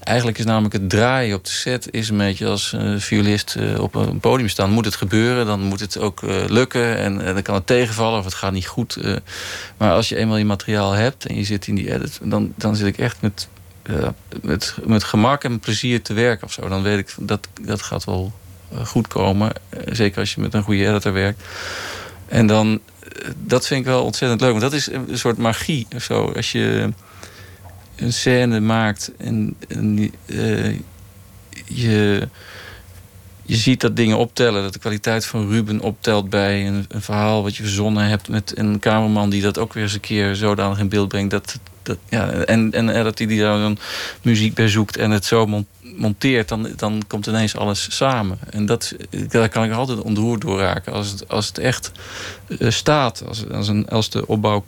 eigenlijk 0.00 0.38
is 0.38 0.44
namelijk 0.44 0.74
het 0.74 0.90
draaien 0.90 1.36
op 1.36 1.44
de 1.44 1.50
set... 1.50 1.88
is 1.90 2.08
een 2.08 2.16
beetje 2.16 2.46
als 2.46 2.72
een 2.72 3.00
violist 3.00 3.56
op 3.78 3.94
een 3.94 4.20
podium 4.20 4.48
staan. 4.48 4.70
Moet 4.70 4.84
het 4.84 4.94
gebeuren, 4.94 5.46
dan 5.46 5.60
moet 5.60 5.80
het 5.80 5.98
ook 5.98 6.22
lukken. 6.48 6.96
En, 6.96 7.18
dan 7.18 7.42
kan 7.42 7.54
het 7.54 7.66
tegenvallen 7.66 8.18
of 8.18 8.24
het 8.24 8.34
gaat 8.34 8.52
niet 8.52 8.66
goed. 8.66 8.98
maar 9.76 9.92
als 9.92 10.08
je 10.08 10.16
eenmaal 10.16 10.36
je 10.36 10.44
materiaal 10.44 10.92
hebt 10.92 11.26
en 11.26 11.36
je 11.36 11.44
zit 11.44 11.66
in 11.66 11.74
die 11.74 11.94
edit... 11.94 12.18
dan, 12.22 12.52
dan 12.56 12.76
zit 12.76 12.86
ik 12.86 12.98
echt 12.98 13.20
met 13.20 13.48
met, 14.42 14.76
met 14.84 15.04
gemak 15.04 15.44
en 15.44 15.60
plezier 15.60 16.02
te 16.02 16.12
werken 16.12 16.46
of 16.46 16.52
zo. 16.52 16.68
Dan 16.68 16.82
weet 16.82 16.98
ik 16.98 17.14
dat 17.18 17.48
dat 17.60 17.82
gaat 17.82 18.04
wel 18.04 18.32
eh, 18.32 18.41
goed 18.84 19.06
komen. 19.06 19.52
Uh, 19.70 19.80
zeker 19.94 20.18
als 20.18 20.34
je 20.34 20.40
met 20.40 20.54
een 20.54 20.62
goede 20.62 20.86
editor 20.86 21.12
werkt. 21.12 21.42
En 22.28 22.46
dan, 22.46 22.80
dat 23.36 23.66
vind 23.66 23.80
ik 23.80 23.86
wel 23.86 24.04
ontzettend 24.04 24.40
leuk. 24.40 24.50
Want 24.50 24.62
dat 24.62 24.72
is 24.72 24.90
een 24.90 25.18
soort 25.18 25.38
magie 25.38 25.86
of 25.94 26.02
zo. 26.02 26.32
Als 26.36 26.52
je 26.52 26.92
een 27.96 28.12
scène 28.12 28.60
maakt 28.60 29.12
en, 29.18 29.56
je, 31.64 32.28
je 33.42 33.56
ziet 33.56 33.80
dat 33.80 33.96
dingen 33.96 34.18
optellen. 34.18 34.62
Dat 34.62 34.72
de 34.72 34.78
kwaliteit 34.78 35.26
van 35.26 35.48
Ruben 35.48 35.80
optelt 35.80 36.30
bij 36.30 36.66
een, 36.66 36.86
verhaal 36.88 37.42
wat 37.42 37.56
je 37.56 37.62
verzonnen 37.62 38.06
hebt 38.06 38.28
met 38.28 38.58
een 38.58 38.78
cameraman 38.78 39.30
die 39.30 39.42
dat 39.42 39.58
ook 39.58 39.72
weer 39.72 39.82
eens 39.82 39.94
een 39.94 40.00
keer 40.00 40.34
zodanig 40.34 40.78
in 40.78 40.88
beeld 40.88 41.08
brengt 41.08 41.30
dat 41.30 41.58
dat, 41.82 41.98
ja, 42.08 42.30
en, 42.30 42.72
en 42.72 43.04
dat 43.04 43.18
hij 43.18 43.26
daar 43.26 43.58
dan 43.58 43.78
muziek 44.22 44.54
bij 44.54 44.68
zoekt 44.68 44.96
en 44.96 45.10
het 45.10 45.24
zo 45.24 45.66
monteert, 45.96 46.48
dan, 46.48 46.68
dan 46.76 47.02
komt 47.06 47.26
ineens 47.26 47.56
alles 47.56 47.96
samen. 47.96 48.38
En 48.50 48.66
dat, 48.66 48.94
daar 49.28 49.48
kan 49.48 49.64
ik 49.64 49.72
altijd 49.72 50.00
ontroerd 50.00 50.40
door 50.40 50.58
raken. 50.58 50.92
Als 50.92 51.10
het, 51.10 51.28
als 51.28 51.46
het 51.46 51.58
echt 51.58 51.92
uh, 52.48 52.70
staat, 52.70 53.24
als, 53.26 53.48
als, 53.48 53.68
een, 53.68 53.88
als 53.88 54.10
de 54.10 54.26
opbouw 54.26 54.64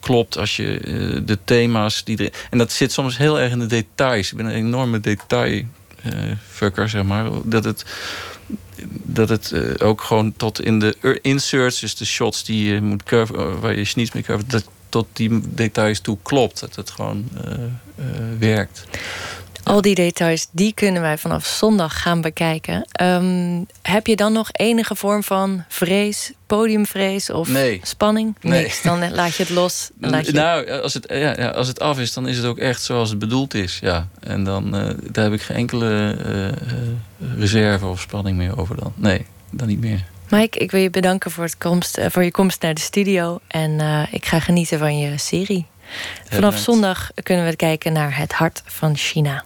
klopt, 0.00 0.38
als 0.38 0.56
je 0.56 0.80
uh, 0.84 1.20
de 1.24 1.38
thema's 1.44 2.04
die. 2.04 2.32
En 2.50 2.58
dat 2.58 2.72
zit 2.72 2.92
soms 2.92 3.16
heel 3.16 3.40
erg 3.40 3.52
in 3.52 3.58
de 3.58 3.66
details. 3.66 4.30
Ik 4.30 4.36
ben 4.36 4.46
een 4.46 4.52
enorme 4.52 5.00
detailfucker, 5.00 6.84
uh, 6.84 6.88
zeg 6.88 7.02
maar. 7.02 7.30
Dat 7.44 7.64
het 7.64 7.84
dat 9.02 9.28
het 9.28 9.80
ook 9.82 10.00
gewoon 10.00 10.32
tot 10.36 10.60
in 10.60 10.78
de 10.78 11.18
inserts, 11.22 11.80
dus 11.80 11.96
de 11.96 12.04
shots 12.04 12.44
die 12.44 12.72
je 12.72 12.80
moet 12.80 13.02
curven, 13.02 13.60
waar 13.60 13.76
je 13.76 13.84
sneaks 13.84 14.12
mee 14.12 14.22
curven, 14.22 14.48
dat 14.48 14.68
tot 14.88 15.06
die 15.12 15.40
details 15.44 16.00
toe 16.00 16.18
klopt. 16.22 16.60
Dat 16.60 16.76
het 16.76 16.90
gewoon 16.90 17.28
werkt. 18.38 18.84
Al 19.64 19.80
die 19.80 19.94
details, 19.94 20.46
die 20.50 20.74
kunnen 20.74 21.02
wij 21.02 21.18
vanaf 21.18 21.46
zondag 21.46 22.02
gaan 22.02 22.20
bekijken. 22.20 22.86
Um, 23.02 23.66
heb 23.82 24.06
je 24.06 24.16
dan 24.16 24.32
nog 24.32 24.48
enige 24.52 24.94
vorm 24.94 25.22
van 25.22 25.64
vrees, 25.68 26.32
podiumvrees 26.46 27.30
of 27.30 27.48
nee. 27.48 27.80
spanning? 27.82 28.36
Nee. 28.40 28.62
Niks, 28.62 28.82
dan 28.82 29.14
laat 29.14 29.36
je 29.36 29.42
het 29.42 29.52
los. 29.52 29.90
Dan 29.94 30.10
laat 30.10 30.26
je... 30.26 30.32
Nou, 30.32 30.70
als 30.70 30.94
het, 30.94 31.06
ja, 31.08 31.34
ja, 31.38 31.48
als 31.48 31.68
het 31.68 31.80
af 31.80 31.98
is, 31.98 32.12
dan 32.12 32.28
is 32.28 32.36
het 32.36 32.46
ook 32.46 32.58
echt 32.58 32.82
zoals 32.82 33.10
het 33.10 33.18
bedoeld 33.18 33.54
is. 33.54 33.78
Ja. 33.80 34.08
En 34.20 34.44
dan 34.44 34.76
uh, 34.76 34.90
daar 35.10 35.24
heb 35.24 35.32
ik 35.32 35.42
geen 35.42 35.56
enkele 35.56 36.16
reserve 37.36 37.86
of 37.86 38.00
spanning 38.00 38.36
meer 38.36 38.58
over 38.58 38.76
dan. 38.76 38.92
Nee, 38.96 39.26
dan 39.50 39.68
niet 39.68 39.80
meer. 39.80 40.04
Mike, 40.28 40.58
ik 40.58 40.70
wil 40.70 40.80
je 40.80 40.90
bedanken 40.90 41.30
voor, 41.30 41.44
het 41.44 41.58
komst, 41.58 42.00
voor 42.08 42.24
je 42.24 42.30
komst 42.30 42.62
naar 42.62 42.74
de 42.74 42.80
studio. 42.80 43.40
En 43.46 43.70
uh, 43.70 44.02
ik 44.10 44.26
ga 44.26 44.40
genieten 44.40 44.78
van 44.78 44.98
je 44.98 45.18
serie. 45.18 45.66
Vanaf 46.28 46.56
zondag 46.56 47.10
kunnen 47.22 47.44
we 47.44 47.56
kijken 47.56 47.92
naar 47.92 48.16
Het 48.16 48.32
Hart 48.32 48.62
van 48.64 48.96
China. 48.96 49.44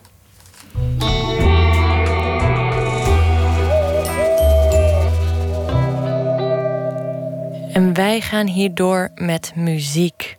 En 7.73 7.95
wij 7.95 8.21
gaan 8.21 8.47
hierdoor 8.47 9.11
met 9.15 9.53
muziek. 9.55 10.37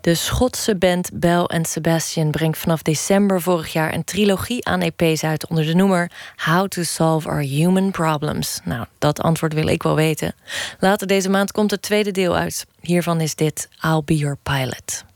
De 0.00 0.14
Schotse 0.14 0.76
band 0.76 1.10
Bell 1.12 1.48
Sebastian 1.62 2.30
brengt 2.30 2.58
vanaf 2.58 2.82
december 2.82 3.42
vorig 3.42 3.72
jaar 3.72 3.94
een 3.94 4.04
trilogie 4.04 4.64
aan 4.64 4.80
EP's 4.80 5.24
uit 5.24 5.48
onder 5.48 5.66
de 5.66 5.74
noemer 5.74 6.10
How 6.36 6.68
to 6.68 6.82
Solve 6.82 7.28
Our 7.28 7.40
Human 7.40 7.90
Problems. 7.90 8.60
Nou, 8.64 8.86
dat 8.98 9.20
antwoord 9.20 9.54
wil 9.54 9.66
ik 9.66 9.82
wel 9.82 9.94
weten. 9.94 10.34
Later 10.78 11.06
deze 11.06 11.30
maand 11.30 11.52
komt 11.52 11.70
het 11.70 11.82
tweede 11.82 12.10
deel 12.10 12.36
uit. 12.36 12.66
Hiervan 12.80 13.20
is 13.20 13.34
dit 13.34 13.68
I'll 13.84 14.02
Be 14.04 14.16
Your 14.16 14.38
Pilot. 14.42 15.06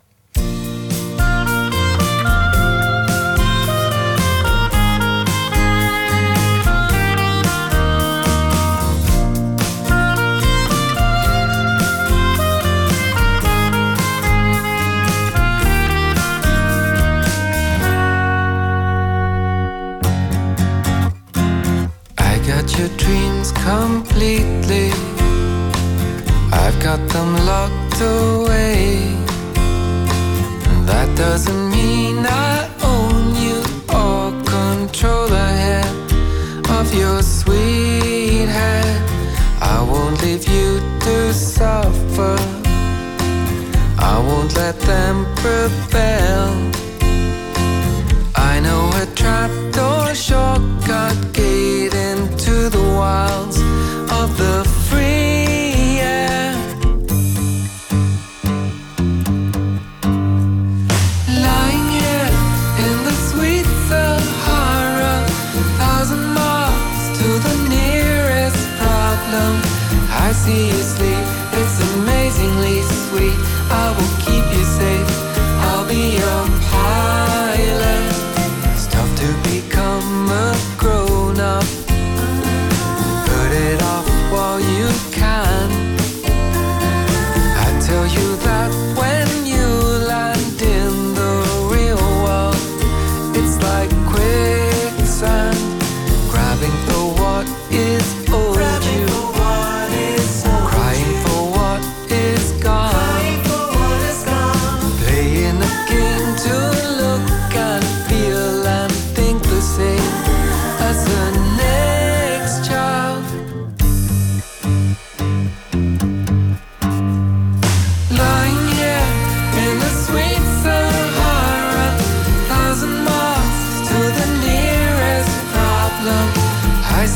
Your 22.83 22.97
dreams 22.97 23.53
completely. 23.53 24.91
I've 26.53 26.79
got 26.83 27.01
them 27.11 27.35
locked 27.47 28.01
away. 28.01 29.12
That 31.03 31.17
doesn't 31.19 31.71
mean 31.73 32.25
I 32.25 32.71
own 32.85 33.35
you 33.35 33.59
or 33.91 34.31
control 34.45 35.27
the 35.27 35.49
hair 35.63 35.85
of 36.79 36.95
your 36.95 37.21
sweet 37.25 38.47
head. 38.47 39.03
I 39.61 39.83
won't 39.83 40.23
leave 40.23 40.47
you 40.47 40.79
to 41.01 41.35
suffer. 41.35 42.37
I 43.99 44.17
won't 44.29 44.55
let 44.55 44.79
them 44.83 45.27
prevail. 45.35 46.92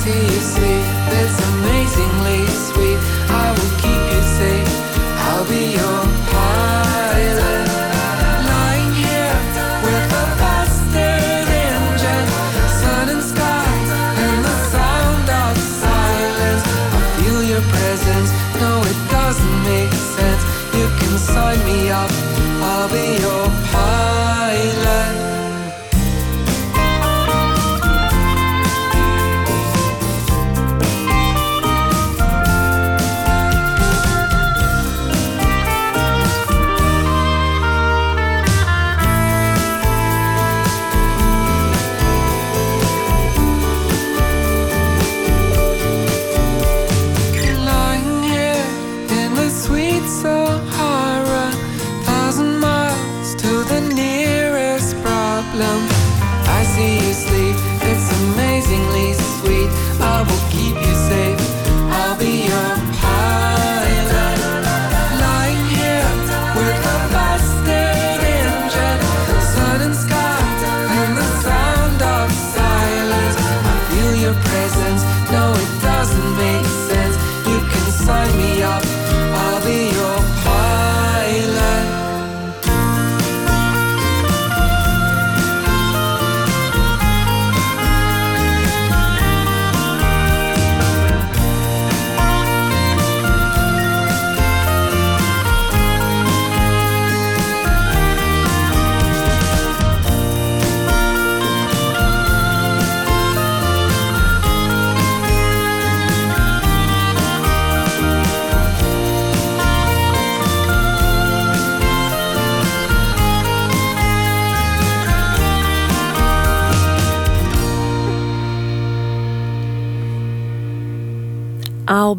difícil. 0.07 0.66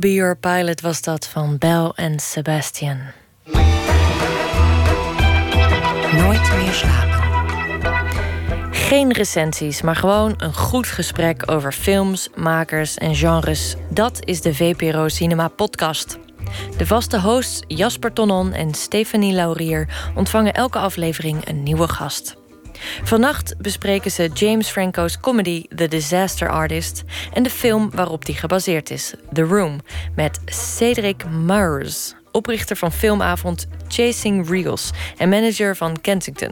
Be 0.07 0.13
Your 0.13 0.37
Pilot 0.37 0.81
was 0.81 1.01
dat 1.01 1.27
van 1.27 1.57
Bel 1.57 1.95
en 1.95 2.19
Sebastian. 2.19 2.97
Nooit 6.11 6.51
meer 6.57 6.73
slapen. 6.73 7.23
Geen 8.71 9.11
recensies, 9.11 9.81
maar 9.81 9.95
gewoon 9.95 10.33
een 10.37 10.53
goed 10.53 10.87
gesprek 10.87 11.51
over 11.51 11.71
films, 11.71 12.29
makers 12.35 12.97
en 12.97 13.15
genres. 13.15 13.75
Dat 13.89 14.19
is 14.25 14.41
de 14.41 14.53
VPRO 14.53 15.07
Cinema 15.07 15.47
Podcast. 15.47 16.17
De 16.77 16.85
vaste 16.85 17.21
hosts 17.21 17.63
Jasper 17.67 18.13
Tonon 18.13 18.53
en 18.53 18.73
Stephanie 18.73 19.33
Laurier 19.33 20.11
ontvangen 20.15 20.53
elke 20.53 20.77
aflevering 20.77 21.47
een 21.47 21.63
nieuwe 21.63 21.87
gast. 21.87 22.37
Vannacht 23.03 23.55
bespreken 23.57 24.11
ze 24.11 24.29
James 24.33 24.69
Franco's 24.69 25.19
comedy 25.19 25.65
The 25.75 25.87
Disaster 25.87 26.49
Artist 26.49 27.03
en 27.33 27.43
de 27.43 27.49
film 27.49 27.89
waarop 27.93 28.25
die 28.25 28.35
gebaseerd 28.35 28.89
is, 28.89 29.13
The 29.33 29.41
Room, 29.41 29.79
met 30.15 30.39
Cedric 30.45 31.29
Murs, 31.29 32.15
oprichter 32.31 32.75
van 32.75 32.91
filmavond 32.91 33.67
Chasing 33.87 34.49
Reels 34.49 34.91
en 35.17 35.29
manager 35.29 35.75
van 35.75 36.01
Kensington. 36.01 36.51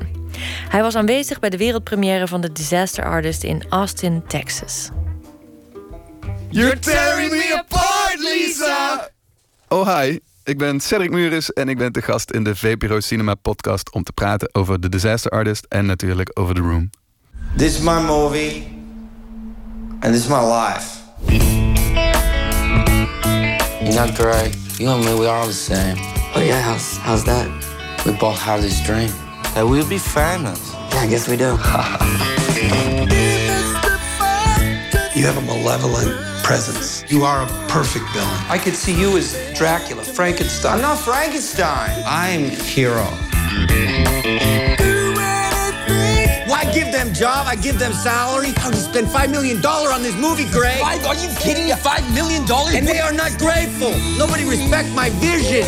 Hij 0.70 0.82
was 0.82 0.96
aanwezig 0.96 1.40
bij 1.40 1.50
de 1.50 1.58
wereldpremière 1.58 2.28
van 2.28 2.42
The 2.42 2.52
Disaster 2.52 3.06
Artist 3.06 3.44
in 3.44 3.64
Austin, 3.70 4.24
Texas. 4.28 4.90
You're 6.50 6.80
tearing 6.80 7.32
me 7.32 7.54
apart, 7.54 8.20
Lisa! 8.20 9.10
Oh, 9.68 9.98
hi. 9.98 10.20
Ik 10.46 10.58
ben 10.58 10.80
Cedric 10.80 11.12
Muris 11.12 11.54
en 11.54 11.70
ik 11.70 11.78
ben 11.78 11.92
te 11.92 12.02
gast 12.02 12.32
in 12.32 12.44
de 12.44 12.56
VPRO 12.56 13.00
Cinema 13.00 13.36
podcast 13.36 13.92
om 13.92 14.04
te 14.04 14.12
praten 14.12 14.50
over 14.52 14.80
The 14.80 14.90
Disaster 14.90 15.32
Artist 15.32 15.66
en 15.70 15.86
natuurlijk 15.86 16.32
over 16.34 16.56
The 16.56 16.62
Room. 16.62 16.90
This 17.58 17.76
is 17.76 17.80
my 17.80 18.00
movie, 18.02 18.64
and 20.00 20.14
this 20.14 20.22
is 20.24 20.28
my 20.28 20.40
life. 20.40 20.86
You're 23.80 23.94
not 23.94 24.16
Greg. 24.16 24.54
You 24.78 24.94
and 24.94 25.04
me, 25.04 25.14
we 25.14 25.28
are 25.28 25.40
all 25.40 25.48
the 25.48 25.54
same. 25.54 25.96
Oh 26.36 26.44
yeah, 26.44 26.62
how's 26.62 26.98
how's 26.98 27.24
that? 27.24 27.48
We 28.04 28.12
both 28.12 28.40
have 28.40 28.62
this 28.62 28.86
dream. 28.86 29.10
That 29.54 29.68
we'll 29.68 29.88
be 29.88 30.00
famous. 30.00 30.60
Yeah, 30.92 31.04
I 31.04 31.08
guess 31.08 31.28
we 31.28 31.38
do. 31.38 31.58
You 35.16 35.26
have 35.26 35.38
a 35.38 35.42
malevolent 35.42 36.35
presence. 36.46 37.04
You 37.12 37.24
are 37.24 37.42
a 37.42 37.48
perfect 37.68 38.06
villain. 38.14 38.30
I 38.48 38.60
could 38.60 38.76
see 38.76 38.94
you 38.94 39.18
as 39.18 39.34
Dracula, 39.56 40.04
Frankenstein. 40.04 40.76
I'm 40.76 40.82
not 40.82 41.00
Frankenstein. 41.00 42.04
I'm 42.06 42.52
hero. 42.62 43.06
Why 46.48 46.72
give 46.72 46.92
them 46.92 47.12
job? 47.16 47.48
I 47.48 47.56
give 47.56 47.80
them 47.80 47.94
salary. 47.94 48.54
I 48.58 48.68
would 48.70 48.78
spend 48.78 49.10
five 49.10 49.32
million 49.32 49.60
dollar 49.60 49.90
on 49.92 50.04
this 50.04 50.16
movie, 50.16 50.46
Greg. 50.52 50.80
Five? 50.82 51.04
Are 51.08 51.16
you 51.16 51.30
kidding? 51.40 51.66
me? 51.66 51.72
Five 51.74 52.06
million 52.14 52.46
dollars? 52.46 52.76
And 52.76 52.88
they 52.88 53.00
are 53.00 53.12
not 53.12 53.36
grateful. 53.40 53.98
Nobody 54.16 54.46
respect 54.46 54.90
my 54.94 55.10
vision. 55.18 55.66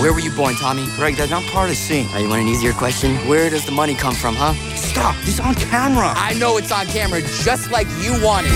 Where 0.00 0.12
were 0.12 0.20
you 0.20 0.30
born, 0.32 0.54
Tommy? 0.56 0.86
Greg, 0.96 1.16
that's 1.16 1.30
not 1.30 1.42
part 1.44 1.70
of 1.70 1.76
the 1.76 1.82
scene. 1.82 2.06
Now, 2.12 2.18
you 2.18 2.28
want 2.28 2.42
an 2.42 2.48
easier 2.48 2.72
question? 2.72 3.16
Where 3.28 3.48
does 3.50 3.64
the 3.64 3.72
money 3.72 3.94
come 3.94 4.14
from, 4.14 4.34
huh? 4.34 4.52
Stop. 4.74 5.14
This 5.24 5.40
on 5.40 5.54
camera. 5.54 6.12
I 6.16 6.34
know 6.34 6.58
it's 6.58 6.72
on 6.72 6.86
camera, 6.86 7.20
just 7.20 7.70
like 7.70 7.86
you 8.02 8.12
want 8.22 8.46
it. 8.46 8.52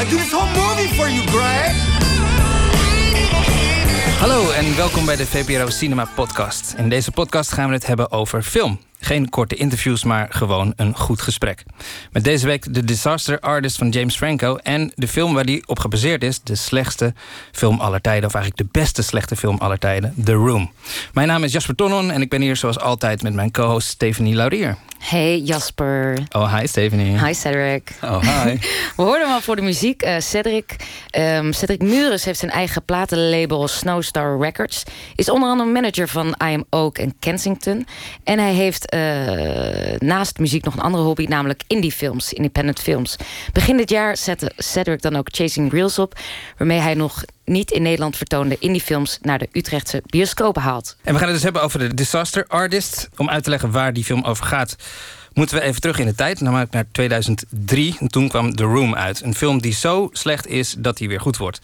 I 0.00 0.04
do 0.10 0.16
this 0.16 0.32
whole 0.32 0.48
movie 0.48 0.88
for 0.96 1.08
you, 1.08 1.22
Greg. 1.30 1.72
Hallo 4.18 4.50
en 4.50 4.76
welkom 4.76 5.04
bij 5.04 5.16
de 5.16 5.26
VPRO 5.26 5.68
Cinema 5.68 6.04
Podcast. 6.14 6.74
In 6.76 6.88
deze 6.88 7.10
podcast 7.10 7.52
gaan 7.52 7.68
we 7.68 7.74
het 7.74 7.86
hebben 7.86 8.10
over 8.12 8.42
film. 8.42 8.78
Geen 9.04 9.28
korte 9.28 9.54
interviews, 9.54 10.04
maar 10.04 10.26
gewoon 10.30 10.72
een 10.76 10.96
goed 10.96 11.20
gesprek. 11.20 11.62
Met 12.12 12.24
deze 12.24 12.46
week 12.46 12.64
The 12.72 12.84
Disaster 12.84 13.40
Artist 13.40 13.76
van 13.76 13.88
James 13.88 14.16
Franco... 14.16 14.56
en 14.56 14.92
de 14.94 15.08
film 15.08 15.34
waar 15.34 15.44
die 15.44 15.68
op 15.68 15.78
gebaseerd 15.78 16.24
is... 16.24 16.40
de 16.42 16.54
slechtste 16.54 17.14
film 17.52 17.80
aller 17.80 18.00
tijden... 18.00 18.28
of 18.28 18.34
eigenlijk 18.34 18.72
de 18.72 18.78
beste 18.80 19.02
slechte 19.02 19.36
film 19.36 19.56
aller 19.58 19.78
tijden, 19.78 20.14
The 20.24 20.32
Room. 20.32 20.72
Mijn 21.12 21.28
naam 21.28 21.44
is 21.44 21.52
Jasper 21.52 21.74
Tonnon 21.74 22.10
en 22.10 22.20
ik 22.20 22.30
ben 22.30 22.40
hier 22.40 22.56
zoals 22.56 22.78
altijd... 22.78 23.22
met 23.22 23.34
mijn 23.34 23.50
co-host 23.50 23.88
Stephanie 23.88 24.34
Laurier. 24.34 24.76
Hey 25.02 25.38
Jasper. 25.38 26.18
Oh, 26.30 26.58
hi 26.58 26.66
Stephanie. 26.66 27.24
Hi 27.24 27.34
Cedric. 27.34 27.92
Oh, 28.02 28.20
hi. 28.20 28.58
We 28.96 29.02
hoorden 29.02 29.26
hem 29.26 29.34
al 29.34 29.40
voor 29.40 29.56
de 29.56 29.62
muziek. 29.62 30.04
Uh, 30.04 30.14
Cedric, 30.18 30.76
um, 31.18 31.52
Cedric 31.52 31.82
Mures 31.82 32.24
heeft 32.24 32.38
zijn 32.38 32.50
eigen 32.50 32.84
platenlabel 32.84 33.68
Snowstar 33.68 34.38
Records. 34.40 34.82
Is 35.14 35.30
onder 35.30 35.48
andere 35.48 35.70
manager 35.70 36.08
van 36.08 36.26
I 36.26 36.54
Am 36.54 36.64
Oak 36.70 36.98
en 36.98 37.14
Kensington. 37.18 37.86
En 38.24 38.38
hij 38.38 38.52
heeft 38.52 38.91
naast 39.98 40.38
muziek 40.38 40.64
nog 40.64 40.74
een 40.74 40.80
andere 40.80 41.02
hobby, 41.02 41.24
namelijk 41.24 41.62
indie 41.66 41.92
films, 41.92 42.32
independent 42.32 42.80
films. 42.80 43.16
Begin 43.52 43.76
dit 43.76 43.90
jaar 43.90 44.16
zette 44.16 44.52
Cedric 44.56 45.02
dan 45.02 45.16
ook 45.16 45.28
Chasing 45.30 45.72
Reels 45.72 45.98
op, 45.98 46.18
waarmee 46.56 46.78
hij 46.78 46.94
nog 46.94 47.24
niet 47.44 47.70
in 47.70 47.82
Nederland 47.82 48.16
vertoonde 48.16 48.56
indiefilms 48.58 49.18
naar 49.22 49.38
de 49.38 49.48
Utrechtse 49.52 50.02
bioscopen 50.06 50.62
haalt. 50.62 50.96
En 51.04 51.12
we 51.12 51.18
gaan 51.18 51.26
het 51.26 51.36
dus 51.36 51.44
hebben 51.44 51.62
over 51.62 51.78
de 51.78 51.94
Disaster 51.94 52.44
Artist. 52.46 53.08
Om 53.16 53.28
uit 53.28 53.44
te 53.44 53.50
leggen 53.50 53.70
waar 53.70 53.92
die 53.92 54.04
film 54.04 54.24
over 54.24 54.44
gaat, 54.44 54.76
moeten 55.34 55.56
we 55.56 55.62
even 55.62 55.80
terug 55.80 55.98
in 55.98 56.06
de 56.06 56.14
tijd, 56.14 56.40
namelijk 56.40 56.70
naar 56.70 56.84
2003. 56.92 57.96
En 57.98 58.08
toen 58.08 58.28
kwam 58.28 58.54
The 58.54 58.64
Room 58.64 58.94
uit. 58.94 59.22
Een 59.22 59.34
film 59.34 59.60
die 59.60 59.72
zo 59.72 60.08
slecht 60.12 60.46
is 60.46 60.74
dat 60.78 60.98
hij 60.98 61.08
weer 61.08 61.20
goed 61.20 61.36
wordt. 61.36 61.60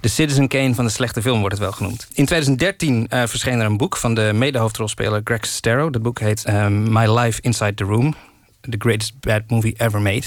De 0.00 0.08
Citizen 0.08 0.48
Kane 0.48 0.74
van 0.74 0.84
de 0.84 0.90
slechte 0.90 1.22
film 1.22 1.38
wordt 1.38 1.54
het 1.54 1.62
wel 1.62 1.72
genoemd. 1.72 2.06
In 2.12 2.24
2013 2.24 3.06
uh, 3.10 3.26
verscheen 3.26 3.60
er 3.60 3.66
een 3.66 3.76
boek 3.76 3.96
van 3.96 4.14
de 4.14 4.30
medehoofdrolspeler 4.34 5.20
Greg 5.24 5.46
Sestero. 5.46 5.90
Dat 5.90 6.02
boek 6.02 6.18
heet 6.18 6.48
um, 6.48 6.92
My 6.92 7.18
Life 7.18 7.40
Inside 7.40 7.74
the 7.74 7.84
Room. 7.84 8.14
The 8.70 8.76
Greatest 8.78 9.20
Bad 9.20 9.42
Movie 9.48 9.74
Ever 9.76 10.00
Made. 10.00 10.24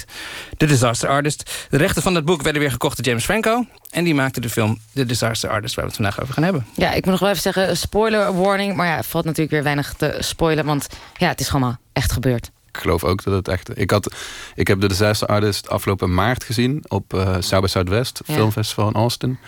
The 0.58 0.66
Disaster 0.66 1.10
Artist. 1.10 1.68
De 1.70 1.78
rechten 1.78 2.02
van 2.02 2.14
dat 2.14 2.26
boek 2.26 2.42
werden 2.42 2.62
weer 2.62 2.72
gekocht 2.72 2.98
door 2.98 3.06
James 3.06 3.24
Franco. 3.24 3.66
En 3.90 4.04
die 4.04 4.14
maakte 4.14 4.42
de 4.42 4.50
film 4.50 4.80
The 4.94 5.06
Disaster 5.06 5.50
Artist, 5.50 5.76
waar 5.76 5.86
we 5.86 5.92
het 5.92 6.02
vandaag 6.02 6.22
over 6.22 6.34
gaan 6.34 6.44
hebben. 6.44 6.66
Ja, 6.76 6.90
ik 6.90 7.04
moet 7.04 7.12
nog 7.12 7.20
wel 7.20 7.30
even 7.30 7.42
zeggen, 7.42 7.78
spoiler 7.78 8.42
warning. 8.42 8.76
Maar 8.76 8.88
ja, 8.88 9.04
valt 9.04 9.26
natuurlijk 9.26 9.52
weer 9.52 9.64
weinig 9.64 9.94
te 9.94 10.18
spoilen. 10.20 10.66
Want 10.66 10.88
ja, 11.18 11.28
het 11.28 11.40
is 11.40 11.50
gewoon 11.50 11.78
echt 11.94 12.12
gebeurd. 12.12 12.52
Geloof 12.80 13.04
ook 13.04 13.24
dat 13.24 13.34
het 13.34 13.48
echt... 13.48 13.80
Ik, 13.80 13.92
had, 13.92 14.14
ik 14.56 14.68
heb 14.68 14.80
The 14.80 14.88
Disaster 14.88 15.28
Artist 15.28 15.70
afgelopen 15.70 16.14
maart 16.14 16.44
gezien... 16.44 16.84
op 16.88 17.14
uh, 17.14 17.36
South 17.40 17.62
by 17.64 17.68
Southwest, 17.68 18.22
Ja. 18.26 18.34
filmfestival 18.34 18.88
in 18.88 18.94
Austin. 18.94 19.40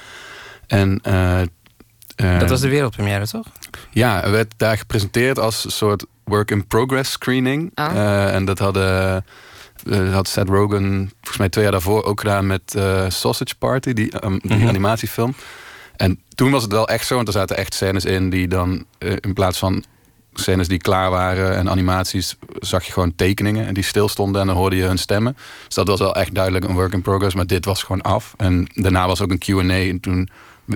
En, 0.67 0.99
uh, 1.07 1.41
uh, 2.15 2.39
dat 2.39 2.49
was 2.49 2.61
de 2.61 2.69
wereldpremière, 2.69 3.27
toch? 3.27 3.45
Ja, 3.91 4.21
het 4.21 4.29
werd 4.29 4.53
daar 4.57 4.77
gepresenteerd 4.77 5.39
als 5.39 5.65
een 5.65 5.71
soort 5.71 6.05
work-in-progress 6.23 7.11
screening. 7.11 7.71
Oh. 7.75 7.91
Uh, 7.93 8.35
en 8.35 8.45
dat 8.45 8.59
hadden, 8.59 9.25
had 10.11 10.27
Seth 10.27 10.49
Rogen 10.49 11.11
volgens 11.15 11.37
mij 11.37 11.49
twee 11.49 11.63
jaar 11.63 11.73
daarvoor 11.73 12.03
ook 12.03 12.19
gedaan 12.19 12.47
met 12.47 12.61
Sausage 13.07 13.55
Party, 13.57 13.93
die, 13.93 14.25
um, 14.25 14.39
die 14.39 14.51
mm 14.51 14.59
-hmm. 14.59 14.67
animatiefilm. 14.67 15.35
En 15.95 16.19
toen 16.35 16.51
was 16.51 16.63
het 16.63 16.71
wel 16.71 16.87
echt 16.87 17.07
zo, 17.07 17.15
want 17.15 17.27
er 17.27 17.33
zaten 17.33 17.57
echt 17.57 17.73
scènes 17.73 18.05
in 18.05 18.29
die 18.29 18.47
dan 18.47 18.85
in 19.19 19.33
plaats 19.33 19.59
van 19.59 19.83
scènes 20.33 20.67
die 20.67 20.77
klaar 20.77 21.09
waren 21.09 21.55
en 21.55 21.69
animaties, 21.69 22.35
zag 22.59 22.85
je 22.85 22.91
gewoon 22.91 23.15
tekeningen 23.15 23.67
en 23.67 23.73
die 23.73 23.83
stilstonden 23.83 24.41
en 24.41 24.47
dan 24.47 24.55
hoorde 24.55 24.75
je 24.75 24.83
hun 24.83 24.97
stemmen. 24.97 25.37
Dus 25.65 25.75
dat 25.75 25.87
was 25.87 25.99
wel 25.99 26.15
echt 26.15 26.35
duidelijk 26.35 26.65
een 26.65 26.73
work 26.73 26.93
in 26.93 27.01
progress, 27.01 27.35
maar 27.35 27.47
dit 27.47 27.65
was 27.65 27.83
gewoon 27.83 28.01
af. 28.01 28.33
En 28.37 28.67
daarna 28.73 29.07
was 29.07 29.21
ook 29.21 29.31
een 29.31 29.39
QA 29.39 29.73
en 29.73 29.99
toen 29.99 30.29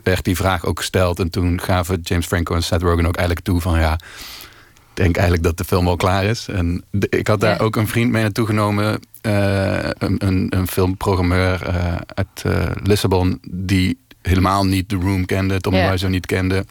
werd 0.04 0.24
die 0.24 0.36
vraag 0.36 0.66
ook 0.66 0.80
gesteld 0.80 1.20
en 1.20 1.30
toen 1.30 1.62
gaven 1.62 2.00
James 2.04 2.26
Franco 2.26 2.56
en 2.56 2.64
Seth 2.64 2.82
Rogen 2.82 3.06
ook 3.06 3.16
eigenlijk 3.16 3.46
toe 3.46 3.62
van 3.62 3.80
ja, 3.80 3.94
ik 3.94 5.04
denk 5.04 5.16
eigenlijk 5.16 5.46
dat 5.46 5.58
de 5.58 5.64
film 5.64 5.88
al 5.88 5.96
klaar 5.96 6.24
is. 6.24 6.48
En 6.48 6.84
ik 7.10 7.28
had 7.28 7.40
daar 7.40 7.58
ja. 7.58 7.64
ook 7.64 7.76
een 7.76 7.88
vriend 7.88 8.12
mee 8.12 8.22
naartoe 8.22 8.46
genomen, 8.46 9.00
uh, 9.22 9.90
een, 9.98 10.26
een, 10.26 10.48
een, 10.50 10.68
filmprogrammeur 10.68 11.68
uh, 11.68 11.96
uit 12.06 12.44
uh, 12.46 12.66
Lissabon, 12.84 13.40
die 13.52 14.00
helemaal 14.22 14.66
niet 14.66 14.90
The 14.90 14.96
Room 14.96 15.26
kende, 15.26 15.60
Tommy 15.60 15.80
yeah. 15.80 15.92
Wiseau 15.92 16.12
niet 16.12 16.26
kende 16.26 16.66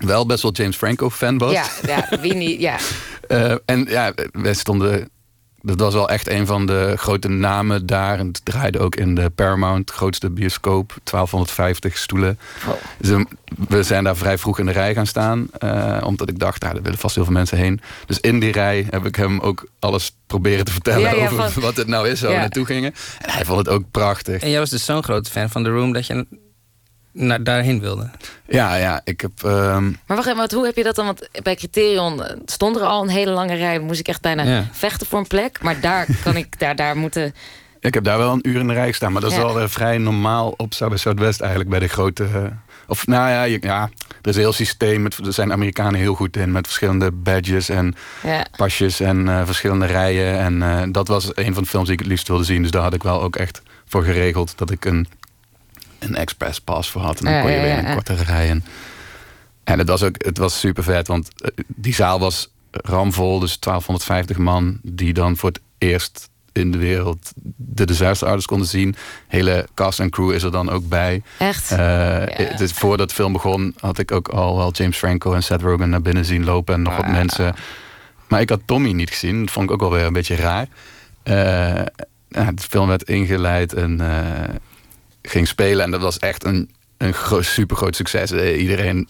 wel 0.00 0.26
best 0.26 0.42
wel 0.42 0.52
James 0.52 0.76
Franco 0.76 1.10
fan 1.10 1.38
was. 1.38 1.52
Ja, 1.52 1.66
ja 1.86 2.18
wie 2.20 2.34
niet, 2.34 2.60
ja. 2.60 2.76
uh, 3.28 3.54
en 3.64 3.86
ja, 3.88 4.12
wij 4.32 4.54
stonden... 4.54 5.10
Dat 5.62 5.80
was 5.80 5.94
wel 5.94 6.08
echt 6.08 6.28
een 6.28 6.46
van 6.46 6.66
de 6.66 6.94
grote 6.96 7.28
namen 7.28 7.86
daar. 7.86 8.18
En 8.18 8.26
het 8.26 8.44
draaide 8.44 8.78
ook 8.78 8.96
in 8.96 9.14
de 9.14 9.30
Paramount, 9.30 9.90
grootste 9.90 10.30
bioscoop. 10.30 10.88
1250 10.88 11.98
stoelen. 11.98 12.38
Oh. 12.68 12.74
Dus 12.98 13.24
we 13.68 13.82
zijn 13.82 14.04
daar 14.04 14.16
vrij 14.16 14.38
vroeg 14.38 14.58
in 14.58 14.66
de 14.66 14.72
rij 14.72 14.94
gaan 14.94 15.06
staan. 15.06 15.48
Uh, 15.64 16.00
omdat 16.04 16.28
ik 16.28 16.38
dacht, 16.38 16.62
nou, 16.62 16.76
er 16.76 16.82
willen 16.82 16.98
vast 16.98 17.14
heel 17.14 17.24
veel 17.24 17.32
mensen 17.32 17.58
heen. 17.58 17.80
Dus 18.06 18.20
in 18.20 18.40
die 18.40 18.52
rij 18.52 18.86
heb 18.90 19.06
ik 19.06 19.16
hem 19.16 19.40
ook 19.40 19.66
alles 19.78 20.16
proberen 20.26 20.64
te 20.64 20.72
vertellen... 20.72 21.00
Ja, 21.00 21.14
ja, 21.14 21.24
over 21.24 21.50
van... 21.50 21.62
wat 21.62 21.76
het 21.76 21.86
nou 21.86 22.08
is, 22.08 22.20
waar 22.20 22.30
we 22.30 22.36
naartoe 22.36 22.66
gingen. 22.66 22.94
En 23.18 23.30
hij 23.30 23.44
vond 23.44 23.58
het 23.58 23.68
ook 23.68 23.84
prachtig. 23.90 24.42
En 24.42 24.50
jij 24.50 24.58
was 24.58 24.70
dus 24.70 24.84
zo'n 24.84 25.02
grote 25.02 25.30
fan 25.30 25.50
van 25.50 25.62
The 25.62 25.70
Room... 25.70 25.92
dat 25.92 26.06
je 26.06 26.26
naar 27.12 27.42
daarheen 27.42 27.80
wilde. 27.80 28.10
Ja, 28.46 28.74
ja, 28.74 29.00
ik 29.04 29.20
heb. 29.20 29.42
Um... 29.44 29.98
Maar 30.06 30.16
wacht 30.16 30.28
even, 30.28 30.54
hoe 30.54 30.66
heb 30.66 30.76
je 30.76 30.82
dat 30.82 30.94
dan? 30.94 31.06
Want 31.06 31.28
bij 31.42 31.54
Criterion 31.54 32.22
stond 32.44 32.76
er 32.76 32.82
al 32.82 33.02
een 33.02 33.08
hele 33.08 33.30
lange 33.30 33.54
rij. 33.54 33.78
Moest 33.78 34.00
ik 34.00 34.08
echt 34.08 34.20
bijna 34.20 34.42
ja. 34.42 34.68
vechten 34.72 35.06
voor 35.06 35.18
een 35.18 35.26
plek. 35.26 35.62
Maar 35.62 35.80
daar 35.80 36.06
kan 36.24 36.36
ik, 36.36 36.58
daar, 36.58 36.76
daar 36.76 36.96
moeten. 36.96 37.34
Ik 37.80 37.94
heb 37.94 38.04
daar 38.04 38.18
wel 38.18 38.32
een 38.32 38.48
uur 38.48 38.60
in 38.60 38.66
de 38.66 38.72
rij 38.72 38.88
gestaan, 38.88 39.12
maar 39.12 39.20
dat 39.20 39.30
is 39.30 39.36
ja. 39.36 39.44
wel 39.44 39.62
uh, 39.62 39.68
vrij 39.68 39.98
normaal 39.98 40.54
op 40.56 40.74
Zuid- 40.74 41.00
Zuidwest 41.00 41.40
eigenlijk 41.40 41.70
bij 41.70 41.78
de 41.78 41.88
grote. 41.88 42.24
Uh, 42.34 42.42
of 42.86 43.06
nou 43.06 43.30
ja, 43.30 43.42
je, 43.42 43.58
ja, 43.60 43.82
er 44.22 44.28
is 44.28 44.34
een 44.34 44.40
heel 44.40 44.52
systeem. 44.52 45.02
Met, 45.02 45.16
er 45.16 45.32
zijn 45.32 45.52
Amerikanen 45.52 46.00
heel 46.00 46.14
goed 46.14 46.36
in 46.36 46.52
met 46.52 46.66
verschillende 46.66 47.12
badges 47.12 47.68
en 47.68 47.94
ja. 48.22 48.46
pasjes 48.56 49.00
en 49.00 49.26
uh, 49.26 49.42
verschillende 49.44 49.86
rijen. 49.86 50.62
En 50.62 50.92
dat 50.92 51.08
was 51.08 51.30
een 51.34 51.54
van 51.54 51.62
de 51.62 51.68
films 51.68 51.84
die 51.84 51.94
ik 51.94 52.00
het 52.00 52.08
liefst 52.08 52.28
wilde 52.28 52.44
zien. 52.44 52.62
Dus 52.62 52.70
daar 52.70 52.82
had 52.82 52.94
ik 52.94 53.02
wel 53.02 53.22
ook 53.22 53.36
echt 53.36 53.62
voor 53.86 54.04
geregeld 54.04 54.58
dat 54.58 54.70
ik 54.70 54.84
een 54.84 55.06
een 56.00 56.16
express 56.16 56.60
pass 56.60 56.90
voor 56.90 57.02
had. 57.02 57.18
En 57.18 57.24
dan 57.24 57.34
ja, 57.34 57.40
kon 57.40 57.50
je 57.50 57.60
weer 57.60 57.78
in 57.78 57.84
een 57.84 57.94
kortere 57.94 58.22
rijden. 58.22 58.64
En 59.64 59.78
het 59.78 59.88
was 59.88 60.02
ook 60.02 60.14
het 60.24 60.38
was 60.38 60.58
super 60.58 60.82
vet, 60.82 61.06
want 61.06 61.28
die 61.66 61.94
zaal 61.94 62.20
was 62.20 62.50
ramvol. 62.70 63.38
Dus 63.38 63.58
1250 63.58 64.38
man 64.38 64.78
die 64.82 65.12
dan 65.12 65.36
voor 65.36 65.48
het 65.48 65.60
eerst 65.78 66.28
in 66.52 66.70
de 66.70 66.78
wereld 66.78 67.32
de 67.56 67.86
disaster 67.86 68.26
artists 68.26 68.48
konden 68.48 68.68
zien. 68.68 68.96
Hele 69.26 69.68
cast 69.74 70.00
en 70.00 70.10
crew 70.10 70.32
is 70.32 70.42
er 70.42 70.50
dan 70.50 70.70
ook 70.70 70.88
bij. 70.88 71.22
Echt? 71.38 71.72
Uh, 71.72 71.78
ja. 71.78 72.56
dus 72.56 72.72
voordat 72.72 73.08
de 73.08 73.14
film 73.14 73.32
begon 73.32 73.74
had 73.80 73.98
ik 73.98 74.12
ook 74.12 74.28
al 74.28 74.56
wel 74.56 74.72
James 74.72 74.96
Franco 74.96 75.32
en 75.34 75.42
Seth 75.42 75.62
Rogen 75.62 75.90
naar 75.90 76.02
binnen 76.02 76.24
zien 76.24 76.44
lopen 76.44 76.74
en 76.74 76.82
nog 76.82 76.96
wat 76.96 77.06
mensen. 77.06 77.54
Maar 78.28 78.40
ik 78.40 78.48
had 78.48 78.60
Tommy 78.64 78.92
niet 78.92 79.10
gezien. 79.10 79.40
Dat 79.40 79.50
vond 79.50 79.66
ik 79.66 79.72
ook 79.72 79.80
wel 79.80 79.90
weer 79.90 80.04
een 80.04 80.12
beetje 80.12 80.36
raar. 80.36 80.68
Uh, 81.24 81.82
de 82.28 82.62
film 82.68 82.88
werd 82.88 83.02
ingeleid 83.02 83.72
en 83.74 84.00
uh, 84.00 84.54
ging 85.30 85.48
spelen. 85.48 85.84
En 85.84 85.90
dat 85.90 86.00
was 86.00 86.18
echt 86.18 86.44
een, 86.44 86.70
een 86.98 87.14
super 87.40 87.76
groot 87.76 87.96
succes. 87.96 88.32
Iedereen 88.32 89.08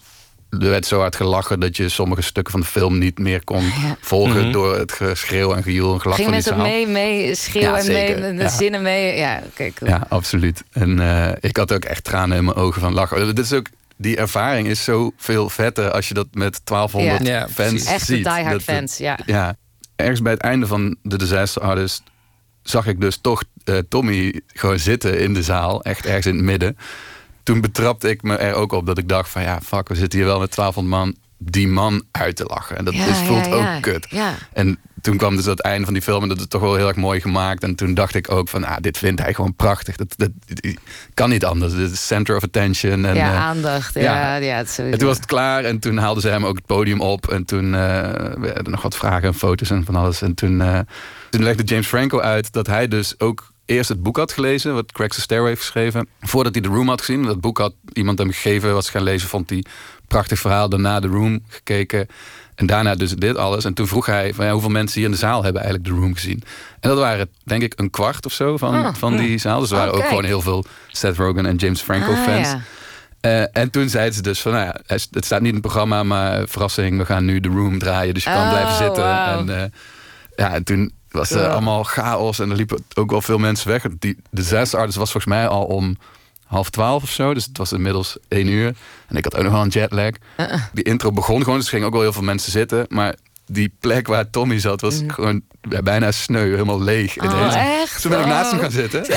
er 0.49 0.69
werd 0.69 0.85
zo 0.85 0.99
hard 0.99 1.15
gelachen 1.15 1.59
dat 1.59 1.77
je 1.77 1.89
sommige 1.89 2.21
stukken 2.21 2.51
van 2.51 2.61
de 2.61 2.67
film 2.67 2.97
niet 2.97 3.19
meer 3.19 3.43
kon 3.43 3.63
ja. 3.63 3.97
volgen 3.99 4.41
Mhm. 4.41 4.51
door 4.51 4.77
het 4.77 4.91
geschreeuw 4.91 5.53
en 5.53 5.63
gejoel 5.63 5.93
en 5.93 6.01
gelach 6.01 6.15
van 6.15 6.25
die 6.25 6.33
mensen 6.33 6.57
mee, 6.57 6.87
mee 6.87 7.35
schreeuwen 7.35 7.71
Ja, 7.93 8.01
en 8.11 8.19
mee, 8.21 8.35
de 8.35 8.41
Ja. 8.43 8.49
zinnen 8.49 8.81
mee? 8.81 9.17
Ja, 9.17 9.41
oké, 9.45 9.71
cool. 9.73 9.89
Ja, 9.91 10.05
absoluut. 10.09 10.63
En 10.71 10.99
eh, 10.99 11.31
ik 11.39 11.57
had 11.57 11.73
ook 11.73 11.85
echt 11.85 12.03
tranen 12.03 12.37
in 12.37 12.43
mijn 12.45 12.57
ogen 12.57 12.81
van 12.81 12.93
lachen. 12.93 13.25
Dit 13.35 13.45
is 13.45 13.53
ook, 13.53 13.65
die 13.97 14.17
ervaring 14.17 14.67
is 14.67 14.83
zo 14.83 15.11
veel 15.17 15.49
vetter 15.49 15.91
als 15.91 16.07
je 16.07 16.13
dat 16.13 16.27
met 16.31 16.61
1200 16.63 17.27
Ja. 17.27 17.33
Ja, 17.39 17.47
fans. 17.49 17.85
Echte 17.85 18.05
ziet. 18.05 18.23
diehard 18.23 18.51
Dat- 18.51 18.61
fans, 18.75 18.97
ja. 18.97 19.19
ja. 19.25 19.55
Ergens 19.95 20.21
bij 20.21 20.31
het 20.31 20.41
einde 20.41 20.67
van 20.67 20.95
de 21.03 21.17
Disaster 21.17 21.61
Artist 21.61 22.03
zag 22.63 22.87
ik 22.87 23.01
dus 23.01 23.17
toch 23.21 23.43
eh, 23.63 23.77
Tommy 23.89 24.41
gewoon 24.47 24.79
zitten 24.79 25.19
in 25.19 25.33
de 25.33 25.43
zaal. 25.43 25.83
Echt 25.83 26.05
ergens 26.05 26.25
in 26.25 26.35
het 26.35 26.43
midden. 26.43 26.77
Toen 27.43 27.61
betrapte 27.61 28.09
ik 28.09 28.21
me 28.21 28.35
er 28.35 28.53
ook 28.53 28.71
op 28.71 28.85
dat 28.85 28.97
ik 28.97 29.07
dacht 29.09 29.29
van 29.29 29.41
ja, 29.41 29.61
fuck, 29.61 29.87
we 29.87 29.95
zitten 29.95 30.19
hier 30.19 30.27
wel 30.27 30.39
met 30.39 30.55
1200 30.55 31.03
man 31.03 31.15
die 31.37 31.67
man 31.67 32.03
uit 32.11 32.35
te 32.35 32.43
lachen. 32.45 32.77
En 32.77 32.85
dat 32.85 32.93
Ja, 32.93 33.05
is, 33.05 33.17
voelt 33.17 33.45
ja, 33.45 33.75
ook 33.75 33.81
kut. 33.81 34.07
Ja. 34.09 34.33
En 34.53 34.79
toen 35.01 35.17
kwam 35.17 35.35
dus 35.35 35.45
dat 35.45 35.59
einde 35.59 35.85
van 35.85 35.93
die 35.93 36.03
film 36.03 36.21
en 36.21 36.29
dat 36.29 36.39
is 36.39 36.47
toch 36.47 36.61
wel 36.61 36.75
heel 36.75 36.87
erg 36.87 36.95
mooi 36.95 37.21
gemaakt. 37.21 37.63
En 37.63 37.75
toen 37.75 37.93
dacht 37.93 38.15
ik 38.15 38.31
ook 38.31 38.49
van, 38.49 38.63
ah, 38.63 38.77
dit 38.79 38.97
vindt 38.97 39.21
hij 39.21 39.33
gewoon 39.33 39.55
prachtig. 39.55 39.95
Dat, 39.95 40.13
dat, 40.17 40.29
dat 40.45 40.73
kan 41.13 41.29
niet 41.29 41.45
anders. 41.45 41.73
Dit 41.73 41.91
is 41.91 42.07
center 42.07 42.35
of 42.35 42.43
attention. 42.43 43.05
En, 43.05 43.15
ja, 43.15 43.33
eh, 43.33 43.41
aandacht. 43.41 43.93
Ja, 43.93 44.35
ja. 44.35 44.57
het 44.57 44.79
en 44.79 44.97
toen 44.97 45.07
was 45.07 45.17
het 45.17 45.25
klaar 45.25 45.63
en 45.63 45.79
toen 45.79 45.97
haalden 45.97 46.21
ze 46.21 46.29
hem 46.29 46.45
ook 46.45 46.55
het 46.55 46.65
podium 46.65 47.01
op. 47.01 47.27
En 47.27 47.45
toen 47.45 47.65
eh, 47.65 47.79
werden 48.37 48.63
er 48.63 48.69
nog 48.69 48.81
wat 48.81 48.97
vragen 48.97 49.27
en 49.27 49.33
foto's 49.33 49.69
en 49.69 49.85
van 49.85 49.95
alles. 49.95 50.21
En 50.21 50.33
toen, 50.33 50.61
eh, 50.61 50.79
toen 51.29 51.43
legde 51.43 51.63
James 51.63 51.87
Franco 51.87 52.19
uit 52.19 52.51
dat 52.51 52.67
hij 52.67 52.87
dus 52.87 53.19
ook 53.19 53.51
eerst 53.65 53.89
het 53.89 54.03
boek 54.03 54.17
had 54.17 54.31
gelezen. 54.31 54.73
Wat 54.73 54.91
Craig's 54.91 55.15
the 55.15 55.21
Stairway 55.21 55.49
heeft 55.49 55.61
geschreven. 55.61 56.07
Voordat 56.19 56.53
hij 56.53 56.63
The 56.63 56.69
Room 56.69 56.87
had 56.87 56.99
gezien. 56.99 57.23
Dat 57.23 57.41
boek 57.41 57.57
had 57.57 57.73
iemand 57.93 58.17
hem 58.17 58.31
gegeven. 58.31 58.73
Was 58.73 58.89
gaan 58.89 59.03
lezen. 59.03 59.29
Vond 59.29 59.49
hij 59.49 59.65
prachtig 60.07 60.39
verhaal. 60.39 60.69
Daarna 60.69 60.99
The 60.99 61.07
Room 61.07 61.43
gekeken. 61.47 62.07
En 62.55 62.65
daarna 62.65 62.95
dus 62.95 63.11
dit 63.15 63.37
alles. 63.37 63.65
En 63.65 63.73
toen 63.73 63.87
vroeg 63.87 64.05
hij 64.05 64.33
van, 64.33 64.45
ja, 64.45 64.51
hoeveel 64.51 64.69
mensen 64.69 64.95
hier 64.97 65.05
in 65.05 65.11
de 65.11 65.17
zaal 65.19 65.43
hebben 65.43 65.61
eigenlijk 65.61 65.93
The 65.93 65.99
Room 65.99 66.13
gezien. 66.13 66.43
En 66.79 66.89
dat 66.89 66.97
waren 66.97 67.29
denk 67.43 67.61
ik 67.61 67.73
een 67.75 67.89
kwart 67.89 68.25
of 68.25 68.33
zo 68.33 68.57
van, 68.57 68.75
Ah, 68.85 68.93
van 68.95 69.17
die 69.17 69.37
zaal. 69.37 69.59
Dus 69.59 69.69
er 69.71 69.77
waren 69.77 69.93
Oh, 69.93 69.99
ook 69.99 70.05
gewoon 70.07 70.23
heel 70.23 70.41
veel 70.41 70.65
Seth 70.87 71.17
Rogen 71.17 71.45
en 71.45 71.55
James 71.55 71.81
Franco 71.81 72.11
Ah, 72.11 72.23
fans. 72.23 72.47
ja. 72.47 72.61
Eh, 73.21 73.43
en 73.61 73.69
toen 73.69 73.89
zeiden 73.89 74.13
ze 74.13 74.21
dus 74.21 74.41
van, 74.41 74.51
nou 74.51 74.65
ja, 74.65 74.75
het 74.85 75.07
het 75.11 75.25
staat 75.25 75.39
niet 75.39 75.47
in 75.47 75.53
het 75.53 75.63
programma, 75.63 76.03
maar 76.03 76.47
verrassing, 76.47 76.97
we 76.97 77.05
gaan 77.05 77.25
nu 77.25 77.41
The 77.41 77.49
Room 77.49 77.79
draaien, 77.79 78.13
dus 78.13 78.23
je 78.23 78.29
kan 78.29 78.41
Oh, 78.43 78.49
blijven 78.49 78.75
zitten. 78.75 79.25
En, 79.25 79.61
eh, 79.61 79.69
ja, 80.35 80.53
en 80.53 80.63
toen 80.63 80.91
was 81.11 81.31
er 81.31 81.41
Ja. 81.41 81.47
allemaal 81.47 81.83
chaos 81.83 82.39
en 82.39 82.49
er 82.49 82.55
liepen 82.55 82.83
ook 82.93 83.11
wel 83.11 83.21
veel 83.21 83.37
mensen 83.37 83.67
weg. 83.67 83.83
Die, 83.99 84.15
de 84.15 84.21
Disaster 84.29 84.79
Artist 84.79 84.97
was 84.97 85.11
volgens 85.11 85.33
mij 85.33 85.47
al 85.47 85.63
om 85.63 85.97
half 86.51 86.69
twaalf 86.69 87.03
of 87.03 87.09
zo, 87.09 87.33
dus 87.33 87.45
het 87.45 87.57
was 87.57 87.71
inmiddels 87.71 88.17
één 88.27 88.47
uur. 88.47 88.75
En 89.07 89.15
ik 89.15 89.23
had 89.23 89.35
ook 89.35 89.43
nog 89.43 89.51
wel 89.51 89.61
een 89.61 89.67
jetlag. 89.67 90.11
Uh-uh. 90.37 90.61
Die 90.73 90.83
intro 90.83 91.11
begon 91.11 91.43
gewoon, 91.43 91.57
dus 91.57 91.65
er 91.65 91.71
gingen 91.71 91.87
ook 91.87 91.93
wel 91.93 92.01
heel 92.01 92.13
veel 92.13 92.23
mensen 92.23 92.51
zitten, 92.51 92.85
maar 92.89 93.15
die 93.45 93.73
plek 93.79 94.07
waar 94.07 94.29
Tommy 94.29 94.59
zat 94.59 94.81
was 94.81 95.01
gewoon 95.07 95.41
ja, 95.69 95.81
bijna 95.81 96.11
sneu, 96.11 96.49
helemaal 96.49 96.81
leeg. 96.81 97.17
Oh, 97.17 97.23
ineens. 97.23 97.55
echt? 97.55 98.01
Toen 98.01 98.11
ben 98.11 98.19
ik 98.19 98.25
naast 98.25 98.51
hem 98.51 98.59
gaan 98.59 98.71
zitten. 98.71 99.01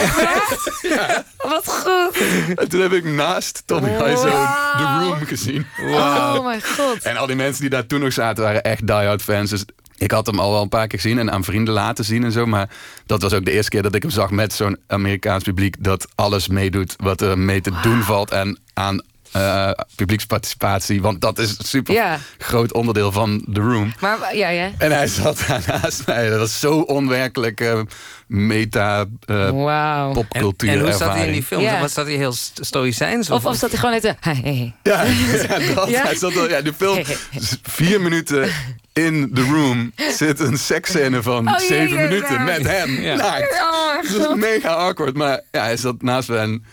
Wat 1.50 1.68
goed. 1.68 2.18
En 2.54 2.68
toen 2.68 2.80
heb 2.80 2.92
ik 2.92 3.04
naast 3.04 3.62
Tommy 3.66 3.90
Wiseau 3.90 4.46
The 4.76 4.98
Room 5.00 5.26
gezien. 5.26 5.66
Oh 5.80 6.44
mijn 6.44 6.62
god. 6.62 7.02
En 7.02 7.16
al 7.16 7.26
die 7.26 7.36
mensen 7.36 7.60
die 7.60 7.70
daar 7.70 7.86
toen 7.86 8.00
nog 8.00 8.12
zaten 8.12 8.44
waren 8.44 8.62
echt 8.62 8.86
diehard 8.86 9.22
fans. 9.22 9.50
Dus 9.50 9.64
ik 9.96 10.10
had 10.10 10.26
hem 10.26 10.38
al 10.38 10.52
wel 10.52 10.62
een 10.62 10.68
paar 10.68 10.86
keer 10.86 11.00
gezien 11.00 11.18
en 11.18 11.30
aan 11.32 11.44
vrienden 11.44 11.74
laten 11.74 12.04
zien 12.04 12.24
en 12.24 12.32
zo. 12.32 12.46
Maar 12.46 12.68
dat 13.06 13.22
was 13.22 13.32
ook 13.32 13.44
de 13.44 13.50
eerste 13.52 13.70
keer 13.70 13.82
dat 13.82 13.94
ik 13.94 14.02
hem 14.02 14.10
zag 14.10 14.30
met 14.30 14.52
zo'n 14.52 14.78
Amerikaans 14.86 15.42
publiek... 15.44 15.76
dat 15.78 16.08
alles 16.14 16.48
meedoet 16.48 16.94
wat 16.96 17.20
er 17.20 17.38
mee 17.38 17.60
te 17.60 17.72
doen 17.82 18.02
valt 18.02 18.30
en 18.30 18.58
aan 18.74 19.02
eh, 19.32 19.70
publieksparticipatie. 19.96 21.02
Want 21.02 21.20
dat 21.20 21.38
is 21.38 21.58
een 21.58 21.64
super 21.64 21.94
Ja. 21.94 22.18
groot 22.38 22.72
onderdeel 22.72 23.12
van 23.12 23.44
The 23.52 23.60
Room. 23.60 23.92
Maar 24.00 24.36
ja, 24.36 24.48
ja. 24.48 24.70
En 24.78 24.92
hij 24.92 25.06
zat 25.06 25.44
daarnaast 25.48 26.06
mij. 26.06 26.28
Dat 26.28 26.38
was 26.38 26.60
zo 26.60 26.78
onwerkelijk 26.80 27.60
eh, 27.60 27.80
meta 28.26 29.04
uh, 29.26 29.50
Wauw. 29.50 30.12
popcultuur 30.12 30.70
En 30.70 30.80
hoe 30.80 30.92
zat 30.92 31.12
hij 31.14 31.26
in 31.26 31.32
die 31.32 31.42
film? 31.42 31.62
Ja. 31.62 31.80
Was 31.80 31.94
dat 31.94 32.06
hij 32.06 32.14
heel 32.14 32.32
st- 32.32 32.58
stoïcijns? 32.62 33.30
Of, 33.30 33.44
of 33.44 33.56
zat 33.56 33.70
hij 33.70 33.78
gewoon 33.78 33.94
net... 34.02 34.16
Hey, 34.20 34.40
hey, 34.42 34.42
hey. 34.42 34.74
Ja, 34.82 35.02
ja, 35.58 35.74
dat. 35.74 35.88
Ja? 35.88 36.02
Hij 36.02 36.16
zat 36.16 36.32
wel, 36.32 36.48
ja, 36.48 36.60
de 36.60 36.72
film, 36.76 37.04
vier 37.62 38.00
minuten 38.00 38.48
in 38.94 39.30
the 39.34 39.42
room 39.42 39.92
zit 39.96 40.40
een 40.40 40.58
seksscène 40.58 41.22
van 41.22 41.48
Oh, 41.48 41.58
zeven 41.58 41.96
jee, 41.96 42.08
minuten 42.08 42.44
met 42.44 42.66
hem. 42.66 43.00
Ja. 43.00 43.14
naakt. 43.14 43.52
Oh, 43.52 44.00
Dus 44.02 44.10
dat 44.16 44.30
is 44.30 44.36
mega 44.36 44.68
awkward. 44.68 45.16
Maar 45.16 45.40
ja, 45.50 45.62
hij 45.62 45.76
zat 45.76 46.02
naast 46.02 46.28
me 46.28 46.36
en 46.36 46.64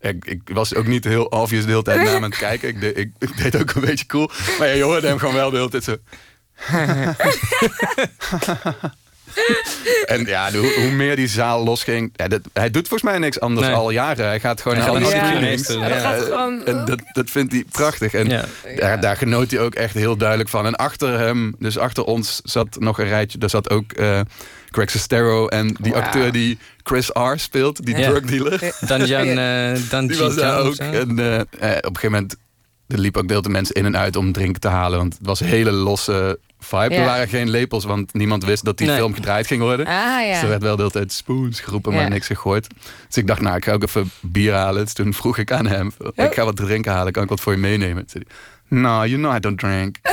ik, 0.00 0.24
ik 0.24 0.40
was 0.52 0.74
ook 0.74 0.86
niet 0.86 1.04
heel 1.04 1.24
obvious 1.24 1.64
de 1.64 1.70
hele 1.70 1.82
tijd 1.82 1.96
naar 1.96 2.06
hem 2.06 2.16
aan 2.24 2.30
het 2.30 2.38
kijken. 2.38 2.68
Ik, 2.68 2.80
deed- 2.80 2.96
ik, 2.96 3.10
ik 3.18 3.36
deed 3.42 3.56
ook 3.60 3.70
een 3.70 3.80
beetje 3.80 4.06
cool. 4.06 4.30
Maar 4.58 4.68
ja, 4.68 4.74
je 4.74 4.82
hoorde 4.82 5.06
hem 5.06 5.18
gewoon 5.18 5.34
wel 5.34 5.50
de 5.50 5.56
hele 5.56 5.70
tijd 5.70 5.84
zo. 5.84 5.96
en 10.14 10.24
ja, 10.26 10.52
hoe, 10.52 10.72
hoe 10.80 10.90
meer 10.90 11.16
die 11.16 11.28
zaal 11.28 11.64
losging... 11.64 12.12
Ja, 12.16 12.28
dat, 12.28 12.40
hij 12.52 12.70
doet 12.70 12.88
volgens 12.88 13.10
mij 13.10 13.18
niks 13.18 13.40
anders 13.40 13.66
Nee. 13.66 13.76
al 13.76 13.90
jaren. 13.90 14.26
Hij 14.26 14.40
gaat 14.40 14.60
gewoon 14.60 14.76
Hij 14.78 14.86
naar 14.86 14.94
alle. 14.94 15.56
Dat 15.88 16.00
gaat 16.00 16.22
gewoon- 16.22 16.64
En 16.66 16.84
dat, 16.84 17.00
dat 17.12 17.30
vindt 17.30 17.52
hij 17.52 17.64
prachtig. 17.70 18.14
En 18.14 18.28
Ja. 18.28 18.44
daar, 18.76 19.00
daar 19.00 19.16
genoot 19.16 19.50
hij 19.50 19.60
ook 19.60 19.74
echt 19.74 19.94
heel 19.94 20.16
duidelijk 20.16 20.48
van. 20.48 20.66
En 20.66 20.76
achter 20.76 21.18
hem, 21.18 21.54
dus 21.58 21.78
achter 21.78 22.04
ons, 22.04 22.40
zat 22.44 22.76
nog 22.78 22.98
een 22.98 23.08
rijtje. 23.08 23.38
Daar 23.38 23.50
zat 23.50 23.70
ook 23.70 23.92
eh 23.92 24.20
Craig 24.70 24.90
Sestero 24.90 25.46
en 25.46 25.76
die 25.80 25.94
acteur 25.94 26.32
die 26.32 26.58
Chris 26.82 27.08
R. 27.08 27.32
speelt, 27.36 27.84
die 27.86 27.96
Ja. 27.96 28.08
drug 28.10 28.22
dealer. 28.22 28.60
Danjan, 28.86 29.26
eh 29.38 29.80
Dan 29.90 30.06
Die 30.06 30.18
was 30.18 30.34
daar 30.34 30.60
ook. 30.60 30.74
En 30.74 31.18
eh, 31.18 31.40
op 31.40 31.56
een 31.60 31.80
gegeven 31.82 32.10
moment 32.10 32.36
er 32.88 32.98
liep 32.98 33.16
ook 33.16 33.28
deel 33.28 33.42
de 33.42 33.48
mensen 33.48 33.74
in 33.74 33.84
en 33.84 33.96
uit 33.96 34.16
om 34.16 34.32
drinken 34.32 34.60
te 34.60 34.68
halen. 34.68 34.98
Want 34.98 35.12
het 35.18 35.26
was 35.26 35.40
een 35.40 35.46
hele 35.46 35.70
losse 35.70 36.38
vibe. 36.60 36.94
Ja. 36.94 37.00
Er 37.00 37.04
waren 37.06 37.28
geen 37.28 37.50
lepels, 37.50 37.84
want 37.84 38.14
niemand 38.14 38.44
wist 38.44 38.64
dat 38.64 38.78
die 38.78 38.86
Nee. 38.86 38.96
film 38.96 39.14
gedraaid 39.14 39.46
ging 39.46 39.62
worden. 39.62 39.86
Ah 39.86 40.18
Dus 40.28 40.42
er 40.42 40.48
werd 40.48 40.62
wel 40.62 40.76
de 40.76 40.82
hele 40.82 40.92
tijd 40.94 41.12
spoons 41.12 41.60
geroepen, 41.60 41.92
Ja. 41.92 42.00
maar 42.00 42.10
niks 42.10 42.26
gegooid. 42.26 42.66
Dus 43.06 43.16
ik 43.16 43.26
dacht, 43.26 43.40
nou, 43.40 43.56
ik 43.56 43.64
ga 43.64 43.72
ook 43.72 43.82
even 43.82 44.10
bier 44.20 44.52
halen. 44.54 44.84
Dus 44.84 44.92
toen 44.92 45.14
vroeg 45.14 45.38
ik 45.38 45.52
aan 45.52 45.66
hem, 45.66 45.92
ik 46.14 46.34
ga 46.34 46.44
wat 46.44 46.56
drinken 46.56 46.92
halen. 46.92 47.12
Kan 47.12 47.22
ik 47.22 47.28
wat 47.28 47.40
voor 47.40 47.52
je 47.52 47.58
meenemen? 47.58 48.06
Toen 48.06 48.08
zei 48.10 48.24
hij, 48.26 48.36
no, 48.70 49.04
you 49.04 49.16
know 49.16 49.34
I 49.36 49.38
don't 49.40 49.58
drink. 49.58 49.96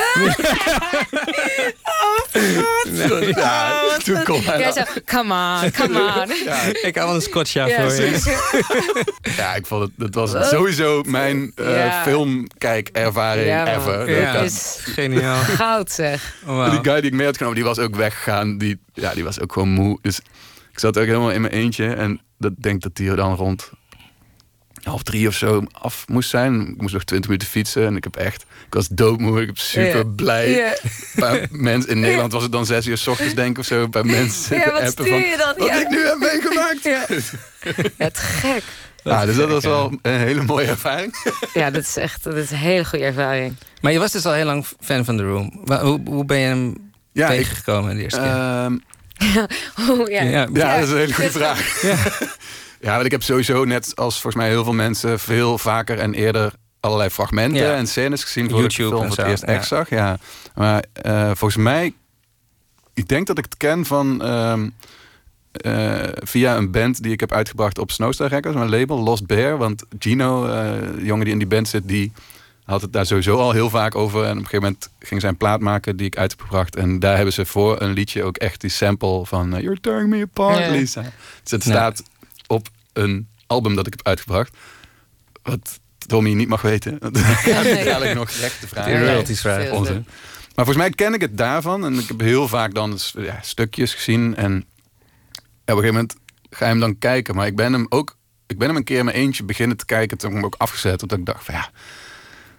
Ja, 3.36 3.82
toen 4.04 4.22
kon 4.24 4.40
hij 4.42 4.58
Jij 4.58 4.66
dat. 4.72 4.76
zo, 4.76 5.00
come 5.04 5.34
on, 5.62 5.70
come 5.72 6.00
on. 6.00 6.34
Ja, 6.44 6.60
Ik 6.82 6.94
had 6.96 7.04
wel 7.06 7.14
een 7.14 7.22
scotcha 7.22 7.66
Ja, 7.66 7.80
voor 7.90 7.92
je. 8.04 8.36
ja, 9.36 9.54
ik 9.54 9.66
vond 9.66 9.82
het, 9.82 9.90
dat 10.12 10.14
was 10.14 10.48
sowieso 10.48 11.02
mijn 11.06 11.52
eh 11.54 11.76
Ja. 11.76 12.02
filmkijkervaring 12.02 13.46
Ja, 13.46 13.76
ever. 13.76 14.10
Ja. 14.20 14.32
Dat- 14.32 14.44
Is 14.44 14.78
Geniaal. 14.82 15.42
goud 15.62 15.90
zeg. 15.90 16.34
Wauw. 16.44 16.70
Die 16.70 16.90
guy 16.92 17.00
die 17.00 17.10
ik 17.10 17.16
mee 17.16 17.26
had 17.26 17.36
genomen, 17.36 17.56
die 17.58 17.66
was 17.66 17.78
ook 17.78 17.96
weggegaan. 17.96 18.58
Die, 18.58 18.80
ja, 18.92 19.14
die 19.14 19.24
was 19.24 19.40
ook 19.40 19.52
gewoon 19.52 19.68
moe. 19.68 19.98
Dus 20.02 20.18
ik 20.72 20.78
zat 20.78 20.98
ook 20.98 21.06
helemaal 21.06 21.30
in 21.30 21.40
mijn 21.40 21.52
eentje. 21.52 21.92
En 21.92 22.20
dat 22.38 22.52
denk 22.58 22.82
dat 22.82 22.94
die 22.96 23.14
dan 23.14 23.34
rond 23.34 23.70
half 24.82 25.02
drie 25.02 25.28
of 25.28 25.34
zo 25.34 25.62
af 25.72 26.04
moest 26.08 26.30
zijn. 26.30 26.68
Ik 26.68 26.80
moest 26.80 26.92
nog 26.94 27.04
twintig 27.04 27.30
minuten 27.30 27.48
fietsen. 27.50 27.86
En 27.86 27.96
ik 27.96 28.04
heb 28.04 28.16
echt... 28.16 28.42
Ik 28.42 28.74
was 28.74 28.88
doodmoe. 28.88 29.40
Ik 29.40 29.46
ben 29.46 29.56
super 29.56 30.06
blij. 30.06 30.78
Mensen 31.50 31.90
in 31.90 32.00
Nederland 32.00 32.32
was 32.32 32.42
het 32.42 32.52
dan 32.52 32.66
zes 32.66 32.86
uur 32.86 32.98
s 32.98 33.06
ochtends 33.06 33.34
denk 33.34 33.50
ik 33.50 33.58
of 33.58 33.64
zo. 33.64 33.86
Paar 33.86 34.06
mensen 34.06 34.56
Ja, 34.56 34.64
wat 34.64 34.72
appen 34.74 34.90
stuur 34.90 35.06
van... 35.08 35.18
je 35.18 35.36
dan? 35.36 35.54
Wat 35.56 35.68
Ja. 35.68 35.80
ik 35.80 35.88
nu 35.88 36.06
heb 36.06 36.18
meegemaakt. 36.18 36.82
Ja. 36.82 37.06
Het 37.96 38.18
gek. 38.18 38.62
Ja, 39.04 39.26
dus 39.26 39.36
dat 39.36 39.48
was 39.48 39.64
wel 39.64 39.98
een 40.02 40.18
hele 40.18 40.42
mooie 40.42 40.66
ervaring. 40.66 41.14
Ja, 41.54 41.70
dat 41.70 41.82
is 41.82 41.96
echt 41.96 42.24
dat 42.24 42.34
is 42.34 42.50
een 42.50 42.56
hele 42.56 42.84
goede 42.84 43.04
ervaring. 43.04 43.54
Maar 43.80 43.92
je 43.92 43.98
was 43.98 44.12
dus 44.12 44.26
al 44.26 44.32
heel 44.32 44.44
lang 44.44 44.66
fan 44.80 45.04
van 45.04 45.16
The 45.16 45.22
Room. 45.22 45.60
Hoe, 45.80 46.00
hoe 46.04 46.24
ben 46.24 46.38
je 46.38 46.46
hem 46.46 46.90
Ja, 47.12 47.28
ik, 47.28 47.36
tegengekomen 47.36 47.96
de 47.96 48.02
eerste 48.02 48.20
keer? 48.20 48.28
ehm, 48.28 48.76
Oeh, 49.90 50.08
ja. 50.10 50.22
Ja. 50.22 50.48
Ja, 50.52 50.74
dat 50.78 50.84
is 50.84 50.90
een 50.90 50.96
hele 50.98 51.12
goede 51.14 51.30
vraag. 51.30 51.82
Ja. 52.80 52.92
want 52.92 53.04
ik 53.04 53.10
heb 53.10 53.22
sowieso 53.22 53.64
net 53.64 53.96
als 53.96 54.20
volgens 54.20 54.42
mij 54.42 54.48
heel 54.48 54.64
veel 54.64 54.72
mensen 54.72 55.18
veel 55.18 55.58
vaker 55.58 55.98
en 55.98 56.14
eerder 56.14 56.52
allerlei 56.80 57.10
fragmenten 57.10 57.62
Ja. 57.62 57.74
en 57.74 57.86
scènes 57.86 58.24
gezien 58.24 58.50
voor 58.50 58.64
ik 58.64 58.70
YouTube 58.70 58.88
film 58.88 59.02
en 59.02 59.08
voor 59.08 59.18
het 59.18 59.26
eerst 59.26 59.42
echt 59.42 59.66
zag. 59.66 59.90
Ja. 59.90 60.18
Maar 60.54 60.84
eh, 60.92 61.26
volgens 61.26 61.56
mij, 61.56 61.94
ik 62.94 63.08
denk 63.08 63.26
dat 63.26 63.38
ik 63.38 63.44
het 63.44 63.56
ken 63.56 63.84
van 63.84 64.22
ehm, 64.22 64.68
eh, 65.52 66.08
via 66.14 66.56
een 66.56 66.70
band 66.70 67.02
die 67.02 67.12
ik 67.12 67.20
heb 67.20 67.32
uitgebracht 67.32 67.78
op 67.78 67.90
Snowstar 67.90 68.28
Records, 68.28 68.56
mijn 68.56 68.70
label 68.70 68.98
Lost 68.98 69.26
Bear. 69.26 69.58
Want 69.58 69.84
Gino, 69.98 70.46
eh, 70.46 70.52
de 70.96 71.04
jongen 71.04 71.24
die 71.24 71.32
in 71.32 71.38
die 71.38 71.48
band 71.48 71.68
zit, 71.68 71.88
die 71.88 72.12
had 72.64 72.82
het 72.82 72.92
daar 72.92 73.06
sowieso 73.06 73.36
al 73.36 73.52
heel 73.52 73.70
vaak 73.70 73.94
over. 73.94 74.24
En 74.24 74.30
op 74.30 74.36
een 74.36 74.44
gegeven 74.44 74.62
moment 74.62 74.90
ging 74.98 75.20
zij 75.20 75.30
een 75.30 75.36
plaat 75.36 75.60
maken 75.60 75.96
die 75.96 76.06
ik 76.06 76.16
uit 76.16 76.30
heb 76.30 76.40
gebracht. 76.40 76.76
En 76.76 76.98
daar 76.98 77.14
hebben 77.14 77.34
ze 77.34 77.46
voor 77.46 77.80
een 77.80 77.92
liedje 77.92 78.22
ook 78.22 78.36
echt 78.36 78.60
die 78.60 78.70
sample 78.70 79.26
van 79.26 79.50
You're 79.50 79.80
tearing 79.80 80.10
me 80.10 80.22
apart. 80.22 80.70
Lisa. 80.70 81.02
Dus 81.42 81.50
het 81.50 81.62
staat 81.62 82.02
een 82.98 83.28
album 83.46 83.74
dat 83.76 83.86
ik 83.86 83.92
heb 83.96 84.06
uitgebracht. 84.06 84.56
Wat 85.42 85.80
Tommy 86.06 86.32
niet 86.32 86.48
mag 86.48 86.62
weten. 86.62 86.98
Gaat 87.12 87.64
hij 87.64 87.84
dadelijk 87.84 88.14
nog 88.14 88.32
vragen. 88.32 88.92
Die 88.92 89.00
royalties 89.04 89.40
vragen. 89.40 89.72
Onzin. 89.72 90.06
Maar 90.54 90.64
volgens 90.66 90.76
mij 90.76 90.90
ken 90.90 91.14
ik 91.14 91.20
het 91.20 91.38
daarvan. 91.38 91.84
En 91.84 91.98
ik 91.98 92.08
heb 92.08 92.20
heel 92.20 92.48
vaak 92.48 92.74
dan 92.74 92.98
ja, 93.18 93.38
stukjes 93.42 93.94
gezien. 93.94 94.36
En 94.36 94.52
ja, 94.52 95.74
op 95.74 95.78
een 95.78 95.84
gegeven 95.84 95.94
moment 95.94 96.14
ga 96.50 96.64
je 96.64 96.70
hem 96.70 96.80
dan 96.80 96.98
kijken. 96.98 97.34
Maar 97.34 97.46
ik 97.46 97.56
ben 97.56 97.72
hem 97.72 97.86
ook... 97.88 98.16
Ik 98.46 98.58
ben 98.58 98.68
hem 98.68 98.76
een 98.76 98.84
keer 98.84 98.98
in 98.98 99.04
mijn 99.04 99.16
eentje 99.16 99.44
beginnen 99.44 99.76
te 99.76 99.84
kijken. 99.84 100.18
Toen 100.18 100.28
heb 100.30 100.38
ik 100.38 100.44
hem 100.44 100.52
ook 100.54 100.60
afgezet. 100.60 101.02
Omdat 101.02 101.18
ik 101.18 101.26
dacht 101.26 101.44
van 101.44 101.54
ja... 101.54 101.70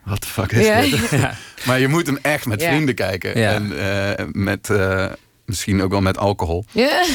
Wat 0.04 0.22
de 0.22 0.28
fuck 0.28 0.52
is 0.52 0.66
Ja. 0.66 0.82
dit? 0.82 1.10
Ja. 1.22 1.36
Maar 1.66 1.80
je 1.80 1.88
moet 1.88 2.06
hem 2.06 2.18
echt 2.22 2.46
met 2.46 2.62
Ja. 2.62 2.70
vrienden 2.70 2.96
kijken. 2.96 3.40
Ja. 3.40 3.52
En 3.54 3.80
eh, 4.18 4.26
met... 4.32 4.70
eh, 4.70 5.06
misschien 5.50 5.82
ook 5.82 5.92
wel 5.92 6.02
met 6.02 6.18
alcohol. 6.18 6.66
Ja. 6.72 7.06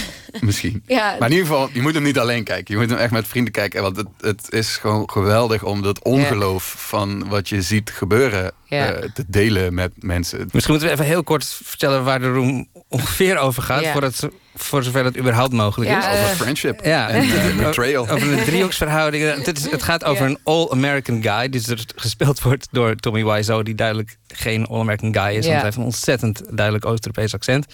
Misschien. 0.40 0.82
Ja. 0.86 1.16
Maar 1.18 1.28
in 1.30 1.36
ieder 1.36 1.46
geval, 1.52 1.68
je 1.72 1.80
moet 1.80 1.94
hem 1.94 2.02
niet 2.02 2.18
alleen 2.18 2.44
kijken. 2.44 2.74
Je 2.74 2.80
moet 2.80 2.90
hem 2.90 2.98
echt 2.98 3.10
met 3.10 3.26
vrienden 3.28 3.52
kijken. 3.52 3.82
Want 3.82 3.96
het, 3.96 4.06
het 4.20 4.46
is 4.52 4.76
gewoon 4.76 5.10
geweldig 5.10 5.62
om 5.62 5.82
dat 5.82 6.02
ongeloof 6.02 6.74
van 6.78 7.28
wat 7.28 7.48
je 7.48 7.62
ziet 7.62 7.90
gebeuren 7.90 8.52
Ja. 8.64 8.92
eh, 8.92 9.08
te 9.14 9.24
delen 9.26 9.74
met 9.74 9.92
mensen. 9.96 10.38
Misschien 10.38 10.74
moeten 10.74 10.88
we 10.88 10.94
even 10.94 11.04
heel 11.12 11.22
kort 11.24 11.44
vertellen 11.62 12.04
waar 12.04 12.20
de 12.20 12.32
room 12.32 12.68
ongeveer 12.88 13.36
over 13.38 13.62
gaat. 13.62 13.82
Ja. 13.82 13.92
Voordat, 13.92 14.28
voor 14.56 14.82
zover 14.82 15.02
dat 15.02 15.16
überhaupt 15.16 15.52
mogelijk 15.52 15.90
Ja, 15.90 16.10
is. 16.10 16.18
eh, 16.18 16.22
Over 16.24 16.36
friendship 16.36 16.84
Ja, 16.84 17.08
en 17.08 17.22
eh, 17.22 17.56
betrayal. 17.56 18.08
Over 18.08 18.32
een 18.32 18.44
driehoeksverhouding. 18.44 19.44
Het, 19.44 19.56
is, 19.58 19.70
het 19.70 19.82
gaat 19.82 20.04
over 20.04 20.26
een 20.26 20.38
all-American 20.44 21.22
guy. 21.22 21.48
Die 21.48 21.60
dus 21.66 21.84
gespeeld 21.96 22.42
wordt 22.42 22.68
door 22.70 22.96
Tommy 22.96 23.24
Wiseau. 23.24 23.62
Die 23.62 23.74
duidelijk 23.74 24.16
geen 24.28 24.66
all-American 24.66 25.14
guy 25.14 25.28
is. 25.36 25.44
Want 25.44 25.54
hij 25.54 25.64
heeft 25.64 25.76
een 25.76 25.82
ontzettend 25.82 26.42
duidelijk 26.50 26.86
Oost-Europees 26.86 27.34
accent. 27.34 27.66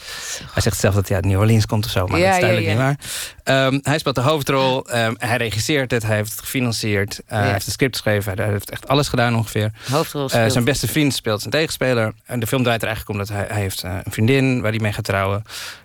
Hij 0.52 0.62
zegt 0.62 0.78
zelf 0.80 0.94
dat 0.94 1.06
hij 1.08 1.16
uit 1.16 1.24
New 1.26 1.38
Orleans 1.38 1.66
komt 1.66 1.84
of 1.84 1.90
zo. 1.90 2.06
Maar 2.06 2.18
Ja, 2.18 2.24
dat 2.26 2.34
is 2.34 2.40
duidelijk 2.40 2.68
niet 2.70 2.78
waar. 2.78 2.98
Ehm, 3.44 3.78
hij 3.82 3.98
speelt 3.98 4.14
de 4.14 4.20
hoofdrol. 4.20 4.86
Ehm, 4.88 5.14
hij 5.18 5.36
regisseert 5.36 5.90
het. 5.90 6.02
Hij 6.02 6.16
heeft 6.16 6.30
het 6.30 6.40
gefinancierd. 6.40 7.20
eh, 7.26 7.38
Hij 7.38 7.50
heeft 7.52 7.64
het 7.64 7.74
script 7.74 7.96
geschreven. 7.96 8.32
Hij 8.38 8.48
heeft 8.50 8.70
echt 8.70 8.88
alles 8.88 9.08
gedaan 9.08 9.36
ongeveer. 9.36 9.70
Hoofdrol 9.90 10.22
Eh, 10.22 10.28
speelt. 10.28 10.52
zijn 10.52 10.64
beste 10.64 10.88
vriend 10.88 11.14
speelt 11.14 11.38
zijn 11.40 11.52
tegenspeler. 11.52 12.12
En 12.26 12.40
de 12.40 12.46
film 12.46 12.62
draait 12.62 12.80
er 12.82 12.88
eigenlijk 12.88 13.18
om 13.20 13.26
dat 13.26 13.36
hij, 13.36 13.46
hij 13.48 13.60
heeft 13.60 13.82
eh, 13.82 13.94
een 14.04 14.12
vriendin 14.12 14.60
waar 14.60 14.70
hij 14.70 14.80
mee 14.80 14.92
gaat 14.92 15.04
trouwen. 15.04 15.42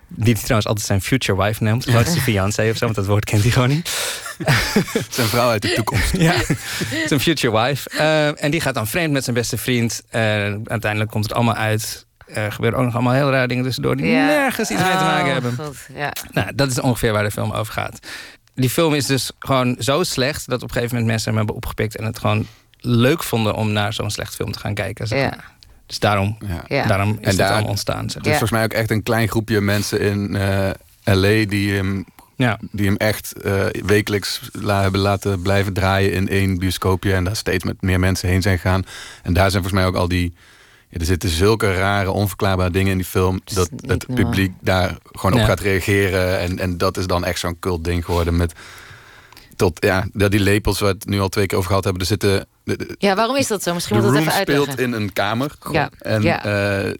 Die 0.07 0.33
hij 0.33 0.41
trouwens 0.41 0.67
altijd 0.67 0.85
zijn 0.87 1.01
future 1.01 1.43
wife 1.43 1.63
noemt. 1.63 1.83
Gewoon 1.85 2.05
zijn 2.05 2.21
fiancé 2.21 2.69
of 2.69 2.77
zo, 2.77 2.83
want 2.85 2.95
dat 2.95 3.05
woord 3.05 3.25
kent 3.25 3.41
hij 3.41 3.51
gewoon 3.51 3.69
niet. 3.69 3.89
Zijn 5.09 5.27
vrouw 5.27 5.49
uit 5.49 5.61
de 5.61 5.73
toekomst. 5.73 6.17
Ja, 6.17 6.33
zijn 7.07 7.19
future 7.19 7.61
wife. 7.65 7.89
Eh, 7.89 8.43
en 8.43 8.51
die 8.51 8.61
gaat 8.61 8.73
dan 8.73 8.87
vreemd 8.87 9.13
met 9.13 9.23
zijn 9.23 9.35
beste 9.35 9.57
vriend. 9.57 10.01
Eh, 10.09 10.21
uiteindelijk 10.63 11.11
komt 11.11 11.23
het 11.23 11.33
allemaal 11.33 11.55
uit. 11.55 12.05
Er 12.25 12.51
gebeuren 12.51 12.79
ook 12.79 12.85
nog 12.85 12.93
allemaal 12.93 13.13
heel 13.13 13.31
rare 13.31 13.47
dingen 13.47 13.63
tussendoor 13.63 13.95
die 13.97 14.05
Ja. 14.05 14.25
nergens 14.25 14.69
iets 14.69 14.81
mee 14.81 14.91
te 14.97 15.03
maken 15.03 15.25
Oh, 15.27 15.31
hebben. 15.33 15.55
God, 15.55 15.77
Ja. 15.95 16.13
Nou, 16.31 16.55
dat 16.55 16.71
is 16.71 16.79
ongeveer 16.79 17.11
waar 17.11 17.23
de 17.23 17.31
film 17.31 17.51
over 17.51 17.73
gaat. 17.73 17.99
Die 18.55 18.69
film 18.69 18.93
is 18.93 19.05
dus 19.05 19.31
gewoon 19.39 19.75
zo 19.79 20.03
slecht 20.03 20.47
dat 20.49 20.61
op 20.61 20.67
een 20.67 20.73
gegeven 20.73 20.89
moment 20.95 21.11
mensen 21.11 21.27
hem 21.29 21.37
hebben 21.37 21.55
opgepikt 21.55 21.95
en 21.97 22.05
het 22.05 22.19
gewoon 22.19 22.47
leuk 22.79 23.23
vonden 23.23 23.53
om 23.55 23.71
naar 23.71 23.93
zo'n 23.93 24.11
slecht 24.11 24.35
film 24.35 24.51
te 24.51 24.59
gaan 24.59 24.73
kijken. 24.73 25.07
zeg 25.07 25.19
Ja. 25.19 25.37
Dus 25.85 25.99
daarom, 25.99 26.37
Ja. 26.67 26.87
Daarom 26.87 27.09
is 27.09 27.15
En 27.21 27.27
het 27.27 27.37
daar- 27.37 27.51
allemaal 27.51 27.69
ontstaan. 27.69 28.09
Zeg 28.09 28.21
is 28.21 28.29
volgens 28.29 28.51
mij 28.51 28.63
ook 28.63 28.73
echt 28.73 28.91
een 28.91 29.03
klein 29.03 29.27
groepje 29.27 29.61
mensen 29.61 29.99
in 30.01 30.35
eh, 30.35 30.69
LA 31.03 31.45
die 31.45 31.73
hem, 31.73 32.05
Ja. 32.35 32.59
die 32.71 32.85
hem 32.85 32.95
echt 32.95 33.33
eh, 33.41 33.65
wekelijks 33.85 34.41
la- 34.51 34.81
hebben 34.81 34.99
laten 35.01 35.41
blijven 35.41 35.73
draaien 35.73 36.11
in 36.13 36.29
één 36.29 36.57
bioscoopje. 36.57 37.13
En 37.13 37.23
daar 37.23 37.35
steeds 37.35 37.63
met 37.63 37.81
meer 37.81 37.99
mensen 37.99 38.29
heen 38.29 38.41
zijn 38.41 38.59
gegaan. 38.59 38.83
En 39.23 39.33
daar 39.33 39.51
zijn 39.51 39.63
volgens 39.63 39.81
mij 39.81 39.85
ook 39.85 39.95
al 40.01 40.07
die. 40.07 40.33
Ja, 40.89 40.99
er 40.99 41.05
zitten 41.05 41.29
zulke 41.29 41.73
rare, 41.73 42.11
onverklaarbare 42.11 42.71
dingen 42.71 42.91
in 42.91 42.97
die 42.97 43.05
film. 43.05 43.41
Dat 43.43 43.69
het 43.75 44.07
normaal. 44.07 44.25
publiek 44.25 44.51
daar 44.61 44.97
gewoon 45.11 45.39
op 45.41 45.45
gaat 45.47 45.59
reageren. 45.59 46.39
En, 46.39 46.59
en 46.59 46.77
dat 46.77 46.97
is 46.97 47.05
dan 47.07 47.25
echt 47.25 47.39
zo'n 47.39 47.59
cult 47.59 47.83
ding 47.83 48.05
geworden. 48.05 48.35
Met 48.37 48.53
tot 49.55 49.77
ja, 49.83 50.07
dat 50.13 50.31
die 50.31 50.39
lepels 50.39 50.79
waar 50.79 50.89
we 50.91 50.95
het 50.99 51.07
nu 51.09 51.19
al 51.19 51.29
twee 51.29 51.45
keer 51.45 51.57
over 51.57 51.69
gehad 51.69 51.83
hebben. 51.83 52.01
Er 52.01 52.07
zitten. 52.07 52.45
De, 52.63 52.77
de- 52.77 52.95
ja, 52.97 53.15
waarom 53.15 53.35
is 53.35 53.47
dat 53.47 53.63
zo? 53.63 53.73
Misschien 53.73 53.95
moet 53.95 54.05
dat 54.05 54.15
even 54.15 54.33
uitleggen. 54.33 54.71
speelt 54.71 54.79
in 54.87 54.93
een 54.93 55.13
kamer. 55.13 55.51
Ja, 55.71 55.89
En 55.99 56.21
ja. 56.21 56.45
eh, 56.83 56.93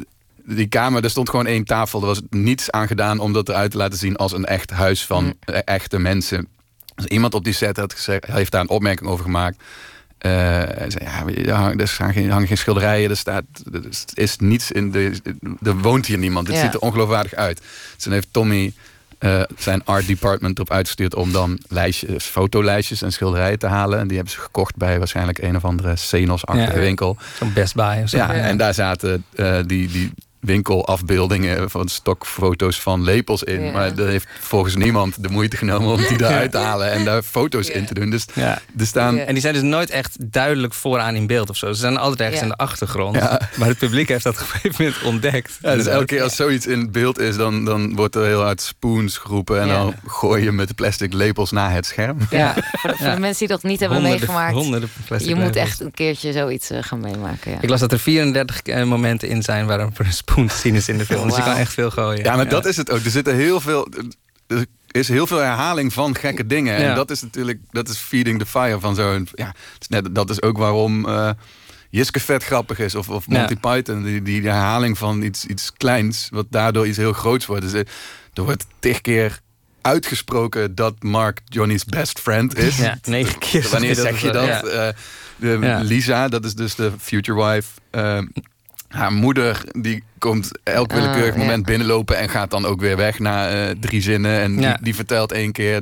die 0.46 0.68
kamer, 0.68 1.04
er 1.04 1.10
stond 1.10 1.30
gewoon 1.30 1.46
één 1.46 1.64
tafel. 1.64 2.00
Er 2.02 2.06
was 2.06 2.22
niets 2.30 2.72
aan 2.72 2.88
gedaan 2.88 3.20
om 3.20 3.34
dat 3.34 3.50
eruit 3.50 3.72
te 3.72 3.78
laten 3.78 3.98
zien 3.98 4.16
als 4.16 4.32
een 4.32 4.46
echt 4.46 4.70
huis 4.72 5.06
van 5.06 5.24
Mm. 5.24 5.34
eh, 5.40 5.60
echte 5.66 6.00
mensen. 6.00 6.48
Dus 6.96 7.06
iemand 7.06 7.34
op 7.34 7.44
die 7.44 7.54
set 7.54 7.78
had 7.78 7.94
gezegd, 7.94 8.26
heeft 8.26 8.52
daar 8.52 8.62
een 8.62 8.70
opmerking 8.70 9.10
over 9.10 9.24
gemaakt. 9.26 9.58
Hij 10.18 10.86
zei, 10.90 11.04
ja, 11.06 11.26
er 11.78 11.90
hangen, 11.98 12.30
hangen 12.30 12.48
geen 12.48 12.58
schilderijen, 12.58 13.10
er, 13.10 13.18
staat, 13.18 13.44
er 13.74 13.84
is 14.14 14.38
niets 14.38 14.72
in 14.72 14.92
de. 14.92 15.12
Er 15.62 15.78
woont 15.78 16.06
hier 16.06 16.18
niemand. 16.18 16.48
Het 16.48 16.56
Ja. 16.56 16.62
ziet 16.64 16.74
er 16.74 16.80
ongeloofwaardig 16.80 17.34
uit. 17.34 17.62
Dus 17.96 18.04
dan 18.04 18.14
heeft 18.14 18.28
Tommy 18.32 18.74
eh, 19.20 19.42
zijn 19.58 19.82
art 19.86 20.08
department 20.08 20.56
erop 20.58 20.72
uitgestuurd 20.72 21.16
om 21.16 21.32
dan 21.32 21.60
lijstjes, 21.68 22.26
fotolijstjes 22.26 23.02
en 23.02 23.12
schilderijen 23.12 23.60
te 23.60 23.68
halen. 23.68 24.00
En 24.00 24.08
die 24.08 24.16
hebben 24.16 24.34
ze 24.34 24.40
gekocht 24.40 24.76
bij 24.76 24.98
waarschijnlijk 24.98 25.38
een 25.38 25.56
of 25.56 25.66
andere 25.66 25.96
Senos-achtige 25.96 26.74
Ja. 26.74 26.80
winkel. 26.80 27.18
Zo'n 27.40 27.54
Best 27.54 27.76
Buy 27.76 28.02
of 28.04 28.10
zo. 28.10 28.18
Ja, 28.18 28.34
en 28.34 28.58
daar 28.58 28.74
zaten 28.74 29.24
eh, 29.36 29.58
die, 29.66 29.88
die 29.88 30.12
winkelafbeeldingen 30.46 31.70
van 31.70 31.88
stokfoto's 31.88 32.80
van 32.82 33.04
lepels 33.04 33.44
in. 33.44 33.62
Ja. 33.64 33.72
Maar 33.72 33.98
er 33.98 34.08
heeft 34.08 34.28
volgens 34.40 34.76
niemand 34.76 35.24
de 35.24 35.30
moeite 35.30 35.58
genomen 35.58 35.92
om 35.92 35.98
die 35.98 36.20
eruit 36.24 36.52
te 36.52 36.58
halen 36.58 36.92
en 36.92 37.06
daar 37.06 37.22
foto's 37.22 37.68
in 37.70 37.86
te 37.86 37.94
doen. 37.94 38.10
Dus 38.10 38.26
Ja. 38.34 38.62
er 38.78 38.86
staan. 38.86 39.18
En 39.18 39.34
die 39.34 39.42
zijn 39.42 39.54
dus 39.54 39.64
nooit 39.64 39.90
echt 39.90 40.32
duidelijk 40.32 40.74
vooraan 40.74 41.16
in 41.16 41.28
beeld 41.28 41.50
of 41.50 41.58
zo. 41.58 41.68
Ze 41.74 41.80
zijn 41.80 41.98
altijd 41.98 42.20
ergens 42.20 42.38
Ja. 42.40 42.44
in 42.46 42.50
de 42.52 42.58
achtergrond. 42.58 43.16
Ja. 43.16 43.40
Maar 43.56 43.68
het 43.68 43.78
publiek 43.78 44.08
heeft 44.08 44.24
dat 44.24 44.34
op 44.42 44.42
een 44.42 44.46
gegeven 44.48 44.84
moment 44.86 45.04
ontdekt. 45.04 45.58
Ja, 45.62 45.76
dus 45.76 45.86
elke 45.86 46.06
keer 46.06 46.22
als 46.24 46.36
zoiets 46.36 46.68
in 46.68 46.92
beeld 46.92 47.20
is, 47.20 47.36
dan, 47.38 47.66
dan 47.66 47.96
wordt 47.96 48.16
er 48.16 48.26
heel 48.26 48.42
hard 48.42 48.62
spoons 48.62 49.18
geroepen. 49.18 49.62
En 49.62 49.68
Ja. 49.68 49.74
dan 49.74 49.94
gooi 50.08 50.44
je 50.44 50.52
met 50.52 50.68
de 50.68 50.74
plastic 50.74 51.14
lepels 51.14 51.52
naar 51.52 51.72
het 51.72 51.86
scherm. 51.86 52.18
Ja, 52.30 52.54
voor, 52.72 52.90
de, 52.90 52.96
voor 52.98 53.14
de 53.14 53.20
mensen 53.20 53.40
die 53.40 53.56
dat 53.56 53.64
niet 53.64 53.80
hebben 53.80 53.98
Honderden- 53.98 54.28
meegemaakt. 54.28 54.54
honderden 54.56 54.90
plastic 55.08 55.30
je 55.30 55.36
moet 55.36 55.56
echt 55.56 55.80
een 55.80 55.92
keertje 55.92 56.32
zoiets 56.32 56.70
eh, 56.70 56.78
gaan 56.84 57.00
meemaken. 57.00 57.52
Ja. 57.52 57.58
Ik 57.62 57.70
las 57.70 57.80
dat 57.80 57.92
er 57.92 58.00
34 58.00 58.62
eh, 58.62 58.84
momenten 58.84 59.28
in 59.30 59.42
zijn 59.44 59.66
waarop 59.66 60.00
er 60.00 60.06
een 60.06 60.14
spoon 60.14 60.35
te 60.48 60.56
zien 60.56 60.76
is 60.76 60.90
in 60.90 60.98
de 60.98 61.06
film. 61.06 61.28
Dus 61.28 61.38
je 61.38 61.44
kan 61.44 61.56
echt 61.56 61.74
veel 61.74 61.92
gooien. 61.92 62.24
Ja, 62.24 62.36
maar 62.36 62.50
dat 62.50 62.66
is 62.66 62.78
het 62.78 62.92
ook. 62.92 63.00
Er 63.04 63.12
zitten 63.12 63.36
heel 63.36 63.62
veel. 63.62 63.88
Er 64.48 64.66
is 64.92 65.08
heel 65.08 65.28
veel 65.28 65.38
herhaling 65.38 65.94
van 65.94 66.16
gekke 66.16 66.46
dingen. 66.46 66.80
Ja. 66.80 66.90
En 66.90 66.96
dat 66.96 67.12
is 67.12 67.22
natuurlijk. 67.22 67.60
Dat 67.72 67.90
is 67.90 67.98
feeding 67.98 68.40
the 68.40 68.46
fire 68.46 68.80
van 68.80 68.96
zo'n. 68.96 69.28
Ja, 69.34 69.54
dat 70.12 70.30
is 70.30 70.42
ook 70.42 70.58
waarom. 70.58 71.08
eh 71.10 71.30
Jiske 71.90 72.20
vet 72.20 72.44
grappig 72.44 72.80
is. 72.80 72.96
Of, 72.96 73.10
of 73.10 73.28
Monty 73.28 73.56
Python. 73.56 74.04
Die, 74.04 74.22
die 74.22 74.42
herhaling 74.42 74.98
van 74.98 75.22
iets, 75.22 75.46
iets 75.46 75.74
kleins. 75.78 76.28
Wat 76.32 76.46
daardoor 76.50 76.88
iets 76.88 76.98
heel 76.98 77.14
groots 77.14 77.46
wordt. 77.46 77.62
Dus 77.62 77.74
er, 77.74 77.88
er 78.34 78.44
wordt 78.44 78.66
tig 78.80 79.02
keer 79.02 79.40
uitgesproken 79.82 80.76
dat 80.76 81.04
Mark 81.04 81.42
Johnny's 81.46 81.86
best 81.86 82.20
friend 82.20 82.58
is. 82.58 82.78
Ja, 82.78 82.98
negen 83.04 83.40
keer 83.40 83.68
Wanneer 83.72 83.96
zeg 83.96 84.22
je 84.22 84.32
dat, 84.32 84.46
ja. 84.46 84.64
Eh, 84.64 84.94
de, 85.36 85.58
Ja. 85.62 85.80
Lisa, 85.80 86.28
dat 86.28 86.46
is 86.46 86.54
dus 86.56 86.76
de 86.76 86.92
future 87.00 87.44
wife. 87.46 87.68
eh, 87.92 88.20
haar 88.96 89.14
moeder 89.14 89.62
die 89.72 90.04
komt 90.20 90.52
elk 90.64 90.92
Ah, 90.92 90.98
willekeurig 90.98 91.36
moment 91.36 91.66
binnenlopen 91.66 92.18
en 92.18 92.30
gaat 92.30 92.52
dan 92.52 92.66
ook 92.66 92.80
weer 92.82 92.98
weg 92.98 93.20
na 93.20 93.50
eh, 93.50 93.76
drie 93.80 94.02
zinnen. 94.02 94.42
En 94.42 94.60
Ja. 94.60 94.74
die, 94.74 94.84
die 94.84 94.96
vertelt 94.96 95.32
één 95.32 95.52
keer 95.52 95.82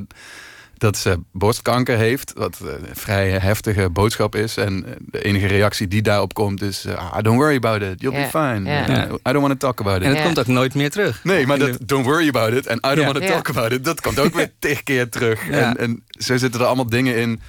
dat 0.78 0.96
ze 0.96 1.18
borstkanker 1.32 1.96
heeft, 1.96 2.32
wat 2.36 2.58
eh, 2.62 2.68
een 2.88 2.96
vrij 2.96 3.30
heftige 3.30 3.90
boodschap 3.90 4.34
is. 4.36 4.56
En 4.56 4.84
eh, 4.86 4.92
de 4.98 5.22
enige 5.24 5.46
reactie 5.46 5.88
die 5.88 6.02
daarop 6.02 6.34
komt 6.34 6.62
is: 6.62 6.84
eh, 6.84 7.12
ah, 7.12 7.22
don't 7.22 7.36
worry 7.38 7.56
about 7.56 7.82
it, 7.82 8.00
you'll 8.00 8.16
be 8.16 8.28
fine. 8.30 8.70
I 9.28 9.32
don't 9.32 9.46
want 9.46 9.60
to 9.60 9.66
talk 9.66 9.80
about 9.80 9.96
it. 9.96 10.02
En 10.02 10.14
het 10.14 10.24
komt 10.24 10.38
ook 10.38 10.46
nooit 10.46 10.74
meer 10.74 10.90
terug. 10.90 11.24
Nee, 11.24 11.46
maar 11.46 11.58
dat 11.58 11.78
don't 11.80 12.04
worry 12.04 12.28
about 12.28 12.52
it 12.52 12.66
en 12.66 12.76
I 12.76 12.94
don't 12.94 13.04
want 13.12 13.14
to 13.20 13.26
talk 13.26 13.48
about 13.48 13.72
it, 13.72 13.84
dat 13.84 14.00
komt 14.00 14.18
ook 14.18 14.34
weer 14.34 14.50
tig 14.58 14.82
keer 14.82 15.08
terug. 15.08 15.48
Ja. 15.48 15.56
En, 15.58 15.76
en 15.76 16.04
zo 16.08 16.36
zitten 16.36 16.60
er 16.60 16.66
allemaal 16.66 16.88
dingen 16.88 17.16
in 17.16 17.40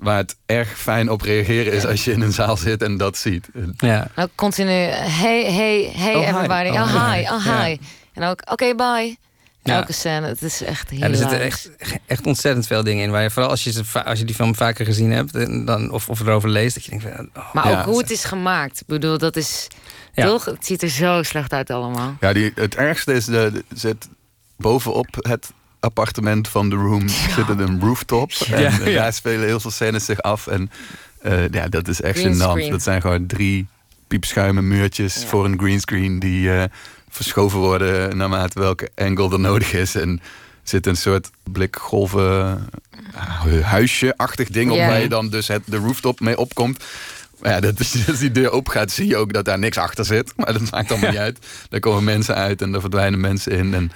waar 0.00 0.16
het 0.16 0.36
erg 0.46 0.78
fijn 0.78 1.10
op 1.10 1.20
reageren 1.20 1.72
is 1.72 1.86
als 1.86 2.04
je 2.04 2.12
in 2.12 2.20
een 2.20 2.32
zaal 2.32 2.56
zit 2.56 2.82
en 2.82 2.96
dat 2.96 3.16
ziet. 3.16 3.48
Ja. 3.76 4.08
Ook 4.16 4.30
continu, 4.34 4.70
hey, 4.72 5.52
hey, 5.54 5.92
hey 5.96 6.14
Oh, 6.14 6.20
hi. 6.22 6.28
everybody. 6.28 6.68
Oh, 6.68 6.80
Oh, 6.82 7.10
hi. 7.12 7.18
hi, 7.18 7.28
oh, 7.30 7.44
Ja. 7.44 7.64
hi. 7.64 7.76
En 8.12 8.22
ook, 8.22 8.40
oké, 8.50 8.74
bye. 8.74 9.16
Ja. 9.62 9.74
Elke 9.76 9.92
scène, 9.92 10.26
het 10.26 10.42
is 10.42 10.62
echt 10.62 10.90
heel 10.90 10.98
Ja, 10.98 11.06
er 11.08 11.16
zitten 11.16 11.40
echt, 11.40 11.70
echt 12.06 12.26
ontzettend 12.26 12.66
veel 12.66 12.82
dingen 12.84 13.04
in. 13.04 13.10
Waar 13.10 13.22
je, 13.22 13.30
vooral 13.30 13.50
als 13.50 13.64
je, 13.64 13.72
ze, 13.72 14.04
als 14.04 14.18
je 14.18 14.24
die 14.24 14.34
film 14.34 14.54
vaker 14.54 14.84
gezien 14.84 15.10
hebt 15.12 15.34
en 15.34 15.64
dan, 15.64 15.90
of, 15.90 16.08
of 16.08 16.20
erover 16.20 16.48
leest, 16.48 16.74
dat 16.74 16.84
je 16.84 16.90
denkt: 16.90 17.04
van, 17.16 17.28
oh, 17.36 17.52
Maar 17.54 17.68
Ja. 17.70 17.78
ook 17.78 17.84
hoe 17.84 17.98
het 17.98 18.10
is 18.10 18.24
gemaakt. 18.24 18.80
Ik 18.80 18.86
bedoel, 18.86 19.18
dat 19.18 19.36
is... 19.36 19.66
Ja. 20.14 20.26
Toch? 20.26 20.44
Het 20.44 20.66
ziet 20.66 20.82
er 20.82 20.88
zo 20.88 21.22
slecht 21.22 21.52
uit 21.52 21.70
allemaal. 21.70 22.16
Ja, 22.20 22.32
die, 22.32 22.52
het 22.54 22.74
ergste 22.74 23.12
is, 23.12 23.24
de, 23.24 23.50
de- 23.52 23.64
zit 23.74 24.08
bovenop 24.56 25.06
het 25.18 25.50
appartement 25.80 26.48
van 26.48 26.70
The 26.70 26.76
Room 26.76 27.08
zit 27.08 27.48
er 27.48 27.60
een 27.60 27.80
rooftop. 27.80 28.30
En 28.50 28.60
Ja, 28.60 28.80
eh, 28.80 28.92
ja. 28.92 29.00
daar 29.00 29.12
spelen 29.12 29.46
heel 29.46 29.60
veel 29.60 29.70
scènes 29.70 30.04
zich 30.04 30.20
af. 30.22 30.46
En 30.46 30.70
eh, 31.22 31.48
ja, 31.50 31.68
dat 31.68 31.88
is 31.88 32.00
echt 32.00 32.18
Green 32.18 32.34
gênant. 32.34 32.70
Dat 32.70 32.82
zijn 32.82 33.00
gewoon 33.00 33.26
drie 33.26 33.66
piepschuimen 34.08 34.68
muurtjes 34.68 35.24
voor 35.24 35.44
een 35.44 35.58
greenscreen 35.58 36.18
die 36.18 36.52
eh, 36.52 36.64
verschoven 37.08 37.58
worden 37.58 38.16
naarmate 38.16 38.58
welke 38.60 38.90
angle 38.94 39.32
er 39.32 39.40
nodig 39.40 39.72
is. 39.72 39.94
En 39.94 40.20
zit 40.62 40.86
een 40.86 40.96
soort 40.96 41.30
blik 41.52 41.76
golven 41.76 42.68
eh, 43.14 43.60
huisje-achtig 43.66 44.48
ding 44.48 44.70
op 44.70 44.76
Ja. 44.76 44.86
waar 44.86 45.00
je 45.00 45.08
dan 45.08 45.28
dus 45.28 45.48
het, 45.48 45.62
de 45.64 45.76
rooftop 45.76 46.20
mee 46.20 46.38
opkomt. 46.38 46.84
Maar 47.40 47.52
ja, 47.52 47.60
dat 47.60 47.80
is, 47.80 47.94
als 48.08 48.18
die 48.18 48.30
deur 48.32 48.52
opgaat, 48.52 48.90
zie 48.90 49.06
je 49.06 49.16
ook 49.16 49.32
dat 49.32 49.44
daar 49.44 49.58
niks 49.58 49.76
achter 49.76 50.04
zit. 50.04 50.32
Maar 50.36 50.52
dat 50.52 50.70
maakt 50.70 50.90
allemaal 50.90 51.10
niet 51.10 51.18
uit. 51.18 51.46
Daar 51.68 51.80
komen 51.80 52.04
mensen 52.04 52.34
uit 52.34 52.62
en 52.62 52.74
er 52.74 52.80
verdwijnen 52.80 53.20
mensen 53.20 53.52
in. 53.52 53.74
En 53.74 53.92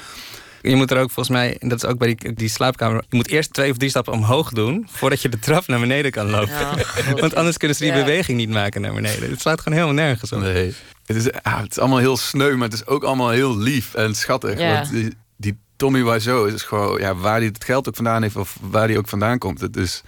Je 0.63 0.77
moet 0.77 0.91
er 0.91 0.99
ook 0.99 1.11
volgens 1.11 1.37
mij, 1.37 1.57
en 1.59 1.69
dat 1.69 1.83
is 1.83 1.89
ook 1.91 1.99
bij 1.99 2.15
die, 2.15 2.33
die 2.33 2.49
slaapkamer, 2.49 3.05
je 3.09 3.17
moet 3.17 3.29
eerst 3.29 3.53
twee 3.53 3.71
of 3.71 3.77
drie 3.77 3.91
stappen 3.91 4.13
omhoog 4.13 4.51
doen 4.51 4.87
voordat 4.91 5.23
je 5.23 5.29
de 5.29 5.39
trap 5.39 5.67
naar 5.67 5.81
beneden 5.81 6.11
kan 6.11 6.31
lopen. 6.31 6.85
Want 7.21 7.35
anders 7.35 7.57
kunnen 7.57 7.77
ze 7.77 7.83
die 7.85 7.93
Ja. 7.93 7.99
beweging 8.05 8.39
niet 8.39 8.49
maken 8.51 8.81
naar 8.81 8.95
beneden. 8.95 9.31
Het 9.31 9.41
slaat 9.41 9.61
gewoon 9.61 9.79
helemaal 9.79 10.05
nergens 10.05 10.33
op. 10.33 10.41
Nee. 10.41 10.75
Het 11.07 11.17
is, 11.17 11.33
ah, 11.33 11.61
het 11.61 11.71
is 11.71 11.79
allemaal 11.79 11.99
heel 11.99 12.17
sneu, 12.17 12.55
maar 12.57 12.69
het 12.69 12.77
is 12.77 12.87
ook 12.87 13.05
allemaal 13.05 13.31
heel 13.31 13.59
lief 13.59 13.95
en 13.95 14.15
schattig. 14.15 14.59
Ja. 14.59 14.75
Want 14.75 14.91
die, 14.91 15.13
die 15.37 15.59
Tommy 15.77 16.05
Wiseau 16.05 16.53
is 16.53 16.63
gewoon, 16.63 17.01
ja, 17.01 17.15
waar 17.15 17.37
hij 17.37 17.47
het 17.47 17.65
geld 17.65 17.89
ook 17.89 17.95
vandaan 17.95 18.23
heeft 18.23 18.37
of 18.37 18.57
waar 18.61 18.89
hij 18.89 18.97
ook 18.99 19.09
vandaan 19.09 19.39
komt. 19.39 19.61
Het 19.61 19.77
is, 19.77 20.03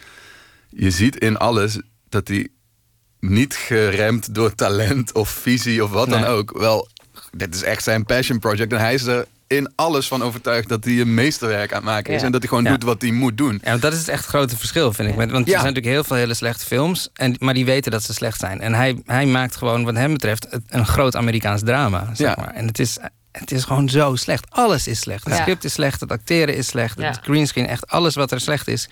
je 0.69 0.91
ziet 0.91 1.17
in 1.17 1.37
alles 1.37 1.79
dat 2.09 2.29
hij 2.29 2.49
niet 3.21 3.55
geremd 3.57 4.35
door 4.35 4.55
talent 4.55 5.13
of 5.13 5.29
visie 5.31 5.85
of 5.85 5.91
wat 5.91 6.09
dan 6.11 6.25
ook. 6.25 6.59
Wel, 6.59 6.89
dit 7.37 7.55
is 7.55 7.63
echt 7.63 7.83
zijn 7.83 8.05
passion 8.05 8.39
project 8.39 8.73
en 8.73 8.79
hij 8.79 8.95
is 8.95 9.03
er 9.07 9.27
in 9.57 9.73
alles 9.75 10.09
van 10.09 10.23
overtuigd 10.23 10.69
dat 10.69 10.85
hij 10.85 11.01
een 11.01 11.15
meesterwerk 11.15 11.71
aan 11.71 11.77
het 11.77 11.85
maken 11.87 12.15
is 12.15 12.21
Ja. 12.21 12.27
en 12.27 12.33
dat 12.33 12.41
hij 12.41 12.49
gewoon 12.49 12.65
Ja. 12.65 12.71
doet 12.71 12.83
wat 12.83 13.03
hij 13.03 13.11
moet 13.11 13.37
doen. 13.39 13.61
Ja, 13.63 13.71
want 13.71 13.83
dat 13.83 13.93
is 13.93 13.99
het 13.99 14.09
echt 14.09 14.27
grote 14.27 14.57
verschil, 14.57 14.93
vind 14.93 15.09
ik. 15.09 15.15
Want 15.15 15.31
Ja. 15.31 15.37
er 15.39 15.45
zijn 15.45 15.57
natuurlijk 15.59 15.87
heel 15.87 16.05
veel 16.05 16.17
hele 16.17 16.35
slechte 16.35 16.65
films, 16.67 17.09
en, 17.15 17.37
maar 17.39 17.55
die 17.55 17.65
weten 17.65 17.91
dat 17.91 18.03
ze 18.03 18.13
slecht 18.13 18.41
zijn. 18.41 18.61
En 18.61 18.75
hij, 18.75 19.03
hij 19.05 19.27
maakt 19.27 19.57
gewoon, 19.57 19.85
wat 19.85 19.95
hem 19.95 20.13
betreft, 20.13 20.47
een 20.69 20.87
groot 20.87 21.17
Amerikaans 21.17 21.63
drama. 21.65 22.11
Zeg 22.15 22.29
Ja. 22.29 22.35
maar. 22.39 22.55
En 22.55 22.67
het 22.67 22.79
is, 22.79 22.99
het 23.39 23.51
is 23.53 23.65
gewoon 23.65 23.89
zo 23.89 24.15
slecht. 24.17 24.47
Alles 24.51 24.87
is 24.89 25.01
slecht. 25.01 25.25
Het 25.25 25.35
Ja. 25.35 25.41
script 25.41 25.65
is 25.65 25.73
slecht, 25.73 26.01
het 26.01 26.11
acteren 26.11 26.57
is 26.57 26.67
slecht, 26.67 26.99
Ja. 27.01 27.07
het 27.07 27.19
greenscreen, 27.23 27.67
echt 27.67 27.89
alles 27.89 28.15
wat 28.15 28.31
er 28.33 28.41
slecht 28.41 28.69
is, 28.69 28.89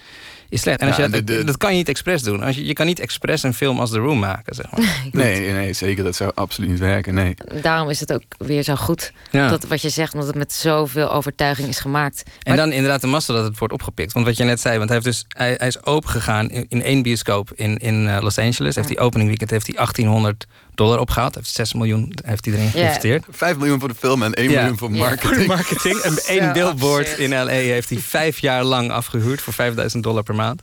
is 0.49 0.61
slecht. 0.61 0.81
En 0.81 0.87
als 0.87 0.97
Ja, 0.97 1.05
je 1.05 1.11
dat, 1.11 1.27
de- 1.27 1.37
de- 1.37 1.45
dat 1.45 1.57
kan 1.57 1.71
je 1.71 1.77
niet 1.77 1.89
expres 1.89 2.23
doen. 2.23 2.43
Als 2.43 2.57
je, 2.57 2.65
je 2.67 2.73
kan 2.73 2.87
niet 2.87 3.01
expres 3.01 3.43
een 3.43 3.55
film 3.55 3.81
als 3.81 3.91
The 3.91 3.99
Room 3.99 4.19
maken, 4.19 4.55
zeg 4.55 4.71
maar. 4.71 4.81
Nee, 5.13 5.51
nee, 5.51 5.73
zeker. 5.73 6.05
Dat 6.05 6.17
zou 6.17 6.33
absoluut 6.35 6.71
niet 6.71 6.79
werken. 6.79 7.15
Nee. 7.15 7.35
Daarom 7.63 7.89
is 7.91 8.01
het 8.01 8.13
ook 8.13 8.23
weer 8.39 8.63
zo 8.63 8.75
goed. 8.77 9.13
Ja. 9.31 9.49
Dat 9.49 9.65
wat 9.65 9.83
je 9.83 9.89
zegt, 9.89 10.13
omdat 10.13 10.29
het 10.29 10.37
met 10.37 10.53
zoveel 10.53 11.13
overtuiging 11.13 11.69
is 11.69 11.79
gemaakt. 11.79 12.23
En 12.43 12.57
dan 12.57 12.73
inderdaad 12.73 13.01
de 13.01 13.07
mazzel 13.07 13.35
dat 13.35 13.45
het 13.45 13.59
wordt 13.59 13.75
opgepikt. 13.75 14.13
Want 14.13 14.27
wat 14.27 14.37
je 14.37 14.45
net 14.45 14.61
zei, 14.61 14.77
want 14.79 14.91
hij, 14.91 14.99
heeft 15.03 15.11
dus, 15.17 15.25
hij, 15.29 15.55
hij 15.59 15.67
is 15.69 15.85
open 15.85 16.09
gegaan 16.11 16.51
in, 16.51 16.67
in 16.69 16.83
één 16.83 17.03
bioscoop 17.03 17.53
in, 17.55 17.77
in 17.77 18.09
eh, 18.09 18.23
Los 18.23 18.39
Angeles. 18.39 18.75
Heeft 18.75 18.89
die 18.89 18.99
opening 18.99 19.29
weekend 19.29 19.51
heeft 19.51 19.67
hij 19.67 19.75
1800 19.77 20.47
dollar 20.75 20.99
opgehaald. 20.99 21.35
Heeft 21.35 21.51
6 21.51 21.73
miljoen 21.73 22.13
heeft 22.25 22.45
hij 22.45 22.55
erin 22.55 22.71
geïnvesteerd. 22.71 23.25
5 23.31 23.57
miljoen 23.57 23.79
voor 23.81 23.89
de 23.89 23.95
film 23.95 24.23
en 24.23 24.33
1 24.33 24.51
Ja. 24.51 24.59
miljoen 24.61 24.79
voor 24.79 24.91
Ja. 24.93 24.97
marketing. 24.99 25.47
Marketing. 25.47 25.99
En 25.99 26.17
één 26.39 26.53
billboard 26.53 27.19
in 27.19 27.31
LA 27.31 27.47
heeft 27.47 27.89
hij 27.91 27.99
vijf 27.99 28.39
jaar 28.39 28.65
lang 28.65 28.91
afgehuurd 28.91 29.41
voor 29.41 29.53
5000 29.53 30.03
dollar 30.03 30.23
per 30.23 30.35
maand. 30.35 30.63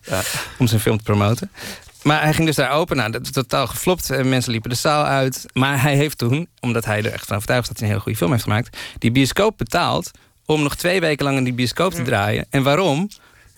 Om 0.57 0.67
zijn 0.67 0.81
film 0.81 0.97
te 0.97 1.03
promoten. 1.03 1.51
Maar 2.03 2.21
hij 2.23 2.33
ging 2.33 2.47
dus 2.47 2.55
daar 2.55 2.71
open. 2.71 2.97
Nou, 2.97 3.11
dat 3.11 3.21
is 3.21 3.31
totaal 3.31 3.67
geflopt. 3.67 4.09
Eh, 4.09 4.23
Mensen 4.23 4.51
liepen 4.51 4.69
de 4.69 4.75
zaal 4.75 5.03
uit. 5.05 5.45
Maar 5.53 5.81
hij 5.81 5.95
heeft 5.95 6.17
toen, 6.17 6.47
omdat 6.59 6.85
hij 6.85 6.97
er 7.03 7.11
echt 7.13 7.25
van 7.25 7.35
overtuigd 7.35 7.63
is 7.63 7.67
dat 7.69 7.77
hij 7.77 7.85
een 7.87 7.91
hele 7.91 8.03
goede 8.03 8.17
film 8.17 8.31
heeft 8.31 8.43
gemaakt, 8.43 8.77
die 8.97 9.11
bioscoop 9.11 9.57
betaald 9.57 10.11
om 10.45 10.63
nog 10.63 10.75
twee 10.75 10.99
weken 10.99 11.25
lang 11.25 11.37
in 11.37 11.43
die 11.43 11.53
bioscoop 11.53 11.93
te 11.93 12.01
draaien. 12.01 12.45
En 12.49 12.63
waarom? 12.63 13.07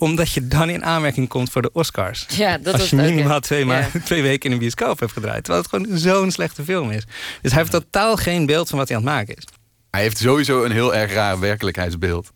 Omdat 0.01 0.31
je 0.31 0.47
dan 0.47 0.69
in 0.69 0.85
aanmerking 0.85 1.27
komt 1.27 1.49
voor 1.51 1.61
de 1.61 1.69
Oscars. 1.73 2.25
Ja, 2.29 2.57
dat 2.57 2.73
Als 2.73 2.89
je 2.89 2.95
ook, 2.95 3.01
minimaal 3.01 3.39
twee, 3.39 3.65
ma- 3.65 3.77
Ja. 3.77 3.87
twee 4.03 4.21
weken 4.21 4.45
in 4.45 4.51
een 4.51 4.59
bioscoop 4.59 4.99
hebt 4.99 5.11
gedraaid. 5.11 5.43
Terwijl 5.43 5.63
het 5.65 5.71
gewoon 5.73 5.97
zo'n 5.97 6.31
slechte 6.31 6.63
film 6.63 6.91
is. 6.91 7.03
Dus 7.41 7.51
hij 7.51 7.59
heeft 7.59 7.71
totaal 7.71 8.15
geen 8.15 8.45
beeld 8.45 8.69
van 8.69 8.77
wat 8.77 8.87
hij 8.87 8.97
aan 8.97 9.03
het 9.03 9.13
maken 9.13 9.35
is. 9.35 9.43
Hij 9.91 10.01
heeft 10.01 10.17
sowieso 10.17 10.63
een 10.63 10.71
heel 10.71 10.95
erg 10.95 11.13
raar 11.13 11.39
werkelijkheidsbeeld. 11.39 12.31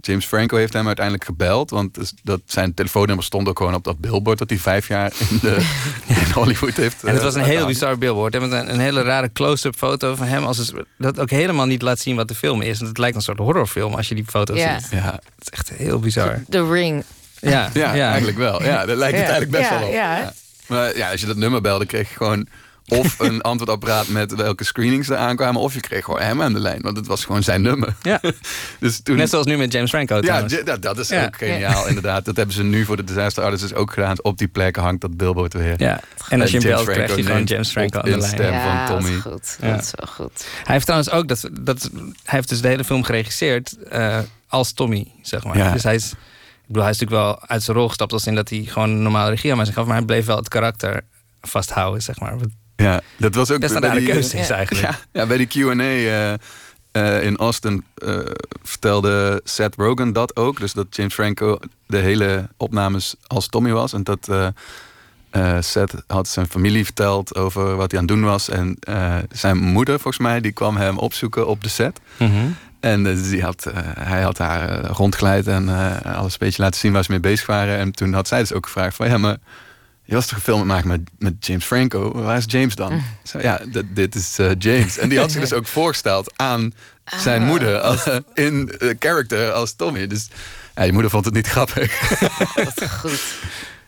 James 0.00 0.24
Franco 0.26 0.56
heeft 0.56 0.72
hem 0.72 0.86
uiteindelijk 0.86 1.24
gebeld. 1.24 1.70
Want 1.70 2.12
dat 2.22 2.40
zijn 2.46 2.74
telefoonnummer 2.74 3.24
stond 3.24 3.48
ook 3.48 3.58
gewoon 3.58 3.74
op 3.74 3.84
dat 3.84 3.98
billboard... 3.98 4.38
dat 4.38 4.50
hij 4.50 4.58
vijf 4.58 4.88
jaar 4.88 5.12
in, 5.30 5.38
de, 5.42 5.56
in 6.26 6.32
Hollywood 6.34 6.74
heeft. 6.76 7.04
En 7.04 7.12
het 7.14 7.22
was 7.22 7.34
een 7.34 7.40
eh, 7.40 7.46
heel 7.46 7.66
bizar 7.66 7.98
billboard. 7.98 8.32
hè, 8.32 8.40
Met 8.40 8.52
een, 8.52 8.72
een 8.72 8.80
hele 8.80 9.02
rare 9.02 9.32
close-up 9.32 9.76
foto 9.76 10.14
van 10.14 10.26
hem. 10.26 10.44
Als 10.44 10.58
een- 10.72 10.86
dat 10.98 11.18
ook 11.20 11.30
helemaal 11.30 11.66
niet 11.66 11.82
laat 11.82 11.98
zien 11.98 12.16
wat 12.16 12.28
de 12.28 12.34
film 12.34 12.60
is. 12.62 12.80
En 12.80 12.86
het 12.86 12.98
lijkt 12.98 13.16
een 13.16 13.22
soort 13.22 13.38
horrorfilm 13.38 13.94
als 13.94 14.08
je 14.08 14.14
die 14.14 14.24
foto 14.26 14.54
ziet. 14.54 14.88
Ja. 14.90 15.12
Het 15.12 15.22
is 15.40 15.48
echt 15.50 15.68
heel 15.68 15.98
bizar. 15.98 16.42
The 16.48 16.70
Ring. 16.70 17.04
Ja, 17.40 17.70
Ja, 17.74 17.92
eigenlijk 17.92 18.38
wel. 18.38 18.62
Ja, 18.62 18.86
daar 18.86 18.96
lijkt 18.96 19.18
het 19.18 19.28
eigenlijk 19.28 19.50
best 19.50 19.70
Ja, 19.70 19.78
wel 19.78 19.88
op. 19.88 19.94
ja. 19.94 20.18
Ja. 20.18 20.32
Maar 20.66 20.96
ja, 20.96 21.10
als 21.10 21.20
je 21.20 21.26
dat 21.26 21.36
nummer 21.36 21.60
belde, 21.60 21.86
kreeg 21.86 22.08
je 22.08 22.14
gewoon... 22.16 22.46
of 22.90 23.18
een 23.18 23.40
antwoordapparaat 23.40 24.08
met 24.08 24.34
welke 24.34 24.64
screenings 24.64 25.08
er 25.08 25.16
aankwamen... 25.16 25.60
of 25.60 25.74
je 25.74 25.80
kreeg 25.80 26.04
gewoon 26.04 26.20
hem 26.20 26.42
aan 26.42 26.52
de 26.52 26.58
lijn. 26.60 26.82
Want 26.82 26.96
het 26.96 27.06
was 27.06 27.24
gewoon 27.24 27.42
zijn 27.42 27.62
nummer. 27.62 27.94
Ja. 28.02 28.20
dus 28.80 29.00
toen, 29.02 29.16
Net 29.16 29.30
zoals 29.30 29.46
nu 29.46 29.56
met 29.56 29.72
James 29.72 29.90
Franco 29.90 30.14
Ja, 30.14 30.20
trouwens. 30.20 30.64
dat, 30.64 30.82
dat 30.82 30.98
is 30.98 31.08
Ja. 31.08 31.24
ook 31.24 31.36
geniaal, 31.36 31.86
inderdaad. 31.88 32.24
Dat 32.24 32.36
hebben 32.36 32.54
ze 32.54 32.62
nu 32.62 32.84
voor 32.84 32.96
de 32.96 33.04
Disaster 33.04 33.44
Artists 33.44 33.74
ook 33.74 33.92
gedaan. 33.92 34.22
Op 34.22 34.38
die 34.38 34.48
plek 34.48 34.76
hangt 34.76 35.00
dat 35.00 35.16
billboard 35.16 35.52
weer. 35.52 35.74
Ja. 35.76 36.00
En 36.28 36.40
als 36.40 36.50
je 36.50 36.58
hem 36.58 36.66
belt, 36.68 36.86
krijg 36.88 37.16
je 37.16 37.22
gewoon 37.22 37.44
James 37.44 37.70
Franco 37.70 37.98
aan 37.98 38.10
de 38.10 38.16
lijn. 38.18 38.32
stem 38.32 38.52
ja, 38.52 38.86
van 38.86 38.96
Tommy. 38.96 39.10
dat 39.22 39.40
is 39.42 39.50
goed. 39.50 39.56
Ja. 39.60 39.70
Dat 39.70 39.80
is 39.84 39.92
wel 39.96 40.14
goed. 40.14 40.46
Hij 40.64 40.72
heeft 40.74 40.84
trouwens 40.84 41.10
ook 41.10 41.28
dat, 41.28 41.48
dat 41.60 41.82
hij 41.92 42.02
heeft 42.24 42.48
dus 42.48 42.60
de 42.60 42.68
hele 42.68 42.84
film 42.84 43.02
geregisseerd 43.02 43.76
eh, 43.88 44.18
als 44.48 44.72
Tommy, 44.72 45.06
zeg 45.22 45.44
maar. 45.44 45.56
Ja. 45.56 45.72
Dus 45.72 45.82
hij 45.82 45.94
is, 45.94 46.10
ik 46.12 46.16
bedoel, 46.66 46.82
hij 46.82 46.90
is 46.92 46.98
natuurlijk 46.98 47.26
wel 47.26 47.48
uit 47.48 47.62
zijn 47.62 47.76
rol 47.76 47.88
gestapt 47.88 48.12
als 48.12 48.26
in 48.26 48.34
dat 48.34 48.48
hij 48.48 48.62
gewoon 48.68 48.90
een 48.90 49.02
normale 49.02 49.30
regie 49.30 49.54
aan 49.54 49.66
zich 49.66 49.74
gaf, 49.74 49.86
maar 49.86 49.96
hij 49.96 50.04
bleef 50.04 50.26
wel 50.26 50.36
het 50.36 50.48
karakter 50.48 51.00
vasthouden, 51.40 52.02
zeg 52.02 52.20
maar. 52.20 52.38
Wat 52.38 52.48
Ja, 52.82 53.00
dat 53.16 53.34
was 53.34 53.50
ook 53.50 53.60
Best 53.60 53.74
een 53.74 53.82
rare 53.82 54.02
keuze 54.02 54.38
is 54.38 54.50
eigenlijk. 54.50 54.86
Ja, 54.86 54.98
ja, 55.12 55.26
bij 55.26 55.36
die 55.36 55.46
Q&A 55.46 55.82
eh, 55.82 56.34
eh, 56.92 57.22
in 57.22 57.36
Austin 57.36 57.84
eh, 57.94 58.18
vertelde 58.62 59.40
Seth 59.44 59.74
Rogen 59.76 60.12
dat 60.12 60.36
ook. 60.36 60.60
Dus 60.60 60.72
dat 60.72 60.96
James 60.96 61.14
Franco 61.14 61.58
de 61.86 61.96
hele 61.96 62.48
opnames 62.56 63.14
als 63.26 63.48
Tommy 63.48 63.72
was. 63.72 63.92
En 63.92 64.04
dat 64.04 64.28
eh, 65.30 65.56
Seth 65.60 65.94
had 66.06 66.28
zijn 66.28 66.46
familie 66.48 66.84
verteld 66.84 67.34
over 67.34 67.76
wat 67.76 67.90
hij 67.90 68.00
aan 68.00 68.06
het 68.06 68.14
doen 68.16 68.24
was. 68.24 68.48
En 68.48 68.78
zijn 69.30 69.56
moeder, 69.56 69.94
volgens 69.94 70.22
mij, 70.22 70.40
die 70.40 70.52
kwam 70.52 70.76
hem 70.76 70.98
opzoeken 70.98 71.46
op 71.46 71.62
de 71.62 71.68
set. 71.68 72.00
Mhm. 72.16 72.46
En 72.80 73.22
die 73.22 73.42
had, 73.42 73.66
hij 73.98 74.22
had 74.22 74.38
haar 74.38 74.86
rondgeleid 74.86 75.46
en 75.46 75.68
alles 76.04 76.32
een 76.32 76.38
beetje 76.38 76.62
laten 76.62 76.80
zien 76.80 76.92
waar 76.92 77.04
ze 77.04 77.10
mee 77.10 77.20
bezig 77.20 77.46
waren. 77.46 77.78
En 77.78 77.92
toen 77.92 78.12
had 78.12 78.28
zij 78.28 78.38
dus 78.38 78.52
ook 78.52 78.64
gevraagd 78.64 78.96
van... 78.96 79.08
ja, 79.08 79.18
maar 79.18 79.36
je 80.10 80.16
was 80.16 80.26
toch 80.26 80.36
een 80.36 80.44
film 80.44 80.60
aan 80.60 80.66
het 80.68 80.74
maken 80.74 80.88
met, 80.88 81.00
met 81.18 81.46
James 81.46 81.64
Franco? 81.64 82.12
Waar 82.22 82.36
is 82.36 82.44
James 82.46 82.74
dan? 82.74 83.02
Zo, 83.22 83.38
ja, 83.40 83.60
dit 83.86 84.14
is 84.14 84.38
eh, 84.38 84.50
James. 84.58 84.98
En 84.98 85.08
die 85.08 85.18
had 85.18 85.30
zich 85.32 85.40
dus 85.40 85.52
ook 85.58 85.66
voorgesteld 85.66 86.32
aan 86.36 86.72
zijn 87.04 87.40
Ah. 87.42 87.48
moeder 87.48 87.78
als, 87.80 88.04
in 88.34 88.70
eh, 88.78 88.94
character 88.98 89.52
als 89.52 89.72
Tommy. 89.72 90.06
Dus 90.06 90.28
ja, 90.74 90.82
je 90.82 90.92
moeder 90.92 91.10
vond 91.10 91.24
het 91.24 91.34
niet 91.34 91.46
grappig. 91.46 91.92
Goed. 93.00 93.20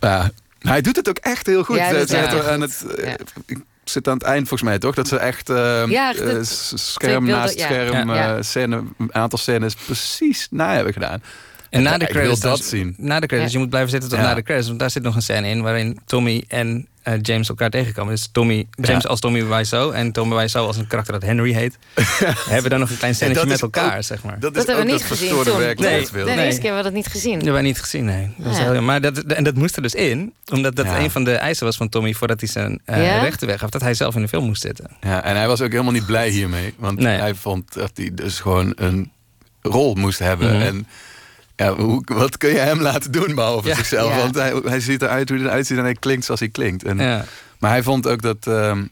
Ja, 0.00 0.30
maar 0.60 0.72
hij 0.72 0.80
doet 0.82 0.96
het 0.96 1.08
ook 1.08 1.18
echt 1.18 1.46
heel 1.46 1.64
goed. 1.64 1.76
Ja, 1.76 1.84
het 1.84 2.14
aan 2.14 2.60
goed. 2.62 2.82
het, 2.82 2.96
eh, 2.98 3.04
Ja. 3.06 3.16
Ik 3.46 3.58
zit 3.84 4.08
aan 4.08 4.14
het 4.14 4.22
eind 4.22 4.48
volgens 4.48 4.68
mij 4.68 4.78
toch? 4.78 4.94
Dat 4.94 5.08
ze 5.08 5.16
echt 5.16 5.50
eh, 5.50 5.82
Ja, 5.88 6.14
eh, 6.14 6.24
dat- 6.26 6.46
scherm 6.74 7.24
naast 7.26 7.60
scherm 7.60 8.10
eh, 8.10 8.34
scène, 8.40 8.82
een 8.98 9.14
aantal 9.14 9.38
scènes 9.38 9.74
precies 9.74 10.46
na 10.50 10.74
hebben 10.74 10.92
gedaan. 10.92 11.22
En 11.72 11.82
na 11.82 11.90
Ja, 11.90 11.98
de 11.98 12.04
ik 12.06 12.12
wil 12.12 12.20
credits, 12.20 12.40
dat 12.40 12.58
dan- 12.58 12.66
zien. 12.66 12.94
Na 12.98 13.20
de 13.20 13.26
credits, 13.26 13.52
Ja. 13.52 13.56
je 13.56 13.62
moet 13.62 13.68
blijven 13.70 13.90
zitten 13.90 14.10
tot 14.10 14.18
Ja. 14.18 14.24
na 14.24 14.34
de 14.34 14.42
credits. 14.42 14.66
Want 14.66 14.78
daar 14.78 14.90
zit 14.90 15.02
nog 15.02 15.14
een 15.14 15.22
scène 15.22 15.48
in 15.48 15.62
waarin 15.62 15.98
Tommy 16.06 16.44
en 16.48 16.86
eh, 17.02 17.14
James 17.22 17.48
elkaar 17.48 17.70
tegenkomen. 17.70 18.14
Dus 18.14 18.28
Tommy, 18.32 18.66
James 18.80 19.02
Ja. 19.02 19.08
als 19.08 19.20
Tommy 19.20 19.44
Wiseau 19.46 19.94
en 19.94 20.12
Tommy 20.12 20.36
Wiseau 20.36 20.66
als 20.66 20.76
een 20.76 20.86
karakter 20.86 21.12
dat 21.12 21.22
Henry 21.22 21.52
heet. 21.52 21.78
hebben 22.48 22.70
dan 22.70 22.80
nog 22.80 22.90
een 22.90 22.96
klein 22.98 23.14
scènetje 23.14 23.46
met 23.46 23.62
elkaar, 23.62 23.96
ook- 23.96 24.02
zeg 24.02 24.22
maar. 24.22 24.32
Dat, 24.40 24.54
Dat 24.54 24.62
is 24.62 24.68
hebben 24.68 24.74
we 24.76 24.80
ook 24.92 24.98
niet 24.98 25.08
dat 25.08 25.10
gezien 25.18 25.26
verstoorde 25.28 25.50
toen. 25.50 25.58
werkelijkheidsbeeld. 25.60 26.26
De 26.28 26.34
Nee. 26.34 26.44
eerste 26.44 26.60
keer 26.60 26.72
hebben 26.72 26.90
we 26.92 26.96
dat 26.96 27.04
niet 27.04 27.12
gezien. 27.12 27.32
Dat 27.34 27.42
hebben 27.44 27.60
wij 27.62 27.70
niet 27.70 27.80
gezien, 27.80 28.04
nee. 28.04 28.30
Dat 28.36 28.46
was 28.46 28.56
Ja. 28.58 28.72
heel, 28.72 28.82
maar 28.82 29.00
dat, 29.00 29.18
en 29.18 29.44
dat 29.44 29.54
moest 29.54 29.76
er 29.76 29.82
dus 29.82 29.94
in, 29.94 30.34
omdat 30.52 30.76
dat 30.76 30.86
Ja. 30.86 30.98
een 31.00 31.10
van 31.10 31.24
de 31.24 31.34
eisen 31.34 31.64
was 31.66 31.76
van 31.76 31.88
Tommy 31.88 32.12
voordat 32.14 32.40
hij 32.40 32.48
zijn 32.48 32.80
eh 32.84 33.04
Ja? 33.06 33.20
rechten 33.22 33.46
weggaf, 33.46 33.70
dat 33.70 33.80
hij 33.80 33.94
zelf 33.94 34.14
in 34.14 34.22
de 34.22 34.28
film 34.28 34.44
moest 34.44 34.62
zitten. 34.62 34.86
Ja, 35.00 35.24
en 35.24 35.36
hij 35.36 35.46
was 35.46 35.60
ook 35.60 35.70
helemaal 35.70 35.92
niet 35.92 36.06
blij 36.06 36.28
hiermee. 36.28 36.74
Want 36.76 36.98
Nee. 36.98 37.18
hij 37.18 37.34
vond 37.34 37.72
dat 37.72 37.90
hij 37.94 38.10
dus 38.14 38.40
gewoon 38.40 38.72
een 38.76 39.10
rol 39.62 39.94
moest 39.94 40.18
hebben. 40.18 40.52
Mhm. 40.56 40.62
En 40.62 40.86
ja, 41.64 41.74
hoe, 41.74 42.02
wat 42.04 42.36
kun 42.36 42.50
je 42.50 42.58
hem 42.58 42.80
laten 42.80 43.12
doen 43.12 43.34
behalve 43.34 43.68
Ja. 43.68 43.74
zichzelf? 43.74 44.10
Ja. 44.14 44.16
Want 44.18 44.34
hij, 44.34 44.52
hij 44.64 44.80
ziet 44.80 45.02
eruit 45.02 45.28
hoe 45.28 45.38
hij 45.38 45.46
eruit 45.46 45.66
ziet 45.66 45.78
en 45.78 45.84
hij 45.84 45.94
klinkt 45.94 46.24
zoals 46.24 46.40
hij 46.40 46.48
klinkt. 46.48 46.84
En, 46.84 46.98
Ja. 46.98 47.24
Maar 47.58 47.70
hij 47.70 47.82
vond 47.82 48.06
ook 48.08 48.22
dat 48.22 48.46
ehm, 48.46 48.82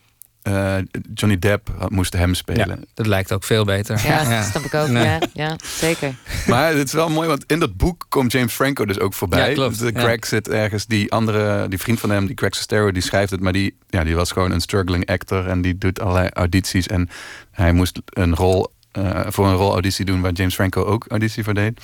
eh, 0.43 0.75
Johnny 1.15 1.39
Depp 1.39 1.69
moest 1.89 2.13
hem 2.13 2.29
ja, 2.29 2.35
spelen. 2.35 2.85
dat 2.95 3.07
lijkt 3.07 3.33
ook 3.33 3.45
veel 3.45 3.65
beter. 3.65 4.01
Ja, 4.07 4.37
dat 4.39 4.49
snap 4.51 4.65
ik 4.65 4.75
ook. 4.75 4.89
Nee. 4.89 5.05
Ja, 5.05 5.19
ja, 5.33 5.57
zeker. 5.63 6.15
Maar 6.47 6.73
het 6.75 6.87
is 6.87 6.93
wel 6.93 7.09
mooi, 7.09 7.29
want 7.29 7.45
in 7.47 7.59
dat 7.61 7.77
boek 7.77 8.07
komt 8.09 8.33
James 8.33 8.53
Franco 8.53 8.85
dus 8.85 8.99
ook 8.99 9.15
voorbij. 9.15 9.49
Ja, 9.49 9.55
klopt. 9.55 9.79
De 9.79 9.85
Ja. 9.85 9.93
Craig 9.93 10.27
zit 10.27 10.49
ergens, 10.49 10.87
die 10.87 11.13
andere, 11.13 11.69
die 11.69 11.79
vriend 11.79 12.01
van 12.01 12.11
hem, 12.11 12.27
die 12.27 12.35
Craig 12.35 12.55
Sestero, 12.55 12.93
die 12.93 13.03
schrijft 13.03 13.31
het, 13.31 13.41
maar 13.41 13.53
die, 13.53 13.77
ja, 13.89 14.05
die 14.05 14.15
was 14.17 14.33
gewoon 14.33 14.51
een 14.51 14.61
struggling 14.61 15.07
actor 15.07 15.47
en 15.49 15.63
die 15.63 15.79
doet 15.79 16.01
allerlei 16.01 16.29
audities. 16.33 16.87
En 16.87 17.09
hij 17.51 17.73
moest 17.73 18.01
een 18.05 18.35
rol, 18.35 18.73
eh, 18.93 19.21
voor 19.29 19.47
een 19.47 19.55
rol 19.57 19.73
auditie 19.73 20.05
doen 20.05 20.21
waar 20.21 20.33
James 20.33 20.55
Franco 20.55 20.85
ook 20.85 21.05
auditie 21.09 21.45
voor 21.45 21.55
deed. 21.55 21.81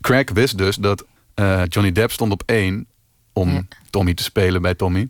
Craig 0.00 0.30
wist 0.32 0.58
dus 0.58 0.76
dat 0.76 1.04
eh, 1.34 1.62
Johnny 1.68 1.92
Depp 1.92 2.10
stond 2.12 2.32
op 2.32 2.42
één 2.46 2.86
om 3.32 3.50
Ja. 3.52 3.62
Tommy 3.90 4.14
te 4.14 4.22
spelen 4.22 4.62
bij 4.62 4.74
Tommy. 4.74 5.08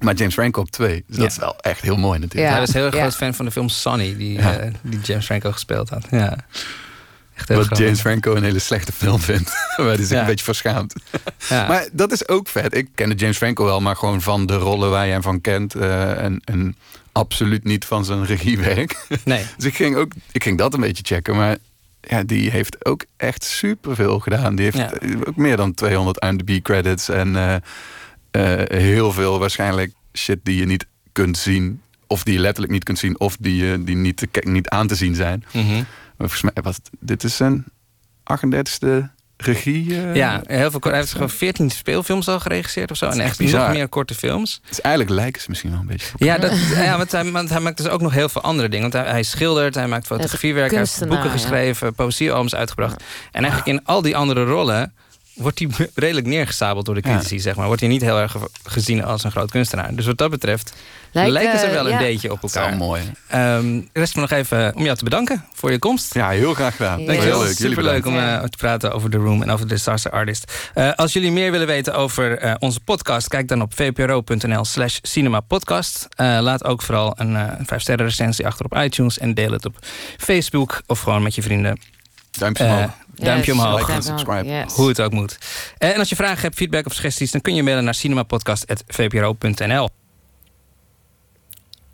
Maar 0.00 0.14
James 0.14 0.34
Franco 0.34 0.60
op 0.60 0.70
twee. 0.70 1.04
Dus 1.06 1.16
dat 1.16 1.30
is 1.30 1.36
wel 1.36 1.58
echt 1.60 1.80
heel 1.80 1.96
mooi 1.96 2.18
natuurlijk. 2.18 2.46
Ja. 2.48 2.56
Hij 2.56 2.60
was 2.66 2.72
heel 2.74 2.84
erg 2.84 2.94
Ja. 2.94 3.00
groot 3.00 3.16
fan 3.16 3.34
van 3.34 3.44
de 3.44 3.50
film 3.50 3.68
Sonny, 3.68 4.16
die, 4.16 4.32
Ja. 4.32 4.56
eh, 4.56 4.72
die 4.82 5.00
James 5.00 5.24
Franco 5.24 5.52
gespeeld 5.52 5.88
had. 5.88 6.06
Ja. 6.10 6.36
Echt 7.34 7.48
heel 7.48 7.56
Wat 7.56 7.66
grappig. 7.66 7.86
James 7.86 8.00
Franco 8.00 8.34
een 8.34 8.42
hele 8.42 8.58
slechte 8.58 8.92
film 8.92 9.20
vindt. 9.20 9.50
waar 9.76 9.86
hij 9.86 9.96
zich 9.96 10.10
Ja. 10.10 10.20
een 10.20 10.26
beetje 10.26 10.44
verschaamt. 10.44 10.94
Ja. 11.48 11.66
Maar 11.68 11.88
dat 11.92 12.12
is 12.12 12.28
ook 12.28 12.48
vet. 12.48 12.74
Ik 12.76 12.88
kende 12.94 13.14
James 13.14 13.36
Franco 13.36 13.64
wel, 13.64 13.80
maar 13.80 13.96
gewoon 13.96 14.22
van 14.22 14.46
de 14.46 14.54
rollen 14.56 14.90
waar 14.90 15.06
je 15.06 15.12
hem 15.12 15.22
van 15.22 15.40
kent. 15.40 15.74
eh, 15.74 16.22
en, 16.24 16.40
en 16.44 16.76
absoluut 17.12 17.64
niet 17.64 17.84
van 17.84 18.04
zijn 18.04 18.24
regiewerk. 18.24 19.06
nee. 19.24 19.44
dus 19.56 19.64
ik 19.66 19.74
ging, 19.74 19.96
ook, 19.96 20.12
ik 20.32 20.42
ging 20.42 20.58
dat 20.58 20.74
een 20.74 20.80
beetje 20.80 21.02
checken. 21.06 21.36
Maar 21.36 21.56
ja, 22.08 22.22
die 22.22 22.50
heeft 22.50 22.84
ook 22.84 23.04
echt 23.16 23.44
superveel 23.44 24.18
gedaan. 24.18 24.54
Die 24.56 24.64
heeft 24.64 24.76
Ja. 24.76 24.92
eh, 24.92 25.16
ook 25.26 25.36
meer 25.36 25.56
dan 25.56 25.74
200 25.74 26.18
IMDb 26.24 26.62
credits. 26.62 27.08
En 27.08 27.36
eh, 27.36 27.54
eh, 28.30 28.80
heel 28.80 29.12
veel 29.12 29.38
waarschijnlijk 29.38 29.92
shit 30.12 30.38
die 30.42 30.56
je 30.58 30.66
niet 30.66 30.86
kunt 31.12 31.38
zien. 31.38 31.80
Of 32.06 32.22
die 32.22 32.34
je 32.34 32.40
letterlijk 32.40 32.72
niet 32.72 32.84
kunt 32.84 32.98
zien. 32.98 33.20
Of 33.20 33.36
die, 33.40 33.64
je 33.64 33.84
die 33.84 33.96
niet, 33.96 34.16
te, 34.16 34.28
niet 34.44 34.68
aan 34.68 34.86
te 34.86 34.94
zien 34.94 35.14
zijn. 35.14 35.44
Mhm. 35.52 35.74
Maar 35.74 35.84
volgens 36.28 36.42
mij 36.42 36.62
was 36.62 36.76
het- 36.76 36.90
dit 37.00 37.24
is 37.24 37.36
zijn 37.36 37.64
38e 38.22 39.10
regie. 39.36 40.02
eh, 40.02 40.14
Ja, 40.14 40.42
heel 40.46 40.70
veel, 40.70 40.80
hij 40.82 40.96
heeft 40.96 41.12
gewoon 41.12 41.30
14 41.30 41.70
speelfilms 41.70 42.28
al 42.28 42.40
geregisseerd 42.40 42.90
of 42.90 42.96
zo. 42.96 43.04
En 43.04 43.10
echt 43.10 43.20
echt 43.20 43.38
nog 43.38 43.48
bizar. 43.50 43.70
meer 43.70 43.88
korte 43.88 44.14
films. 44.14 44.60
Dus 44.68 44.80
eigenlijk 44.80 45.14
lijken 45.14 45.40
ze 45.42 45.46
misschien 45.48 45.70
wel 45.70 45.80
een 45.80 45.86
beetje. 45.86 46.12
Ja, 46.16 46.38
dat, 46.38 46.52
ja 46.74 46.96
want, 46.96 47.12
hij, 47.12 47.30
want 47.30 47.48
hij 47.50 47.60
maakt 47.60 47.76
dus 47.76 47.88
ook 47.88 48.00
nog 48.00 48.12
heel 48.12 48.28
veel 48.28 48.42
andere 48.42 48.68
dingen. 48.68 48.90
Want 48.90 49.04
hij, 49.04 49.12
hij 49.12 49.22
schildert, 49.22 49.74
hij 49.74 49.88
maakt 49.88 50.06
fotografiewerk, 50.06 50.70
hij 50.70 50.78
heeft 50.78 50.98
boeken 50.98 51.24
ja. 51.24 51.30
geschreven, 51.30 51.94
poëziealbums 51.94 52.54
uitgebracht. 52.54 53.02
En 53.32 53.44
eigenlijk 53.44 53.78
in 53.78 53.84
al 53.84 54.02
die 54.02 54.16
andere 54.16 54.44
rollen 54.44 54.94
wordt 55.36 55.58
hij 55.58 55.68
redelijk 55.94 56.26
neergesabeld 56.26 56.86
door 56.86 56.94
de 56.94 57.00
critici, 57.00 57.40
zeg 57.40 57.56
maar. 57.56 57.66
Wordt 57.66 57.80
hij 57.80 57.90
niet 57.90 58.02
heel 58.02 58.18
erg 58.18 58.36
gezien 58.64 59.04
als 59.04 59.24
een 59.24 59.30
groot 59.30 59.50
kunstenaar. 59.50 59.94
Dus 59.94 60.06
wat 60.06 60.18
dat 60.18 60.30
betreft 60.30 60.72
Lijkt, 61.12 61.30
lijken 61.30 61.58
ze 61.58 61.66
eh, 61.66 61.72
wel 61.72 61.84
een 61.84 61.90
ja. 61.92 61.98
beetje 61.98 62.32
op 62.32 62.40
Dat 62.40 62.50
is 62.50 62.56
wel 62.56 62.62
elkaar. 62.62 62.78
mooi. 62.78 63.02
Ehm 63.28 63.80
rest 63.92 64.14
me 64.14 64.20
nog 64.20 64.30
even 64.30 64.74
om 64.74 64.84
jou 64.84 64.96
te 64.96 65.04
bedanken 65.04 65.44
voor 65.52 65.70
je 65.70 65.78
komst. 65.78 66.14
Ja, 66.14 66.28
heel 66.28 66.54
graag 66.54 66.76
gedaan. 66.76 66.98
Heel 66.98 67.08
leuk. 67.16 67.22
Jullie 67.22 67.54
Superleuk 67.54 68.06
om 68.06 68.18
eh, 68.18 68.42
te 68.42 68.56
praten 68.56 68.92
over 68.92 69.10
The 69.10 69.16
Room 69.16 69.42
en 69.42 69.50
over 69.50 69.68
de 69.68 69.74
Disaster 69.74 70.10
Artist. 70.10 70.70
Eh, 70.74 70.92
als 70.92 71.12
jullie 71.12 71.32
meer 71.32 71.50
willen 71.50 71.66
weten 71.66 71.94
over 71.94 72.38
eh, 72.38 72.54
onze 72.58 72.80
podcast, 72.80 73.28
kijk 73.28 73.48
dan 73.48 73.62
op 73.62 73.74
vpro.nl 73.74 74.64
slash 74.64 74.98
cinemapodcast. 75.02 76.06
Eh, 76.10 76.38
laat 76.40 76.64
ook 76.64 76.82
vooral 76.82 77.12
een 77.16 77.36
eh 77.36 77.52
5 77.66 77.82
sterren 77.82 78.06
recensie 78.06 78.46
achter 78.46 78.64
op 78.64 78.76
iTunes 78.76 79.18
en 79.18 79.34
deel 79.34 79.52
het 79.52 79.64
op 79.64 79.76
Facebook 80.18 80.82
of 80.86 81.00
gewoon 81.00 81.22
met 81.22 81.34
je 81.34 81.42
vrienden. 81.42 81.80
Duimpje 82.30 82.64
omhoog. 82.64 82.90
Duimpje 83.16 83.52
Yes, 83.52 83.60
omhoog. 83.62 83.88
Like 83.88 84.02
subscribe. 84.02 84.48
yes. 84.48 84.74
Hoe 84.74 84.88
het 84.88 85.00
ook 85.00 85.12
moet. 85.12 85.38
Eh, 85.78 85.92
en 85.92 85.98
als 85.98 86.08
je 86.08 86.16
vragen 86.16 86.40
hebt, 86.42 86.54
feedback 86.56 86.86
of 86.86 86.92
suggesties, 86.92 87.30
dan 87.30 87.40
kun 87.40 87.54
je 87.54 87.62
mailen 87.62 87.84
naar 87.84 87.94
cinemapodcast.vpro.nl. 87.94 89.88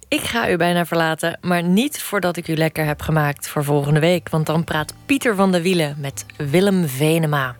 Ik 0.09 0.21
ga 0.21 0.51
u 0.51 0.57
bijna 0.57 0.87
verlaten, 0.87 1.39
maar 1.41 1.63
niet 1.63 2.03
voordat 2.03 2.37
ik 2.37 2.49
u 2.49 2.55
lekker 2.57 2.85
heb 2.85 3.01
gemaakt 3.03 3.49
voor 3.49 3.65
volgende 3.65 4.01
week. 4.01 4.29
Want 4.29 4.47
dan 4.47 4.65
praat 4.65 4.95
Pieter 5.07 5.35
van 5.35 5.53
der 5.53 5.63
Wielen 5.63 5.97
met 5.99 6.25
Willem 6.37 6.89
Venema. 6.89 7.57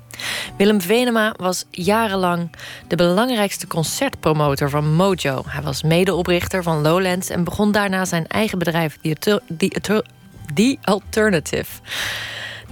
Willem 0.57 0.81
Venema 0.81 1.35
was 1.37 1.65
jarenlang 1.71 2.53
de 2.89 2.97
belangrijkste 2.97 3.67
concertpromotor 3.67 4.71
van 4.71 4.95
Mojo. 4.95 5.43
Hij 5.47 5.63
was 5.63 5.83
medeoprichter 5.83 6.63
van 6.63 6.83
Lowlands 6.83 7.29
en 7.29 7.45
begon 7.45 7.73
daarna 7.73 8.05
zijn 8.05 8.27
eigen 8.27 8.59
bedrijf, 8.59 8.99
The, 9.03 9.09
Alter- 9.09 9.43
The, 9.59 9.71
Alter- 9.75 10.05
The 10.55 10.79
Alternative. 10.83 11.67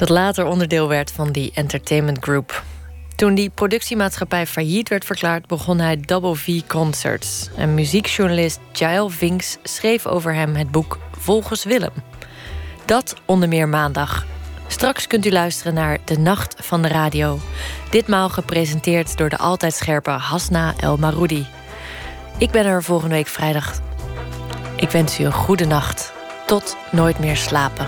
Dat 0.00 0.08
later 0.08 0.46
onderdeel 0.46 0.88
werd 0.88 1.12
van 1.12 1.32
die 1.32 1.50
Entertainment 1.54 2.18
Group. 2.20 2.62
Toen 3.16 3.34
die 3.34 3.50
productiemaatschappij 3.50 4.46
failliet 4.46 4.88
werd 4.88 5.04
verklaard, 5.04 5.46
begon 5.46 5.78
hij 5.78 6.00
Double 6.00 6.34
V 6.34 6.60
Concerts. 6.66 7.48
En 7.56 7.74
muziekjournalist 7.74 8.60
Jael 8.72 9.08
Vinks 9.08 9.58
schreef 9.62 10.06
over 10.06 10.34
hem 10.34 10.54
het 10.54 10.70
boek 10.70 10.98
Volgens 11.18 11.64
Willem. 11.64 11.92
Dat 12.84 13.14
onder 13.24 13.48
meer 13.48 13.68
maandag. 13.68 14.26
Straks 14.66 15.06
kunt 15.06 15.26
u 15.26 15.30
luisteren 15.30 15.74
naar 15.74 15.98
De 16.04 16.18
Nacht 16.18 16.54
van 16.58 16.82
de 16.82 16.88
Radio. 16.88 17.38
Ditmaal 17.90 18.28
gepresenteerd 18.28 19.16
door 19.16 19.28
de 19.28 19.38
altijd 19.38 19.74
scherpe 19.74 20.10
Hasna 20.10 20.74
El 20.76 20.96
Maroudi. 20.96 21.46
Ik 22.38 22.50
ben 22.50 22.64
er 22.64 22.82
volgende 22.82 23.14
week 23.14 23.28
vrijdag. 23.28 23.80
Ik 24.76 24.90
wens 24.90 25.20
u 25.20 25.24
een 25.24 25.32
goede 25.32 25.64
nacht. 25.64 26.12
Tot 26.46 26.76
nooit 26.90 27.18
meer 27.18 27.36
slapen. 27.36 27.86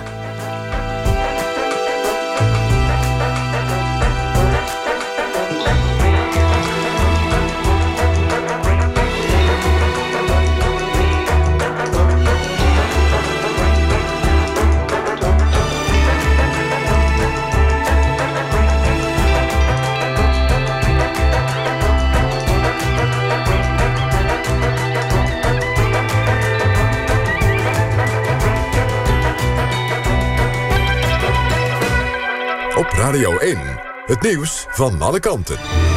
Radio 33.12 33.38
1, 33.38 33.58
het 34.06 34.22
nieuws 34.22 34.66
van 34.68 35.02
alle 35.02 35.20
kanten. 35.20 35.91